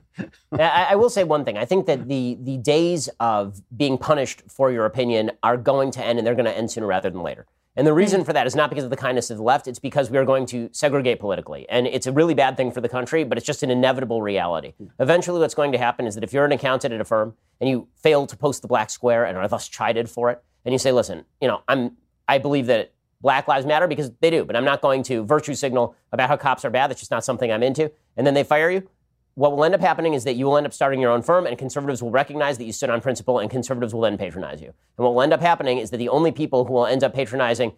I, 0.51 0.87
I 0.91 0.95
will 0.95 1.09
say 1.09 1.23
one 1.23 1.45
thing. 1.45 1.57
I 1.57 1.65
think 1.65 1.85
that 1.85 2.07
the 2.07 2.37
the 2.41 2.57
days 2.57 3.09
of 3.19 3.61
being 3.75 3.97
punished 3.97 4.43
for 4.47 4.71
your 4.71 4.85
opinion 4.85 5.31
are 5.43 5.57
going 5.57 5.91
to 5.91 6.03
end, 6.03 6.19
and 6.19 6.27
they're 6.27 6.35
going 6.35 6.45
to 6.45 6.57
end 6.57 6.71
sooner 6.71 6.87
rather 6.87 7.09
than 7.09 7.21
later. 7.21 7.45
And 7.75 7.87
the 7.87 7.93
reason 7.93 8.21
mm. 8.21 8.25
for 8.25 8.33
that 8.33 8.45
is 8.45 8.55
not 8.55 8.69
because 8.69 8.83
of 8.83 8.89
the 8.89 8.97
kindness 8.97 9.29
of 9.29 9.37
the 9.37 9.43
left; 9.43 9.67
it's 9.67 9.79
because 9.79 10.09
we 10.09 10.17
are 10.17 10.25
going 10.25 10.45
to 10.47 10.69
segregate 10.73 11.19
politically, 11.19 11.67
and 11.69 11.87
it's 11.87 12.07
a 12.07 12.11
really 12.11 12.33
bad 12.33 12.57
thing 12.57 12.71
for 12.71 12.81
the 12.81 12.89
country. 12.89 13.23
But 13.23 13.37
it's 13.37 13.47
just 13.47 13.63
an 13.63 13.71
inevitable 13.71 14.21
reality. 14.21 14.73
Mm. 14.81 14.89
Eventually, 14.99 15.39
what's 15.39 15.55
going 15.55 15.71
to 15.71 15.77
happen 15.77 16.05
is 16.05 16.15
that 16.15 16.23
if 16.23 16.33
you're 16.33 16.45
an 16.45 16.51
accountant 16.51 16.93
at 16.93 17.01
a 17.01 17.05
firm 17.05 17.35
and 17.61 17.69
you 17.69 17.87
fail 17.95 18.27
to 18.27 18.35
post 18.35 18.61
the 18.61 18.67
black 18.67 18.89
square 18.89 19.25
and 19.25 19.37
are 19.37 19.47
thus 19.47 19.67
chided 19.67 20.09
for 20.09 20.29
it, 20.29 20.43
and 20.65 20.73
you 20.73 20.79
say, 20.79 20.91
"Listen, 20.91 21.25
you 21.39 21.47
know, 21.47 21.61
I'm 21.67 21.97
I 22.27 22.37
believe 22.37 22.65
that." 22.67 22.93
Black 23.21 23.47
Lives 23.47 23.65
Matter 23.65 23.87
because 23.87 24.11
they 24.21 24.29
do, 24.29 24.45
but 24.45 24.55
I'm 24.55 24.65
not 24.65 24.81
going 24.81 25.03
to 25.03 25.23
virtue 25.23 25.53
signal 25.53 25.95
about 26.11 26.29
how 26.29 26.37
cops 26.37 26.63
are 26.63 26.69
bad. 26.69 26.89
That's 26.89 27.01
just 27.01 27.11
not 27.11 27.25
something 27.25 27.51
I'm 27.51 27.63
into. 27.63 27.91
And 28.15 28.25
then 28.25 28.33
they 28.33 28.43
fire 28.43 28.69
you 28.69 28.87
what 29.39 29.55
will 29.55 29.63
end 29.63 29.73
up 29.73 29.79
happening 29.79 30.13
is 30.13 30.25
that 30.25 30.35
you 30.35 30.45
will 30.45 30.57
end 30.57 30.65
up 30.65 30.73
starting 30.73 30.99
your 30.99 31.11
own 31.11 31.21
firm, 31.21 31.47
and 31.47 31.57
conservatives 31.57 32.03
will 32.03 32.11
recognize 32.11 32.57
that 32.57 32.65
you 32.65 32.73
stood 32.73 32.89
on 32.89 32.99
principle, 32.99 33.39
and 33.39 33.49
conservatives 33.49 33.93
will 33.93 34.01
then 34.01 34.17
patronize 34.17 34.59
you. 34.59 34.67
And 34.67 35.05
what 35.05 35.13
will 35.13 35.21
end 35.21 35.31
up 35.31 35.39
happening 35.39 35.77
is 35.77 35.91
that 35.91 35.97
the 35.97 36.09
only 36.09 36.33
people 36.33 36.65
who 36.65 36.73
will 36.73 36.85
end 36.85 37.05
up 37.05 37.13
patronizing 37.13 37.71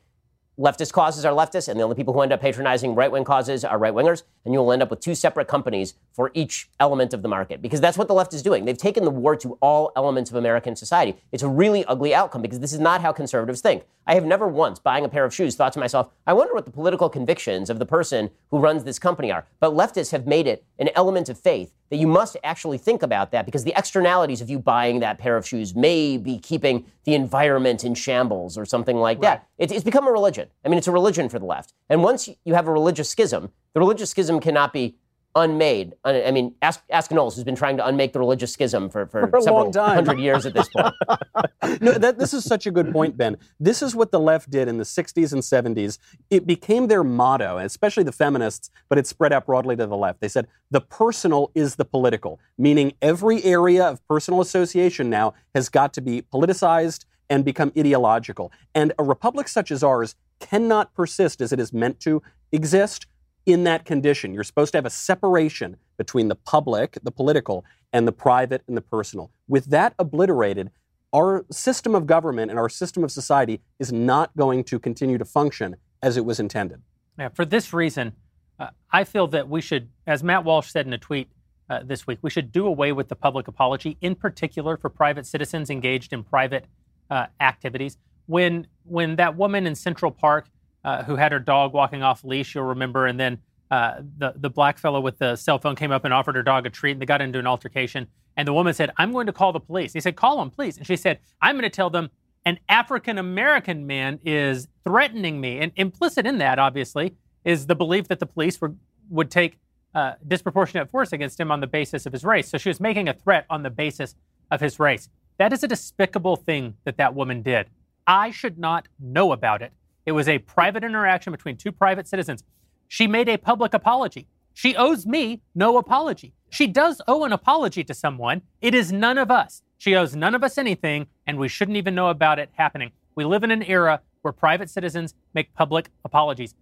leftist 0.61 0.93
causes 0.93 1.25
are 1.25 1.33
leftists, 1.33 1.67
and 1.67 1.79
the 1.79 1.83
only 1.83 1.95
people 1.95 2.13
who 2.13 2.21
end 2.21 2.31
up 2.31 2.39
patronizing 2.39 2.93
right 2.93 3.11
wing 3.11 3.23
causes 3.23 3.65
are 3.65 3.79
right 3.79 3.93
wingers, 3.93 4.23
and 4.45 4.53
you 4.53 4.59
will 4.59 4.71
end 4.71 4.83
up 4.83 4.91
with 4.91 4.99
two 4.99 5.15
separate 5.15 5.47
companies 5.47 5.95
for 6.13 6.29
each 6.35 6.69
element 6.79 7.13
of 7.13 7.23
the 7.23 7.27
market. 7.27 7.61
Because 7.61 7.81
that's 7.81 7.97
what 7.97 8.07
the 8.07 8.13
left 8.13 8.33
is 8.33 8.43
doing. 8.43 8.65
They've 8.65 8.77
taken 8.77 9.03
the 9.03 9.09
war 9.09 9.35
to 9.37 9.57
all 9.61 9.91
elements 9.95 10.29
of 10.29 10.35
American 10.35 10.75
society. 10.75 11.17
It's 11.31 11.43
a 11.43 11.47
really 11.47 11.83
ugly 11.85 12.13
outcome 12.13 12.43
because 12.43 12.59
this 12.59 12.73
is 12.73 12.79
not 12.79 13.01
how 13.01 13.11
conservatives 13.11 13.61
think. 13.61 13.83
I 14.05 14.15
have 14.15 14.25
never 14.25 14.47
once, 14.47 14.79
buying 14.79 15.05
a 15.05 15.09
pair 15.09 15.25
of 15.25 15.33
shoes, 15.33 15.55
thought 15.55 15.73
to 15.73 15.79
myself, 15.79 16.09
I 16.25 16.33
wonder 16.33 16.53
what 16.53 16.65
the 16.65 16.71
political 16.71 17.09
convictions 17.09 17.69
of 17.69 17.79
the 17.79 17.85
person 17.85 18.29
who 18.49 18.59
runs 18.59 18.83
this 18.83 18.99
company 18.99 19.31
are. 19.31 19.45
But 19.59 19.73
leftists 19.73 20.11
have 20.11 20.27
made 20.27 20.47
it 20.47 20.65
an 20.79 20.89
element 20.95 21.29
of 21.29 21.39
faith 21.39 21.73
that 21.91 21.97
you 21.97 22.07
must 22.07 22.37
actually 22.43 22.77
think 22.77 23.03
about 23.03 23.31
that 23.31 23.45
because 23.45 23.63
the 23.63 23.73
externalities 23.77 24.41
of 24.41 24.49
you 24.49 24.57
buying 24.57 25.01
that 25.01 25.17
pair 25.17 25.37
of 25.37 25.45
shoes 25.45 25.75
may 25.75 26.17
be 26.17 26.39
keeping 26.39 26.85
the 27.03 27.13
environment 27.13 27.83
in 27.83 27.93
shambles 27.93 28.57
or 28.57 28.65
something 28.65 28.97
like 28.97 29.19
that. 29.21 29.47
It, 29.57 29.71
it's 29.71 29.83
become 29.83 30.07
a 30.07 30.11
religion. 30.11 30.47
I 30.65 30.69
mean, 30.69 30.77
it's 30.77 30.87
a 30.87 30.91
religion 30.91 31.29
for 31.29 31.39
the 31.39 31.45
left. 31.45 31.73
And 31.89 32.03
once 32.03 32.29
you 32.45 32.53
have 32.53 32.67
a 32.67 32.71
religious 32.71 33.09
schism, 33.09 33.51
the 33.73 33.79
religious 33.79 34.09
schism 34.09 34.39
cannot 34.39 34.73
be 34.73 34.97
unmade. 35.35 35.93
I 36.03 36.23
I 36.23 36.31
mean, 36.31 36.55
ask, 36.61 36.81
ask 36.89 37.11
Knowles, 37.11 37.35
who's 37.35 37.43
been 37.43 37.55
trying 37.55 37.77
to 37.77 37.85
unmake 37.85 38.13
the 38.13 38.19
religious 38.19 38.51
schism 38.51 38.89
for, 38.89 39.05
for, 39.05 39.27
For 39.29 39.37
a 39.37 39.41
several 39.41 39.63
long 39.63 39.71
time. 39.71 39.95
hundred 39.95 40.19
years 40.19 40.45
at 40.45 40.53
this 40.53 40.67
point. 40.69 40.93
no, 41.81 41.93
that, 41.93 42.17
this 42.17 42.33
is 42.33 42.43
such 42.43 42.67
a 42.67 42.71
good 42.71 42.91
point, 42.91 43.17
Ben. 43.17 43.37
This 43.59 43.81
is 43.81 43.95
what 43.95 44.11
the 44.11 44.19
left 44.19 44.49
did 44.49 44.67
in 44.67 44.77
the 44.77 44.83
60s 44.83 45.31
and 45.33 45.41
70s. 45.41 45.97
It 46.29 46.45
became 46.45 46.87
their 46.87 47.03
motto, 47.03 47.57
especially 47.57 48.03
the 48.03 48.11
feminists, 48.11 48.69
but 48.89 48.97
it 48.97 49.07
spread 49.07 49.31
out 49.31 49.45
broadly 49.45 49.75
to 49.77 49.87
the 49.87 49.97
left. 49.97 50.21
They 50.21 50.27
said, 50.27 50.47
the 50.69 50.81
personal 50.81 51.51
is 51.55 51.75
the 51.75 51.85
political, 51.85 52.39
meaning 52.57 52.93
every 53.01 53.43
area 53.43 53.85
of 53.85 54.05
personal 54.07 54.41
association 54.41 55.09
now 55.09 55.33
has 55.55 55.69
got 55.69 55.93
to 55.93 56.01
be 56.01 56.21
politicized 56.21 57.05
and 57.29 57.45
become 57.45 57.71
ideological. 57.77 58.51
And 58.75 58.91
a 58.99 59.03
republic 59.03 59.47
such 59.47 59.71
as 59.71 59.83
ours 59.83 60.15
cannot 60.41 60.93
persist 60.93 61.39
as 61.39 61.53
it 61.53 61.59
is 61.59 61.71
meant 61.71 61.99
to 62.01 62.21
exist 62.51 63.05
in 63.45 63.63
that 63.63 63.85
condition. 63.85 64.33
You're 64.33 64.43
supposed 64.43 64.73
to 64.73 64.77
have 64.77 64.85
a 64.85 64.89
separation 64.89 65.77
between 65.97 66.27
the 66.27 66.35
public, 66.35 66.97
the 67.03 67.11
political, 67.11 67.63
and 67.93 68.07
the 68.07 68.11
private 68.11 68.63
and 68.67 68.75
the 68.75 68.81
personal. 68.81 69.31
With 69.47 69.65
that 69.65 69.93
obliterated, 69.97 70.71
our 71.13 71.45
system 71.51 71.95
of 71.95 72.05
government 72.05 72.51
and 72.51 72.59
our 72.59 72.69
system 72.69 73.03
of 73.03 73.11
society 73.11 73.61
is 73.79 73.91
not 73.91 74.35
going 74.35 74.63
to 74.65 74.79
continue 74.79 75.17
to 75.17 75.25
function 75.25 75.75
as 76.01 76.17
it 76.17 76.25
was 76.25 76.39
intended. 76.39 76.81
Yeah, 77.19 77.29
for 77.29 77.45
this 77.45 77.73
reason, 77.73 78.13
uh, 78.59 78.69
I 78.91 79.03
feel 79.03 79.27
that 79.27 79.49
we 79.49 79.61
should, 79.61 79.89
as 80.07 80.23
Matt 80.23 80.43
Walsh 80.43 80.69
said 80.69 80.87
in 80.87 80.93
a 80.93 80.97
tweet 80.97 81.29
uh, 81.69 81.81
this 81.83 82.07
week, 82.07 82.19
we 82.21 82.29
should 82.29 82.51
do 82.51 82.65
away 82.65 82.91
with 82.91 83.09
the 83.09 83.15
public 83.15 83.47
apology, 83.47 83.97
in 84.01 84.15
particular 84.15 84.77
for 84.77 84.89
private 84.89 85.25
citizens 85.25 85.69
engaged 85.69 86.13
in 86.13 86.23
private 86.23 86.65
uh, 87.09 87.25
activities. 87.39 87.97
When 88.31 88.67
when 88.85 89.17
that 89.17 89.35
woman 89.35 89.67
in 89.67 89.75
Central 89.75 90.09
Park 90.09 90.47
uh, 90.85 91.03
who 91.03 91.17
had 91.17 91.33
her 91.33 91.39
dog 91.39 91.73
walking 91.73 92.01
off 92.01 92.23
leash, 92.23 92.55
you'll 92.55 92.63
remember, 92.63 93.05
and 93.05 93.19
then 93.19 93.39
uh, 93.69 94.01
the 94.17 94.33
the 94.37 94.49
black 94.49 94.77
fellow 94.77 95.01
with 95.01 95.17
the 95.17 95.35
cell 95.35 95.59
phone 95.59 95.75
came 95.75 95.91
up 95.91 96.05
and 96.05 96.13
offered 96.13 96.35
her 96.35 96.43
dog 96.43 96.65
a 96.65 96.69
treat, 96.69 96.93
and 96.93 97.01
they 97.01 97.05
got 97.05 97.21
into 97.21 97.39
an 97.39 97.45
altercation. 97.45 98.07
And 98.37 98.47
the 98.47 98.53
woman 98.53 98.73
said, 98.73 98.89
"I'm 98.95 99.11
going 99.11 99.27
to 99.27 99.33
call 99.33 99.51
the 99.51 99.59
police." 99.59 99.91
He 99.91 99.99
said, 99.99 100.15
"Call 100.15 100.37
them, 100.37 100.49
please." 100.49 100.77
And 100.77 100.87
she 100.87 100.95
said, 100.95 101.19
"I'm 101.41 101.55
going 101.55 101.63
to 101.63 101.69
tell 101.69 101.89
them 101.89 102.09
an 102.45 102.57
African 102.69 103.17
American 103.17 103.85
man 103.85 104.17
is 104.23 104.69
threatening 104.85 105.41
me." 105.41 105.59
And 105.59 105.73
implicit 105.75 106.25
in 106.25 106.37
that, 106.37 106.57
obviously, 106.57 107.15
is 107.43 107.67
the 107.67 107.75
belief 107.75 108.07
that 108.07 108.19
the 108.19 108.25
police 108.25 108.61
were, 108.61 108.73
would 109.09 109.29
take 109.29 109.59
uh, 109.93 110.13
disproportionate 110.25 110.89
force 110.89 111.11
against 111.11 111.37
him 111.37 111.51
on 111.51 111.59
the 111.59 111.67
basis 111.67 112.05
of 112.05 112.13
his 112.13 112.23
race. 112.23 112.47
So 112.49 112.57
she 112.57 112.69
was 112.69 112.79
making 112.79 113.09
a 113.09 113.13
threat 113.13 113.45
on 113.49 113.63
the 113.63 113.69
basis 113.69 114.15
of 114.49 114.61
his 114.61 114.79
race. 114.79 115.09
That 115.37 115.51
is 115.51 115.63
a 115.63 115.67
despicable 115.67 116.37
thing 116.37 116.75
that 116.85 116.95
that 116.95 117.13
woman 117.13 117.41
did. 117.41 117.67
I 118.07 118.31
should 118.31 118.57
not 118.57 118.87
know 118.99 119.31
about 119.31 119.61
it. 119.61 119.71
It 120.05 120.13
was 120.13 120.27
a 120.27 120.39
private 120.39 120.83
interaction 120.83 121.31
between 121.31 121.57
two 121.57 121.71
private 121.71 122.07
citizens. 122.07 122.43
She 122.87 123.07
made 123.07 123.29
a 123.29 123.37
public 123.37 123.73
apology. 123.73 124.27
She 124.53 124.75
owes 124.75 125.05
me 125.05 125.41
no 125.55 125.77
apology. 125.77 126.33
She 126.49 126.67
does 126.67 127.01
owe 127.07 127.23
an 127.23 127.31
apology 127.31 127.83
to 127.85 127.93
someone. 127.93 128.41
It 128.61 128.75
is 128.75 128.91
none 128.91 129.17
of 129.17 129.31
us. 129.31 129.63
She 129.77 129.95
owes 129.95 130.15
none 130.15 130.35
of 130.35 130.43
us 130.43 130.57
anything, 130.57 131.07
and 131.25 131.37
we 131.37 131.47
shouldn't 131.47 131.77
even 131.77 131.95
know 131.95 132.09
about 132.09 132.37
it 132.37 132.49
happening. 132.53 132.91
We 133.15 133.23
live 133.25 133.43
in 133.43 133.51
an 133.51 133.63
era 133.63 134.01
where 134.21 134.31
private 134.31 134.69
citizens 134.69 135.15
make 135.33 135.53
public 135.53 135.89
apologies. 136.03 136.53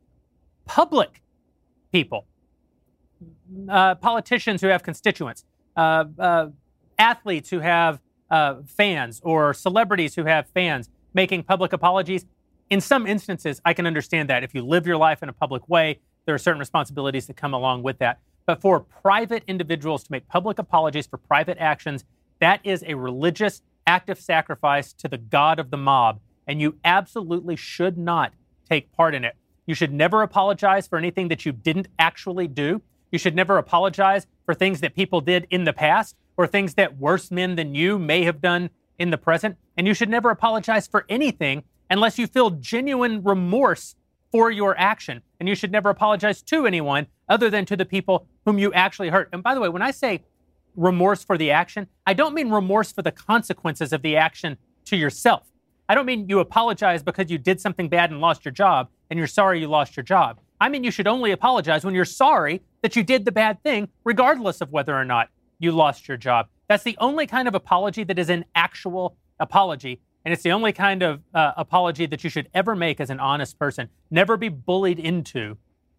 Public 0.65 1.21
people, 1.91 2.25
uh, 3.67 3.95
politicians 3.95 4.61
who 4.61 4.67
have 4.67 4.83
constituents, 4.83 5.43
uh, 5.75 6.05
uh, 6.17 6.47
athletes 6.97 7.49
who 7.49 7.59
have 7.59 7.99
uh, 8.29 8.57
fans, 8.67 9.19
or 9.23 9.53
celebrities 9.53 10.15
who 10.15 10.25
have 10.25 10.47
fans 10.49 10.89
making 11.13 11.43
public 11.43 11.73
apologies. 11.73 12.25
In 12.69 12.81
some 12.81 13.07
instances, 13.07 13.61
I 13.65 13.73
can 13.73 13.87
understand 13.87 14.29
that. 14.29 14.43
If 14.43 14.53
you 14.53 14.63
live 14.63 14.85
your 14.85 14.97
life 14.97 15.23
in 15.23 15.29
a 15.29 15.33
public 15.33 15.67
way, 15.67 15.99
there 16.25 16.35
are 16.35 16.39
certain 16.39 16.59
responsibilities 16.59 17.27
that 17.27 17.35
come 17.35 17.53
along 17.53 17.83
with 17.83 17.97
that. 17.99 18.19
But 18.45 18.61
for 18.61 18.79
private 18.79 19.43
individuals 19.47 20.03
to 20.03 20.11
make 20.11 20.27
public 20.27 20.59
apologies 20.59 21.07
for 21.07 21.17
private 21.17 21.57
actions, 21.59 22.03
that 22.39 22.59
is 22.63 22.83
a 22.85 22.95
religious 22.95 23.61
act 23.85 24.09
of 24.09 24.19
sacrifice 24.19 24.93
to 24.93 25.07
the 25.07 25.17
God 25.17 25.59
of 25.59 25.71
the 25.71 25.77
mob. 25.77 26.19
And 26.47 26.61
you 26.61 26.77
absolutely 26.83 27.55
should 27.55 27.97
not 27.97 28.33
take 28.69 28.91
part 28.91 29.15
in 29.15 29.23
it. 29.23 29.35
You 29.65 29.75
should 29.75 29.93
never 29.93 30.23
apologize 30.23 30.87
for 30.87 30.97
anything 30.97 31.27
that 31.27 31.45
you 31.45 31.51
didn't 31.51 31.87
actually 31.99 32.47
do. 32.47 32.81
You 33.11 33.19
should 33.19 33.35
never 33.35 33.57
apologize 33.57 34.25
for 34.45 34.53
things 34.53 34.81
that 34.81 34.95
people 34.95 35.21
did 35.21 35.47
in 35.49 35.63
the 35.63 35.73
past 35.73 36.15
or 36.37 36.47
things 36.47 36.75
that 36.75 36.97
worse 36.97 37.29
men 37.29 37.55
than 37.55 37.75
you 37.75 37.99
may 37.99 38.23
have 38.23 38.41
done 38.41 38.69
in 38.97 39.11
the 39.11 39.17
present. 39.17 39.57
And 39.79 39.87
you 39.87 39.93
should 39.93 40.09
never 40.09 40.29
apologize 40.29 40.87
for 40.87 41.05
anything 41.07 41.63
unless 41.89 42.19
you 42.19 42.27
feel 42.27 42.49
genuine 42.49 43.23
remorse 43.23 43.95
for 44.29 44.51
your 44.51 44.77
action. 44.77 45.21
And 45.39 45.47
you 45.47 45.55
should 45.55 45.71
never 45.71 45.89
apologize 45.89 46.41
to 46.41 46.65
anyone 46.65 47.07
other 47.29 47.49
than 47.49 47.63
to 47.67 47.77
the 47.77 47.85
people 47.85 48.27
whom 48.43 48.59
you 48.59 48.73
actually 48.73 49.07
hurt. 49.07 49.29
And 49.31 49.41
by 49.41 49.55
the 49.55 49.61
way, 49.61 49.69
when 49.69 49.81
I 49.81 49.91
say 49.91 50.25
remorse 50.75 51.23
for 51.23 51.37
the 51.37 51.51
action, 51.51 51.87
I 52.05 52.13
don't 52.13 52.33
mean 52.33 52.49
remorse 52.49 52.91
for 52.91 53.03
the 53.03 53.13
consequences 53.13 53.93
of 53.93 54.01
the 54.01 54.17
action 54.17 54.57
to 54.83 54.97
yourself. 54.97 55.43
I 55.87 55.95
don't 55.95 56.05
mean 56.05 56.27
you 56.27 56.39
apologize 56.41 57.01
because 57.01 57.31
you 57.31 57.37
did 57.37 57.61
something 57.61 57.87
bad 57.87 58.11
and 58.11 58.19
lost 58.19 58.43
your 58.43 58.51
job 58.51 58.89
and 59.09 59.17
you're 59.17 59.27
sorry 59.27 59.61
you 59.61 59.69
lost 59.69 59.95
your 59.95 60.03
job. 60.03 60.41
I 60.59 60.67
mean 60.67 60.83
you 60.83 60.91
should 60.91 61.07
only 61.07 61.31
apologize 61.31 61.85
when 61.85 61.95
you're 61.95 62.03
sorry 62.03 62.63
that 62.81 62.97
you 62.97 63.03
did 63.03 63.23
the 63.23 63.31
bad 63.31 63.63
thing, 63.63 63.87
regardless 64.03 64.59
of 64.59 64.73
whether 64.73 64.93
or 64.93 65.05
not 65.05 65.29
you 65.57 65.71
lost 65.71 66.09
your 66.09 66.17
job. 66.17 66.49
That's 66.67 66.83
the 66.83 66.97
only 66.99 67.27
kind 67.27 67.47
of 67.47 67.55
apology 67.55 68.03
that 68.03 68.19
is 68.19 68.29
an 68.29 68.43
actual 68.55 69.15
apology. 69.39 70.01
And 70.25 70.33
it's 70.33 70.43
the 70.43 70.51
only 70.51 70.73
kind 70.73 71.01
of 71.01 71.21
uh, 71.33 71.53
apology 71.57 72.05
that 72.05 72.23
you 72.23 72.29
should 72.29 72.49
ever 72.53 72.75
make 72.75 72.99
as 72.99 73.09
an 73.09 73.19
honest 73.19 73.57
person. 73.57 73.89
Never 74.11 74.37
be 74.37 74.49
bullied 74.49 74.99
into 74.99 75.57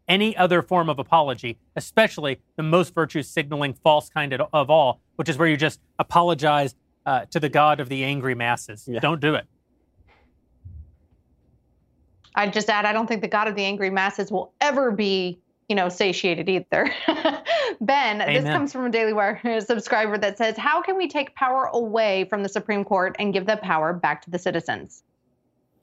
any 0.09 0.37
other 0.37 0.61
form 0.61 0.89
of 0.89 0.99
apology, 0.99 1.59
especially 1.77 2.41
the 2.57 2.63
most 2.63 2.95
virtue 2.95 3.23
signaling 3.23 3.73
false 3.73 4.11
kind 4.11 4.33
of, 4.33 4.43
of 4.53 4.69
all, 4.69 5.01
which 5.17 5.29
is 5.29 5.39
where 5.39 5.49
you 5.49 5.57
just 5.57 5.81
apologize 5.99 6.75
uh, 7.07 7.25
to 7.27 7.41
the 7.41 7.49
God 7.49 7.81
of 7.81 7.89
the 7.89 8.05
angry 8.05 8.35
masses. 8.35 8.87
Yeah. 8.87 9.01
Don't 9.01 9.21
do 9.21 9.35
it. 9.37 9.47
I'd 12.35 12.53
just 12.53 12.69
add, 12.69 12.85
I 12.85 12.93
don't 12.93 13.07
think 13.07 13.23
the 13.23 13.29
God 13.29 13.49
of 13.49 13.55
the 13.55 13.65
angry 13.65 13.91
masses 13.91 14.31
will 14.31 14.53
ever 14.61 14.91
be, 14.91 15.41
you 15.71 15.77
know, 15.77 15.89
satiated 15.89 16.49
either. 16.49 16.93
ben, 17.81 18.19
this 18.19 18.45
comes 18.45 18.73
from 18.73 18.87
a 18.87 18.91
Daily 18.91 19.13
Wire 19.13 19.61
subscriber 19.61 20.19
that 20.19 20.37
says, 20.37 20.59
How 20.59 20.83
can 20.83 20.97
we 20.97 21.07
take 21.07 21.35
power 21.37 21.71
away 21.73 22.25
from 22.25 22.43
the 22.43 22.49
Supreme 22.49 22.85
Court 22.85 23.15
and 23.21 23.33
give 23.33 23.47
the 23.47 23.57
power 23.57 23.93
back 23.93 24.21
to 24.23 24.31
the 24.31 24.39
citizens? 24.39 25.05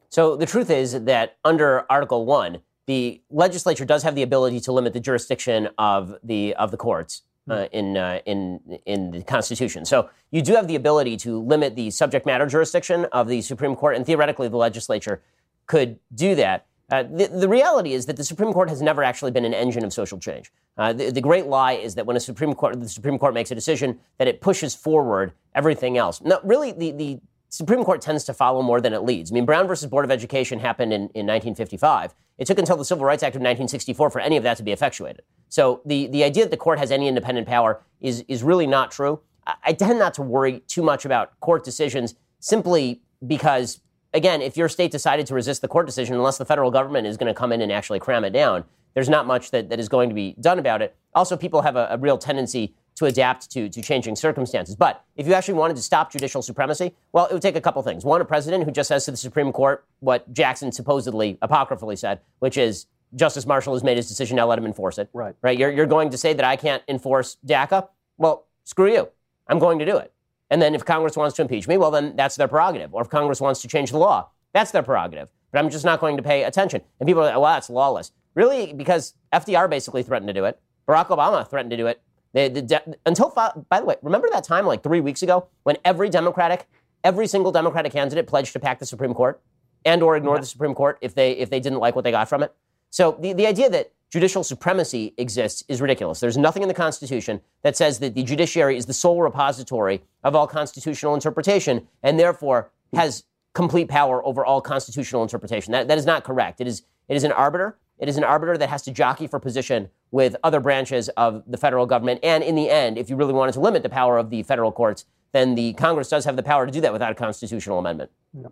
So 0.09 0.35
the 0.35 0.45
truth 0.45 0.69
is 0.69 1.05
that 1.05 1.38
under 1.45 1.89
Article 1.89 2.25
One, 2.25 2.59
the 2.85 3.21
legislature 3.29 3.85
does 3.85 4.03
have 4.03 4.13
the 4.13 4.23
ability 4.23 4.59
to 4.61 4.73
limit 4.73 4.91
the 4.91 4.99
jurisdiction 4.99 5.69
of 5.77 6.15
the 6.21 6.53
of 6.55 6.71
the 6.71 6.77
courts 6.77 7.21
uh, 7.49 7.67
in 7.71 7.95
uh, 7.95 8.19
in 8.25 8.59
in 8.85 9.11
the 9.11 9.23
Constitution. 9.23 9.85
So 9.85 10.09
you 10.31 10.41
do 10.41 10.53
have 10.55 10.67
the 10.67 10.75
ability 10.75 11.15
to 11.17 11.39
limit 11.41 11.75
the 11.75 11.91
subject 11.91 12.25
matter 12.25 12.45
jurisdiction 12.45 13.05
of 13.13 13.29
the 13.29 13.41
Supreme 13.41 13.75
Court, 13.75 13.95
and 13.95 14.05
theoretically, 14.05 14.49
the 14.49 14.57
legislature 14.57 15.21
could 15.65 15.99
do 16.13 16.35
that. 16.35 16.66
Uh, 16.89 17.03
the, 17.03 17.27
the 17.27 17.49
reality 17.49 17.93
is 17.93 18.05
that 18.05 18.15
the 18.15 18.23
Supreme 18.23 18.53
Court 18.53 18.69
has 18.69 18.81
never 18.81 19.03
actually 19.03 19.31
been 19.31 19.43
an 19.43 19.53
engine 19.53 19.83
of 19.83 19.91
social 19.91 20.17
change. 20.17 20.51
Uh, 20.77 20.93
the, 20.93 21.11
the 21.11 21.21
great 21.21 21.47
lie 21.47 21.73
is 21.73 21.95
that 21.95 22.05
when 22.05 22.15
a 22.15 22.19
Supreme 22.19 22.53
Court, 22.53 22.79
the 22.79 22.88
Supreme 22.88 23.19
Court 23.19 23.33
makes 23.33 23.51
a 23.51 23.55
decision, 23.55 23.99
that 24.19 24.27
it 24.27 24.39
pushes 24.39 24.73
forward 24.73 25.33
everything 25.53 25.97
else. 25.97 26.21
No, 26.21 26.39
really, 26.43 26.71
the, 26.71 26.91
the 26.91 27.19
Supreme 27.49 27.83
Court 27.83 28.01
tends 28.01 28.23
to 28.25 28.33
follow 28.33 28.61
more 28.61 28.79
than 28.79 28.93
it 28.93 29.03
leads. 29.03 29.31
I 29.31 29.33
mean, 29.33 29.45
Brown 29.45 29.67
versus 29.67 29.89
Board 29.89 30.05
of 30.05 30.11
Education 30.11 30.59
happened 30.59 30.93
in, 30.93 31.01
in 31.01 31.25
1955. 31.25 32.13
It 32.38 32.45
took 32.45 32.59
until 32.59 32.77
the 32.77 32.85
Civil 32.85 33.05
Rights 33.05 33.23
Act 33.23 33.35
of 33.35 33.41
1964 33.41 34.09
for 34.09 34.19
any 34.19 34.38
of 34.38 34.43
that 34.43 34.57
to 34.57 34.63
be 34.63 34.71
effectuated. 34.71 35.23
So 35.49 35.81
the, 35.85 36.07
the 36.07 36.23
idea 36.23 36.43
that 36.43 36.51
the 36.51 36.57
court 36.57 36.79
has 36.79 36.91
any 36.91 37.07
independent 37.07 37.47
power 37.47 37.81
is, 37.99 38.23
is 38.27 38.43
really 38.43 38.67
not 38.67 38.91
true. 38.91 39.21
I, 39.45 39.55
I 39.65 39.73
tend 39.73 39.99
not 39.99 40.13
to 40.15 40.21
worry 40.21 40.59
too 40.67 40.83
much 40.83 41.05
about 41.05 41.39
court 41.39 41.63
decisions 41.63 42.15
simply 42.39 43.01
because, 43.25 43.79
again, 44.14 44.41
if 44.41 44.58
your 44.58 44.70
state 44.70 44.91
decided 44.91 45.28
to 45.28 45.34
resist 45.34 45.62
the 45.62 45.68
court 45.68 45.86
decision, 45.86 46.16
unless 46.16 46.38
the 46.38 46.45
federal 46.45 46.72
government 46.72 47.08
is 47.08 47.18
going 47.18 47.28
to 47.28 47.38
come 47.38 47.51
in 47.51 47.62
and 47.62 47.72
actually 47.72 47.99
cram 47.99 48.24
it 48.24 48.32
down, 48.32 48.64
there's 48.93 49.10
not 49.10 49.28
much 49.28 49.51
that, 49.51 49.70
that 49.70 49.80
is 49.80 49.89
going 49.89 50.10
to 50.10 50.16
be 50.16 50.36
done 50.39 50.60
about 50.60 50.82
it. 50.82 50.95
Also, 51.14 51.38
people 51.38 51.62
have 51.62 51.76
a, 51.76 51.88
a 51.91 51.97
real 51.97 52.18
tendency 52.18 52.74
to 52.95 53.05
adapt 53.05 53.51
to, 53.51 53.70
to 53.70 53.80
changing 53.80 54.16
circumstances. 54.16 54.76
But 54.76 55.05
if 55.16 55.28
you 55.28 55.34
actually 55.34 55.53
wanted 55.53 55.76
to 55.76 55.84
stop 55.84 56.12
judicial 56.12 56.41
supremacy, 56.41 56.95
well, 57.12 57.28
it 57.28 57.34
would 57.34 57.43
take 57.43 57.55
a 57.55 57.62
couple 57.62 57.82
things. 57.84 58.03
One, 58.03 58.22
a 58.22 58.26
president 58.26 58.64
who 58.64 58.72
just 58.72 58.88
says 58.88 59.05
to 59.05 59.12
the 59.12 59.18
Supreme 59.18 59.51
Court 59.51 59.86
what 59.99 60.34
Jackson 60.34 60.72
supposedly 60.72 61.38
apocryphally 61.43 61.95
said, 61.95 62.22
which 62.39 62.58
is 62.58 62.88
Justice 63.16 63.45
Marshall 63.45 63.74
has 63.74 63.84
made 63.84 63.97
his 63.97 64.08
decision, 64.08 64.36
now 64.36 64.47
let 64.47 64.58
him 64.58 64.66
enforce 64.66 64.97
it. 64.97 65.10
Right. 65.14 65.36
Right? 65.43 65.60
You're, 65.60 65.70
you're 65.72 65.86
going 65.86 66.10
to 66.10 66.18
say 66.18 66.34
that 66.34 66.43
I 66.43 66.55
can't 66.55 66.82
enforce 66.88 67.38
DACA? 67.45 67.88
Well, 68.18 68.47
screw 68.64 68.91
you. 68.91 69.10
I'm 69.47 69.60
going 69.60 69.78
to 69.78 69.86
do 69.86 69.97
it. 69.97 70.12
And 70.49 70.61
then 70.61 70.75
if 70.75 70.85
Congress 70.85 71.17
wants 71.17 71.35
to 71.35 71.41
impeach 71.41 71.67
me, 71.67 71.77
well, 71.77 71.91
then 71.91 72.15
that's 72.15 72.35
their 72.35 72.47
prerogative. 72.47 72.93
Or 72.93 73.01
if 73.01 73.09
Congress 73.09 73.41
wants 73.41 73.61
to 73.61 73.67
change 73.67 73.91
the 73.91 73.97
law, 73.97 74.29
that's 74.53 74.71
their 74.71 74.83
prerogative. 74.83 75.29
But 75.51 75.59
I'm 75.59 75.69
just 75.69 75.85
not 75.85 75.99
going 75.99 76.17
to 76.17 76.23
pay 76.23 76.43
attention. 76.43 76.81
And 76.99 77.07
people 77.07 77.21
are 77.21 77.25
like, 77.25 77.35
well, 77.35 77.53
that's 77.53 77.69
lawless. 77.69 78.11
Really? 78.35 78.73
Because 78.73 79.13
FDR 79.33 79.69
basically 79.69 80.03
threatened 80.03 80.27
to 80.27 80.33
do 80.33 80.45
it. 80.45 80.59
Barack 80.87 81.07
Obama 81.07 81.47
threatened 81.47 81.71
to 81.71 81.77
do 81.77 81.87
it. 81.87 82.01
They, 82.33 82.49
the 82.49 82.61
de- 82.61 82.95
until, 83.05 83.29
by 83.29 83.79
the 83.79 83.85
way, 83.85 83.95
remember 84.01 84.29
that 84.31 84.43
time 84.43 84.65
like 84.65 84.83
three 84.83 84.99
weeks 84.99 85.21
ago 85.21 85.47
when 85.63 85.77
every 85.83 86.09
Democratic, 86.09 86.67
every 87.03 87.27
single 87.27 87.51
Democratic 87.51 87.91
candidate 87.91 88.27
pledged 88.27 88.53
to 88.53 88.59
pack 88.59 88.79
the 88.79 88.85
Supreme 88.85 89.13
Court 89.13 89.41
and 89.85 90.03
or 90.03 90.15
ignore 90.15 90.37
the 90.39 90.45
Supreme 90.45 90.75
Court 90.75 90.97
if 91.01 91.15
they 91.15 91.31
if 91.31 91.49
they 91.49 91.59
didn't 91.59 91.79
like 91.79 91.95
what 91.95 92.03
they 92.03 92.11
got 92.11 92.27
from 92.29 92.43
it. 92.43 92.53
So 92.89 93.17
the, 93.19 93.33
the 93.33 93.47
idea 93.47 93.69
that 93.69 93.91
judicial 94.10 94.43
supremacy 94.43 95.14
exists 95.18 95.64
is 95.68 95.82
ridiculous. 95.82 96.20
There's 96.20 96.38
nothing 96.38 96.62
in 96.62 96.68
the 96.68 96.74
Constitution 96.74 97.41
that 97.64 97.76
says 97.76 97.99
that 97.99 98.16
the 98.16 98.24
judiciary 98.24 98.78
is 98.78 98.86
the 98.86 98.93
sole 98.93 99.22
repository 99.22 100.01
of 100.24 100.36
all 100.36 100.47
constitutional 100.47 101.14
interpretation 101.14 101.88
and 102.03 102.20
therefore 102.20 102.72
has 102.93 103.24
complete 103.53 103.89
power 103.89 104.26
over 104.26 104.45
all 104.45 104.62
constitutional 104.62 105.24
interpretation. 105.24 105.72
That, 105.72 105.88
that 105.88 105.97
is 105.97 106.05
not 106.05 106.24
correct. 106.24 106.62
It 106.62 106.68
is, 106.68 106.84
it 107.10 107.16
is 107.16 107.24
an 107.24 107.32
arbiter. 107.32 107.78
It 107.99 108.08
is 108.08 108.18
an 108.18 108.24
arbiter 108.24 108.58
that 108.58 108.70
has 108.70 108.84
to 108.84 108.91
jockey 108.91 109.28
for 109.28 109.39
position 109.39 109.89
with 110.12 110.36
other 110.43 110.60
branches 110.60 111.10
of 111.10 111.43
the 111.47 111.58
federal 111.58 111.86
government. 111.86 112.20
And 112.24 112.43
in 112.43 112.55
the 112.55 112.70
end, 112.70 112.97
if 112.97 113.10
you 113.10 113.16
really 113.16 113.34
wanted 113.34 113.53
to 113.53 113.60
limit 113.60 113.84
the 113.84 113.89
power 113.89 114.18
of 114.18 114.30
the 114.30 114.43
federal 114.43 114.72
courts, 114.72 115.05
then 115.32 115.55
the 115.55 115.74
Congress 115.74 116.08
does 116.08 116.24
have 116.26 116.36
the 116.36 116.43
power 116.43 116.66
to 116.66 116.72
do 116.72 116.80
that 116.82 116.93
without 116.93 117.12
a 117.12 117.16
constitutional 117.16 117.80
amendment. 117.80 118.12
I, 118.34 118.51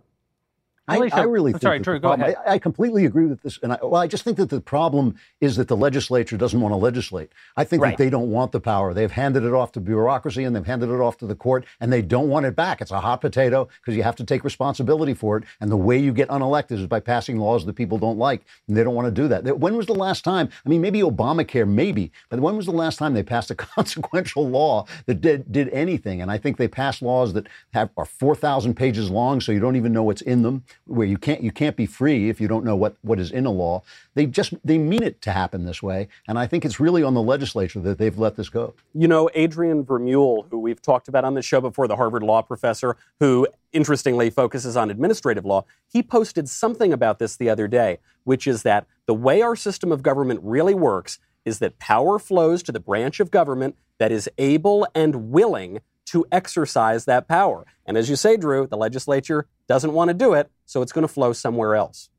Elisha- 0.88 1.16
I 1.16 1.22
really 1.22 1.50
I'm 1.50 1.54
think 1.54 1.62
sorry, 1.62 1.78
Drew, 1.80 1.98
go 1.98 2.08
problem, 2.08 2.20
ahead. 2.30 2.36
I, 2.46 2.52
I 2.54 2.58
completely 2.58 3.06
agree 3.06 3.26
with 3.26 3.42
this, 3.42 3.58
and 3.62 3.72
I, 3.72 3.78
well, 3.82 3.96
I 4.00 4.06
just 4.06 4.22
think 4.22 4.36
that 4.36 4.50
the 4.50 4.60
problem 4.60 5.16
is 5.40 5.56
that 5.56 5.66
the 5.68 5.76
legislature 5.76 6.36
doesn't 6.36 6.60
want 6.60 6.72
to 6.72 6.76
legislate. 6.76 7.32
I 7.56 7.64
think 7.64 7.82
Right. 7.82 7.96
that 7.96 8.02
they 8.04 8.08
don't 8.10 8.30
want 8.30 8.52
the 8.52 8.60
power. 8.60 8.94
They've 8.94 9.10
handed 9.10 9.42
it 9.44 9.52
off 9.52 9.72
to 9.72 9.80
bureaucracy 9.80 10.44
and 10.44 10.54
they've 10.54 10.64
handed 10.66 10.88
it 10.90 11.00
off 11.00 11.16
to 11.18 11.26
the 11.26 11.34
court, 11.34 11.66
and 11.80 11.92
they 11.92 12.02
don't 12.02 12.28
want 12.28 12.46
it 12.46 12.54
back. 12.54 12.80
It's 12.80 12.90
a 12.92 13.00
hot 13.00 13.20
potato 13.20 13.68
because 13.80 13.96
you 13.96 14.02
have 14.04 14.16
to 14.16 14.24
take 14.24 14.44
responsibility 14.44 15.12
for 15.14 15.36
it. 15.38 15.44
And 15.60 15.70
the 15.70 15.76
way 15.76 15.98
you 15.98 16.12
get 16.12 16.28
unelected 16.28 16.72
is 16.80 16.86
by 16.86 17.00
passing 17.00 17.38
laws 17.38 17.66
that 17.66 17.74
people 17.74 17.98
don't 17.98 18.18
like, 18.18 18.42
and 18.68 18.76
they 18.76 18.84
don't 18.84 18.94
want 18.94 19.06
to 19.06 19.10
do 19.22 19.26
that. 19.28 19.58
When 19.58 19.76
was 19.76 19.86
the 19.86 19.94
last 19.94 20.22
time? 20.24 20.48
I 20.64 20.68
mean, 20.68 20.80
maybe 20.80 21.00
Obamacare, 21.00 21.68
maybe, 21.68 22.12
but 22.28 22.38
when 22.40 22.56
was 22.56 22.66
the 22.66 22.72
last 22.72 22.98
time 22.98 23.14
they 23.14 23.22
passed 23.24 23.50
a 23.50 23.54
consequential 23.86 24.48
law 24.48 24.86
that 25.06 25.20
did 25.20 25.50
did 25.50 25.68
anything? 25.70 26.22
And 26.22 26.30
I 26.30 26.38
think 26.38 26.56
they 26.58 26.68
passed 26.68 27.02
laws 27.02 27.32
that 27.32 27.48
have 27.72 27.90
are 27.96 28.04
four 28.04 28.34
thousand 28.36 28.74
pages 28.74 29.10
long, 29.10 29.40
so 29.40 29.50
you 29.52 29.58
don't 29.60 29.76
even 29.76 29.92
know 29.92 30.02
what's 30.04 30.22
in 30.22 30.42
them. 30.42 30.62
Where 30.86 31.06
you 31.06 31.18
can't 31.18 31.42
you 31.42 31.50
can't 31.50 31.74
be 31.74 31.86
free 31.86 32.28
if 32.28 32.40
you 32.40 32.46
don't 32.46 32.64
know 32.64 32.76
what 32.76 32.96
what 33.02 33.18
is 33.18 33.32
in 33.32 33.44
a 33.44 33.50
law. 33.50 33.82
They 34.14 34.26
just 34.26 34.54
they 34.64 34.78
mean 34.78 35.02
it 35.02 35.20
to 35.22 35.32
happen 35.32 35.64
this 35.64 35.82
way, 35.82 36.06
and 36.28 36.38
I 36.38 36.46
think 36.46 36.64
it's 36.64 36.78
really 36.78 37.02
on 37.02 37.14
the 37.14 37.22
legislature 37.22 37.80
that 37.80 37.98
they've 37.98 38.16
let 38.16 38.36
this 38.36 38.48
go. 38.48 38.74
You 38.94 39.08
know, 39.08 39.28
Adrian 39.34 39.84
Vermeule, 39.84 40.48
who 40.48 40.60
we've 40.60 40.80
talked 40.80 41.08
about 41.08 41.24
on 41.24 41.34
the 41.34 41.42
show 41.42 41.60
before, 41.60 41.88
the 41.88 41.96
Harvard 41.96 42.22
law 42.22 42.40
professor, 42.40 42.96
who 43.18 43.48
interestingly 43.72 44.30
focuses 44.30 44.76
on 44.76 44.88
administrative 44.90 45.44
law, 45.44 45.64
he 45.92 46.04
posted 46.04 46.48
something 46.48 46.92
about 46.92 47.18
this 47.18 47.36
the 47.36 47.50
other 47.50 47.66
day, 47.66 47.98
which 48.22 48.46
is 48.46 48.62
that 48.62 48.86
the 49.06 49.14
way 49.14 49.42
our 49.42 49.56
system 49.56 49.90
of 49.90 50.04
government 50.04 50.40
really 50.42 50.74
works 50.74 51.18
is 51.44 51.58
that 51.60 51.78
power 51.78 52.18
flows 52.18 52.62
to 52.64 52.72
the 52.72 52.80
branch 52.80 53.20
of 53.20 53.30
government 53.30 53.76
that 53.98 54.12
is 54.12 54.28
able 54.38 54.86
and 54.94 55.30
willing 55.30 55.80
to 56.06 56.24
exercise 56.32 57.04
that 57.04 57.28
power. 57.28 57.66
And 57.84 57.96
as 57.96 58.08
you 58.08 58.16
say, 58.16 58.36
Drew, 58.36 58.66
the 58.66 58.76
legislature 58.76 59.46
doesn't 59.68 59.92
want 59.92 60.08
to 60.08 60.14
do 60.14 60.32
it, 60.34 60.50
so 60.64 60.82
it's 60.82 60.92
going 60.92 61.06
to 61.06 61.12
flow 61.12 61.32
somewhere 61.32 61.74
else. 61.74 62.10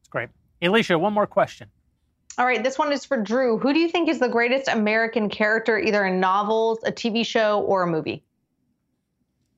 It's 0.00 0.08
great. 0.08 0.28
Elisha, 0.60 0.98
one 0.98 1.12
more 1.12 1.26
question. 1.26 1.68
All 2.36 2.46
right, 2.46 2.62
this 2.62 2.78
one 2.78 2.92
is 2.92 3.04
for 3.04 3.16
Drew. 3.16 3.58
Who 3.58 3.72
do 3.72 3.80
you 3.80 3.88
think 3.88 4.08
is 4.08 4.20
the 4.20 4.28
greatest 4.28 4.68
American 4.68 5.28
character, 5.28 5.78
either 5.78 6.04
in 6.06 6.20
novels, 6.20 6.78
a 6.84 6.92
TV 6.92 7.26
show, 7.26 7.60
or 7.62 7.82
a 7.82 7.86
movie? 7.86 8.22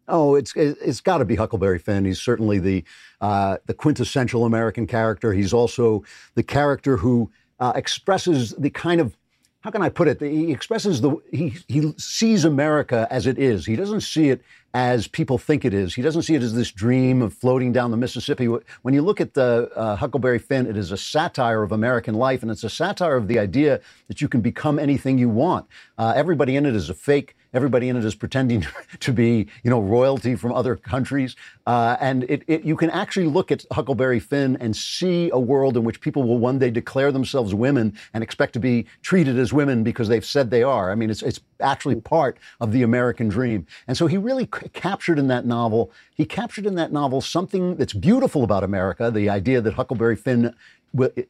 Oh, 0.08 0.34
it's 0.34 0.54
it's 0.56 1.00
got 1.00 1.18
to 1.18 1.24
be 1.24 1.36
Huckleberry 1.36 1.78
Finn. 1.78 2.04
He's 2.04 2.20
certainly 2.20 2.58
the 2.58 2.84
uh, 3.20 3.58
the 3.66 3.74
quintessential 3.74 4.44
American 4.44 4.86
character. 4.86 5.32
He's 5.32 5.52
also 5.52 6.02
the 6.34 6.42
character 6.42 6.96
who 6.96 7.30
uh, 7.60 7.72
expresses 7.76 8.54
the 8.58 8.70
kind 8.70 9.00
of 9.00 9.16
how 9.60 9.70
can 9.70 9.82
I 9.82 9.90
put 9.90 10.08
it? 10.08 10.20
He 10.20 10.52
expresses 10.52 11.02
the 11.02 11.16
he 11.30 11.54
he 11.68 11.92
sees 11.98 12.44
America 12.44 13.06
as 13.10 13.26
it 13.26 13.38
is. 13.38 13.66
He 13.66 13.76
doesn't 13.76 14.00
see 14.00 14.30
it 14.30 14.42
as 14.72 15.06
people 15.06 15.36
think 15.36 15.64
it 15.64 15.74
is. 15.74 15.94
He 15.94 16.02
doesn't 16.02 16.22
see 16.22 16.34
it 16.34 16.42
as 16.42 16.54
this 16.54 16.70
dream 16.70 17.20
of 17.20 17.34
floating 17.34 17.72
down 17.72 17.90
the 17.90 17.96
Mississippi. 17.96 18.46
When 18.46 18.94
you 18.94 19.02
look 19.02 19.20
at 19.20 19.34
the 19.34 19.70
uh, 19.76 19.96
Huckleberry 19.96 20.38
Finn, 20.38 20.66
it 20.66 20.76
is 20.76 20.92
a 20.92 20.96
satire 20.96 21.62
of 21.62 21.72
American 21.72 22.14
life, 22.14 22.42
and 22.42 22.50
it's 22.50 22.64
a 22.64 22.70
satire 22.70 23.16
of 23.16 23.28
the 23.28 23.38
idea 23.38 23.80
that 24.08 24.20
you 24.20 24.28
can 24.28 24.40
become 24.40 24.78
anything 24.78 25.18
you 25.18 25.28
want. 25.28 25.66
Uh, 25.98 26.14
everybody 26.16 26.56
in 26.56 26.64
it 26.64 26.74
is 26.74 26.88
a 26.88 26.94
fake. 26.94 27.36
Everybody 27.52 27.88
in 27.88 27.96
it 27.96 28.04
is 28.04 28.14
pretending 28.14 28.66
to 29.00 29.12
be, 29.12 29.48
you 29.64 29.70
know, 29.70 29.80
royalty 29.80 30.36
from 30.36 30.52
other 30.52 30.76
countries. 30.76 31.36
Uh, 31.66 31.96
and 32.00 32.24
it, 32.24 32.42
it, 32.46 32.64
you 32.64 32.76
can 32.76 32.90
actually 32.90 33.26
look 33.26 33.50
at 33.50 33.64
Huckleberry 33.72 34.20
Finn 34.20 34.56
and 34.60 34.76
see 34.76 35.30
a 35.32 35.38
world 35.38 35.76
in 35.76 35.84
which 35.84 36.00
people 36.00 36.22
will 36.22 36.38
one 36.38 36.58
day 36.58 36.70
declare 36.70 37.12
themselves 37.12 37.54
women 37.54 37.96
and 38.14 38.22
expect 38.22 38.52
to 38.54 38.60
be 38.60 38.86
treated 39.02 39.38
as 39.38 39.52
women 39.52 39.82
because 39.82 40.08
they've 40.08 40.24
said 40.24 40.50
they 40.50 40.62
are. 40.62 40.90
I 40.92 40.94
mean, 40.94 41.10
it's, 41.10 41.22
it's 41.22 41.40
actually 41.60 41.96
part 41.96 42.38
of 42.60 42.72
the 42.72 42.82
American 42.82 43.28
dream. 43.28 43.66
And 43.86 43.96
so 43.96 44.06
he 44.06 44.16
really 44.16 44.44
c- 44.44 44.68
captured 44.72 45.18
in 45.18 45.28
that 45.28 45.44
novel, 45.44 45.90
he 46.14 46.24
captured 46.24 46.66
in 46.66 46.74
that 46.76 46.92
novel 46.92 47.20
something 47.20 47.76
that's 47.76 47.92
beautiful 47.92 48.44
about 48.44 48.64
America, 48.64 49.10
the 49.10 49.28
idea 49.28 49.60
that 49.60 49.74
Huckleberry 49.74 50.16
Finn 50.16 50.54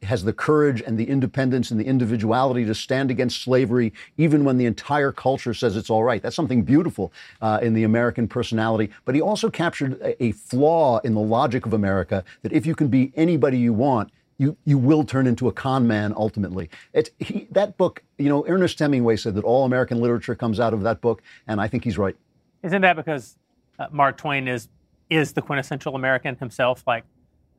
has 0.03 0.23
the 0.23 0.33
courage 0.33 0.81
and 0.81 0.97
the 0.97 1.07
independence 1.07 1.71
and 1.71 1.79
the 1.79 1.85
individuality 1.85 2.65
to 2.65 2.73
stand 2.73 3.11
against 3.11 3.41
slavery, 3.41 3.93
even 4.17 4.43
when 4.43 4.57
the 4.57 4.65
entire 4.65 5.11
culture 5.11 5.53
says 5.53 5.75
it's 5.75 5.89
all 5.89 6.03
right. 6.03 6.21
That's 6.21 6.35
something 6.35 6.63
beautiful 6.63 7.13
uh, 7.41 7.59
in 7.61 7.73
the 7.73 7.83
American 7.83 8.27
personality. 8.27 8.89
But 9.05 9.15
he 9.15 9.21
also 9.21 9.49
captured 9.49 10.01
a, 10.19 10.31
flaw 10.31 10.99
in 10.99 11.13
the 11.13 11.21
logic 11.21 11.65
of 11.65 11.73
America 11.73 12.23
that 12.41 12.51
if 12.51 12.65
you 12.65 12.73
can 12.73 12.87
be 12.87 13.11
anybody 13.15 13.57
you 13.57 13.73
want, 13.73 14.11
you 14.37 14.57
you 14.65 14.77
will 14.77 15.03
turn 15.03 15.27
into 15.27 15.47
a 15.47 15.51
con 15.51 15.85
man 15.85 16.13
ultimately. 16.15 16.69
It's 16.93 17.11
he, 17.19 17.47
that 17.51 17.77
book. 17.77 18.01
You 18.17 18.29
know, 18.29 18.43
Ernest 18.47 18.79
Hemingway 18.79 19.17
said 19.17 19.35
that 19.35 19.43
all 19.43 19.65
American 19.65 19.99
literature 19.99 20.33
comes 20.35 20.59
out 20.59 20.73
of 20.73 20.81
that 20.81 21.01
book, 21.01 21.21
and 21.47 21.61
I 21.61 21.67
think 21.67 21.83
he's 21.83 21.97
right. 21.97 22.15
Isn't 22.63 22.81
that 22.81 22.95
because 22.95 23.37
uh, 23.77 23.87
Mark 23.91 24.17
Twain 24.17 24.47
is 24.47 24.69
is 25.11 25.33
the 25.33 25.41
quintessential 25.41 25.95
American 25.95 26.35
himself? 26.37 26.83
Like 26.87 27.03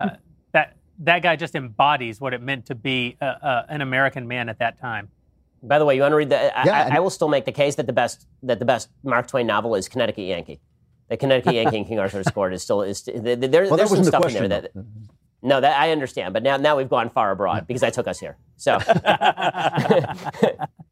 uh, 0.01 0.17
that 0.53 0.77
that 1.01 1.23
guy 1.23 1.37
just 1.37 1.55
embodies 1.55 2.21
what 2.21 2.35
it 2.35 2.43
meant 2.43 2.67
to 2.67 2.75
be 2.75 3.17
uh, 3.21 3.25
uh, 3.25 3.67
an 3.69 3.81
American 3.81 4.27
man 4.29 4.49
at 4.49 4.59
that 4.61 4.81
time. 4.81 5.09
By 5.63 5.79
the 5.79 5.85
way, 5.85 5.95
you 5.95 6.03
want 6.03 6.13
to 6.13 6.17
read 6.17 6.31
the? 6.31 6.59
I, 6.59 6.65
Yeah, 6.65 6.79
I, 6.79 6.83
and- 6.83 6.95
I 6.95 7.01
will 7.01 7.11
still 7.11 7.29
make 7.29 7.45
the 7.45 7.53
case 7.53 7.77
that 7.77 7.87
the 7.87 7.93
best 7.93 8.27
that 8.43 8.59
the 8.59 8.65
best 8.65 8.89
Mark 9.05 9.29
Twain 9.29 9.47
novel 9.47 9.75
is 9.75 9.89
Connecticut 9.89 10.25
Yankee. 10.25 10.61
The 11.09 11.17
Connecticut 11.17 11.55
Yankee 11.55 11.77
and 11.77 11.87
King 11.87 11.99
Arthur's 11.99 12.27
Court 12.29 12.55
is 12.55 12.63
still 12.63 12.83
is 12.83 13.03
there, 13.03 13.37
there- 13.37 13.65
Well, 13.65 13.77
there's 13.77 13.91
some 13.91 13.99
the 13.99 14.05
stuff 14.07 14.23
question. 14.23 14.45
in 14.45 14.51
there 14.51 14.63
that 14.63 14.75
though. 14.75 14.85
no 15.43 15.61
that 15.61 15.81
I 15.81 15.91
understand, 15.93 16.33
but 16.35 16.43
now 16.43 16.57
now 16.57 16.77
we've 16.77 16.89
gone 16.89 17.11
far 17.11 17.31
abroad 17.31 17.67
because 17.67 17.83
I 17.83 17.91
took 17.91 18.09
us 18.09 18.19
here. 18.19 18.37
So 18.57 18.79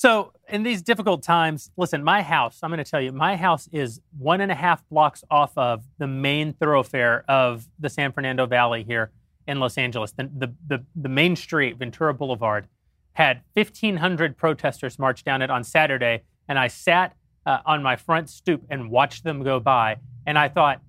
So, 0.00 0.32
in 0.48 0.62
these 0.62 0.80
difficult 0.80 1.22
times, 1.22 1.70
listen, 1.76 2.02
my 2.02 2.22
house, 2.22 2.60
I'm 2.62 2.70
going 2.70 2.82
to 2.82 2.90
tell 2.90 3.02
you, 3.02 3.12
my 3.12 3.36
house 3.36 3.68
is 3.70 4.00
one 4.18 4.40
and 4.40 4.50
a 4.50 4.54
half 4.54 4.82
blocks 4.88 5.22
off 5.30 5.52
of 5.58 5.84
the 5.98 6.06
main 6.06 6.54
thoroughfare 6.54 7.22
of 7.28 7.68
the 7.78 7.90
San 7.90 8.10
Fernando 8.10 8.46
Valley 8.46 8.82
here 8.82 9.10
in 9.46 9.60
Los 9.60 9.76
Angeles. 9.76 10.12
The, 10.12 10.30
the, 10.34 10.54
the, 10.66 10.86
the 10.96 11.10
main 11.10 11.36
street, 11.36 11.76
Ventura 11.76 12.14
Boulevard, 12.14 12.66
had 13.12 13.42
1,500 13.52 14.38
protesters 14.38 14.98
march 14.98 15.22
down 15.22 15.42
it 15.42 15.50
on 15.50 15.64
Saturday. 15.64 16.22
And 16.48 16.58
I 16.58 16.68
sat 16.68 17.14
uh, 17.44 17.58
on 17.66 17.82
my 17.82 17.96
front 17.96 18.30
stoop 18.30 18.64
and 18.70 18.90
watched 18.90 19.22
them 19.22 19.42
go 19.42 19.60
by. 19.60 19.98
And 20.24 20.38
I 20.38 20.48
thought, 20.48 20.80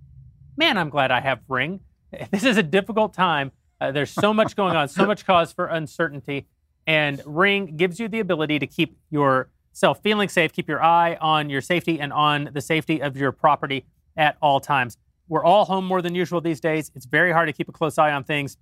man, 0.55 0.77
I'm 0.77 0.89
glad 0.89 1.11
I 1.11 1.19
have 1.19 1.41
Ring. 1.49 1.81
This 2.31 2.45
is 2.45 2.55
a 2.55 2.63
difficult 2.63 3.13
time. 3.13 3.51
Uh, 3.81 3.91
there's 3.91 4.11
so 4.11 4.33
much 4.33 4.55
going 4.55 4.77
on, 4.77 4.87
so 4.87 5.05
much 5.05 5.25
cause 5.25 5.51
for 5.51 5.65
uncertainty. 5.65 6.47
And 6.87 7.21
Ring 7.25 7.77
gives 7.77 7.99
you 7.99 8.07
the 8.07 8.19
ability 8.19 8.59
to 8.59 8.67
keep 8.67 8.97
yourself 9.09 10.01
feeling 10.01 10.29
safe, 10.29 10.51
keep 10.51 10.67
your 10.67 10.83
eye 10.83 11.15
on 11.21 11.49
your 11.49 11.61
safety 11.61 11.99
and 11.99 12.11
on 12.11 12.49
the 12.53 12.61
safety 12.61 13.01
of 13.01 13.15
your 13.15 13.31
property 13.31 13.85
at 14.17 14.37
all 14.41 14.59
times. 14.59 14.97
We're 15.27 15.45
all 15.45 15.65
home 15.65 15.85
more 15.85 16.01
than 16.01 16.15
usual 16.15 16.41
these 16.41 16.59
days. 16.59 16.91
It's 16.95 17.05
very 17.05 17.31
hard 17.31 17.47
to 17.47 17.53
keep 17.53 17.69
a 17.69 17.71
close 17.71 17.97
eye 17.97 18.11
on 18.11 18.23
things. 18.23 18.57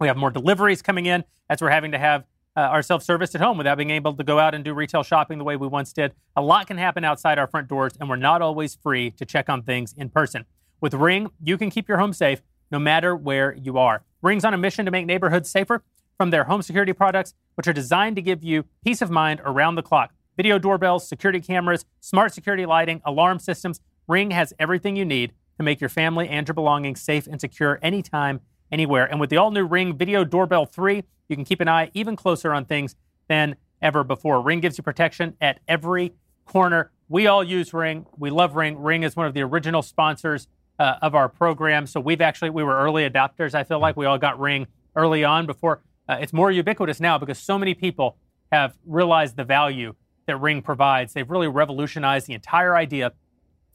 We 0.00 0.06
have 0.06 0.16
more 0.16 0.30
deliveries 0.30 0.82
coming 0.82 1.06
in 1.06 1.24
as 1.50 1.60
we're 1.60 1.70
having 1.70 1.92
to 1.92 1.98
have 1.98 2.24
uh, 2.56 2.60
our 2.60 2.82
self 2.82 3.02
service 3.02 3.34
at 3.34 3.40
home 3.40 3.58
without 3.58 3.78
being 3.78 3.90
able 3.90 4.14
to 4.14 4.24
go 4.24 4.38
out 4.38 4.54
and 4.54 4.64
do 4.64 4.74
retail 4.74 5.02
shopping 5.02 5.38
the 5.38 5.44
way 5.44 5.56
we 5.56 5.66
once 5.66 5.92
did. 5.92 6.12
A 6.36 6.42
lot 6.42 6.66
can 6.66 6.76
happen 6.76 7.04
outside 7.04 7.38
our 7.38 7.46
front 7.46 7.68
doors, 7.68 7.94
and 7.98 8.08
we're 8.08 8.16
not 8.16 8.42
always 8.42 8.74
free 8.74 9.10
to 9.12 9.24
check 9.24 9.48
on 9.48 9.62
things 9.62 9.94
in 9.96 10.08
person. 10.08 10.44
With 10.80 10.94
Ring, 10.94 11.30
you 11.42 11.58
can 11.58 11.70
keep 11.70 11.88
your 11.88 11.98
home 11.98 12.12
safe 12.12 12.42
no 12.70 12.78
matter 12.78 13.14
where 13.14 13.54
you 13.54 13.78
are. 13.78 14.04
Ring's 14.22 14.44
on 14.44 14.54
a 14.54 14.58
mission 14.58 14.84
to 14.84 14.90
make 14.90 15.06
neighborhoods 15.06 15.50
safer 15.50 15.82
from 16.18 16.30
their 16.30 16.44
home 16.44 16.60
security 16.60 16.92
products, 16.92 17.32
which 17.54 17.66
are 17.66 17.72
designed 17.72 18.16
to 18.16 18.22
give 18.22 18.44
you 18.44 18.64
peace 18.84 19.00
of 19.00 19.10
mind 19.10 19.40
around 19.44 19.76
the 19.76 19.82
clock. 19.82 20.12
Video 20.36 20.58
doorbells, 20.58 21.08
security 21.08 21.40
cameras, 21.40 21.84
smart 22.00 22.34
security 22.34 22.66
lighting, 22.66 23.00
alarm 23.04 23.38
systems. 23.38 23.80
Ring 24.06 24.32
has 24.32 24.52
everything 24.58 24.96
you 24.96 25.04
need 25.04 25.32
to 25.56 25.62
make 25.62 25.80
your 25.80 25.88
family 25.88 26.28
and 26.28 26.46
your 26.46 26.54
belongings 26.54 27.00
safe 27.00 27.26
and 27.26 27.40
secure 27.40 27.78
anytime, 27.82 28.40
anywhere. 28.70 29.06
And 29.06 29.20
with 29.20 29.30
the 29.30 29.36
all 29.36 29.50
new 29.50 29.64
Ring 29.64 29.96
Video 29.96 30.24
Doorbell 30.24 30.66
3, 30.66 31.02
you 31.28 31.36
can 31.36 31.44
keep 31.44 31.60
an 31.60 31.68
eye 31.68 31.90
even 31.94 32.16
closer 32.16 32.52
on 32.52 32.64
things 32.64 32.94
than 33.28 33.56
ever 33.80 34.04
before. 34.04 34.40
Ring 34.40 34.60
gives 34.60 34.76
you 34.78 34.82
protection 34.82 35.36
at 35.40 35.60
every 35.68 36.14
corner. 36.46 36.90
We 37.08 37.26
all 37.26 37.44
use 37.44 37.72
Ring. 37.72 38.06
We 38.16 38.30
love 38.30 38.56
Ring. 38.56 38.78
Ring 38.80 39.02
is 39.02 39.16
one 39.16 39.26
of 39.26 39.34
the 39.34 39.42
original 39.42 39.82
sponsors 39.82 40.48
uh, 40.78 40.96
of 41.02 41.14
our 41.14 41.28
program. 41.28 41.86
So 41.86 42.00
we've 42.00 42.20
actually, 42.20 42.50
we 42.50 42.62
were 42.62 42.76
early 42.76 43.08
adopters. 43.08 43.54
I 43.54 43.64
feel 43.64 43.80
like 43.80 43.96
we 43.96 44.06
all 44.06 44.18
got 44.18 44.38
Ring 44.38 44.66
early 44.96 45.24
on 45.24 45.46
before. 45.46 45.82
Uh, 46.08 46.16
it's 46.20 46.32
more 46.32 46.50
ubiquitous 46.50 47.00
now 47.00 47.18
because 47.18 47.38
so 47.38 47.58
many 47.58 47.74
people 47.74 48.16
have 48.50 48.76
realized 48.86 49.36
the 49.36 49.44
value 49.44 49.94
that 50.26 50.36
Ring 50.38 50.62
provides. 50.62 51.12
They've 51.12 51.28
really 51.28 51.48
revolutionized 51.48 52.26
the 52.26 52.34
entire 52.34 52.76
idea 52.76 53.12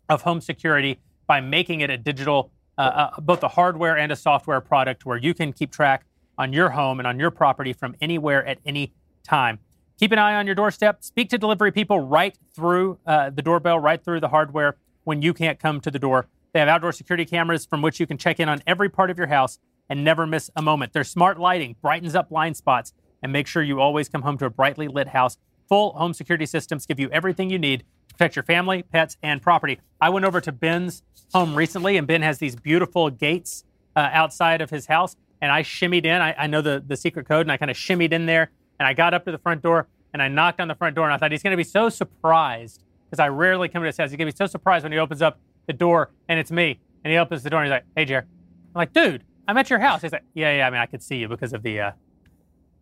of 0.09 0.21
home 0.23 0.41
security 0.41 0.99
by 1.27 1.41
making 1.41 1.81
it 1.81 1.89
a 1.89 1.97
digital, 1.97 2.51
uh, 2.77 2.81
uh, 2.81 3.21
both 3.21 3.43
a 3.43 3.47
hardware 3.47 3.97
and 3.97 4.11
a 4.11 4.15
software 4.15 4.61
product 4.61 5.05
where 5.05 5.17
you 5.17 5.33
can 5.33 5.53
keep 5.53 5.71
track 5.71 6.05
on 6.37 6.53
your 6.53 6.71
home 6.71 6.99
and 6.99 7.07
on 7.07 7.19
your 7.19 7.31
property 7.31 7.73
from 7.73 7.95
anywhere 8.01 8.45
at 8.45 8.59
any 8.65 8.93
time. 9.23 9.59
Keep 9.99 10.11
an 10.11 10.19
eye 10.19 10.35
on 10.35 10.45
your 10.45 10.55
doorstep. 10.55 11.03
Speak 11.03 11.29
to 11.29 11.37
delivery 11.37 11.71
people 11.71 11.99
right 11.99 12.37
through 12.55 12.97
uh, 13.05 13.29
the 13.29 13.41
doorbell, 13.41 13.79
right 13.79 14.03
through 14.03 14.19
the 14.19 14.27
hardware 14.27 14.75
when 15.03 15.21
you 15.21 15.33
can't 15.33 15.59
come 15.59 15.79
to 15.79 15.91
the 15.91 15.99
door. 15.99 16.27
They 16.51 16.59
have 16.59 16.69
outdoor 16.69 16.91
security 16.91 17.25
cameras 17.25 17.65
from 17.65 17.81
which 17.81 17.99
you 17.99 18.07
can 18.07 18.17
check 18.17 18.39
in 18.39 18.49
on 18.49 18.61
every 18.67 18.89
part 18.89 19.09
of 19.09 19.17
your 19.17 19.27
house 19.27 19.59
and 19.89 20.03
never 20.03 20.25
miss 20.25 20.49
a 20.55 20.61
moment. 20.61 20.93
Their 20.93 21.03
smart 21.03 21.39
lighting 21.39 21.75
brightens 21.81 22.15
up 22.15 22.29
blind 22.29 22.57
spots 22.57 22.93
and 23.21 23.31
make 23.31 23.47
sure 23.47 23.63
you 23.63 23.79
always 23.79 24.09
come 24.09 24.21
home 24.21 24.37
to 24.37 24.45
a 24.45 24.49
brightly 24.49 24.87
lit 24.87 25.09
house. 25.09 25.37
Full 25.69 25.93
home 25.93 26.13
security 26.13 26.45
systems 26.45 26.85
give 26.85 26.99
you 26.99 27.09
everything 27.09 27.49
you 27.49 27.57
need 27.57 27.83
to 28.09 28.15
protect 28.15 28.35
your 28.35 28.43
family, 28.43 28.83
pets, 28.83 29.17
and 29.23 29.41
property. 29.41 29.79
I 30.01 30.09
went 30.09 30.25
over 30.25 30.41
to 30.41 30.51
Ben's 30.51 31.03
home 31.33 31.55
recently, 31.55 31.97
and 31.97 32.05
Ben 32.05 32.21
has 32.21 32.37
these 32.37 32.55
beautiful 32.55 33.09
gates 33.09 33.63
uh, 33.95 34.09
outside 34.11 34.61
of 34.61 34.69
his 34.69 34.87
house. 34.87 35.15
And 35.41 35.51
I 35.51 35.63
shimmied 35.63 36.05
in. 36.05 36.21
I, 36.21 36.33
I 36.37 36.47
know 36.47 36.61
the, 36.61 36.83
the 36.85 36.95
secret 36.95 37.27
code, 37.27 37.41
and 37.41 37.51
I 37.51 37.57
kind 37.57 37.71
of 37.71 37.77
shimmied 37.77 38.11
in 38.11 38.25
there. 38.25 38.51
And 38.79 38.87
I 38.87 38.93
got 38.93 39.13
up 39.13 39.25
to 39.25 39.31
the 39.31 39.37
front 39.37 39.61
door, 39.61 39.87
and 40.13 40.21
I 40.21 40.27
knocked 40.27 40.59
on 40.59 40.67
the 40.67 40.75
front 40.75 40.95
door, 40.95 41.05
and 41.05 41.13
I 41.13 41.17
thought 41.17 41.31
he's 41.31 41.43
going 41.43 41.51
to 41.51 41.57
be 41.57 41.63
so 41.63 41.89
surprised 41.89 42.83
because 43.05 43.19
I 43.19 43.29
rarely 43.29 43.69
come 43.69 43.81
to 43.81 43.87
his 43.87 43.97
house. 43.97 44.09
He's 44.09 44.17
going 44.17 44.29
to 44.29 44.33
be 44.33 44.37
so 44.37 44.47
surprised 44.47 44.83
when 44.83 44.91
he 44.91 44.97
opens 44.97 45.21
up 45.21 45.39
the 45.67 45.73
door, 45.73 46.11
and 46.27 46.39
it's 46.39 46.51
me. 46.51 46.79
And 47.03 47.11
he 47.11 47.17
opens 47.17 47.43
the 47.43 47.49
door, 47.49 47.61
and 47.61 47.67
he's 47.67 47.75
like, 47.75 47.85
"Hey, 47.95 48.05
Jer." 48.05 48.19
I'm 48.19 48.79
like, 48.79 48.93
"Dude, 48.93 49.23
I'm 49.47 49.57
at 49.57 49.69
your 49.69 49.79
house." 49.79 50.01
He's 50.01 50.11
like, 50.11 50.23
"Yeah, 50.33 50.55
yeah. 50.57 50.67
I 50.67 50.69
mean, 50.69 50.79
I 50.79 50.85
could 50.85 51.03
see 51.03 51.17
you 51.17 51.27
because 51.27 51.53
of 51.53 51.63
the 51.63 51.79
uh, 51.79 51.91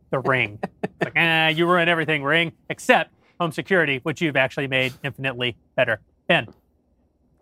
the 0.09 0.19
ring." 0.19 0.59
Like, 1.01 1.13
eh, 1.15 1.49
you 1.49 1.65
ruin 1.65 1.89
everything, 1.89 2.23
ring, 2.23 2.51
except 2.69 3.13
home 3.39 3.51
security, 3.51 3.99
which 4.03 4.21
you've 4.21 4.35
actually 4.35 4.67
made 4.67 4.93
infinitely 5.03 5.57
better. 5.75 5.99
Ben, 6.27 6.47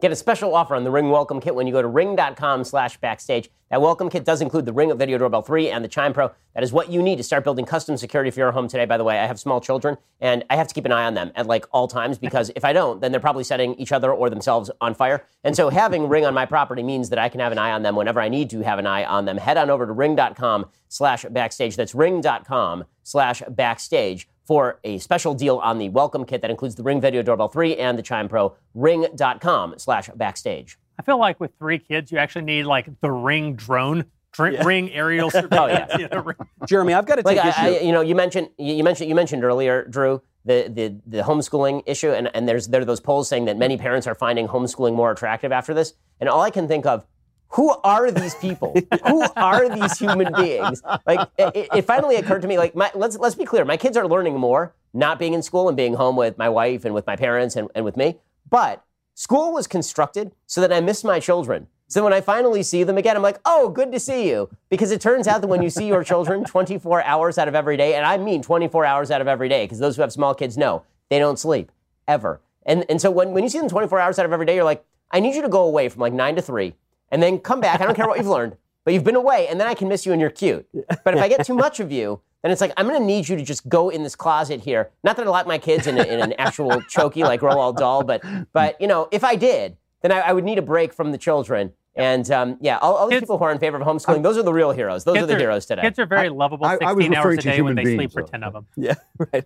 Get 0.02 0.14
a 0.14 0.16
special 0.16 0.56
offer 0.56 0.76
on 0.76 0.86
the 0.86 0.92
Ring 0.92 1.10
Welcome 1.10 1.42
Kit 1.42 1.54
when 1.54 1.68
you 1.68 1.74
go 1.74 1.82
to 1.82 1.88
ring.com 1.90 2.64
slash 2.64 2.96
backstage. 3.02 3.50
That 3.70 3.82
welcome 3.82 4.10
kit 4.10 4.24
does 4.24 4.40
include 4.42 4.66
the 4.66 4.72
Ring 4.72 4.92
of 4.92 4.98
Video 4.98 5.18
Doorbell 5.18 5.42
3 5.42 5.70
and 5.70 5.84
the 5.84 5.90
Chime 5.90 6.14
Pro. 6.14 6.32
That 6.56 6.64
is 6.64 6.72
what 6.72 6.90
you 6.90 7.04
need 7.04 7.18
to 7.18 7.24
start 7.24 7.44
building 7.44 7.66
custom 7.66 7.98
security 7.98 8.32
for 8.32 8.40
your 8.40 8.54
home 8.54 8.70
today. 8.70 8.86
By 8.86 8.98
the 8.98 9.04
way, 9.04 9.20
I 9.20 9.28
have 9.28 9.38
small 9.42 9.60
children 9.60 9.98
and 10.22 10.46
I 10.50 10.56
have 10.56 10.70
to 10.70 10.74
keep 10.74 10.86
an 10.86 10.94
eye 10.94 11.04
on 11.04 11.16
them 11.16 11.34
at 11.36 11.48
like 11.48 11.66
all 11.72 11.90
times 11.90 12.18
because 12.18 12.50
if 12.56 12.64
I 12.64 12.72
don't, 12.72 13.02
then 13.02 13.12
they're 13.12 13.20
probably 13.20 13.44
setting 13.44 13.76
each 13.76 13.92
other 13.92 14.14
or 14.14 14.30
themselves 14.30 14.72
on 14.80 14.96
fire. 14.96 15.26
And 15.44 15.54
so 15.54 15.68
having 15.68 16.08
Ring 16.08 16.26
on 16.26 16.34
my 16.34 16.46
property 16.46 16.82
means 16.82 17.10
that 17.10 17.20
I 17.20 17.28
can 17.28 17.42
have 17.42 17.52
an 17.52 17.58
eye 17.58 17.72
on 17.72 17.84
them 17.84 17.98
whenever 17.98 18.22
I 18.22 18.30
need 18.30 18.50
to 18.52 18.62
have 18.62 18.80
an 18.80 18.88
eye 18.88 19.04
on 19.04 19.26
them. 19.26 19.36
Head 19.36 19.58
on 19.58 19.70
over 19.70 19.86
to 19.86 19.92
ring.com 19.92 20.68
slash 20.88 21.26
backstage. 21.30 21.76
That's 21.76 21.94
ring.com 21.94 22.86
slash 23.04 23.44
backstage 23.50 24.30
for 24.50 24.80
a 24.84 24.98
special 24.98 25.36
deal 25.36 25.58
on 25.58 25.78
the 25.78 25.90
welcome 25.90 26.26
kit 26.26 26.42
that 26.42 26.50
includes 26.50 26.74
the 26.74 26.82
Ring 26.82 27.00
Video 27.00 27.22
Doorbell 27.22 27.50
3 27.50 27.78
and 27.78 27.96
the 27.96 28.02
Chime 28.02 28.28
Pro. 28.28 28.56
Ring.com 28.74 29.76
slash 29.78 30.10
backstage. 30.16 30.80
I 30.98 31.04
feel 31.04 31.20
like 31.20 31.40
with 31.40 31.52
three 31.60 31.78
kids, 31.78 32.12
you 32.12 32.18
actually 32.18 32.46
need 32.46 32.64
like 32.64 32.90
the 33.02 33.12
ring 33.12 33.54
drone, 33.54 34.06
dr- 34.34 34.66
ring 34.66 34.92
aerial 34.92 35.28
oh, 35.36 35.42
surveillance. 35.42 35.92
yeah. 35.92 35.98
you 36.00 36.08
know, 36.08 36.24
ring- 36.24 36.38
Jeremy, 36.68 36.96
I've 36.96 37.06
got 37.06 37.18
to 37.18 37.24
take 37.24 37.38
Like 37.38 37.46
issue. 37.46 37.62
I, 37.62 37.76
I, 37.76 37.80
you 37.82 37.92
know, 37.92 38.02
you 38.02 38.16
mentioned 38.16 38.50
you 38.58 38.74
you 38.74 38.84
mentioned 38.84 39.08
you 39.08 39.14
mentioned 39.14 39.44
earlier, 39.44 39.86
Drew, 39.86 40.24
the 40.46 40.68
the, 40.68 41.00
the 41.06 41.22
homeschooling 41.22 41.84
issue, 41.86 42.10
and, 42.10 42.32
and 42.36 42.50
there's 42.50 42.70
there 42.70 42.82
are 42.82 42.86
those 42.86 43.00
polls 43.00 43.30
saying 43.30 43.46
that 43.46 43.56
many 43.56 43.78
parents 43.78 44.08
are 44.08 44.16
finding 44.16 44.48
homeschooling 44.48 44.96
more 44.96 45.12
attractive 45.12 45.52
after 45.52 45.76
this. 45.76 45.94
And 46.20 46.28
all 46.28 46.42
I 46.42 46.50
can 46.50 46.68
think 46.68 46.88
of, 46.88 47.06
who 47.50 47.76
are 47.84 48.12
these 48.12 48.36
people? 48.36 48.76
who 49.08 49.26
are 49.36 49.70
these 49.70 49.98
human 49.98 50.34
beings? 50.34 50.82
Like 51.06 51.30
it, 51.38 51.70
it 51.74 51.82
finally 51.84 52.16
occurred 52.16 52.42
to 52.44 52.48
me, 52.48 52.58
like 52.58 52.76
my, 52.76 52.92
let's 52.96 53.18
let's 53.18 53.36
be 53.36 53.46
clear, 53.46 53.66
my 53.66 53.78
kids 53.78 53.98
are 53.98 54.08
learning 54.08 54.38
more 54.38 54.74
not 54.94 55.20
being 55.20 55.34
in 55.34 55.42
school 55.42 55.68
and 55.68 55.78
being 55.78 55.94
home 55.94 56.16
with 56.16 56.38
my 56.38 56.50
wife 56.50 56.86
and 56.86 56.94
with 56.94 57.06
my 57.06 57.16
parents 57.16 57.56
and, 57.56 57.70
and 57.76 57.86
with 57.86 57.98
me, 57.98 58.18
but 58.50 58.84
school 59.14 59.54
was 59.54 59.68
constructed 59.68 60.32
so 60.48 60.62
that 60.62 60.74
I 60.74 60.80
miss 60.80 61.04
my 61.04 61.20
children. 61.20 61.68
So 61.88 62.04
when 62.04 62.14
I 62.14 62.22
finally 62.22 62.62
see 62.62 62.84
them 62.84 62.98
again, 62.98 63.16
I'm 63.16 63.24
like, 63.24 63.40
oh, 63.46 63.70
good 63.70 63.92
to 63.92 64.00
see 64.00 64.30
you. 64.30 64.50
Because 64.70 64.92
it 64.92 65.02
turns 65.02 65.28
out 65.28 65.42
that 65.42 65.48
when 65.48 65.64
you 65.64 65.72
see 65.72 65.88
your 65.88 66.04
children 66.04 66.44
24 66.44 67.04
hours 67.04 67.38
out 67.40 67.48
of 67.48 67.56
every 67.56 67.78
day, 67.78 67.96
and 67.96 68.06
I 68.06 68.18
mean 68.18 68.44
24 68.44 68.86
hours 68.86 69.10
out 69.10 69.22
of 69.22 69.28
every 69.28 69.50
day, 69.50 69.66
because 69.66 69.80
those 69.80 69.96
who 69.96 70.04
have 70.04 70.12
small 70.12 70.36
kids 70.36 70.56
know 70.56 70.84
they 71.10 71.18
don't 71.18 71.40
sleep 71.40 71.72
ever. 72.08 72.42
And, 72.66 72.86
and 72.90 73.02
so 73.02 73.10
when, 73.10 73.32
when 73.32 73.44
you 73.44 73.50
see 73.50 73.58
them 73.58 73.70
24 73.70 74.00
hours 74.00 74.20
out 74.20 74.26
of 74.26 74.32
every 74.32 74.46
day, 74.46 74.56
you're 74.56 74.64
like, 74.64 74.86
I 75.12 75.20
need 75.20 75.34
you 75.36 75.42
to 75.42 75.50
go 75.50 75.64
away 75.64 75.90
from 75.90 76.02
like 76.02 76.14
nine 76.14 76.36
to 76.36 76.42
three 76.44 76.76
and 77.12 77.22
then 77.22 77.40
come 77.40 77.60
back. 77.60 77.82
I 77.82 77.86
don't 77.86 77.96
care 77.96 78.08
what 78.08 78.18
you've 78.18 78.28
learned, 78.28 78.56
but 78.86 78.94
you've 78.94 79.04
been 79.04 79.16
away 79.16 79.48
and 79.48 79.60
then 79.60 79.68
I 79.68 79.74
can 79.74 79.88
miss 79.88 80.06
you 80.06 80.12
and 80.12 80.22
you're 80.22 80.30
cute. 80.30 80.68
But 81.04 81.16
if 81.16 81.22
I 81.22 81.28
get 81.28 81.46
too 81.46 81.54
much 81.56 81.80
of 81.80 81.92
you, 81.92 82.22
then 82.42 82.52
it's 82.52 82.62
like, 82.62 82.72
I'm 82.78 82.88
going 82.88 83.00
to 83.00 83.06
need 83.06 83.28
you 83.28 83.36
to 83.36 83.44
just 83.44 83.68
go 83.68 83.90
in 83.90 84.04
this 84.04 84.16
closet 84.16 84.62
here. 84.62 84.92
Not 85.04 85.18
that 85.18 85.28
I 85.28 85.30
lock 85.30 85.46
my 85.46 85.58
kids 85.58 85.88
in, 85.88 85.98
a, 85.98 86.04
in 86.04 86.20
an 86.22 86.34
actual 86.38 86.70
chokey 86.70 87.24
like 87.24 87.42
Roald 87.42 87.78
Dahl, 87.78 88.04
but, 88.04 88.24
but, 88.54 88.80
you 88.80 88.88
know, 88.88 89.10
if 89.12 89.24
I 89.26 89.36
did, 89.36 89.76
then 90.02 90.12
I, 90.14 90.20
I 90.20 90.32
would 90.32 90.46
need 90.46 90.58
a 90.58 90.62
break 90.62 90.94
from 90.94 91.12
the 91.12 91.18
children. 91.18 91.74
And 91.96 92.32
um, 92.32 92.58
yeah, 92.62 92.78
all, 92.78 92.96
all 92.96 93.08
these 93.08 93.16
Kids- 93.18 93.24
people 93.24 93.40
who 93.40 93.44
are 93.44 93.52
in 93.52 93.60
favor 93.60 93.76
of 93.76 93.86
homeschooling, 93.86 94.24
those 94.24 94.38
are 94.38 94.44
the 94.44 94.54
real 94.54 94.72
heroes. 94.72 95.04
Those 95.04 95.16
kids 95.16 95.24
are 95.24 95.28
the 95.28 95.38
heroes 95.38 95.66
today. 95.66 95.82
Kids 95.82 96.00
are 96.00 96.06
very 96.06 96.30
lovable 96.30 96.66
I- 96.66 96.78
I 96.82 96.94
was 96.94 97.04
16 97.04 97.14
hours 97.16 97.38
a 97.40 97.42
day 97.42 97.62
when 97.62 97.76
they 97.76 97.84
beings, 97.84 97.98
sleep 97.98 98.12
for 98.14 98.22
10 98.22 98.44
of 98.44 98.54
them. 98.54 98.68
yeah, 98.78 98.94
right. 99.34 99.44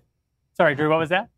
Sorry, 0.55 0.75
Drew, 0.75 0.87
what 0.89 0.99
was 0.99 1.09
that? 1.09 1.29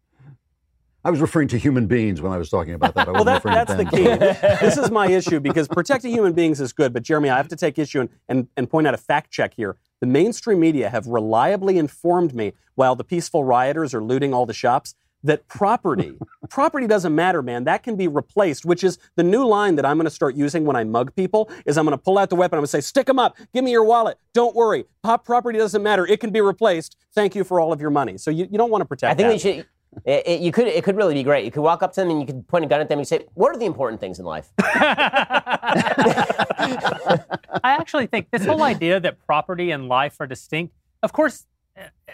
I 1.06 1.12
was 1.12 1.22
referring 1.22 1.48
to 1.50 1.60
human 1.60 1.86
beings 1.86 2.20
when 2.20 2.32
I 2.32 2.38
was 2.38 2.50
talking 2.50 2.74
about 2.74 2.96
that. 2.96 3.08
I 3.08 3.12
Well, 3.14 3.24
that, 3.26 3.44
that's 3.44 3.72
to 3.72 3.78
the 3.78 3.86
key. 3.86 4.04
this 4.66 4.76
is 4.76 4.90
my 4.90 5.08
issue 5.08 5.40
because 5.40 5.68
protecting 5.68 6.12
human 6.12 6.34
beings 6.34 6.60
is 6.60 6.74
good, 6.74 6.94
but 6.94 7.04
Jeremy, 7.04 7.30
I 7.30 7.38
have 7.38 7.48
to 7.50 7.56
take 7.56 7.78
issue 7.78 8.02
and, 8.02 8.10
and, 8.28 8.48
and 8.58 8.68
point 8.68 8.88
out 8.88 8.96
a 8.96 8.98
fact 8.98 9.30
check 9.30 9.54
here. 9.54 9.78
The 10.02 10.08
mainstream 10.08 10.60
media 10.60 10.90
have 10.90 11.06
reliably 11.06 11.78
informed 11.78 12.34
me 12.34 12.54
while 12.74 12.96
the 12.96 13.04
peaceful 13.04 13.44
rioters 13.44 13.94
are 13.94 14.04
looting 14.04 14.34
all 14.34 14.48
the 14.48 14.54
shops 14.54 14.96
that 15.26 15.48
property, 15.48 16.18
property 16.50 16.88
doesn't 16.88 17.14
matter, 17.14 17.42
man. 17.42 17.66
That 17.66 17.84
can 17.84 17.96
be 17.96 18.08
replaced, 18.08 18.66
which 18.66 18.84
is 18.84 18.98
the 19.16 19.24
new 19.24 19.46
line 19.46 19.76
that 19.76 19.86
I'm 19.86 19.98
going 19.98 20.06
to 20.06 20.12
start 20.12 20.36
using 20.36 20.66
when 20.66 20.76
I 20.76 20.84
mug 20.84 21.16
people 21.16 21.50
is 21.66 21.78
I'm 21.78 21.86
going 21.86 21.98
to 21.98 22.04
pull 22.04 22.18
out 22.18 22.30
the 22.30 22.36
weapon. 22.36 22.58
I'm 22.58 22.62
going 22.62 22.68
to 22.68 22.72
say, 22.72 22.82
stick 22.82 23.08
them 23.08 23.20
up. 23.20 23.36
Give 23.54 23.64
me 23.64 23.72
your 23.72 23.84
wallet. 23.84 24.18
Don't 24.34 24.56
worry. 24.56 24.86
Pop 25.04 25.26
property 25.26 25.58
doesn't 25.58 25.82
matter. 25.84 26.06
It 26.06 26.20
can 26.20 26.32
be 26.32 26.42
replaced. 26.42 26.96
Thank 27.14 27.36
you 27.36 27.44
for 27.44 27.60
all 27.60 27.74
of 27.74 27.82
your 27.82 27.90
money. 27.90 28.18
So 28.18 28.32
you, 28.32 28.48
you 28.52 28.58
don't 28.58 28.72
want 28.72 28.82
to 28.82 28.86
protect 28.86 29.12
I 29.12 29.16
think 29.16 29.28
that. 29.28 29.48
we 29.48 29.58
should. 29.58 29.68
It, 30.04 30.24
it- 30.28 30.42
you 30.42 30.52
could. 30.52 30.68
It 30.68 30.84
could 30.84 30.96
really 30.98 31.14
be 31.14 31.24
great. 31.24 31.46
You 31.46 31.52
could 31.52 31.62
walk 31.64 31.82
up 31.84 31.94
to 31.94 32.02
them 32.02 32.10
and 32.10 32.20
you 32.20 32.26
could 32.28 32.48
point 32.48 32.66
a 32.66 32.68
gun 32.68 32.82
at 32.82 32.90
them 32.90 33.00
and 33.00 33.08
say, 33.08 33.26
"What 33.34 33.56
are 33.56 33.58
the 33.60 33.66
important 33.66 34.00
things 34.02 34.20
in 34.20 34.26
life?" 34.26 34.50
I 36.58 37.76
actually 37.80 38.08
think 38.08 38.30
this 38.32 38.46
whole 38.46 38.62
idea 38.64 39.00
that 39.00 39.26
property 39.26 39.72
and 39.72 39.88
life 39.88 40.18
are 40.20 40.28
distinct, 40.28 40.74
of 41.04 41.14
course, 41.14 41.46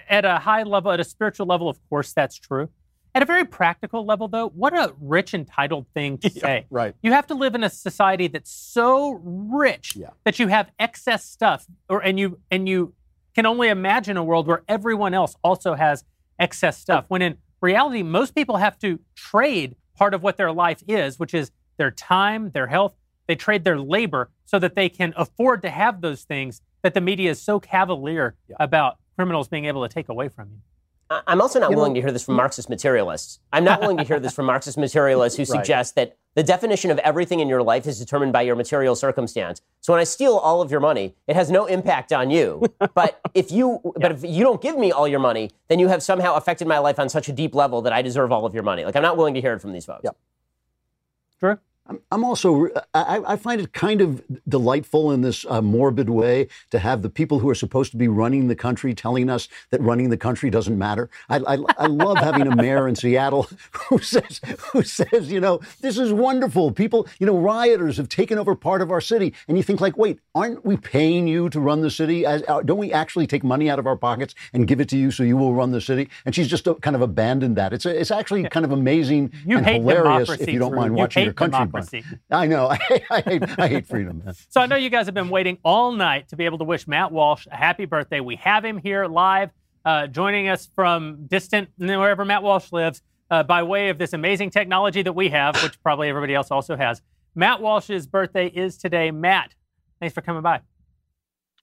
at 0.09 0.25
a 0.25 0.37
high 0.39 0.63
level, 0.63 0.91
at 0.91 0.99
a 0.99 1.03
spiritual 1.03 1.45
level, 1.47 1.69
of 1.69 1.77
course, 1.89 2.13
that's 2.13 2.37
true. 2.37 2.69
At 3.13 3.21
a 3.21 3.25
very 3.25 3.43
practical 3.43 4.05
level, 4.05 4.27
though, 4.29 4.47
what 4.49 4.73
a 4.73 4.93
rich, 5.01 5.33
entitled 5.33 5.85
thing 5.93 6.17
to 6.19 6.29
say. 6.29 6.65
right. 6.69 6.95
You 7.03 7.11
have 7.11 7.27
to 7.27 7.33
live 7.33 7.55
in 7.55 7.63
a 7.63 7.69
society 7.69 8.27
that's 8.27 8.49
so 8.51 9.19
rich 9.23 9.95
Yeah. 9.97 10.11
that 10.23 10.39
you 10.39 10.47
have 10.47 10.71
excess 10.79 11.25
stuff, 11.25 11.65
or 11.89 11.99
and 12.01 12.17
you 12.19 12.39
and 12.49 12.69
you 12.69 12.93
can 13.35 13.45
only 13.45 13.67
imagine 13.69 14.15
a 14.17 14.23
world 14.23 14.47
where 14.47 14.63
everyone 14.67 15.13
else 15.13 15.35
also 15.43 15.73
has 15.73 16.05
excess 16.39 16.77
stuff. 16.77 17.05
When 17.09 17.21
in 17.21 17.37
reality, 17.61 18.03
most 18.03 18.35
people 18.35 18.57
have 18.57 18.77
to 18.79 18.99
trade 19.15 19.75
part 19.95 20.13
of 20.13 20.23
what 20.23 20.37
their 20.37 20.51
life 20.51 20.81
is, 20.87 21.19
which 21.19 21.33
is 21.33 21.51
their 21.77 21.91
time, 21.91 22.51
their 22.51 22.67
health. 22.67 22.95
They 23.27 23.35
trade 23.35 23.63
their 23.63 23.79
labor 23.79 24.29
so 24.45 24.59
that 24.59 24.75
they 24.75 24.89
can 24.89 25.13
afford 25.15 25.61
to 25.61 25.69
have 25.69 26.01
those 26.01 26.23
things 26.23 26.61
that 26.81 26.93
the 26.93 27.01
media 27.01 27.31
is 27.31 27.41
so 27.41 27.59
cavalier 27.59 28.35
about 28.59 28.97
criminals 29.15 29.47
being 29.47 29.65
able 29.65 29.87
to 29.87 29.93
take 29.93 30.09
away 30.09 30.27
from 30.27 30.49
you. 30.49 30.57
I'm 31.27 31.41
also 31.41 31.59
not 31.59 31.75
willing 31.75 31.93
to 31.95 32.01
hear 32.01 32.11
this 32.11 32.23
from 32.23 32.35
Marxist 32.35 32.69
materialists. 32.69 33.39
I'm 33.51 33.63
not 33.63 33.81
willing 33.81 33.97
to 33.97 34.03
hear 34.03 34.19
this 34.19 34.33
from 34.33 34.45
Marxist 34.45 34.77
materialists 34.77 35.35
who 35.37 35.41
Right. 35.51 35.59
suggest 35.59 35.95
that 35.95 36.17
the 36.35 36.43
definition 36.43 36.91
of 36.91 36.99
everything 36.99 37.41
in 37.41 37.49
your 37.49 37.61
life 37.61 37.85
is 37.85 37.99
determined 37.99 38.31
by 38.31 38.43
your 38.43 38.55
material 38.55 38.95
circumstance. 38.95 39.61
So 39.81 39.91
when 39.91 39.99
I 39.99 40.05
steal 40.05 40.37
all 40.37 40.61
of 40.61 40.71
your 40.71 40.79
money, 40.79 41.15
it 41.27 41.35
has 41.35 41.51
no 41.51 41.65
impact 41.65 42.13
on 42.13 42.29
you. 42.31 42.63
but 42.93 43.19
if 43.33 43.51
you 43.51 43.81
but 43.97 44.11
if 44.13 44.23
you 44.23 44.43
don't 44.43 44.61
give 44.61 44.77
me 44.77 44.91
all 44.91 45.07
your 45.07 45.19
money, 45.19 45.51
then 45.67 45.79
you 45.79 45.89
have 45.89 46.01
somehow 46.01 46.35
affected 46.35 46.67
my 46.67 46.79
life 46.79 46.99
on 46.99 47.09
such 47.09 47.27
a 47.27 47.33
deep 47.33 47.53
level 47.53 47.81
that 47.81 47.91
I 47.91 48.01
deserve 48.01 48.31
all 48.31 48.45
of 48.45 48.53
your 48.53 48.63
money. 48.63 48.85
Like 48.85 48.95
I'm 48.95 49.03
not 49.03 49.17
willing 49.17 49.33
to 49.33 49.41
hear 49.41 49.53
it 49.53 49.59
from 49.61 49.73
these 49.73 49.85
folks. 49.85 50.01
Yep. 50.05 50.15
Drew? 51.39 51.57
I'm 52.11 52.23
also, 52.23 52.67
I, 52.93 53.21
I 53.25 53.35
find 53.35 53.61
it 53.61 53.73
kind 53.73 54.01
of 54.01 54.21
delightful 54.47 55.11
in 55.11 55.21
this 55.21 55.45
uh, 55.49 55.61
morbid 55.61 56.09
way 56.09 56.47
to 56.71 56.79
have 56.79 57.01
the 57.01 57.09
people 57.09 57.39
who 57.39 57.49
are 57.49 57.55
supposed 57.55 57.91
to 57.91 57.97
be 57.97 58.07
running 58.07 58.47
the 58.47 58.55
country 58.55 58.93
telling 58.93 59.29
us 59.29 59.47
that 59.69 59.81
running 59.81 60.09
the 60.09 60.17
country 60.17 60.49
doesn't 60.49 60.77
matter. 60.77 61.09
I, 61.29 61.37
I, 61.37 61.57
I 61.77 61.87
love 61.87 62.17
having 62.17 62.47
a 62.47 62.55
mayor 62.55 62.87
in 62.87 62.95
Seattle 62.95 63.47
who 63.89 63.99
says, 63.99 64.41
who 64.71 64.83
says, 64.83 65.31
you 65.31 65.39
know, 65.39 65.59
this 65.81 65.97
is 65.97 66.13
wonderful. 66.13 66.71
People, 66.71 67.07
you 67.19 67.25
know, 67.25 67.37
rioters 67.37 67.97
have 67.97 68.09
taken 68.09 68.37
over 68.37 68.55
part 68.55 68.81
of 68.81 68.91
our 68.91 69.01
city. 69.01 69.33
And 69.47 69.57
you 69.57 69.63
think 69.63 69.81
like, 69.81 69.97
wait, 69.97 70.19
aren't 70.35 70.65
we 70.65 70.77
paying 70.77 71.27
you 71.27 71.49
to 71.49 71.59
run 71.59 71.81
the 71.81 71.91
city? 71.91 72.25
As, 72.25 72.43
uh, 72.47 72.61
don't 72.61 72.77
we 72.77 72.91
actually 72.91 73.27
take 73.27 73.43
money 73.43 73.69
out 73.69 73.79
of 73.79 73.87
our 73.87 73.97
pockets 73.97 74.35
and 74.53 74.67
give 74.67 74.79
it 74.79 74.89
to 74.89 74.97
you 74.97 75.11
so 75.11 75.23
you 75.23 75.37
will 75.37 75.53
run 75.53 75.71
the 75.71 75.81
city? 75.81 76.09
And 76.25 76.33
she's 76.35 76.47
just 76.47 76.67
kind 76.81 76.95
of 76.95 77.01
abandoned 77.01 77.55
that. 77.57 77.73
It's, 77.73 77.85
it's 77.85 78.11
actually 78.11 78.43
kind 78.49 78.65
of 78.65 78.71
amazing 78.71 79.31
You 79.45 79.57
and 79.57 79.65
hilarious 79.65 80.29
if 80.29 80.49
you 80.49 80.59
don't 80.59 80.75
mind 80.75 80.95
watching 80.95 81.23
your 81.23 81.33
country 81.33 81.65
burn. 81.65 81.80
Democracy. 81.89 82.19
I 82.29 82.47
know. 82.47 82.67
I, 82.71 83.01
I, 83.09 83.21
hate, 83.21 83.59
I 83.59 83.67
hate 83.67 83.87
freedom. 83.87 84.23
So 84.49 84.61
I 84.61 84.65
know 84.65 84.75
you 84.75 84.89
guys 84.89 85.05
have 85.05 85.15
been 85.15 85.29
waiting 85.29 85.57
all 85.63 85.91
night 85.91 86.29
to 86.29 86.35
be 86.35 86.45
able 86.45 86.57
to 86.59 86.63
wish 86.63 86.87
Matt 86.87 87.11
Walsh 87.11 87.47
a 87.51 87.55
happy 87.55 87.85
birthday. 87.85 88.19
We 88.19 88.35
have 88.37 88.63
him 88.63 88.77
here 88.77 89.05
live, 89.07 89.51
uh, 89.85 90.07
joining 90.07 90.47
us 90.47 90.69
from 90.75 91.25
distant, 91.27 91.69
wherever 91.77 92.25
Matt 92.25 92.43
Walsh 92.43 92.71
lives, 92.71 93.01
uh, 93.29 93.43
by 93.43 93.63
way 93.63 93.89
of 93.89 93.97
this 93.97 94.13
amazing 94.13 94.49
technology 94.49 95.01
that 95.01 95.13
we 95.13 95.29
have, 95.29 95.61
which 95.63 95.81
probably 95.81 96.09
everybody 96.09 96.35
else 96.35 96.51
also 96.51 96.75
has. 96.75 97.01
Matt 97.33 97.61
Walsh's 97.61 98.05
birthday 98.05 98.47
is 98.47 98.77
today. 98.77 99.11
Matt, 99.11 99.55
thanks 99.99 100.13
for 100.13 100.21
coming 100.21 100.41
by. 100.41 100.59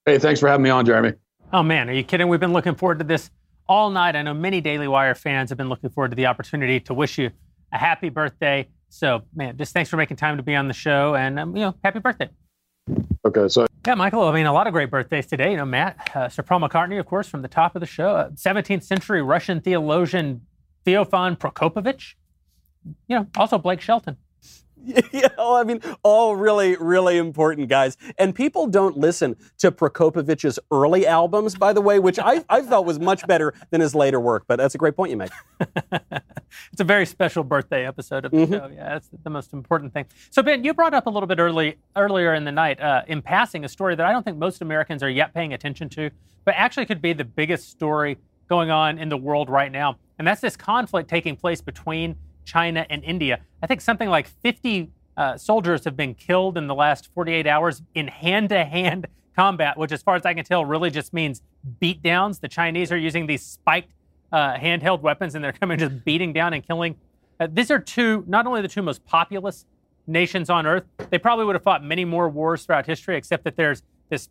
Hey, 0.05 0.17
thanks 0.17 0.39
for 0.39 0.49
having 0.49 0.63
me 0.63 0.71
on, 0.71 0.85
Jeremy. 0.85 1.13
Oh 1.53 1.63
man, 1.63 1.89
are 1.89 1.93
you 1.93 2.03
kidding? 2.03 2.27
We've 2.27 2.39
been 2.39 2.53
looking 2.53 2.75
forward 2.75 2.99
to 2.99 3.05
this 3.05 3.29
all 3.67 3.91
night. 3.91 4.15
I 4.15 4.23
know 4.23 4.33
many 4.33 4.61
Daily 4.61 4.87
Wire 4.87 5.13
fans 5.15 5.49
have 5.49 5.57
been 5.57 5.69
looking 5.69 5.89
forward 5.89 6.09
to 6.09 6.15
the 6.15 6.25
opportunity 6.25 6.79
to 6.81 6.93
wish 6.93 7.17
you 7.17 7.31
a 7.71 7.77
happy 7.77 8.09
birthday. 8.09 8.67
So, 8.89 9.21
man, 9.35 9.57
just 9.57 9.73
thanks 9.73 9.89
for 9.89 9.97
making 9.97 10.17
time 10.17 10.37
to 10.37 10.43
be 10.43 10.55
on 10.55 10.67
the 10.67 10.73
show, 10.73 11.15
and 11.15 11.39
um, 11.39 11.55
you 11.55 11.61
know, 11.61 11.75
happy 11.83 11.99
birthday. 11.99 12.29
Okay, 13.25 13.47
so 13.47 13.67
Yeah, 13.85 13.95
Michael. 13.95 14.23
I 14.23 14.33
mean, 14.33 14.45
a 14.45 14.53
lot 14.53 14.67
of 14.67 14.73
great 14.73 14.89
birthdays 14.89 15.27
today. 15.27 15.51
You 15.51 15.57
know, 15.57 15.65
Matt, 15.65 16.09
uh, 16.15 16.29
Sir 16.29 16.41
Paul 16.41 16.61
McCartney, 16.61 16.99
of 16.99 17.05
course, 17.05 17.27
from 17.27 17.41
the 17.41 17.47
top 17.47 17.75
of 17.75 17.79
the 17.81 17.85
show. 17.85 18.09
Uh, 18.09 18.29
17th 18.31 18.83
century 18.83 19.21
Russian 19.21 19.61
theologian 19.61 20.41
Theophan 20.85 21.37
Prokopovich. 21.37 22.15
You 23.07 23.19
know, 23.19 23.27
also 23.37 23.57
Blake 23.57 23.81
Shelton. 23.81 24.17
you 25.11 25.23
know, 25.37 25.55
I 25.55 25.63
mean, 25.63 25.81
all 26.03 26.35
really, 26.35 26.75
really 26.77 27.17
important 27.17 27.69
guys. 27.69 27.97
And 28.17 28.33
people 28.33 28.67
don't 28.67 28.97
listen 28.97 29.35
to 29.59 29.71
Prokopovich's 29.71 30.59
early 30.71 31.05
albums, 31.05 31.55
by 31.55 31.73
the 31.73 31.81
way, 31.81 31.99
which 31.99 32.19
I, 32.19 32.43
I 32.49 32.61
felt 32.61 32.85
was 32.85 32.99
much 32.99 33.25
better 33.27 33.53
than 33.71 33.81
his 33.81 33.93
later 33.93 34.19
work. 34.19 34.45
But 34.47 34.57
that's 34.57 34.75
a 34.75 34.77
great 34.77 34.95
point 34.95 35.11
you 35.11 35.17
make. 35.17 35.31
it's 36.71 36.79
a 36.79 36.83
very 36.83 37.05
special 37.05 37.43
birthday 37.43 37.85
episode 37.85 38.25
of 38.25 38.31
the 38.31 38.47
show. 38.47 38.69
Yeah, 38.73 38.89
that's 38.89 39.09
the 39.23 39.29
most 39.29 39.53
important 39.53 39.93
thing. 39.93 40.05
So, 40.29 40.41
Ben, 40.41 40.63
you 40.63 40.73
brought 40.73 40.93
up 40.93 41.07
a 41.07 41.09
little 41.09 41.27
bit 41.27 41.39
early 41.39 41.77
earlier 41.95 42.33
in 42.33 42.45
the 42.45 42.51
night, 42.51 42.79
uh, 42.79 43.03
in 43.07 43.21
passing, 43.21 43.65
a 43.65 43.69
story 43.69 43.95
that 43.95 44.05
I 44.05 44.11
don't 44.11 44.23
think 44.23 44.37
most 44.37 44.61
Americans 44.61 45.03
are 45.03 45.09
yet 45.09 45.33
paying 45.33 45.53
attention 45.53 45.89
to, 45.89 46.09
but 46.45 46.55
actually 46.57 46.85
could 46.85 47.01
be 47.01 47.13
the 47.13 47.25
biggest 47.25 47.69
story 47.69 48.17
going 48.47 48.71
on 48.71 48.97
in 48.97 49.09
the 49.09 49.17
world 49.17 49.49
right 49.49 49.71
now. 49.71 49.97
And 50.17 50.27
that's 50.27 50.41
this 50.41 50.57
conflict 50.57 51.09
taking 51.09 51.35
place 51.35 51.61
between 51.61 52.15
China 52.49 52.85
and 52.89 53.03
India. 53.03 53.39
I 53.61 53.67
think 53.67 53.79
something 53.79 54.09
like 54.09 54.27
50 54.27 54.89
uh, 55.15 55.37
soldiers 55.37 55.83
have 55.85 55.95
been 55.95 56.15
killed 56.15 56.57
in 56.57 56.67
the 56.67 56.75
last 56.75 57.09
48 57.13 57.45
hours 57.45 57.83
in 57.93 58.07
hand 58.07 58.49
to 58.49 58.65
hand 58.65 59.07
combat, 59.35 59.77
which, 59.77 59.91
as 59.91 60.01
far 60.01 60.15
as 60.15 60.25
I 60.25 60.33
can 60.33 60.43
tell, 60.43 60.65
really 60.65 60.89
just 60.89 61.13
means 61.13 61.41
beatdowns. 61.81 62.39
The 62.39 62.47
Chinese 62.47 62.91
are 62.91 62.97
using 62.97 63.27
these 63.27 63.45
spiked 63.45 63.91
uh, 64.31 64.55
handheld 64.55 65.01
weapons 65.01 65.35
and 65.35 65.43
they're 65.43 65.51
coming 65.53 65.77
just 65.77 66.03
beating 66.03 66.33
down 66.33 66.53
and 66.53 66.65
killing. 66.65 66.95
Uh, 67.39 67.47
these 67.51 67.69
are 67.69 67.79
two, 67.79 68.23
not 68.27 68.47
only 68.47 68.61
the 68.61 68.67
two 68.67 68.81
most 68.81 69.05
populous 69.05 69.65
nations 70.07 70.49
on 70.49 70.65
earth, 70.65 70.85
they 71.11 71.19
probably 71.19 71.45
would 71.45 71.55
have 71.55 71.63
fought 71.63 71.83
many 71.83 72.03
more 72.03 72.27
wars 72.29 72.65
throughout 72.65 72.85
history, 72.85 73.15
except 73.15 73.43
that 73.43 73.55
there's 73.55 73.83
this 74.09 74.29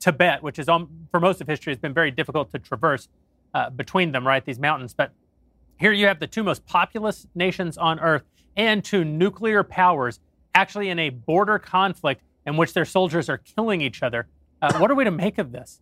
Tibet, 0.00 0.42
which 0.42 0.58
is 0.58 0.68
um, 0.68 0.88
for 1.10 1.18
most 1.18 1.40
of 1.40 1.48
history 1.48 1.72
has 1.72 1.78
been 1.78 1.94
very 1.94 2.10
difficult 2.10 2.52
to 2.52 2.58
traverse 2.58 3.08
uh, 3.54 3.70
between 3.70 4.12
them, 4.12 4.26
right? 4.26 4.44
These 4.44 4.58
mountains. 4.58 4.94
But 4.94 5.12
here 5.78 5.92
you 5.92 6.06
have 6.06 6.18
the 6.20 6.26
two 6.26 6.42
most 6.42 6.66
populous 6.66 7.26
nations 7.34 7.78
on 7.78 8.00
earth 8.00 8.22
and 8.56 8.84
two 8.84 9.04
nuclear 9.04 9.62
powers 9.62 10.20
actually 10.54 10.88
in 10.90 10.98
a 10.98 11.10
border 11.10 11.58
conflict 11.58 12.22
in 12.46 12.56
which 12.56 12.74
their 12.74 12.84
soldiers 12.84 13.28
are 13.28 13.38
killing 13.38 13.80
each 13.80 14.02
other. 14.02 14.26
Uh, 14.60 14.76
what 14.78 14.90
are 14.90 14.94
we 14.94 15.04
to 15.04 15.10
make 15.10 15.38
of 15.38 15.52
this? 15.52 15.80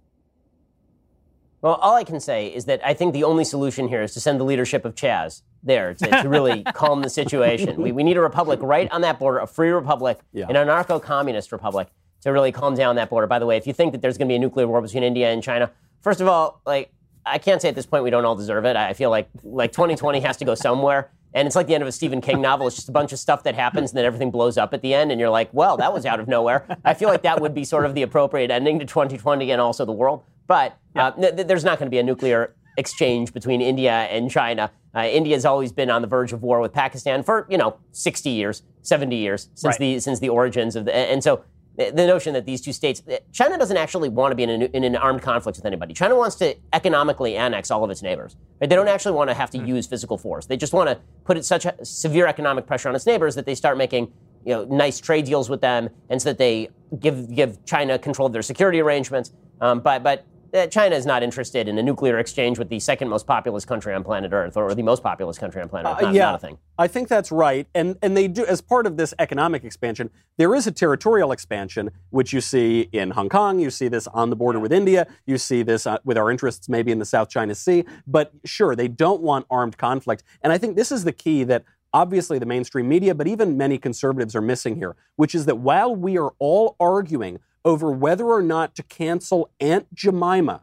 Well, 1.63 1.75
all 1.75 1.95
I 1.95 2.05
can 2.05 2.21
say 2.21 2.49
is 2.49 2.67
that 2.67 2.81
I 2.85 2.93
think 2.95 3.13
the 3.15 3.25
only 3.25 3.45
solution 3.45 3.89
here 3.89 4.03
is 4.03 4.13
to 4.15 4.21
send 4.21 4.39
the 4.39 4.45
leadership 4.45 4.85
of 4.85 4.95
Chaz 4.95 5.43
there 5.63 5.95
to, 5.95 6.23
to 6.23 6.29
really 6.29 6.63
calm 6.75 7.01
the 7.03 7.09
situation. 7.11 7.81
We, 7.81 7.93
we 7.93 8.03
need 8.05 8.17
a 8.17 8.21
republic 8.21 8.61
right 8.63 8.91
on 8.93 9.01
that 9.01 9.19
border, 9.19 9.39
a 9.39 9.47
free 9.47 9.71
republic, 9.71 10.19
Yeah. 10.33 10.47
an 10.49 10.55
anarcho 10.55 11.03
communist 11.03 11.53
republic 11.53 11.89
to 12.23 12.31
really 12.33 12.53
calm 12.53 12.75
down 12.75 12.97
that 12.97 13.09
border. 13.09 13.27
By 13.27 13.39
the 13.39 13.47
way, 13.47 13.57
if 13.57 13.67
you 13.67 13.73
think 13.73 13.93
that 13.93 14.03
there's 14.03 14.19
going 14.19 14.29
to 14.29 14.33
be 14.33 14.37
a 14.37 14.39
nuclear 14.39 14.69
war 14.69 14.83
between 14.83 15.03
India 15.03 15.33
and 15.33 15.43
China, 15.43 15.71
first 16.03 16.21
of 16.21 16.29
all, 16.29 16.61
like, 16.67 16.93
I 17.27 17.39
can't 17.39 17.61
say 17.61 17.69
at 17.69 17.75
this 17.75 17.87
point 17.87 18.05
we 18.05 18.11
don't 18.11 18.25
all 18.25 18.37
deserve 18.37 18.65
it. 18.65 18.77
I 18.77 18.93
feel 18.93 19.11
like 19.11 19.29
like 19.43 19.73
2020 19.73 20.21
has 20.21 20.37
to 20.39 20.45
go 20.45 20.55
somewhere. 20.55 21.11
And 21.35 21.47
it's 21.47 21.55
like 21.57 21.67
the 21.67 21.75
end 21.75 21.83
of 21.83 21.89
a 21.89 21.93
Stephen 21.93 22.23
King 22.23 22.41
novel. 22.41 22.67
It's 22.67 22.77
just 22.77 22.89
a 22.89 22.93
bunch 22.93 23.13
of 23.13 23.19
stuff 23.19 23.43
that 23.43 23.55
happens 23.55 23.91
and 23.91 23.99
then 23.99 24.07
everything 24.07 24.31
blows 24.31 24.57
up 24.57 24.73
at 24.73 24.81
the 24.81 24.95
end. 24.95 25.11
And 25.13 25.21
you're 25.21 25.29
like, 25.29 25.51
well, 25.53 25.77
that 25.77 25.93
was 25.93 26.07
out 26.07 26.19
of 26.19 26.29
nowhere. 26.29 26.65
I 26.83 26.95
feel 26.95 27.11
like 27.11 27.23
that 27.23 27.43
would 27.43 27.53
be 27.53 27.63
sort 27.65 27.85
of 27.85 27.95
the 27.95 28.01
appropriate 28.03 28.51
ending 28.51 28.79
to 28.79 28.87
2020 28.87 29.51
and 29.51 29.61
also 29.61 29.85
the 29.85 29.93
world. 29.93 30.23
But 30.47 30.79
uh, 30.95 31.11
th- 31.11 31.35
th- 31.37 31.47
there's 31.47 31.65
not 31.65 31.79
going 31.79 31.89
to 31.89 31.91
be 31.91 31.99
a 31.99 32.03
nuclear 32.03 32.55
exchange 32.79 33.35
between 33.35 33.61
India 33.61 33.91
and 33.93 34.31
China. 34.31 34.71
Uh, 34.95 35.01
India's 35.01 35.45
always 35.45 35.73
been 35.73 35.91
on 35.91 36.01
the 36.01 36.09
verge 36.09 36.33
of 36.33 36.43
war 36.43 36.61
with 36.61 36.73
Pakistan 36.73 37.23
for, 37.23 37.47
you 37.51 37.59
know, 37.59 37.77
60 37.93 38.31
years, 38.31 38.63
70 38.83 39.17
years 39.17 39.51
since 39.55 39.73
Right. 39.75 39.79
the 39.79 40.01
since 40.01 40.21
the 40.21 40.31
origins 40.31 40.75
of 40.75 40.87
the. 40.87 40.95
And 40.97 41.23
so 41.23 41.43
the 41.77 42.07
notion 42.07 42.33
that 42.35 42.47
these 42.47 42.61
two 42.61 42.73
states, 42.73 43.03
China 43.33 43.59
doesn't 43.59 43.77
actually 43.77 44.09
want 44.09 44.33
to 44.33 44.37
be 44.37 44.45
in, 44.45 44.63
a, 44.63 44.65
in 44.67 44.83
an 44.83 44.97
armed 44.97 45.21
conflict 45.23 45.59
with 45.59 45.67
anybody. 45.67 45.93
China 45.93 46.17
wants 46.17 46.37
to 46.37 46.57
economically 46.73 47.37
annex 47.37 47.71
all 47.71 47.85
of 47.85 47.91
its 47.91 48.03
neighbors. 48.03 48.37
Right? 48.61 48.71
They 48.71 48.77
don't 48.77 48.89
actually 48.89 49.13
want 49.13 49.29
to 49.29 49.35
have 49.35 49.51
to 49.51 49.59
use 49.59 49.87
physical 49.87 50.17
force. 50.17 50.47
They 50.47 50.57
just 50.57 50.73
want 50.73 50.89
to 50.89 50.99
put 51.25 51.37
it 51.37 51.45
such 51.45 51.67
severe 51.83 52.27
economic 52.27 52.67
pressure 52.67 52.89
on 52.89 52.95
its 52.95 53.05
neighbors 53.05 53.35
that 53.35 53.45
they 53.45 53.55
start 53.55 53.77
making 53.77 54.13
you 54.45 54.53
know 54.53 54.65
nice 54.65 55.01
trade 55.01 55.27
deals 55.27 55.51
with 55.51 55.61
them, 55.61 55.91
and 56.09 56.23
so 56.23 56.31
that 56.31 56.39
they 56.39 56.71
give 57.01 57.35
give 57.35 57.63
China 57.67 57.99
control 57.99 58.27
of 58.27 58.33
their 58.33 58.43
security 58.43 58.81
arrangements. 58.81 59.33
Um, 59.61 59.81
but 59.81 60.03
but 60.03 60.25
uh, 60.55 60.67
China 60.67 60.97
is 60.97 61.07
not 61.07 61.23
interested 61.23 61.69
in 61.69 61.79
a 61.79 61.83
nuclear 61.83 62.19
exchange 62.19 62.59
with 62.59 62.69
the 62.69 62.81
second 62.81 63.09
most 63.09 63.27
populous 63.27 63.65
country 63.65 63.95
on 63.95 64.05
planet 64.05 64.33
Earth, 64.33 64.57
or 64.57 64.75
the 64.75 64.83
most 64.83 65.03
populous 65.03 65.39
country 65.39 65.63
on 65.63 65.69
planet 65.69 65.93
Earth. 65.93 66.03
Not, 66.03 66.11
Uh, 66.11 66.13
yeah, 66.15 66.25
not 66.27 66.35
a 66.37 66.39
thing. 66.39 66.59
I 66.79 66.89
think 66.89 67.09
that's 67.09 67.33
right, 67.33 67.67
and 67.75 67.97
and 68.03 68.17
they 68.17 68.29
do 68.29 68.45
as 68.47 68.61
part 68.61 68.87
of 68.87 68.97
this 68.97 69.15
economic 69.19 69.65
expansion. 69.65 70.11
There 70.37 70.55
is 70.55 70.67
a 70.67 70.73
territorial 70.73 71.33
expansion, 71.33 71.91
which 72.11 72.33
you 72.33 72.41
see 72.41 72.89
in 72.93 73.11
Hong 73.11 73.29
Kong. 73.29 73.59
You 73.59 73.71
see 73.71 73.89
this 73.89 74.07
on 74.09 74.31
the 74.31 74.37
border 74.37 74.61
with 74.61 74.73
India. 74.73 75.07
You 75.27 75.39
see 75.39 75.63
this 75.63 75.87
uh, 75.87 75.99
with 76.05 76.19
our 76.19 76.31
interests 76.31 76.69
maybe 76.69 76.93
in 76.93 76.99
the 76.99 77.05
South 77.05 77.29
China 77.29 77.55
Sea. 77.55 77.85
But 78.07 78.33
sure, 78.45 78.77
they 78.77 78.89
don't 78.89 79.23
want 79.23 79.47
armed 79.51 79.79
conflict, 79.79 80.23
and 80.43 80.53
I 80.53 80.59
think 80.59 80.77
this 80.77 80.93
is 80.93 81.05
the 81.05 81.13
key 81.13 81.45
that. 81.45 81.65
Obviously, 81.93 82.39
the 82.39 82.45
mainstream 82.45 82.89
media, 82.89 83.15
but 83.15 83.27
even 83.27 83.57
many 83.57 83.79
conservatives 83.79 84.37
are 84.37 84.43
missing 84.43 84.77
here, 84.77 84.97
which 85.15 85.35
is 85.35 85.47
that 85.47 85.57
while 85.57 85.97
we 85.97 86.19
are 86.19 86.35
all 86.39 86.77
arguing 86.79 87.39
over 87.67 87.91
whether 87.91 88.25
or 88.27 88.41
not 88.43 88.75
to 88.77 88.83
cancel 88.85 89.51
Aunt 89.61 89.93
Jemima, 89.93 90.63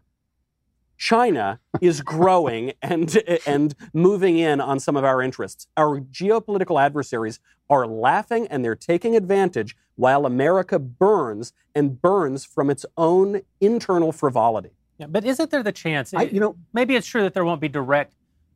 China 0.97 1.59
is 1.81 2.01
growing 2.01 2.71
and 2.81 3.21
and 3.45 3.75
moving 3.93 4.37
in 4.39 4.61
on 4.61 4.79
some 4.79 4.95
of 4.95 5.03
our 5.03 5.21
interests. 5.21 5.67
Our 5.77 5.99
geopolitical 5.99 6.81
adversaries 6.81 7.39
are 7.69 7.85
laughing 7.85 8.47
and 8.47 8.63
they're 8.63 8.75
taking 8.75 9.15
advantage 9.15 9.75
while 9.95 10.25
America 10.25 10.79
burns 10.79 11.51
and 11.75 12.01
burns 12.01 12.45
from 12.45 12.69
its 12.69 12.85
own 12.97 13.41
internal 13.59 14.11
frivolity. 14.11 14.71
Yeah, 14.97 15.07
but 15.07 15.25
isn't 15.25 15.51
there 15.51 15.63
the 15.63 15.71
chance? 15.71 16.13
I- 16.13 16.23
you 16.23 16.39
know- 16.39 16.55
maybe 16.71 16.95
it's 16.95 17.07
true 17.07 17.23
that 17.23 17.33
there 17.33 17.43
won't 17.45 17.61
be 17.61 17.67
direct 17.67 18.15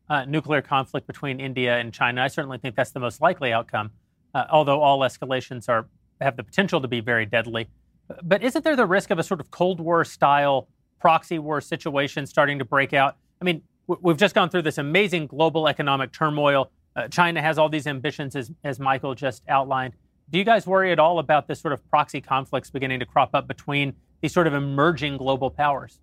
uh, 0.09 0.23
nuclear 0.23 0.61
conflict 0.61 1.05
between 1.05 1.41
India 1.41 1.77
and 1.77 1.93
China. 1.93 2.21
I 2.23 2.29
certainly 2.29 2.57
think 2.59 2.77
that's 2.77 2.91
the 2.91 2.99
most 3.01 3.19
likely 3.19 3.51
outcome, 3.51 3.91
uh, 4.33 4.45
although 4.49 4.81
all 4.81 4.99
escalations 4.99 5.67
are 5.67 5.87
have 6.21 6.37
the 6.37 6.43
potential 6.43 6.79
to 6.81 6.87
be 6.87 7.01
very 7.01 7.25
deadly. 7.25 7.67
But 8.23 8.43
isn't 8.43 8.63
there 8.63 8.75
the 8.75 8.85
risk 8.85 9.09
of 9.11 9.19
a 9.19 9.23
sort 9.23 9.39
of 9.39 9.51
Cold 9.51 9.79
War 9.79 10.03
style 10.05 10.67
proxy 10.99 11.39
war 11.39 11.61
situation 11.61 12.25
starting 12.25 12.59
to 12.59 12.65
break 12.65 12.93
out? 12.93 13.17
I 13.41 13.45
mean, 13.45 13.61
we've 13.87 14.17
just 14.17 14.35
gone 14.35 14.49
through 14.49 14.63
this 14.63 14.77
amazing 14.77 15.27
global 15.27 15.67
economic 15.67 16.11
turmoil. 16.11 16.71
Uh, 16.95 17.07
China 17.07 17.41
has 17.41 17.57
all 17.57 17.69
these 17.69 17.87
ambitions, 17.87 18.35
as, 18.35 18.51
as 18.63 18.79
Michael 18.79 19.13
just 19.13 19.43
outlined. 19.47 19.93
Do 20.29 20.39
you 20.39 20.43
guys 20.43 20.65
worry 20.67 20.91
at 20.91 20.99
all 20.99 21.19
about 21.19 21.47
this 21.47 21.59
sort 21.61 21.73
of 21.73 21.87
proxy 21.89 22.19
conflicts 22.19 22.69
beginning 22.69 22.99
to 22.99 23.05
crop 23.05 23.29
up 23.33 23.47
between 23.47 23.93
these 24.21 24.33
sort 24.33 24.47
of 24.47 24.53
emerging 24.53 25.17
global 25.17 25.49
powers? 25.49 25.99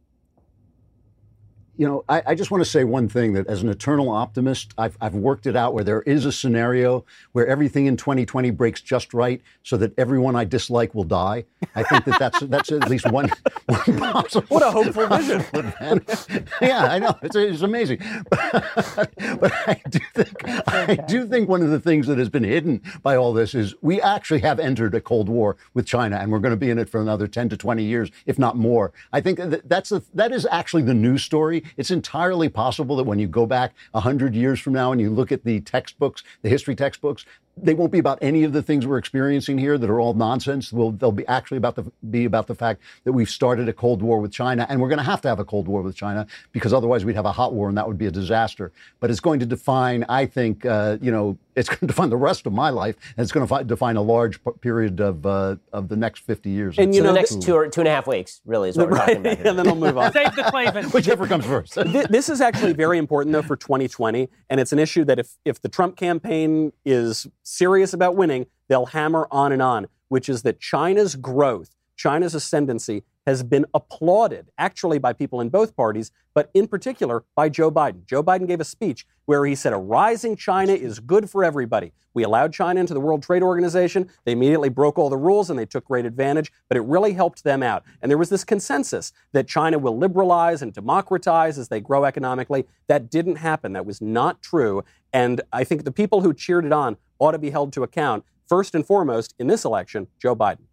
You 1.77 1.89
know, 1.89 2.05
I, 2.09 2.23
I 2.29 2.35
just 2.37 2.53
want 2.53 2.63
to 2.63 2.71
say 2.71 2.85
one 2.85 3.09
thing 3.09 3.33
that 3.33 3.49
as 3.49 3.63
an 3.63 3.69
eternal 3.69 4.09
optimist, 4.09 4.73
I've, 4.79 4.97
I've 5.01 5.15
worked 5.15 5.47
it 5.47 5.57
out 5.57 5.75
where 5.75 5.83
there 5.83 6.03
is 6.03 6.25
a 6.25 6.31
scenario 6.31 7.05
where 7.33 7.47
everything 7.49 7.87
in 7.87 7.97
2020 7.97 8.51
breaks 8.51 8.81
just 8.81 9.13
right 9.13 9.43
so 9.65 9.77
that 9.79 9.93
everyone 9.99 10.37
I 10.37 10.45
dislike 10.45 10.95
will 10.95 11.05
die. 11.05 11.45
I 11.75 11.83
think 11.83 12.05
that 12.05 12.19
that's, 12.21 12.41
that's 12.43 12.71
at 12.71 12.89
least 12.89 13.11
one, 13.11 13.29
one 13.67 13.99
possible. 13.99 14.47
What 14.49 14.63
a 14.63 14.71
hopeful 14.71 15.09
vision. 15.09 15.45
yeah, 16.63 16.85
I 16.85 16.99
know. 17.01 17.19
It's, 17.23 17.35
it's 17.35 17.63
amazing. 17.63 17.99
But, 18.31 19.13
but 19.41 19.53
I, 19.67 19.81
do 19.91 19.99
think, 20.15 20.49
I 20.69 20.95
do 21.09 21.27
think 21.27 21.49
one 21.49 21.63
of 21.63 21.71
the 21.71 21.81
things 21.81 22.07
that 22.07 22.19
has 22.19 22.29
been 22.29 22.45
hidden 22.45 22.83
by 23.03 23.17
all 23.17 23.33
this 23.33 23.53
is 23.53 23.75
we 23.83 24.01
actually 24.01 24.41
have 24.41 24.61
entered 24.61 24.95
a 24.95 25.01
Cold 25.01 25.29
War 25.29 25.57
with 25.75 25.87
China, 25.87 26.19
and 26.19 26.31
we're 26.31 26.39
going 26.39 26.53
to 26.53 26.57
be 26.57 26.71
in 26.71 26.79
it 26.79 26.89
for 26.89 27.01
another 27.01 27.27
10 27.27 27.49
to 27.49 27.57
20 27.57 27.83
years, 27.83 28.11
if 28.27 28.39
not 28.39 28.57
more. 28.57 28.93
I 29.13 29.21
think 29.21 29.39
that 29.39 29.69
that's 29.69 29.93
that 30.15 30.31
is 30.31 30.47
actually 30.51 30.83
the 30.83 30.95
news 30.95 31.25
story. 31.25 31.64
It's 31.77 31.91
entirely 31.91 32.49
possible 32.49 32.97
that 32.97 33.05
when 33.05 33.19
you 33.19 33.27
go 33.27 33.47
back 33.47 33.75
100 33.93 34.35
years 34.35 34.61
from 34.61 34.73
now 34.73 34.93
and 34.93 35.01
you 35.01 35.11
look 35.11 35.33
at 35.33 35.45
the 35.45 35.61
textbooks, 35.61 36.23
the 36.43 36.49
history 36.49 36.75
textbooks, 36.75 37.25
they 37.57 37.75
won't 37.75 37.93
be 37.93 37.99
about 37.99 38.19
any 38.21 38.43
of 38.45 38.53
the 38.53 38.63
things 38.63 38.87
we're 38.87 38.99
experiencing 38.99 39.59
here 39.59 39.79
that 39.79 39.89
are 39.89 40.01
all 40.01 40.15
nonsense. 40.15 40.73
Will 40.73 40.91
they'll 40.93 41.13
be 41.13 41.27
actually 41.27 41.59
about 41.59 41.77
the 41.77 41.85
be 42.11 42.25
about 42.25 42.47
the 42.47 42.55
fact 42.55 42.81
that 43.05 43.13
we've 43.13 43.31
started 43.31 43.69
a 43.69 43.73
cold 43.73 44.03
war 44.03 44.19
with 44.21 44.33
China, 44.33 44.67
and 44.69 44.81
we're 44.81 44.89
going 44.89 44.99
to 44.99 45.05
have 45.05 45.21
to 45.23 45.29
have 45.29 45.39
a 45.39 45.45
cold 45.45 45.69
war 45.69 45.83
with 45.83 45.95
China 45.97 46.27
because 46.53 46.73
otherwise 46.73 47.05
we'd 47.05 47.17
have 47.17 47.27
a 47.27 47.33
hot 47.33 47.53
war, 47.55 47.69
and 47.69 47.77
that 47.79 47.87
would 47.87 47.99
be 47.99 48.07
a 48.07 48.11
disaster. 48.11 48.73
But 49.01 49.11
it's 49.11 49.21
going 49.21 49.41
to 49.41 49.47
define, 49.47 50.05
I 50.09 50.27
think, 50.27 50.65
uh, 50.67 50.99
you 51.01 51.11
know, 51.11 51.39
it's 51.57 51.69
going 51.69 51.79
to 51.81 51.87
define 51.87 52.11
the 52.11 52.17
rest 52.17 52.47
of 52.47 52.53
my 52.53 52.71
life, 52.71 52.97
and 53.17 53.23
it's 53.23 53.31
going 53.31 53.47
to 53.47 53.49
fi- 53.49 53.63
define 53.63 53.97
a 53.97 54.03
large 54.03 54.43
p- 54.43 54.51
period 54.61 55.01
of 55.01 55.25
uh, 55.25 55.57
of 55.73 55.89
the 55.89 55.97
next 55.97 56.21
50 56.25 56.51
years. 56.51 56.79
And 56.79 56.93
you 56.95 57.01
So 57.01 57.05
know, 57.07 57.13
the 57.13 57.19
next 57.21 57.41
two 57.43 57.55
or 57.55 57.69
two 57.69 57.81
and 57.83 57.89
a 57.89 57.93
half 57.93 58.09
weeks 58.09 58.41
really 58.45 58.71
is 58.71 58.77
what 58.77 58.91
we're 58.91 58.97
talking 58.99 59.19
about. 59.19 59.37
here. 59.39 59.47
and 59.51 59.59
then 59.59 59.69
I'll 59.69 59.77
move 59.77 59.97
on. 59.97 60.13
Save 60.13 60.35
the 60.35 60.43
Klavan. 60.45 60.85
whichever 60.91 61.27
comes 61.29 61.47
first. 61.47 61.75
This 61.75 62.29
is 62.29 62.41
actually 62.41 62.73
very 62.73 62.99
important, 62.99 63.33
though, 63.33 63.43
for 63.43 63.55
2020, 63.57 64.29
and 64.51 64.59
it's 64.61 64.73
an 64.73 64.79
issue 64.81 65.05
that 65.05 65.19
if 65.21 65.37
if 65.45 65.61
the 65.63 65.69
Trump 65.69 65.97
campaign 65.97 66.73
is 66.85 67.29
serious 67.45 67.93
about 67.93 68.17
winning, 68.17 68.47
they'll 68.69 68.87
hammer 68.87 69.29
on 69.31 69.53
and 69.53 69.63
on, 69.63 69.87
which 70.09 70.29
is 70.29 70.43
that 70.43 70.61
China's 70.61 71.15
growth, 71.15 71.77
China's 71.97 72.35
ascendancy, 72.35 73.05
has 73.27 73.43
been 73.43 73.65
applauded 73.73 74.51
actually 74.59 74.99
by 74.99 75.13
people 75.13 75.41
in 75.41 75.49
both 75.49 75.77
parties, 75.77 76.11
but 76.35 76.51
in 76.53 76.67
particular 76.67 77.25
by 77.35 77.49
Joe 77.49 77.71
Biden. 77.71 78.05
Joe 78.05 78.23
Biden 78.23 78.47
gave 78.47 78.61
a 78.61 78.65
speech 78.65 79.07
where 79.25 79.47
he 79.47 79.55
said 79.55 79.73
a 79.73 79.79
rising 79.79 80.37
China 80.37 80.73
is 80.73 81.01
good 81.01 81.31
for 81.31 81.43
everybody. 81.43 81.93
We 82.13 82.23
allowed 82.23 82.53
China 82.53 82.81
into 82.81 82.95
the 82.95 83.01
World 83.01 83.23
Trade 83.23 83.43
Organization. 83.43 84.11
They 84.25 84.33
immediately 84.33 84.69
broke 84.69 84.99
all 84.99 85.09
the 85.09 85.17
rules 85.17 85.51
and 85.51 85.59
they 85.59 85.67
took 85.67 85.87
great 85.87 86.05
advantage, 86.05 86.53
but 86.69 86.77
it 86.77 86.83
really 86.83 87.15
helped 87.15 87.45
them 87.45 87.63
out. 87.63 87.83
And 88.03 88.11
there 88.11 88.19
was 88.19 88.29
this 88.29 88.45
consensus 88.45 89.13
that 89.33 89.49
China 89.49 89.79
will 89.79 89.97
liberalize 89.97 90.63
and 90.63 90.73
democratize 90.73 91.59
as 91.59 91.69
they 91.69 91.81
grow 91.81 92.05
economically. 92.05 92.67
That 92.87 93.11
didn't 93.11 93.37
happen. 93.37 93.73
That 93.73 93.87
was 93.87 94.01
not 94.01 94.43
true. 94.43 94.85
And 95.13 95.41
I 95.53 95.65
think 95.65 95.85
the 95.85 95.93
people 95.93 96.21
who 96.21 96.35
cheered 96.35 96.65
it 96.65 96.73
on 96.73 96.97
ought 97.25 97.33
to 97.33 97.39
be 97.39 97.51
held 97.51 97.73
to 97.73 97.83
account. 97.83 98.25
First 98.47 98.75
and 98.75 98.87
foremost, 98.87 99.35
in 99.39 99.47
this 99.47 99.65
election, 99.65 100.07
Joe 100.21 100.37
Biden. 100.37 100.65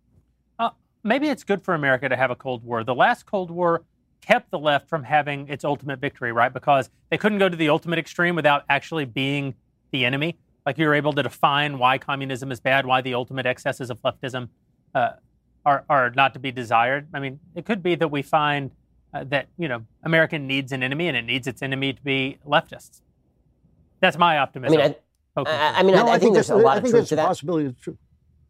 Uh, 0.59 0.71
maybe 1.03 1.29
it's 1.29 1.43
good 1.43 1.61
for 1.63 1.73
America 1.73 2.09
to 2.09 2.17
have 2.17 2.29
a 2.29 2.35
Cold 2.35 2.63
War. 2.63 2.83
The 2.83 2.93
last 2.93 3.25
Cold 3.25 3.49
War 3.49 3.83
kept 4.19 4.51
the 4.51 4.59
left 4.59 4.89
from 4.89 5.03
having 5.03 5.47
its 5.47 5.63
ultimate 5.63 5.99
victory, 5.99 6.31
right? 6.31 6.53
Because 6.53 6.89
they 7.09 7.17
couldn't 7.17 7.39
go 7.39 7.49
to 7.49 7.55
the 7.55 7.69
ultimate 7.69 7.97
extreme 7.97 8.35
without 8.35 8.65
actually 8.69 9.05
being 9.05 9.55
the 9.91 10.05
enemy. 10.05 10.37
Like 10.65 10.77
you 10.77 10.85
were 10.85 10.93
able 10.93 11.13
to 11.13 11.23
define 11.23 11.79
why 11.79 11.97
communism 11.97 12.51
is 12.51 12.59
bad, 12.59 12.85
why 12.85 13.01
the 13.01 13.13
ultimate 13.13 13.45
excesses 13.45 13.89
of 13.89 13.99
leftism 14.01 14.49
uh, 14.93 15.11
are, 15.65 15.85
are 15.89 16.11
not 16.11 16.33
to 16.33 16.39
be 16.39 16.51
desired. 16.51 17.07
I 17.13 17.19
mean, 17.19 17.39
it 17.55 17.65
could 17.65 17.81
be 17.81 17.95
that 17.95 18.09
we 18.09 18.21
find 18.21 18.71
uh, 19.13 19.23
that, 19.29 19.47
you 19.57 19.67
know, 19.67 19.85
America 20.03 20.37
needs 20.37 20.71
an 20.71 20.83
enemy 20.83 21.07
and 21.07 21.17
it 21.17 21.23
needs 21.23 21.47
its 21.47 21.61
enemy 21.61 21.93
to 21.93 22.01
be 22.03 22.37
leftists. 22.45 23.01
That's 24.01 24.17
my 24.17 24.35
I 24.35 24.39
optimism. 24.39 24.77
mean, 24.77 24.91
I, 24.91 24.95
poking 25.35 25.53
I, 25.53 25.79
I 25.79 25.83
mean, 25.83 25.95
no, 25.95 26.07
I, 26.07 26.13
I 26.15 26.19
think 26.19 26.33
there's 26.33 26.49
a 26.49 26.55
lot 26.55 26.73
I 26.73 26.77
of 26.77 26.83
think 26.83 26.95
truth 26.95 27.09
to 27.09 27.15
that. 27.15 27.27
possibility. 27.27 27.69
It's 27.69 27.81
true. 27.81 27.97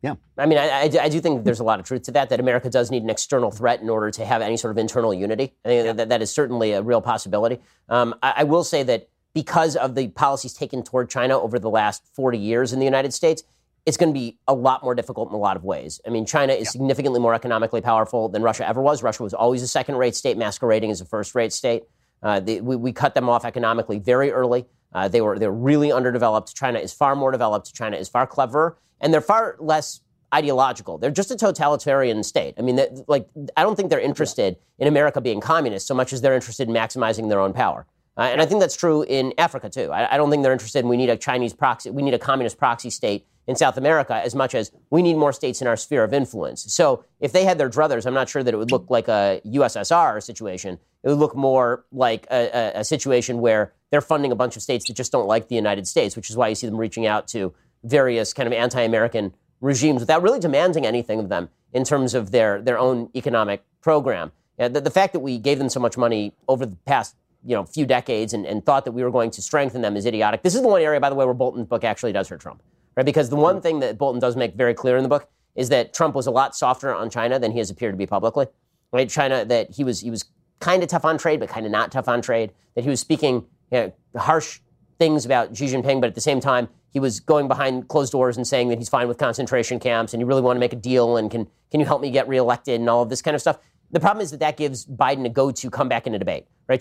Yeah. 0.01 0.15
I 0.37 0.47
mean, 0.47 0.57
I, 0.57 0.67
I, 0.67 0.89
I 1.03 1.09
do 1.09 1.21
think 1.21 1.43
there's 1.45 1.59
a 1.59 1.63
lot 1.63 1.79
of 1.79 1.85
truth 1.85 2.03
to 2.03 2.11
that, 2.13 2.29
that 2.29 2.39
America 2.39 2.69
does 2.69 2.89
need 2.89 3.03
an 3.03 3.09
external 3.09 3.51
threat 3.51 3.81
in 3.81 3.89
order 3.89 4.09
to 4.11 4.25
have 4.25 4.41
any 4.41 4.57
sort 4.57 4.71
of 4.71 4.77
internal 4.77 5.13
unity. 5.13 5.53
I 5.63 5.67
think 5.67 5.97
that, 5.97 6.09
that 6.09 6.21
is 6.21 6.31
certainly 6.31 6.71
a 6.71 6.81
real 6.81 7.01
possibility. 7.01 7.59
Um, 7.87 8.15
I, 8.23 8.33
I 8.37 8.43
will 8.45 8.63
say 8.63 8.81
that 8.83 9.09
because 9.33 9.75
of 9.75 9.95
the 9.95 10.07
policies 10.09 10.53
taken 10.53 10.83
toward 10.83 11.09
China 11.09 11.39
over 11.39 11.59
the 11.59 11.69
last 11.69 12.03
40 12.15 12.37
years 12.37 12.73
in 12.73 12.79
the 12.79 12.85
United 12.85 13.13
States, 13.13 13.43
it's 13.85 13.97
going 13.97 14.13
to 14.13 14.19
be 14.19 14.37
a 14.47 14.53
lot 14.53 14.83
more 14.83 14.93
difficult 14.93 15.29
in 15.29 15.35
a 15.35 15.39
lot 15.39 15.55
of 15.55 15.63
ways. 15.63 16.01
I 16.05 16.09
mean, 16.09 16.25
China 16.25 16.53
is 16.53 16.69
significantly 16.69 17.19
more 17.19 17.33
economically 17.33 17.81
powerful 17.81 18.29
than 18.29 18.41
Russia 18.41 18.67
ever 18.67 18.81
was. 18.81 19.01
Russia 19.01 19.23
was 19.23 19.33
always 19.33 19.63
a 19.63 19.67
second 19.67 19.95
rate 19.95 20.15
state, 20.15 20.37
masquerading 20.37 20.91
as 20.91 21.01
a 21.01 21.05
first 21.05 21.33
rate 21.33 21.53
state. 21.53 21.83
Uh, 22.21 22.39
they, 22.39 22.61
we, 22.61 22.75
we 22.75 22.91
cut 22.91 23.15
them 23.15 23.27
off 23.29 23.45
economically 23.45 23.97
very 23.97 24.31
early. 24.31 24.65
Uh, 24.93 25.07
they 25.07 25.21
were 25.21 25.39
they're 25.39 25.51
really 25.51 25.91
underdeveloped. 25.91 26.55
China 26.55 26.79
is 26.79 26.93
far 26.93 27.15
more 27.15 27.31
developed. 27.31 27.73
China 27.73 27.97
is 27.97 28.09
far 28.09 28.27
cleverer, 28.27 28.77
and 28.99 29.13
they're 29.13 29.21
far 29.21 29.55
less 29.59 30.01
ideological. 30.33 30.97
They're 30.97 31.11
just 31.11 31.31
a 31.31 31.35
totalitarian 31.35 32.23
state. 32.23 32.55
I 32.57 32.61
mean, 32.61 32.77
that- 32.77 33.07
like 33.07 33.27
I 33.57 33.63
don't 33.63 33.75
think 33.75 33.89
they're 33.89 33.99
interested 33.99 34.57
in 34.79 34.87
America 34.87 35.21
being 35.21 35.41
communist 35.41 35.87
so 35.87 35.93
much 35.93 36.13
as 36.13 36.21
they're 36.21 36.35
interested 36.35 36.67
in 36.67 36.73
maximizing 36.73 37.29
their 37.29 37.39
own 37.39 37.53
power. 37.53 37.85
Uh, 38.17 38.21
and 38.23 38.41
I 38.41 38.45
think 38.45 38.59
that's 38.59 38.75
true 38.75 39.03
in 39.03 39.33
Africa 39.37 39.69
too. 39.69 39.91
I, 39.91 40.13
I 40.13 40.17
don't 40.17 40.29
think 40.29 40.43
they're 40.43 40.51
interested 40.51 40.79
in 40.79 40.89
we 40.89 40.97
need 40.97 41.09
a 41.09 41.17
Chinese 41.17 41.53
proxy, 41.53 41.89
we 41.89 42.01
need 42.01 42.13
a 42.13 42.19
communist 42.19 42.57
proxy 42.57 42.89
state 42.89 43.25
in 43.47 43.55
South 43.55 43.77
America 43.77 44.13
as 44.13 44.35
much 44.35 44.55
as 44.55 44.71
we 44.89 45.01
need 45.01 45.15
more 45.15 45.33
states 45.33 45.61
in 45.61 45.67
our 45.67 45.75
sphere 45.75 46.03
of 46.03 46.13
influence. 46.13 46.73
So 46.73 47.03
if 47.19 47.31
they 47.31 47.43
had 47.43 47.57
their 47.57 47.69
druthers, 47.69 48.05
I'm 48.05 48.13
not 48.13 48.29
sure 48.29 48.43
that 48.43 48.53
it 48.53 48.57
would 48.57 48.71
look 48.71 48.89
like 48.89 49.07
a 49.07 49.41
USSR 49.45 50.21
situation. 50.21 50.77
It 51.03 51.09
would 51.09 51.17
look 51.17 51.35
more 51.35 51.85
like 51.91 52.27
a, 52.29 52.75
a, 52.75 52.79
a 52.81 52.83
situation 52.83 53.39
where 53.39 53.73
they're 53.89 54.01
funding 54.01 54.31
a 54.31 54.35
bunch 54.35 54.55
of 54.55 54.61
states 54.61 54.87
that 54.87 54.93
just 54.95 55.11
don't 55.11 55.27
like 55.27 55.47
the 55.47 55.55
United 55.55 55.87
States, 55.87 56.15
which 56.15 56.29
is 56.29 56.37
why 56.37 56.47
you 56.47 56.55
see 56.55 56.67
them 56.67 56.77
reaching 56.77 57.05
out 57.05 57.27
to 57.29 57.53
various 57.83 58.33
kind 58.33 58.47
of 58.47 58.53
anti-American 58.53 59.33
regimes 59.59 60.01
without 60.01 60.21
really 60.21 60.39
demanding 60.39 60.85
anything 60.85 61.19
of 61.19 61.29
them 61.29 61.49
in 61.73 61.83
terms 61.83 62.13
of 62.13 62.31
their, 62.31 62.61
their 62.61 62.77
own 62.77 63.09
economic 63.15 63.63
program. 63.81 64.31
The, 64.57 64.69
the 64.69 64.91
fact 64.91 65.13
that 65.13 65.19
we 65.19 65.39
gave 65.39 65.57
them 65.57 65.69
so 65.69 65.79
much 65.79 65.97
money 65.97 66.33
over 66.47 66.65
the 66.65 66.75
past 66.85 67.15
you 67.43 67.55
know 67.55 67.65
few 67.65 67.85
decades 67.85 68.33
and, 68.33 68.45
and 68.45 68.65
thought 68.65 68.85
that 68.85 68.91
we 68.91 69.03
were 69.03 69.11
going 69.11 69.31
to 69.31 69.41
strengthen 69.41 69.81
them 69.81 69.97
is 69.97 70.05
idiotic. 70.05 70.43
This 70.43 70.55
is 70.55 70.61
the 70.61 70.67
one 70.67 70.81
area, 70.81 70.99
by 70.99 71.09
the 71.09 71.15
way, 71.15 71.25
where 71.25 71.33
Bolton's 71.33 71.67
book 71.67 71.83
actually 71.83 72.13
does 72.13 72.29
hurt 72.29 72.39
Trump, 72.39 72.61
right? 72.95 73.05
Because 73.05 73.29
the 73.29 73.35
one 73.35 73.55
hmm. 73.55 73.61
thing 73.61 73.79
that 73.79 73.97
Bolton 73.97 74.19
does 74.19 74.35
make 74.35 74.55
very 74.55 74.73
clear 74.73 74.97
in 74.97 75.03
the 75.03 75.09
book 75.09 75.29
is 75.55 75.69
that 75.69 75.93
Trump 75.93 76.15
was 76.15 76.27
a 76.27 76.31
lot 76.31 76.55
softer 76.55 76.93
on 76.93 77.09
China 77.09 77.39
than 77.39 77.51
he 77.51 77.57
has 77.57 77.69
appeared 77.69 77.93
to 77.93 77.97
be 77.97 78.05
publicly. 78.05 78.47
Right? 78.93 79.09
China 79.09 79.45
that 79.45 79.71
he 79.71 79.83
was 79.83 80.01
he 80.01 80.11
was 80.11 80.25
kind 80.59 80.83
of 80.83 80.89
tough 80.89 81.05
on 81.05 81.17
trade, 81.17 81.39
but 81.39 81.49
kind 81.49 81.65
of 81.65 81.71
not 81.71 81.91
tough 81.91 82.07
on 82.07 82.21
trade. 82.21 82.51
That 82.75 82.83
he 82.83 82.89
was 82.89 82.99
speaking 82.99 83.45
you 83.71 83.77
know, 83.77 83.93
harsh 84.19 84.59
things 84.99 85.25
about 85.25 85.55
Xi 85.55 85.65
Jinping, 85.65 86.01
but 86.01 86.07
at 86.07 86.15
the 86.15 86.21
same 86.21 86.39
time, 86.39 86.67
he 86.91 86.99
was 86.99 87.19
going 87.19 87.47
behind 87.47 87.87
closed 87.87 88.11
doors 88.11 88.37
and 88.37 88.45
saying 88.45 88.69
that 88.69 88.77
he's 88.77 88.89
fine 88.89 89.07
with 89.07 89.17
concentration 89.17 89.79
camps 89.79 90.13
and 90.13 90.19
you 90.19 90.27
really 90.27 90.41
want 90.41 90.57
to 90.57 90.59
make 90.59 90.73
a 90.73 90.77
deal 90.77 91.17
and 91.17 91.31
can 91.31 91.47
can 91.71 91.79
you 91.79 91.85
help 91.85 92.01
me 92.01 92.11
get 92.11 92.27
reelected 92.27 92.79
and 92.79 92.89
all 92.89 93.01
of 93.01 93.09
this 93.09 93.21
kind 93.21 93.33
of 93.33 93.41
stuff. 93.41 93.57
The 93.91 93.99
problem 93.99 94.21
is 94.21 94.31
that 94.31 94.41
that 94.41 94.57
gives 94.57 94.85
Biden 94.85 95.25
a 95.25 95.29
go-to 95.29 95.69
come 95.69 95.89
back 95.89 96.05
in 96.05 96.13
a 96.13 96.19
debate, 96.19 96.45
right? 96.67 96.79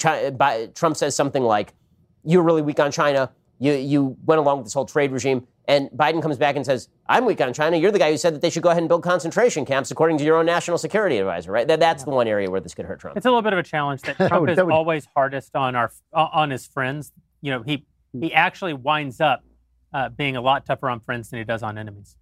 Trump 0.74 0.96
says 0.96 1.16
something 1.16 1.42
like, 1.42 1.72
"You're 2.24 2.42
really 2.42 2.62
weak 2.62 2.78
on 2.80 2.92
China. 2.92 3.30
You 3.60 3.74
you 3.74 4.16
went 4.24 4.40
along 4.40 4.58
with 4.58 4.66
this 4.66 4.74
whole 4.74 4.86
trade 4.86 5.12
regime." 5.12 5.46
And 5.70 5.88
Biden 5.90 6.20
comes 6.20 6.36
back 6.36 6.56
and 6.56 6.66
says, 6.66 6.88
I'm 7.06 7.24
weak 7.24 7.40
on 7.40 7.52
China. 7.52 7.76
You're 7.76 7.92
the 7.92 7.98
guy 8.00 8.10
who 8.10 8.16
said 8.16 8.34
that 8.34 8.42
they 8.42 8.50
should 8.50 8.64
go 8.64 8.70
ahead 8.70 8.82
and 8.82 8.88
build 8.88 9.04
concentration 9.04 9.64
camps, 9.64 9.92
according 9.92 10.18
to 10.18 10.24
your 10.24 10.36
own 10.36 10.46
national 10.46 10.78
security 10.78 11.18
advisor, 11.18 11.52
right? 11.52 11.68
That, 11.68 11.78
that's 11.78 12.02
the 12.02 12.10
one 12.10 12.26
area 12.26 12.50
where 12.50 12.60
this 12.60 12.74
could 12.74 12.86
hurt 12.86 12.98
Trump. 12.98 13.16
It's 13.16 13.24
a 13.24 13.28
little 13.28 13.40
bit 13.40 13.52
of 13.52 13.60
a 13.60 13.62
challenge 13.62 14.02
that 14.02 14.16
Trump 14.28 14.48
is 14.48 14.58
always 14.58 15.06
hardest 15.14 15.54
on 15.54 15.76
our 15.76 15.92
on 16.12 16.50
his 16.50 16.66
friends. 16.66 17.12
You 17.40 17.52
know, 17.52 17.62
he 17.62 17.86
he 18.18 18.34
actually 18.34 18.72
winds 18.72 19.20
up 19.20 19.44
uh, 19.92 20.08
being 20.08 20.34
a 20.34 20.40
lot 20.40 20.66
tougher 20.66 20.90
on 20.90 20.98
friends 20.98 21.30
than 21.30 21.38
he 21.38 21.44
does 21.44 21.62
on 21.62 21.78
enemies. 21.78 22.16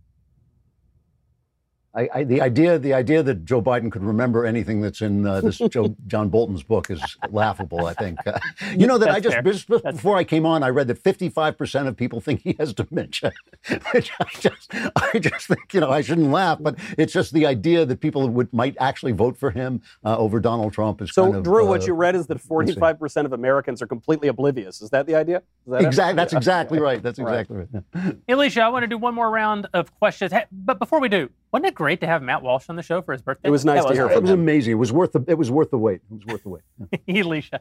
I, 1.95 2.09
I, 2.15 2.25
the 2.25 2.43
idea, 2.43 2.79
the 2.79 2.93
idea 2.93 3.23
that 3.23 3.47
Joe 3.47 3.63
Biden 3.63 3.91
could 3.91 4.05
remember 4.05 4.45
anything 4.45 4.83
that's 4.83 5.01
in 5.01 5.27
uh, 5.27 5.41
this 5.41 5.57
Joe, 5.57 5.97
John 6.07 6.29
Bolton's 6.29 6.63
book 6.63 6.91
is 6.91 7.01
laughable. 7.31 7.87
I 7.87 7.95
think. 7.95 8.19
Uh, 8.27 8.39
you 8.77 8.87
know 8.87 8.99
that 8.99 9.07
that's 9.07 9.35
I 9.35 9.41
just, 9.41 9.69
just 9.69 9.85
before 9.85 10.17
I 10.17 10.25
came 10.25 10.45
on, 10.45 10.63
I 10.63 10.69
read 10.69 10.89
that 10.89 10.99
55 10.99 11.57
percent 11.57 11.89
of 11.89 11.97
people 11.97 12.21
think 12.21 12.43
he 12.43 12.55
has 12.59 12.75
dementia, 12.75 13.33
which 13.93 14.13
I 14.21 14.27
just, 14.39 14.75
I 14.97 15.19
just 15.19 15.47
think 15.47 15.73
you 15.73 15.81
know 15.81 15.91
I 15.91 16.03
shouldn't 16.03 16.31
laugh, 16.31 16.59
but 16.61 16.77
it's 16.99 17.13
just 17.13 17.33
the 17.33 17.47
idea 17.47 17.87
that 17.87 18.01
people 18.01 18.29
would 18.29 18.53
might 18.53 18.77
actually 18.79 19.13
vote 19.13 19.39
for 19.39 19.51
him 19.51 19.81
uh, 20.05 20.17
over 20.19 20.41
Donald 20.41 20.75
Trump 20.75 21.01
is 21.01 21.13
so. 21.13 21.25
Kind 21.25 21.37
of, 21.37 21.45
Drew, 21.45 21.67
what 21.67 21.83
uh, 21.83 21.87
you 21.87 21.95
read 21.95 22.15
is 22.17 22.27
that 22.27 22.39
45 22.39 22.99
percent 22.99 23.25
of 23.25 23.33
Americans 23.33 23.81
are 23.81 23.87
completely 23.87 24.29
oblivious. 24.29 24.83
Is 24.83 24.91
that 24.91 25.07
the 25.07 25.15
idea? 25.15 25.43
That 25.67 25.83
exactly. 25.83 26.17
That's 26.17 26.35
exactly 26.35 26.81
right. 26.81 27.03
That's 27.03 27.19
exactly 27.19 27.57
right. 27.57 27.69
right. 27.95 28.17
Elisha, 28.29 28.61
I 28.61 28.69
want 28.69 28.83
to 28.83 28.89
do 28.89 28.99
one 28.99 29.15
more 29.15 29.31
round 29.31 29.69
of 29.73 29.99
questions, 29.99 30.33
but 30.53 30.79
before 30.79 31.01
we 31.01 31.09
do, 31.09 31.31
wasn't 31.53 31.67
it 31.69 31.75
great 31.75 32.01
to 32.01 32.07
have 32.07 32.23
Matt 32.23 32.43
Walsh 32.43 32.67
on 32.69 32.77
the 32.77 32.83
show 32.83 33.03
for 33.03 33.13
his 33.13 33.23
birthday? 33.23 33.49
It 33.49 33.51
was 33.51 33.65
nice 33.65 33.85
to 33.85 33.93
hear 33.93 34.09
from 34.09 34.13
him. 34.13 34.19
It 34.19 34.23
was 34.23 34.31
amazing. 34.31 34.73
It 34.73 34.77
was 34.77 34.93
worth 34.93 35.13
the 35.13 35.25
it 35.27 35.39
was 35.39 35.51
worth 35.51 35.71
the 35.71 35.79
wait. 35.79 36.01
It 36.11 36.15
was 36.15 36.27
worth 36.27 36.43
the 36.43 36.49
wait. 36.51 36.63
Yeah. 37.07 37.23
Elisha. 37.23 37.61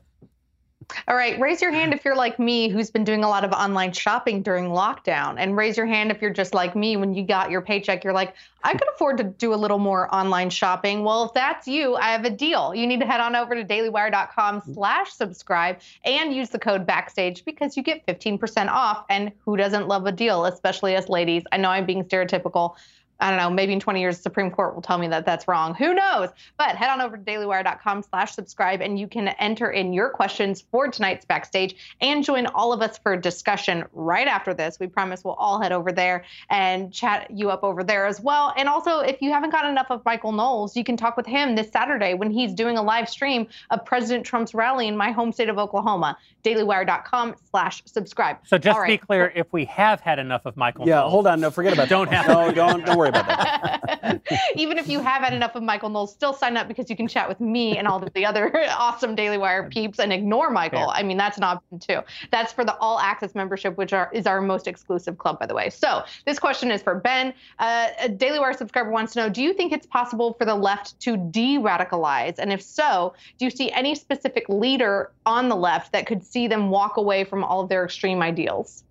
All 1.07 1.15
right, 1.15 1.39
raise 1.39 1.61
your 1.61 1.71
hand 1.71 1.93
if 1.93 2.05
you're 2.05 2.15
like 2.15 2.39
me, 2.39 2.69
who's 2.69 2.91
been 2.91 3.03
doing 3.03 3.23
a 3.23 3.27
lot 3.27 3.43
of 3.43 3.51
online 3.51 3.91
shopping 3.91 4.41
during 4.41 4.69
lockdown. 4.69 5.35
And 5.37 5.57
raise 5.57 5.75
your 5.75 5.85
hand 5.85 6.11
if 6.11 6.21
you're 6.21 6.31
just 6.31 6.53
like 6.53 6.75
me, 6.75 6.95
when 6.95 7.13
you 7.13 7.25
got 7.25 7.51
your 7.51 7.61
paycheck, 7.61 8.03
you're 8.03 8.13
like, 8.13 8.35
I 8.63 8.73
could 8.73 8.87
afford 8.93 9.17
to 9.17 9.25
do 9.25 9.53
a 9.53 9.55
little 9.55 9.79
more 9.79 10.13
online 10.15 10.49
shopping. 10.49 11.03
Well, 11.03 11.25
if 11.25 11.33
that's 11.33 11.67
you, 11.67 11.95
I 11.95 12.11
have 12.11 12.25
a 12.25 12.29
deal. 12.29 12.73
You 12.73 12.87
need 12.87 12.99
to 13.01 13.05
head 13.05 13.19
on 13.19 13.35
over 13.35 13.53
to 13.55 13.65
dailywire.com 13.65 14.61
slash 14.73 15.11
subscribe 15.11 15.79
and 16.05 16.33
use 16.33 16.49
the 16.49 16.59
code 16.59 16.85
backstage 16.85 17.43
because 17.43 17.75
you 17.75 17.83
get 17.83 18.05
15% 18.05 18.69
off. 18.69 19.03
And 19.09 19.31
who 19.39 19.57
doesn't 19.57 19.87
love 19.87 20.05
a 20.05 20.11
deal, 20.11 20.45
especially 20.45 20.95
us 20.95 21.09
ladies? 21.09 21.43
I 21.51 21.57
know 21.57 21.69
I'm 21.69 21.85
being 21.85 22.03
stereotypical, 22.05 22.75
I 23.19 23.29
don't 23.29 23.39
know, 23.39 23.49
maybe 23.49 23.73
in 23.73 23.79
20 23.79 23.99
years, 23.99 24.17
the 24.17 24.23
Supreme 24.23 24.51
Court 24.51 24.75
will 24.75 24.81
tell 24.81 24.97
me 24.97 25.07
that 25.07 25.25
that's 25.25 25.47
wrong. 25.47 25.73
Who 25.75 25.93
knows? 25.93 26.29
But 26.57 26.75
head 26.75 26.89
on 26.89 27.01
over 27.01 27.17
to 27.17 27.23
dailywire.com 27.23 28.03
slash 28.03 28.33
subscribe 28.33 28.81
and 28.81 28.99
you 28.99 29.07
can 29.07 29.29
enter 29.29 29.71
in 29.71 29.93
your 29.93 30.09
questions 30.09 30.63
for 30.71 30.87
tonight's 30.87 31.25
backstage 31.25 31.75
and 31.99 32.23
join 32.23 32.45
all 32.47 32.73
of 32.73 32.81
us 32.81 32.97
for 32.99 33.13
a 33.13 33.21
discussion 33.21 33.85
right 33.93 34.27
after 34.27 34.53
this. 34.53 34.79
We 34.79 34.87
promise 34.87 35.23
we'll 35.23 35.33
all 35.33 35.59
head 35.61 35.71
over 35.71 35.91
there 35.91 36.25
and 36.49 36.93
chat 36.93 37.31
you 37.31 37.49
up 37.49 37.63
over 37.63 37.83
there 37.83 38.05
as 38.05 38.21
well. 38.21 38.53
And 38.55 38.69
also, 38.69 38.99
if 38.99 39.21
you 39.21 39.31
haven't 39.31 39.49
gotten 39.49 39.71
enough 39.71 39.87
of 39.89 40.05
Michael 40.05 40.31
Knowles, 40.31 40.77
you 40.77 40.83
can 40.83 40.95
talk 40.95 41.17
with 41.17 41.25
him 41.25 41.55
this 41.55 41.71
Saturday 41.71 42.13
when 42.13 42.29
he's 42.29 42.53
doing 42.53 42.77
a 42.77 42.83
live 42.83 43.09
stream 43.09 43.47
of 43.71 43.83
President 43.83 44.25
Trump's 44.25 44.53
rally 44.53 44.87
in 44.87 44.95
my 44.95 45.11
home 45.11 45.31
state 45.31 45.49
of 45.49 45.57
Oklahoma. 45.57 46.17
Dailywire.com 46.43 47.35
slash 47.49 47.81
subscribe. 47.85 48.37
So 48.45 48.57
just 48.57 48.79
to 48.79 48.85
be 48.85 48.97
clear, 48.97 49.33
if 49.35 49.51
we 49.51 49.65
have 49.65 50.01
had 50.01 50.19
enough 50.19 50.45
of 50.45 50.55
Michael 50.55 50.87
yeah, 50.87 50.95
Knowles, 50.95 51.11
hold 51.11 51.27
on. 51.27 51.41
No, 51.41 51.51
forget 51.51 51.73
about 51.73 51.89
don't 51.89 52.09
that. 52.09 52.25
have 52.25 52.27
no, 52.27 52.51
don't, 52.51 52.85
don't 52.85 52.97
worry 52.97 53.06
worry 53.11 53.23
about 53.23 53.81
that. 53.81 54.41
Even 54.55 54.77
if 54.77 54.87
you 54.87 54.99
have 54.99 55.21
had 55.23 55.33
enough 55.33 55.55
of 55.55 55.63
Michael 55.63 55.89
Knowles, 55.89 56.11
still 56.11 56.33
sign 56.33 56.57
up 56.57 56.67
because 56.67 56.89
you 56.89 56.95
can 56.95 57.07
chat 57.07 57.27
with 57.27 57.39
me 57.39 57.77
and 57.77 57.87
all 57.87 57.99
the 57.99 58.25
other 58.25 58.51
awesome 58.77 59.15
Daily 59.15 59.37
Wire 59.37 59.69
peeps 59.69 59.99
and 59.99 60.11
ignore 60.11 60.49
Michael. 60.49 60.79
Fair. 60.79 60.89
I 60.89 61.03
mean, 61.03 61.17
that's 61.17 61.37
an 61.37 61.43
option 61.43 61.79
too. 61.79 61.99
That's 62.31 62.53
for 62.53 62.65
the 62.65 62.75
all 62.77 62.99
access 62.99 63.35
membership, 63.35 63.77
which 63.77 63.93
are, 63.93 64.09
is 64.13 64.25
our 64.27 64.41
most 64.41 64.67
exclusive 64.67 65.17
club, 65.17 65.39
by 65.39 65.45
the 65.45 65.53
way. 65.53 65.69
So 65.69 66.03
this 66.25 66.39
question 66.39 66.71
is 66.71 66.81
for 66.81 66.95
Ben. 66.95 67.33
Uh, 67.59 67.89
a 67.99 68.09
Daily 68.09 68.39
Wire 68.39 68.53
subscriber 68.53 68.89
wants 68.89 69.13
to 69.13 69.19
know 69.19 69.29
Do 69.29 69.41
you 69.41 69.53
think 69.53 69.71
it's 69.71 69.87
possible 69.87 70.33
for 70.33 70.45
the 70.45 70.55
left 70.55 70.99
to 71.01 71.17
de 71.17 71.57
radicalize? 71.57 72.35
And 72.37 72.51
if 72.51 72.61
so, 72.61 73.13
do 73.37 73.45
you 73.45 73.51
see 73.51 73.71
any 73.71 73.95
specific 73.95 74.47
leader 74.49 75.11
on 75.25 75.49
the 75.49 75.55
left 75.55 75.91
that 75.93 76.05
could 76.07 76.23
see 76.23 76.47
them 76.47 76.69
walk 76.69 76.97
away 76.97 77.23
from 77.23 77.43
all 77.43 77.61
of 77.61 77.69
their 77.69 77.85
extreme 77.85 78.21
ideals? 78.21 78.83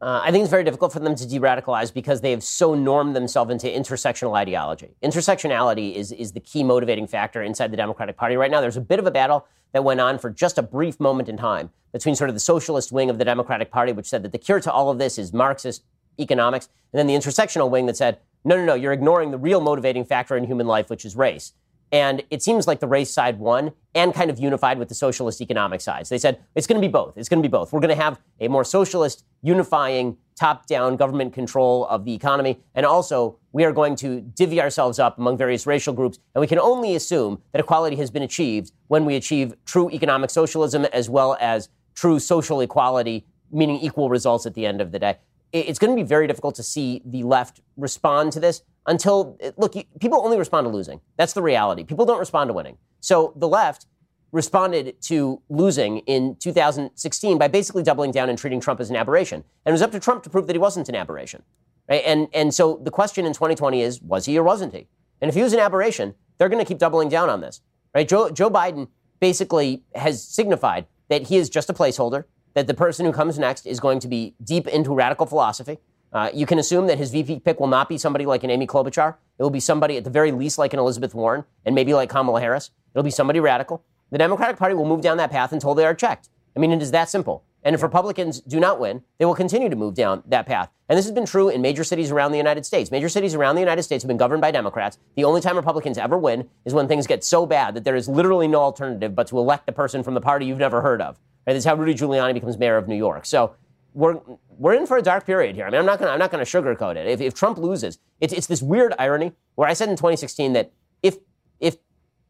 Uh, 0.00 0.20
I 0.22 0.30
think 0.30 0.42
it's 0.42 0.50
very 0.50 0.62
difficult 0.62 0.92
for 0.92 1.00
them 1.00 1.16
to 1.16 1.26
de-radicalize 1.26 1.92
because 1.92 2.20
they 2.20 2.30
have 2.30 2.44
so 2.44 2.74
normed 2.74 3.16
themselves 3.16 3.50
into 3.50 3.66
intersectional 3.66 4.36
ideology. 4.36 4.94
Intersectionality 5.02 5.94
is 5.94 6.12
is 6.12 6.32
the 6.32 6.40
key 6.40 6.62
motivating 6.62 7.08
factor 7.08 7.42
inside 7.42 7.72
the 7.72 7.76
Democratic 7.76 8.16
Party 8.16 8.36
right 8.36 8.50
now. 8.50 8.60
There's 8.60 8.76
a 8.76 8.80
bit 8.80 9.00
of 9.00 9.06
a 9.06 9.10
battle 9.10 9.46
that 9.72 9.82
went 9.82 10.00
on 10.00 10.18
for 10.18 10.30
just 10.30 10.56
a 10.56 10.62
brief 10.62 11.00
moment 11.00 11.28
in 11.28 11.36
time 11.36 11.70
between 11.92 12.14
sort 12.14 12.30
of 12.30 12.36
the 12.36 12.40
socialist 12.40 12.92
wing 12.92 13.10
of 13.10 13.18
the 13.18 13.24
Democratic 13.24 13.70
Party, 13.72 13.92
which 13.92 14.06
said 14.06 14.22
that 14.22 14.32
the 14.32 14.38
cure 14.38 14.60
to 14.60 14.70
all 14.70 14.88
of 14.88 14.98
this 14.98 15.18
is 15.18 15.32
Marxist 15.32 15.82
economics, 16.20 16.68
and 16.92 16.98
then 16.98 17.06
the 17.06 17.14
intersectional 17.14 17.70
wing 17.70 17.86
that 17.86 17.96
said, 17.96 18.18
no, 18.44 18.56
no, 18.56 18.64
no, 18.64 18.74
you're 18.74 18.92
ignoring 18.92 19.30
the 19.30 19.38
real 19.38 19.60
motivating 19.60 20.04
factor 20.04 20.36
in 20.36 20.44
human 20.44 20.66
life, 20.66 20.90
which 20.90 21.04
is 21.04 21.16
race. 21.16 21.52
And 21.90 22.22
it 22.30 22.42
seems 22.42 22.66
like 22.66 22.80
the 22.80 22.86
race 22.86 23.10
side 23.10 23.38
won 23.38 23.72
and 23.94 24.12
kind 24.12 24.30
of 24.30 24.38
unified 24.38 24.78
with 24.78 24.88
the 24.88 24.94
socialist 24.94 25.40
economic 25.40 25.80
sides. 25.80 26.08
They 26.08 26.18
said 26.18 26.38
it's 26.54 26.66
going 26.66 26.80
to 26.80 26.86
be 26.86 26.90
both. 26.90 27.16
It's 27.16 27.28
going 27.28 27.42
to 27.42 27.48
be 27.48 27.50
both. 27.50 27.72
We're 27.72 27.80
going 27.80 27.96
to 27.96 28.02
have 28.02 28.20
a 28.40 28.48
more 28.48 28.64
socialist, 28.64 29.24
unifying, 29.42 30.16
top 30.36 30.66
down 30.66 30.96
government 30.96 31.32
control 31.32 31.86
of 31.86 32.04
the 32.04 32.14
economy. 32.14 32.60
And 32.74 32.84
also, 32.84 33.38
we 33.52 33.64
are 33.64 33.72
going 33.72 33.96
to 33.96 34.20
divvy 34.20 34.60
ourselves 34.60 34.98
up 34.98 35.18
among 35.18 35.36
various 35.36 35.66
racial 35.66 35.94
groups. 35.94 36.18
And 36.34 36.40
we 36.40 36.46
can 36.46 36.58
only 36.58 36.94
assume 36.94 37.42
that 37.52 37.60
equality 37.60 37.96
has 37.96 38.10
been 38.10 38.22
achieved 38.22 38.72
when 38.88 39.04
we 39.04 39.16
achieve 39.16 39.54
true 39.64 39.90
economic 39.90 40.30
socialism 40.30 40.84
as 40.86 41.08
well 41.10 41.36
as 41.40 41.70
true 41.94 42.18
social 42.20 42.60
equality, 42.60 43.26
meaning 43.50 43.80
equal 43.80 44.08
results 44.10 44.46
at 44.46 44.54
the 44.54 44.66
end 44.66 44.80
of 44.80 44.92
the 44.92 44.98
day. 44.98 45.16
It's 45.52 45.78
going 45.78 45.96
to 45.96 46.02
be 46.02 46.06
very 46.06 46.26
difficult 46.26 46.54
to 46.56 46.62
see 46.62 47.02
the 47.04 47.22
left 47.22 47.60
respond 47.76 48.32
to 48.32 48.40
this 48.40 48.62
until, 48.86 49.38
look, 49.56 49.74
people 50.00 50.22
only 50.24 50.38
respond 50.38 50.66
to 50.66 50.70
losing. 50.70 51.00
That's 51.16 51.32
the 51.32 51.42
reality. 51.42 51.84
People 51.84 52.04
don't 52.04 52.18
respond 52.18 52.48
to 52.48 52.54
winning. 52.54 52.78
So 53.00 53.32
the 53.36 53.48
left 53.48 53.86
responded 54.32 55.00
to 55.02 55.40
losing 55.48 55.98
in 56.00 56.36
2016 56.36 57.38
by 57.38 57.48
basically 57.48 57.82
doubling 57.82 58.10
down 58.10 58.28
and 58.28 58.38
treating 58.38 58.60
Trump 58.60 58.80
as 58.80 58.90
an 58.90 58.96
aberration. 58.96 59.42
And 59.64 59.70
it 59.70 59.72
was 59.72 59.82
up 59.82 59.92
to 59.92 60.00
Trump 60.00 60.22
to 60.24 60.30
prove 60.30 60.46
that 60.46 60.54
he 60.54 60.58
wasn't 60.58 60.88
an 60.88 60.94
aberration. 60.94 61.42
Right? 61.88 62.02
And, 62.04 62.28
and 62.34 62.52
so 62.52 62.80
the 62.82 62.90
question 62.90 63.24
in 63.24 63.32
2020 63.32 63.80
is, 63.80 64.02
was 64.02 64.26
he 64.26 64.38
or 64.38 64.42
wasn't 64.42 64.74
he? 64.74 64.86
And 65.20 65.28
if 65.28 65.34
he 65.34 65.42
was 65.42 65.52
an 65.52 65.60
aberration, 65.60 66.14
they're 66.36 66.48
going 66.48 66.62
to 66.62 66.68
keep 66.68 66.78
doubling 66.78 67.08
down 67.08 67.30
on 67.30 67.40
this. 67.40 67.62
Right? 67.94 68.06
Joe, 68.06 68.30
Joe 68.30 68.50
Biden 68.50 68.88
basically 69.20 69.82
has 69.94 70.22
signified 70.22 70.86
that 71.08 71.28
he 71.28 71.36
is 71.36 71.48
just 71.48 71.70
a 71.70 71.72
placeholder, 71.72 72.24
that 72.58 72.66
the 72.66 72.74
person 72.74 73.06
who 73.06 73.12
comes 73.12 73.38
next 73.38 73.66
is 73.66 73.78
going 73.78 74.00
to 74.00 74.08
be 74.08 74.34
deep 74.42 74.66
into 74.66 74.92
radical 74.92 75.26
philosophy, 75.26 75.78
uh, 76.12 76.28
you 76.34 76.44
can 76.44 76.58
assume 76.58 76.88
that 76.88 76.98
his 76.98 77.12
VP 77.12 77.38
pick 77.40 77.60
will 77.60 77.68
not 77.68 77.88
be 77.88 77.96
somebody 77.96 78.26
like 78.26 78.42
an 78.42 78.50
Amy 78.50 78.66
Klobuchar. 78.66 79.14
It 79.38 79.42
will 79.44 79.50
be 79.50 79.60
somebody 79.60 79.96
at 79.96 80.02
the 80.02 80.10
very 80.10 80.32
least 80.32 80.58
like 80.58 80.72
an 80.72 80.80
Elizabeth 80.80 81.14
Warren 81.14 81.44
and 81.64 81.72
maybe 81.72 81.94
like 81.94 82.10
Kamala 82.10 82.40
Harris. 82.40 82.72
It'll 82.92 83.04
be 83.04 83.12
somebody 83.12 83.38
radical. 83.38 83.84
The 84.10 84.18
Democratic 84.18 84.56
Party 84.56 84.74
will 84.74 84.86
move 84.86 85.02
down 85.02 85.18
that 85.18 85.30
path 85.30 85.52
until 85.52 85.72
they 85.74 85.84
are 85.84 85.94
checked. 85.94 86.30
I 86.56 86.58
mean, 86.58 86.72
it 86.72 86.82
is 86.82 86.90
that 86.90 87.08
simple. 87.08 87.44
And 87.62 87.76
if 87.76 87.82
Republicans 87.82 88.40
do 88.40 88.58
not 88.58 88.80
win, 88.80 89.02
they 89.18 89.24
will 89.24 89.36
continue 89.36 89.68
to 89.68 89.76
move 89.76 89.94
down 89.94 90.24
that 90.26 90.46
path. 90.46 90.70
And 90.88 90.98
this 90.98 91.04
has 91.04 91.12
been 91.12 91.26
true 91.26 91.48
in 91.48 91.60
major 91.60 91.84
cities 91.84 92.10
around 92.10 92.32
the 92.32 92.38
United 92.38 92.66
States. 92.66 92.90
Major 92.90 93.08
cities 93.08 93.34
around 93.34 93.54
the 93.54 93.60
United 93.60 93.82
States 93.84 94.02
have 94.02 94.08
been 94.08 94.16
governed 94.16 94.40
by 94.40 94.50
Democrats. 94.50 94.98
The 95.14 95.24
only 95.24 95.40
time 95.40 95.56
Republicans 95.56 95.98
ever 95.98 96.18
win 96.18 96.48
is 96.64 96.74
when 96.74 96.88
things 96.88 97.06
get 97.06 97.22
so 97.22 97.46
bad 97.46 97.74
that 97.74 97.84
there 97.84 97.94
is 97.94 98.08
literally 98.08 98.48
no 98.48 98.60
alternative 98.62 99.14
but 99.14 99.28
to 99.28 99.38
elect 99.38 99.68
a 99.68 99.72
person 99.72 100.02
from 100.02 100.14
the 100.14 100.20
party 100.20 100.46
you've 100.46 100.58
never 100.58 100.80
heard 100.80 101.02
of. 101.02 101.20
Right? 101.48 101.54
This 101.54 101.62
is 101.62 101.64
how 101.64 101.76
Rudy 101.76 101.94
Giuliani 101.94 102.34
becomes 102.34 102.58
mayor 102.58 102.76
of 102.76 102.88
New 102.88 102.94
York. 102.94 103.24
So 103.24 103.54
we're 103.94 104.20
we're 104.58 104.74
in 104.74 104.86
for 104.86 104.98
a 104.98 105.02
dark 105.02 105.24
period 105.24 105.56
here. 105.56 105.64
I 105.64 105.70
mean, 105.70 105.80
I'm 105.80 105.86
not 105.86 105.98
gonna 105.98 106.10
I'm 106.10 106.18
not 106.18 106.30
gonna 106.30 106.44
sugarcoat 106.44 106.96
it. 106.96 107.06
If, 107.06 107.22
if 107.22 107.32
Trump 107.32 107.56
loses, 107.56 107.98
it's 108.20 108.34
it's 108.34 108.46
this 108.46 108.60
weird 108.60 108.92
irony 108.98 109.32
where 109.54 109.66
I 109.66 109.72
said 109.72 109.88
in 109.88 109.96
2016 109.96 110.52
that 110.52 110.72
if 111.02 111.16
if 111.58 111.78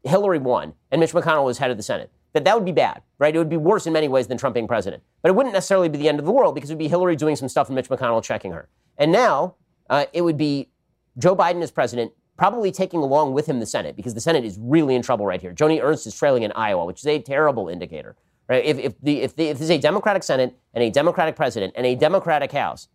Hillary 0.05 0.39
won 0.39 0.73
and 0.89 1.01
Mitch 1.01 1.11
McConnell 1.11 1.43
was 1.43 1.57
head 1.57 1.69
of 1.69 1.75
the 1.75 1.83
Senate, 1.83 2.13
that 2.31 2.45
that 2.45 2.55
would 2.55 2.63
be 2.63 2.71
bad, 2.71 3.01
right? 3.17 3.35
It 3.35 3.37
would 3.37 3.49
be 3.49 3.57
worse 3.57 3.85
in 3.85 3.91
many 3.91 4.07
ways 4.07 4.27
than 4.27 4.37
Trump 4.37 4.53
being 4.53 4.69
president. 4.69 5.03
But 5.21 5.27
it 5.27 5.35
wouldn't 5.35 5.51
necessarily 5.51 5.89
be 5.89 5.97
the 5.97 6.07
end 6.07 6.19
of 6.19 6.25
the 6.25 6.31
world 6.31 6.55
because 6.55 6.69
it 6.69 6.75
would 6.75 6.79
be 6.79 6.87
Hillary 6.87 7.17
doing 7.17 7.35
some 7.35 7.49
stuff 7.49 7.67
and 7.67 7.75
Mitch 7.75 7.89
McConnell 7.89 8.23
checking 8.23 8.53
her. 8.53 8.69
And 8.97 9.11
now 9.11 9.55
uh, 9.89 10.05
it 10.13 10.21
would 10.21 10.37
be 10.37 10.69
Joe 11.17 11.35
Biden 11.35 11.61
as 11.61 11.71
president, 11.71 12.13
probably 12.37 12.71
taking 12.71 13.01
along 13.01 13.33
with 13.33 13.47
him 13.47 13.59
the 13.59 13.65
Senate 13.65 13.97
because 13.97 14.13
the 14.13 14.21
Senate 14.21 14.45
is 14.45 14.57
really 14.61 14.95
in 14.95 15.01
trouble 15.01 15.25
right 15.25 15.41
here. 15.41 15.53
Joni 15.53 15.83
Ernst 15.83 16.07
is 16.07 16.15
trailing 16.15 16.43
in 16.43 16.53
Iowa, 16.53 16.85
which 16.85 17.01
is 17.01 17.07
a 17.07 17.19
terrible 17.19 17.67
indicator. 17.67 18.15
Right? 18.49 18.65
If, 18.65 18.79
if, 18.79 19.01
the, 19.01 19.21
if, 19.21 19.35
the, 19.35 19.47
if 19.49 19.59
there's 19.59 19.69
a 19.69 19.77
Democratic 19.77 20.23
Senate 20.23 20.57
and 20.73 20.83
a 20.83 20.89
Democratic 20.89 21.35
president 21.35 21.73
and 21.77 21.85
a 21.85 21.95
Democratic 21.95 22.51
House, 22.51 22.87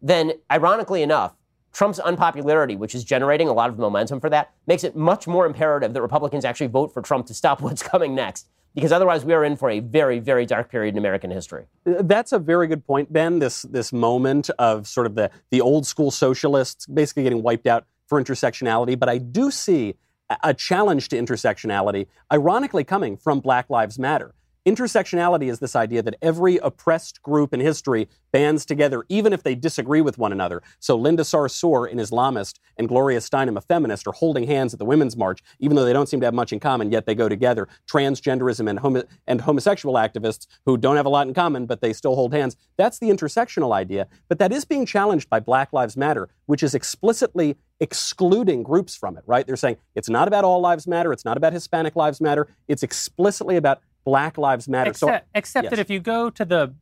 then 0.00 0.34
ironically 0.50 1.02
enough, 1.02 1.34
Trump's 1.72 1.98
unpopularity, 1.98 2.76
which 2.76 2.94
is 2.94 3.02
generating 3.02 3.48
a 3.48 3.52
lot 3.52 3.68
of 3.68 3.78
momentum 3.78 4.20
for 4.20 4.30
that, 4.30 4.52
makes 4.68 4.84
it 4.84 4.94
much 4.94 5.26
more 5.26 5.44
imperative 5.44 5.92
that 5.92 6.00
Republicans 6.00 6.44
actually 6.44 6.68
vote 6.68 6.94
for 6.94 7.02
Trump 7.02 7.26
to 7.26 7.34
stop 7.34 7.60
what's 7.60 7.82
coming 7.82 8.14
next. 8.14 8.48
Because 8.74 8.90
otherwise, 8.90 9.24
we 9.24 9.32
are 9.32 9.44
in 9.44 9.56
for 9.56 9.70
a 9.70 9.78
very, 9.78 10.18
very 10.18 10.46
dark 10.46 10.68
period 10.68 10.94
in 10.94 10.98
American 10.98 11.30
history. 11.30 11.66
That's 11.84 12.32
a 12.32 12.40
very 12.40 12.66
good 12.66 12.84
point, 12.84 13.12
Ben. 13.12 13.38
This 13.38 13.62
this 13.62 13.92
moment 13.92 14.50
of 14.58 14.88
sort 14.88 15.06
of 15.06 15.14
the 15.14 15.30
the 15.52 15.60
old 15.60 15.86
school 15.86 16.10
socialists 16.10 16.84
basically 16.86 17.22
getting 17.22 17.40
wiped 17.40 17.68
out 17.68 17.86
for 18.08 18.20
intersectionality. 18.20 18.98
But 18.98 19.08
I 19.08 19.18
do 19.18 19.52
see 19.52 19.94
a 20.42 20.52
challenge 20.52 21.08
to 21.10 21.16
intersectionality, 21.16 22.08
ironically 22.32 22.82
coming 22.82 23.16
from 23.16 23.38
Black 23.38 23.70
Lives 23.70 23.96
Matter. 23.96 24.34
Intersectionality 24.66 25.50
is 25.50 25.58
this 25.58 25.76
idea 25.76 26.02
that 26.02 26.16
every 26.22 26.56
oppressed 26.56 27.20
group 27.22 27.52
in 27.52 27.60
history 27.60 28.08
bands 28.32 28.64
together, 28.64 29.04
even 29.10 29.34
if 29.34 29.42
they 29.42 29.54
disagree 29.54 30.00
with 30.00 30.16
one 30.16 30.32
another. 30.32 30.62
So 30.80 30.96
Linda 30.96 31.22
Sarsour, 31.22 31.90
an 31.90 31.98
Islamist, 31.98 32.60
and 32.78 32.88
Gloria 32.88 33.18
Steinem, 33.18 33.58
a 33.58 33.60
feminist, 33.60 34.06
are 34.06 34.12
holding 34.12 34.44
hands 34.44 34.72
at 34.72 34.78
the 34.78 34.86
Women's 34.86 35.18
March, 35.18 35.40
even 35.60 35.76
though 35.76 35.84
they 35.84 35.92
don't 35.92 36.08
seem 36.08 36.20
to 36.20 36.26
have 36.26 36.32
much 36.32 36.50
in 36.50 36.60
common, 36.60 36.90
yet 36.90 37.04
they 37.04 37.14
go 37.14 37.28
together. 37.28 37.68
Transgenderism 37.86 38.68
and, 38.68 38.78
homo- 38.78 39.04
and 39.26 39.42
homosexual 39.42 39.96
activists 39.96 40.46
who 40.64 40.78
don't 40.78 40.96
have 40.96 41.06
a 41.06 41.10
lot 41.10 41.28
in 41.28 41.34
common, 41.34 41.66
but 41.66 41.82
they 41.82 41.92
still 41.92 42.14
hold 42.14 42.32
hands. 42.32 42.56
That's 42.78 42.98
the 42.98 43.10
intersectional 43.10 43.74
idea. 43.74 44.08
But 44.28 44.38
that 44.38 44.50
is 44.50 44.64
being 44.64 44.86
challenged 44.86 45.28
by 45.28 45.40
Black 45.40 45.74
Lives 45.74 45.96
Matter, 45.96 46.30
which 46.46 46.62
is 46.62 46.74
explicitly 46.74 47.56
excluding 47.80 48.62
groups 48.62 48.96
from 48.96 49.18
it, 49.18 49.24
right? 49.26 49.46
They're 49.46 49.56
saying 49.56 49.76
it's 49.94 50.08
not 50.08 50.26
about 50.26 50.44
all 50.44 50.60
lives 50.60 50.86
matter, 50.86 51.12
it's 51.12 51.24
not 51.24 51.36
about 51.36 51.52
Hispanic 51.52 51.96
lives 51.96 52.20
matter, 52.20 52.48
it's 52.66 52.82
explicitly 52.82 53.56
about 53.56 53.80
Black 54.04 54.38
Lives 54.38 54.68
Matter. 54.68 54.90
Except, 54.90 55.24
so, 55.24 55.30
except 55.34 55.64
yes. 55.64 55.70
that 55.70 55.78
if 55.78 55.90
you 55.90 56.00
go 56.00 56.30
to 56.30 56.44
the 56.44 56.74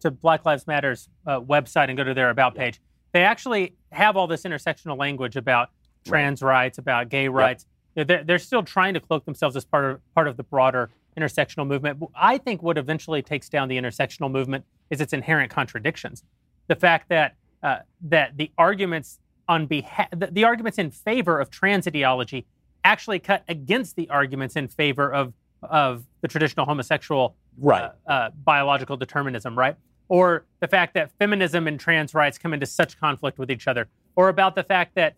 to 0.00 0.10
Black 0.10 0.46
Lives 0.46 0.66
Matter's 0.66 1.08
uh, 1.26 1.40
website 1.40 1.88
and 1.88 1.96
go 1.96 2.04
to 2.04 2.14
their 2.14 2.30
about 2.30 2.54
page, 2.54 2.80
they 3.12 3.22
actually 3.22 3.74
have 3.92 4.16
all 4.16 4.26
this 4.26 4.42
intersectional 4.42 4.96
language 4.96 5.36
about 5.36 5.70
trans 6.06 6.42
rights, 6.42 6.78
about 6.78 7.10
gay 7.10 7.28
rights. 7.28 7.66
Know, 7.96 8.04
They're, 8.04 8.24
they're 8.24 8.38
still 8.38 8.62
trying 8.62 8.94
to 8.94 9.00
cloak 9.00 9.24
themselves 9.24 9.56
as 9.56 9.64
part 9.64 9.84
of 9.84 10.14
part 10.14 10.28
of 10.28 10.36
the 10.36 10.42
broader 10.42 10.90
intersectional 11.18 11.66
movement. 11.66 12.02
I 12.14 12.38
think 12.38 12.62
what 12.62 12.78
eventually 12.78 13.22
takes 13.22 13.48
down 13.48 13.68
the 13.68 13.76
intersectional 13.76 14.30
movement 14.30 14.64
is 14.90 15.00
its 15.00 15.12
inherent 15.12 15.50
contradictions. 15.50 16.22
The 16.68 16.76
fact 16.76 17.08
that 17.08 17.36
uh, 17.62 17.78
that 18.02 18.36
the 18.36 18.50
arguments 18.56 19.18
on 19.48 19.66
behalf 19.66 20.08
the, 20.16 20.28
the 20.28 20.44
arguments 20.44 20.78
in 20.78 20.90
favor 20.90 21.38
of 21.40 21.50
trans 21.50 21.86
ideology 21.86 22.46
actually 22.84 23.18
cut 23.18 23.44
against 23.48 23.96
the 23.96 24.08
arguments 24.08 24.56
in 24.56 24.68
favor 24.68 25.12
of 25.12 25.34
of 25.62 26.04
the 26.20 26.28
traditional 26.28 26.66
homosexual 26.66 27.36
Right. 27.58 27.90
uh, 28.06 28.10
uh, 28.10 28.30
biological 28.44 28.96
determinism, 28.96 29.58
right? 29.58 29.76
Or 30.08 30.44
the 30.60 30.68
fact 30.68 30.94
that 30.94 31.10
feminism 31.18 31.66
and 31.66 31.78
trans 31.78 32.14
rights 32.14 32.38
come 32.38 32.54
into 32.54 32.66
such 32.66 32.98
conflict 32.98 33.38
with 33.38 33.50
each 33.50 33.68
other, 33.68 33.88
or 34.16 34.28
about 34.28 34.54
the 34.54 34.62
fact 34.62 34.94
that 34.94 35.14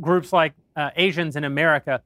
groups 0.00 0.32
like 0.32 0.52
uh, 0.76 0.90
Asians 0.96 1.36
in 1.36 1.44
America, 1.44 2.02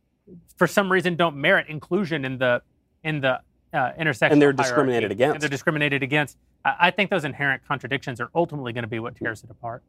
for 0.57 0.67
some 0.67 0.91
reason, 0.93 1.17
don't 1.17 1.37
merit 1.37 1.67
inclusion 1.69 2.25
in 2.25 2.39
the 2.39 2.63
in 3.03 3.21
the 3.21 3.41
uh, 3.73 3.93
intersectional 3.99 4.31
And 4.33 4.43
they're 4.43 4.53
hierarchy, 4.53 4.63
discriminated 4.63 5.11
against. 5.11 5.35
And 5.35 5.43
they're 5.43 5.49
discriminated 5.51 6.03
against. 6.03 6.37
I 6.65 6.75
I 6.79 6.91
think 6.91 7.11
those 7.11 7.25
inherent 7.25 7.63
contradictions 7.67 8.21
are 8.21 8.31
ultimately 8.35 8.73
going 8.73 8.85
to 8.85 8.89
be 8.89 9.01
what 9.01 9.17
tears 9.17 9.43
it 9.43 9.51
apart. 9.51 9.83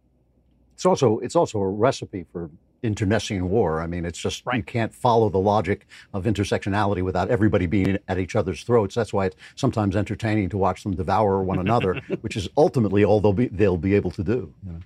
It's 0.74 0.86
also 0.86 1.20
it's 1.20 1.36
also 1.36 1.60
a 1.60 1.70
recipe 1.70 2.26
for 2.32 2.50
internecine 2.84 3.50
war. 3.50 3.80
I 3.82 3.88
mean, 3.88 4.06
it's 4.06 4.18
just 4.20 4.44
you 4.46 4.50
Right. 4.52 4.66
can't 4.66 4.94
follow 4.94 5.30
the 5.30 5.38
logic 5.40 5.86
of 6.14 6.26
intersectionality 6.26 7.02
without 7.04 7.30
everybody 7.30 7.66
being 7.68 7.98
at 8.08 8.18
each 8.18 8.36
other's 8.36 8.64
throats. 8.64 8.96
That's 8.96 9.14
why 9.14 9.28
it's 9.28 9.36
sometimes 9.56 9.96
entertaining 9.96 10.50
to 10.50 10.58
watch 10.58 10.84
them 10.84 10.96
devour 10.96 11.44
one 11.44 11.60
another, 11.60 11.96
which 12.22 12.36
is 12.36 12.50
ultimately 12.58 13.04
all 13.06 13.20
they'll 13.22 13.34
be 13.34 13.48
they'll 13.48 13.78
be 13.78 13.94
able 13.96 14.12
to 14.12 14.24
do. 14.24 14.54
you 14.66 14.72
know. 14.74 14.80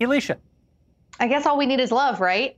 Elisha, 0.00 0.38
I 1.20 1.28
guess 1.28 1.46
all 1.46 1.56
we 1.58 1.66
need 1.66 1.80
is 1.80 1.92
love, 1.92 2.20
right? 2.20 2.56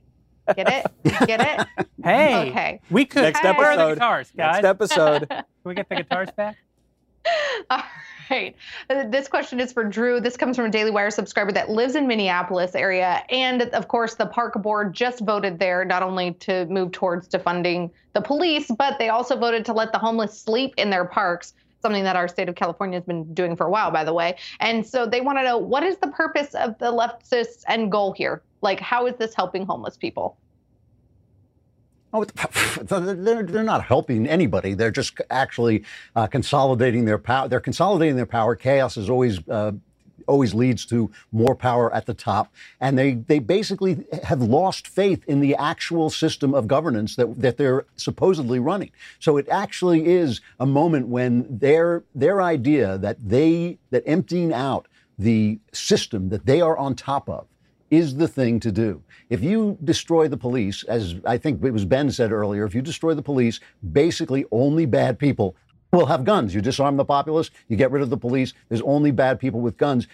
Get 0.55 0.67
it? 0.71 1.25
Get 1.27 1.41
it? 1.41 1.87
hey, 2.03 2.49
Okay. 2.51 2.79
we 2.91 3.03
could. 3.05 3.23
Next 3.23 3.43
Where 3.43 3.53
are 3.71 3.75
the 3.75 3.81
episode. 3.81 3.93
guitars, 3.95 4.31
guys? 4.37 4.53
Next 4.61 4.65
episode. 4.65 5.27
Can 5.29 5.43
we 5.63 5.73
get 5.73 5.89
the 5.89 5.95
guitars 5.95 6.29
back? 6.31 6.55
Right. 8.29 8.55
Uh, 8.89 9.07
This 9.07 9.27
question 9.27 9.59
is 9.59 9.71
for 9.71 9.83
Drew. 9.83 10.19
This 10.19 10.37
comes 10.37 10.55
from 10.55 10.65
a 10.65 10.69
Daily 10.69 10.91
Wire 10.91 11.11
subscriber 11.11 11.51
that 11.51 11.69
lives 11.69 11.95
in 11.95 12.07
Minneapolis 12.07 12.73
area. 12.75 13.23
And 13.29 13.63
of 13.63 13.87
course, 13.87 14.15
the 14.15 14.25
park 14.25 14.53
board 14.61 14.93
just 14.93 15.19
voted 15.21 15.59
there 15.59 15.85
not 15.85 16.01
only 16.01 16.33
to 16.33 16.65
move 16.65 16.91
towards 16.91 17.27
defunding 17.27 17.91
the 18.13 18.21
police, 18.21 18.71
but 18.77 18.97
they 18.97 19.09
also 19.09 19.37
voted 19.37 19.65
to 19.65 19.73
let 19.73 19.91
the 19.91 19.99
homeless 19.99 20.39
sleep 20.39 20.73
in 20.77 20.89
their 20.89 21.05
parks. 21.05 21.53
Something 21.81 22.03
that 22.03 22.15
our 22.15 22.27
state 22.27 22.49
of 22.49 22.55
California 22.55 22.97
has 22.97 23.05
been 23.05 23.31
doing 23.35 23.55
for 23.55 23.67
a 23.67 23.69
while, 23.69 23.91
by 23.91 24.03
the 24.03 24.13
way. 24.13 24.37
And 24.59 24.85
so 24.85 25.05
they 25.05 25.21
want 25.21 25.37
to 25.37 25.43
know 25.43 25.59
what 25.59 25.83
is 25.83 25.97
the 25.97 26.07
purpose 26.07 26.55
of 26.55 26.75
the 26.79 26.91
leftists' 26.91 27.63
end 27.67 27.91
goal 27.91 28.11
here? 28.13 28.41
Like, 28.61 28.79
how 28.79 29.05
is 29.05 29.15
this 29.17 29.35
helping 29.35 29.67
homeless 29.67 29.95
people? 29.97 30.35
Oh, 32.15 32.23
they're, 32.81 33.63
not 33.63 33.83
helping 33.83 34.25
anybody. 34.25 34.73
They're 34.73 34.89
just 34.89 35.19
actually 35.29 35.83
uh, 36.15 36.27
consolidating 36.27 37.03
their 37.03 37.17
power. 37.17 37.49
They're 37.49 37.59
consolidating 37.59 38.15
their 38.15 38.25
power. 38.25 38.55
Chaos 38.55 38.95
is 38.95 39.09
always 39.09 39.45
uh, 39.49 39.73
always 40.25 40.53
leads 40.53 40.85
to 40.85 41.11
more 41.33 41.55
power 41.55 41.93
at 41.93 42.05
the 42.05 42.13
top, 42.13 42.53
and 42.79 42.97
they 42.97 43.15
they 43.15 43.39
basically 43.39 44.05
have 44.23 44.41
lost 44.41 44.87
faith 44.87 45.25
in 45.27 45.41
the 45.41 45.55
actual 45.55 46.09
system 46.09 46.53
of 46.53 46.69
governance 46.69 47.17
that 47.17 47.41
that 47.41 47.57
they're 47.57 47.85
supposedly 47.97 48.59
running. 48.59 48.91
So 49.19 49.35
it 49.35 49.49
actually 49.49 50.07
is 50.07 50.39
a 50.57 50.65
moment 50.65 51.09
when 51.09 51.45
their 51.49 52.03
their 52.15 52.41
idea 52.41 52.97
that 52.99 53.17
they 53.27 53.77
that 53.89 54.03
emptying 54.05 54.53
out 54.53 54.87
the 55.19 55.59
system 55.73 56.29
that 56.29 56.45
they 56.45 56.61
are 56.61 56.77
on 56.77 56.95
top 56.95 57.29
of 57.29 57.47
is 57.97 58.15
the 58.15 58.27
thing 58.27 58.59
to 58.61 58.71
do. 58.71 59.01
If 59.29 59.43
you 59.43 59.77
destroy 59.83 60.27
the 60.27 60.37
police, 60.37 60.83
as 60.83 61.15
I 61.25 61.37
think 61.37 61.63
it 61.63 61.71
was 61.71 61.85
Ben 61.85 62.11
said 62.11 62.31
earlier, 62.31 62.65
if 62.65 62.75
you 62.75 62.81
destroy 62.81 63.13
the 63.13 63.21
police, 63.21 63.59
basically 63.91 64.45
only 64.51 64.85
bad 64.85 65.17
people 65.17 65.55
will 65.91 66.05
have 66.07 66.23
guns. 66.23 66.53
You 66.53 66.61
disarm 66.61 66.97
the 66.97 67.05
populace, 67.05 67.51
you 67.67 67.77
get 67.77 67.91
rid 67.91 68.01
of 68.01 68.09
the 68.09 68.17
police, 68.17 68.53
there's 68.69 68.81
only 68.81 69.11
bad 69.11 69.39
people 69.39 69.61
with 69.61 69.77
guns. 69.77 70.07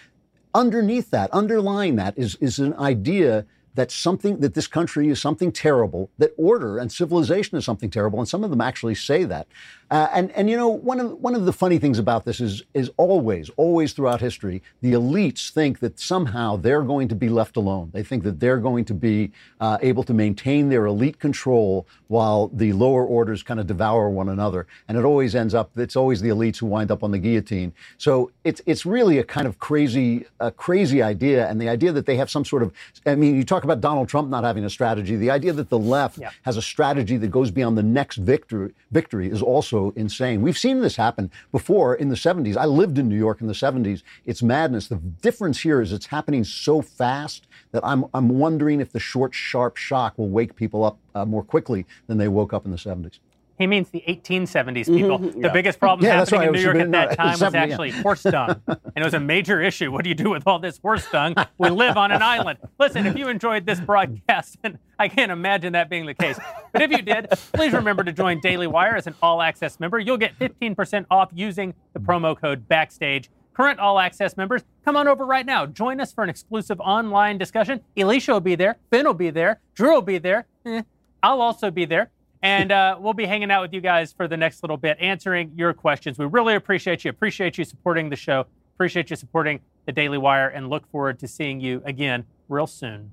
Underneath 0.54 1.10
that, 1.10 1.30
underlying 1.30 1.96
that 1.96 2.16
is, 2.16 2.36
is 2.36 2.58
an 2.58 2.74
idea 2.74 3.46
that 3.74 3.90
something 3.90 4.40
that 4.40 4.54
this 4.54 4.66
country 4.66 5.08
is 5.08 5.20
something 5.20 5.50
terrible, 5.50 6.10
that 6.18 6.32
order 6.36 6.78
and 6.78 6.92
civilization 6.92 7.56
is 7.56 7.64
something 7.64 7.90
terrible, 7.90 8.18
and 8.18 8.28
some 8.28 8.44
of 8.44 8.50
them 8.50 8.60
actually 8.60 8.94
say 8.94 9.24
that. 9.24 9.46
Uh, 9.92 10.08
and 10.14 10.30
and 10.32 10.48
you 10.48 10.56
know 10.56 10.68
one 10.68 10.98
of 10.98 11.12
one 11.20 11.34
of 11.34 11.44
the 11.44 11.52
funny 11.52 11.78
things 11.78 11.98
about 11.98 12.24
this 12.24 12.40
is 12.40 12.62
is 12.72 12.90
always 12.96 13.50
always 13.58 13.92
throughout 13.92 14.20
history 14.22 14.62
the 14.80 14.92
elites 14.94 15.50
think 15.50 15.80
that 15.80 16.00
somehow 16.00 16.56
they're 16.56 16.86
going 16.94 17.08
to 17.08 17.14
be 17.14 17.28
left 17.28 17.56
alone. 17.58 17.90
They 17.92 18.02
think 18.10 18.22
that 18.24 18.40
they're 18.40 18.62
going 18.68 18.86
to 18.86 18.94
be 18.94 19.32
uh, 19.60 19.76
able 19.90 20.02
to 20.04 20.14
maintain 20.14 20.70
their 20.70 20.86
elite 20.86 21.18
control 21.18 21.86
while 22.08 22.48
the 22.62 22.72
lower 22.72 23.04
orders 23.04 23.42
kind 23.42 23.60
of 23.60 23.66
devour 23.66 24.08
one 24.08 24.30
another. 24.30 24.66
And 24.88 24.96
it 24.96 25.04
always 25.04 25.34
ends 25.34 25.54
up 25.54 25.70
it's 25.76 25.94
always 26.02 26.22
the 26.22 26.30
elites 26.30 26.56
who 26.60 26.66
wind 26.66 26.90
up 26.90 27.02
on 27.04 27.10
the 27.10 27.18
guillotine. 27.18 27.74
So 27.98 28.30
it's 28.44 28.62
it's 28.64 28.86
really 28.86 29.18
a 29.18 29.24
kind 29.24 29.46
of 29.46 29.58
crazy 29.58 30.24
a 30.40 30.50
crazy 30.50 31.02
idea, 31.02 31.40
and 31.48 31.60
the 31.60 31.68
idea 31.68 31.92
that 31.92 32.06
they 32.06 32.16
have 32.16 32.30
some 32.30 32.46
sort 32.46 32.62
of 32.62 32.72
I 33.04 33.14
mean 33.14 33.36
you 33.36 33.44
talk 33.44 33.64
about 33.64 33.82
Donald 33.82 34.08
Trump 34.08 34.30
not 34.30 34.42
having 34.42 34.64
a 34.64 34.70
strategy. 34.70 35.16
The 35.16 35.30
idea 35.30 35.52
that 35.52 35.68
the 35.68 35.78
left 35.78 36.16
Yeah. 36.18 36.30
has 36.48 36.56
a 36.56 36.62
strategy 36.62 37.18
that 37.18 37.30
goes 37.38 37.50
beyond 37.50 37.76
the 37.76 37.82
next 38.00 38.16
victory 38.16 38.72
victory 38.90 39.28
is 39.36 39.42
also 39.42 39.81
insane. 39.90 40.42
We've 40.42 40.56
seen 40.56 40.80
this 40.80 40.96
happen 40.96 41.30
before 41.50 41.94
in 41.94 42.08
the 42.08 42.14
70s. 42.14 42.56
I 42.56 42.66
lived 42.66 42.98
in 42.98 43.08
New 43.08 43.16
York 43.16 43.40
in 43.40 43.46
the 43.46 43.52
70s. 43.52 44.02
It's 44.24 44.42
madness. 44.42 44.88
The 44.88 44.96
difference 44.96 45.60
here 45.60 45.80
is 45.80 45.92
it's 45.92 46.06
happening 46.06 46.44
so 46.44 46.80
fast 46.80 47.46
that 47.72 47.84
I'm 47.84 48.04
I'm 48.14 48.28
wondering 48.28 48.80
if 48.80 48.92
the 48.92 49.00
short 49.00 49.34
sharp 49.34 49.76
shock 49.76 50.16
will 50.16 50.28
wake 50.28 50.54
people 50.54 50.84
up 50.84 50.98
uh, 51.14 51.24
more 51.24 51.42
quickly 51.42 51.86
than 52.06 52.18
they 52.18 52.28
woke 52.28 52.52
up 52.52 52.64
in 52.64 52.70
the 52.70 52.76
70s. 52.76 53.18
He 53.58 53.66
means 53.66 53.90
the 53.90 54.02
1870s 54.08 54.86
people. 54.86 55.18
The 55.18 55.40
yeah. 55.40 55.52
biggest 55.52 55.78
problem 55.78 56.04
Yeah, 56.04 56.18
that's 56.18 56.30
happening 56.30 56.48
in. 56.48 56.54
New 56.54 56.60
York 56.60 56.76
at 56.76 56.90
that 56.92 57.10
no, 57.10 57.14
time 57.14 57.30
was 57.30 57.38
70, 57.38 57.58
yeah. 57.58 57.72
actually 57.72 57.90
horse 58.02 58.22
dung. 58.22 58.60
and 58.66 58.78
it 58.96 59.04
was 59.04 59.14
a 59.14 59.20
major 59.20 59.60
issue. 59.60 59.92
What 59.92 60.04
do 60.04 60.08
you 60.08 60.14
do 60.14 60.30
with 60.30 60.46
all 60.46 60.58
this 60.58 60.78
horse 60.78 61.08
dung? 61.10 61.34
We 61.58 61.70
live 61.70 61.96
on 61.96 62.10
an 62.10 62.22
island. 62.22 62.58
Listen, 62.78 63.06
if 63.06 63.16
you 63.16 63.28
enjoyed 63.28 63.66
this 63.66 63.80
broadcast, 63.80 64.58
and 64.64 64.78
I 64.98 65.08
can't 65.08 65.30
imagine 65.30 65.74
that 65.74 65.90
being 65.90 66.06
the 66.06 66.14
case, 66.14 66.38
but 66.72 66.82
if 66.82 66.90
you 66.90 67.02
did, 67.02 67.28
please 67.52 67.72
remember 67.72 68.04
to 68.04 68.12
join 68.12 68.40
Daily 68.40 68.66
Wire 68.66 68.96
as 68.96 69.06
an 69.06 69.14
all 69.22 69.42
access 69.42 69.78
member. 69.78 69.98
You'll 69.98 70.16
get 70.16 70.38
15% 70.38 71.06
off 71.10 71.30
using 71.34 71.74
the 71.92 72.00
promo 72.00 72.38
code 72.38 72.68
BACKSTAGE. 72.68 73.28
Current 73.54 73.78
all 73.80 73.98
access 73.98 74.36
members, 74.38 74.62
come 74.82 74.96
on 74.96 75.06
over 75.06 75.26
right 75.26 75.44
now. 75.44 75.66
Join 75.66 76.00
us 76.00 76.10
for 76.10 76.24
an 76.24 76.30
exclusive 76.30 76.80
online 76.80 77.36
discussion. 77.36 77.82
Elisha 77.96 78.32
will 78.32 78.40
be 78.40 78.54
there, 78.54 78.78
Ben 78.88 79.04
will 79.04 79.12
be 79.12 79.28
there, 79.28 79.60
Drew 79.74 79.92
will 79.92 80.02
be 80.02 80.16
there. 80.16 80.46
Eh, 80.64 80.82
I'll 81.22 81.42
also 81.42 81.70
be 81.70 81.84
there. 81.84 82.10
And 82.42 82.72
uh, 82.72 82.98
we'll 83.00 83.12
be 83.14 83.24
hanging 83.24 83.50
out 83.50 83.62
with 83.62 83.72
you 83.72 83.80
guys 83.80 84.12
for 84.12 84.26
the 84.26 84.36
next 84.36 84.62
little 84.62 84.76
bit, 84.76 84.98
answering 85.00 85.52
your 85.56 85.72
questions. 85.72 86.18
We 86.18 86.26
really 86.26 86.56
appreciate 86.56 87.04
you. 87.04 87.10
Appreciate 87.10 87.56
you 87.56 87.64
supporting 87.64 88.10
the 88.10 88.16
show. 88.16 88.46
Appreciate 88.74 89.10
you 89.10 89.16
supporting 89.16 89.60
the 89.86 89.92
Daily 89.92 90.18
Wire, 90.18 90.48
and 90.48 90.68
look 90.68 90.90
forward 90.90 91.18
to 91.20 91.28
seeing 91.28 91.60
you 91.60 91.82
again 91.84 92.24
real 92.48 92.66
soon. 92.66 93.12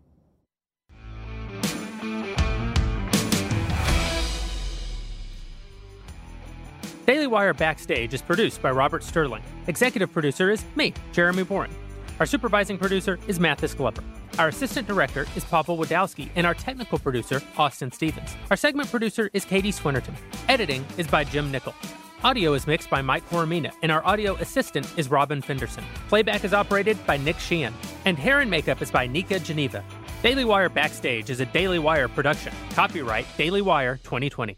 Daily 7.06 7.26
Wire 7.26 7.56
Backstage 7.56 8.14
is 8.14 8.22
produced 8.22 8.62
by 8.62 8.70
Robert 8.70 9.04
Sterling. 9.04 9.42
Executive 9.66 10.12
producer 10.12 10.52
is 10.52 10.64
me, 10.76 10.94
Jeremy 11.12 11.44
Boreing. 11.44 11.72
Our 12.20 12.26
supervising 12.26 12.78
producer 12.78 13.18
is 13.28 13.40
Mathis 13.40 13.74
Glover. 13.74 14.04
Our 14.38 14.50
assistant 14.50 14.88
director 14.88 15.26
is 15.38 15.46
Pavel 15.46 15.78
Wadowski, 15.78 16.30
and 16.36 16.46
our 16.46 16.54
technical 16.54 17.00
producer, 17.00 17.42
Austin 17.58 17.94
Stevens. 17.94 18.36
Our 18.52 18.58
segment 18.58 18.92
producer 18.92 19.30
is 19.32 19.46
Katie 19.46 19.72
Swinnerton. 19.72 20.14
Editing 20.50 20.86
is 20.98 21.08
by 21.08 21.24
Jim 21.24 21.50
Nichol. 21.50 21.74
Audio 22.22 22.54
is 22.54 22.68
mixed 22.68 22.90
by 22.90 23.02
Mike 23.02 23.28
Coromina, 23.30 23.72
and 23.82 23.90
our 23.90 24.06
audio 24.06 24.36
assistant 24.36 24.86
is 24.98 25.10
Robin 25.10 25.42
Fenderson. 25.42 25.86
Playback 26.10 26.44
is 26.44 26.54
operated 26.54 26.98
by 27.08 27.16
Nick 27.16 27.40
Sheehan, 27.40 27.74
and 28.04 28.18
hair 28.18 28.42
and 28.42 28.52
makeup 28.52 28.82
is 28.82 28.92
by 28.92 29.08
Nika 29.08 29.40
Geneva. 29.40 29.82
Daily 30.22 30.44
Wire 30.44 30.68
Backstage 30.68 31.30
is 31.30 31.40
a 31.40 31.46
Daily 31.46 31.80
Wire 31.80 32.10
production. 32.10 32.52
Copyright 32.72 33.26
Daily 33.38 33.62
Wire 33.62 33.96
2020. 34.04 34.58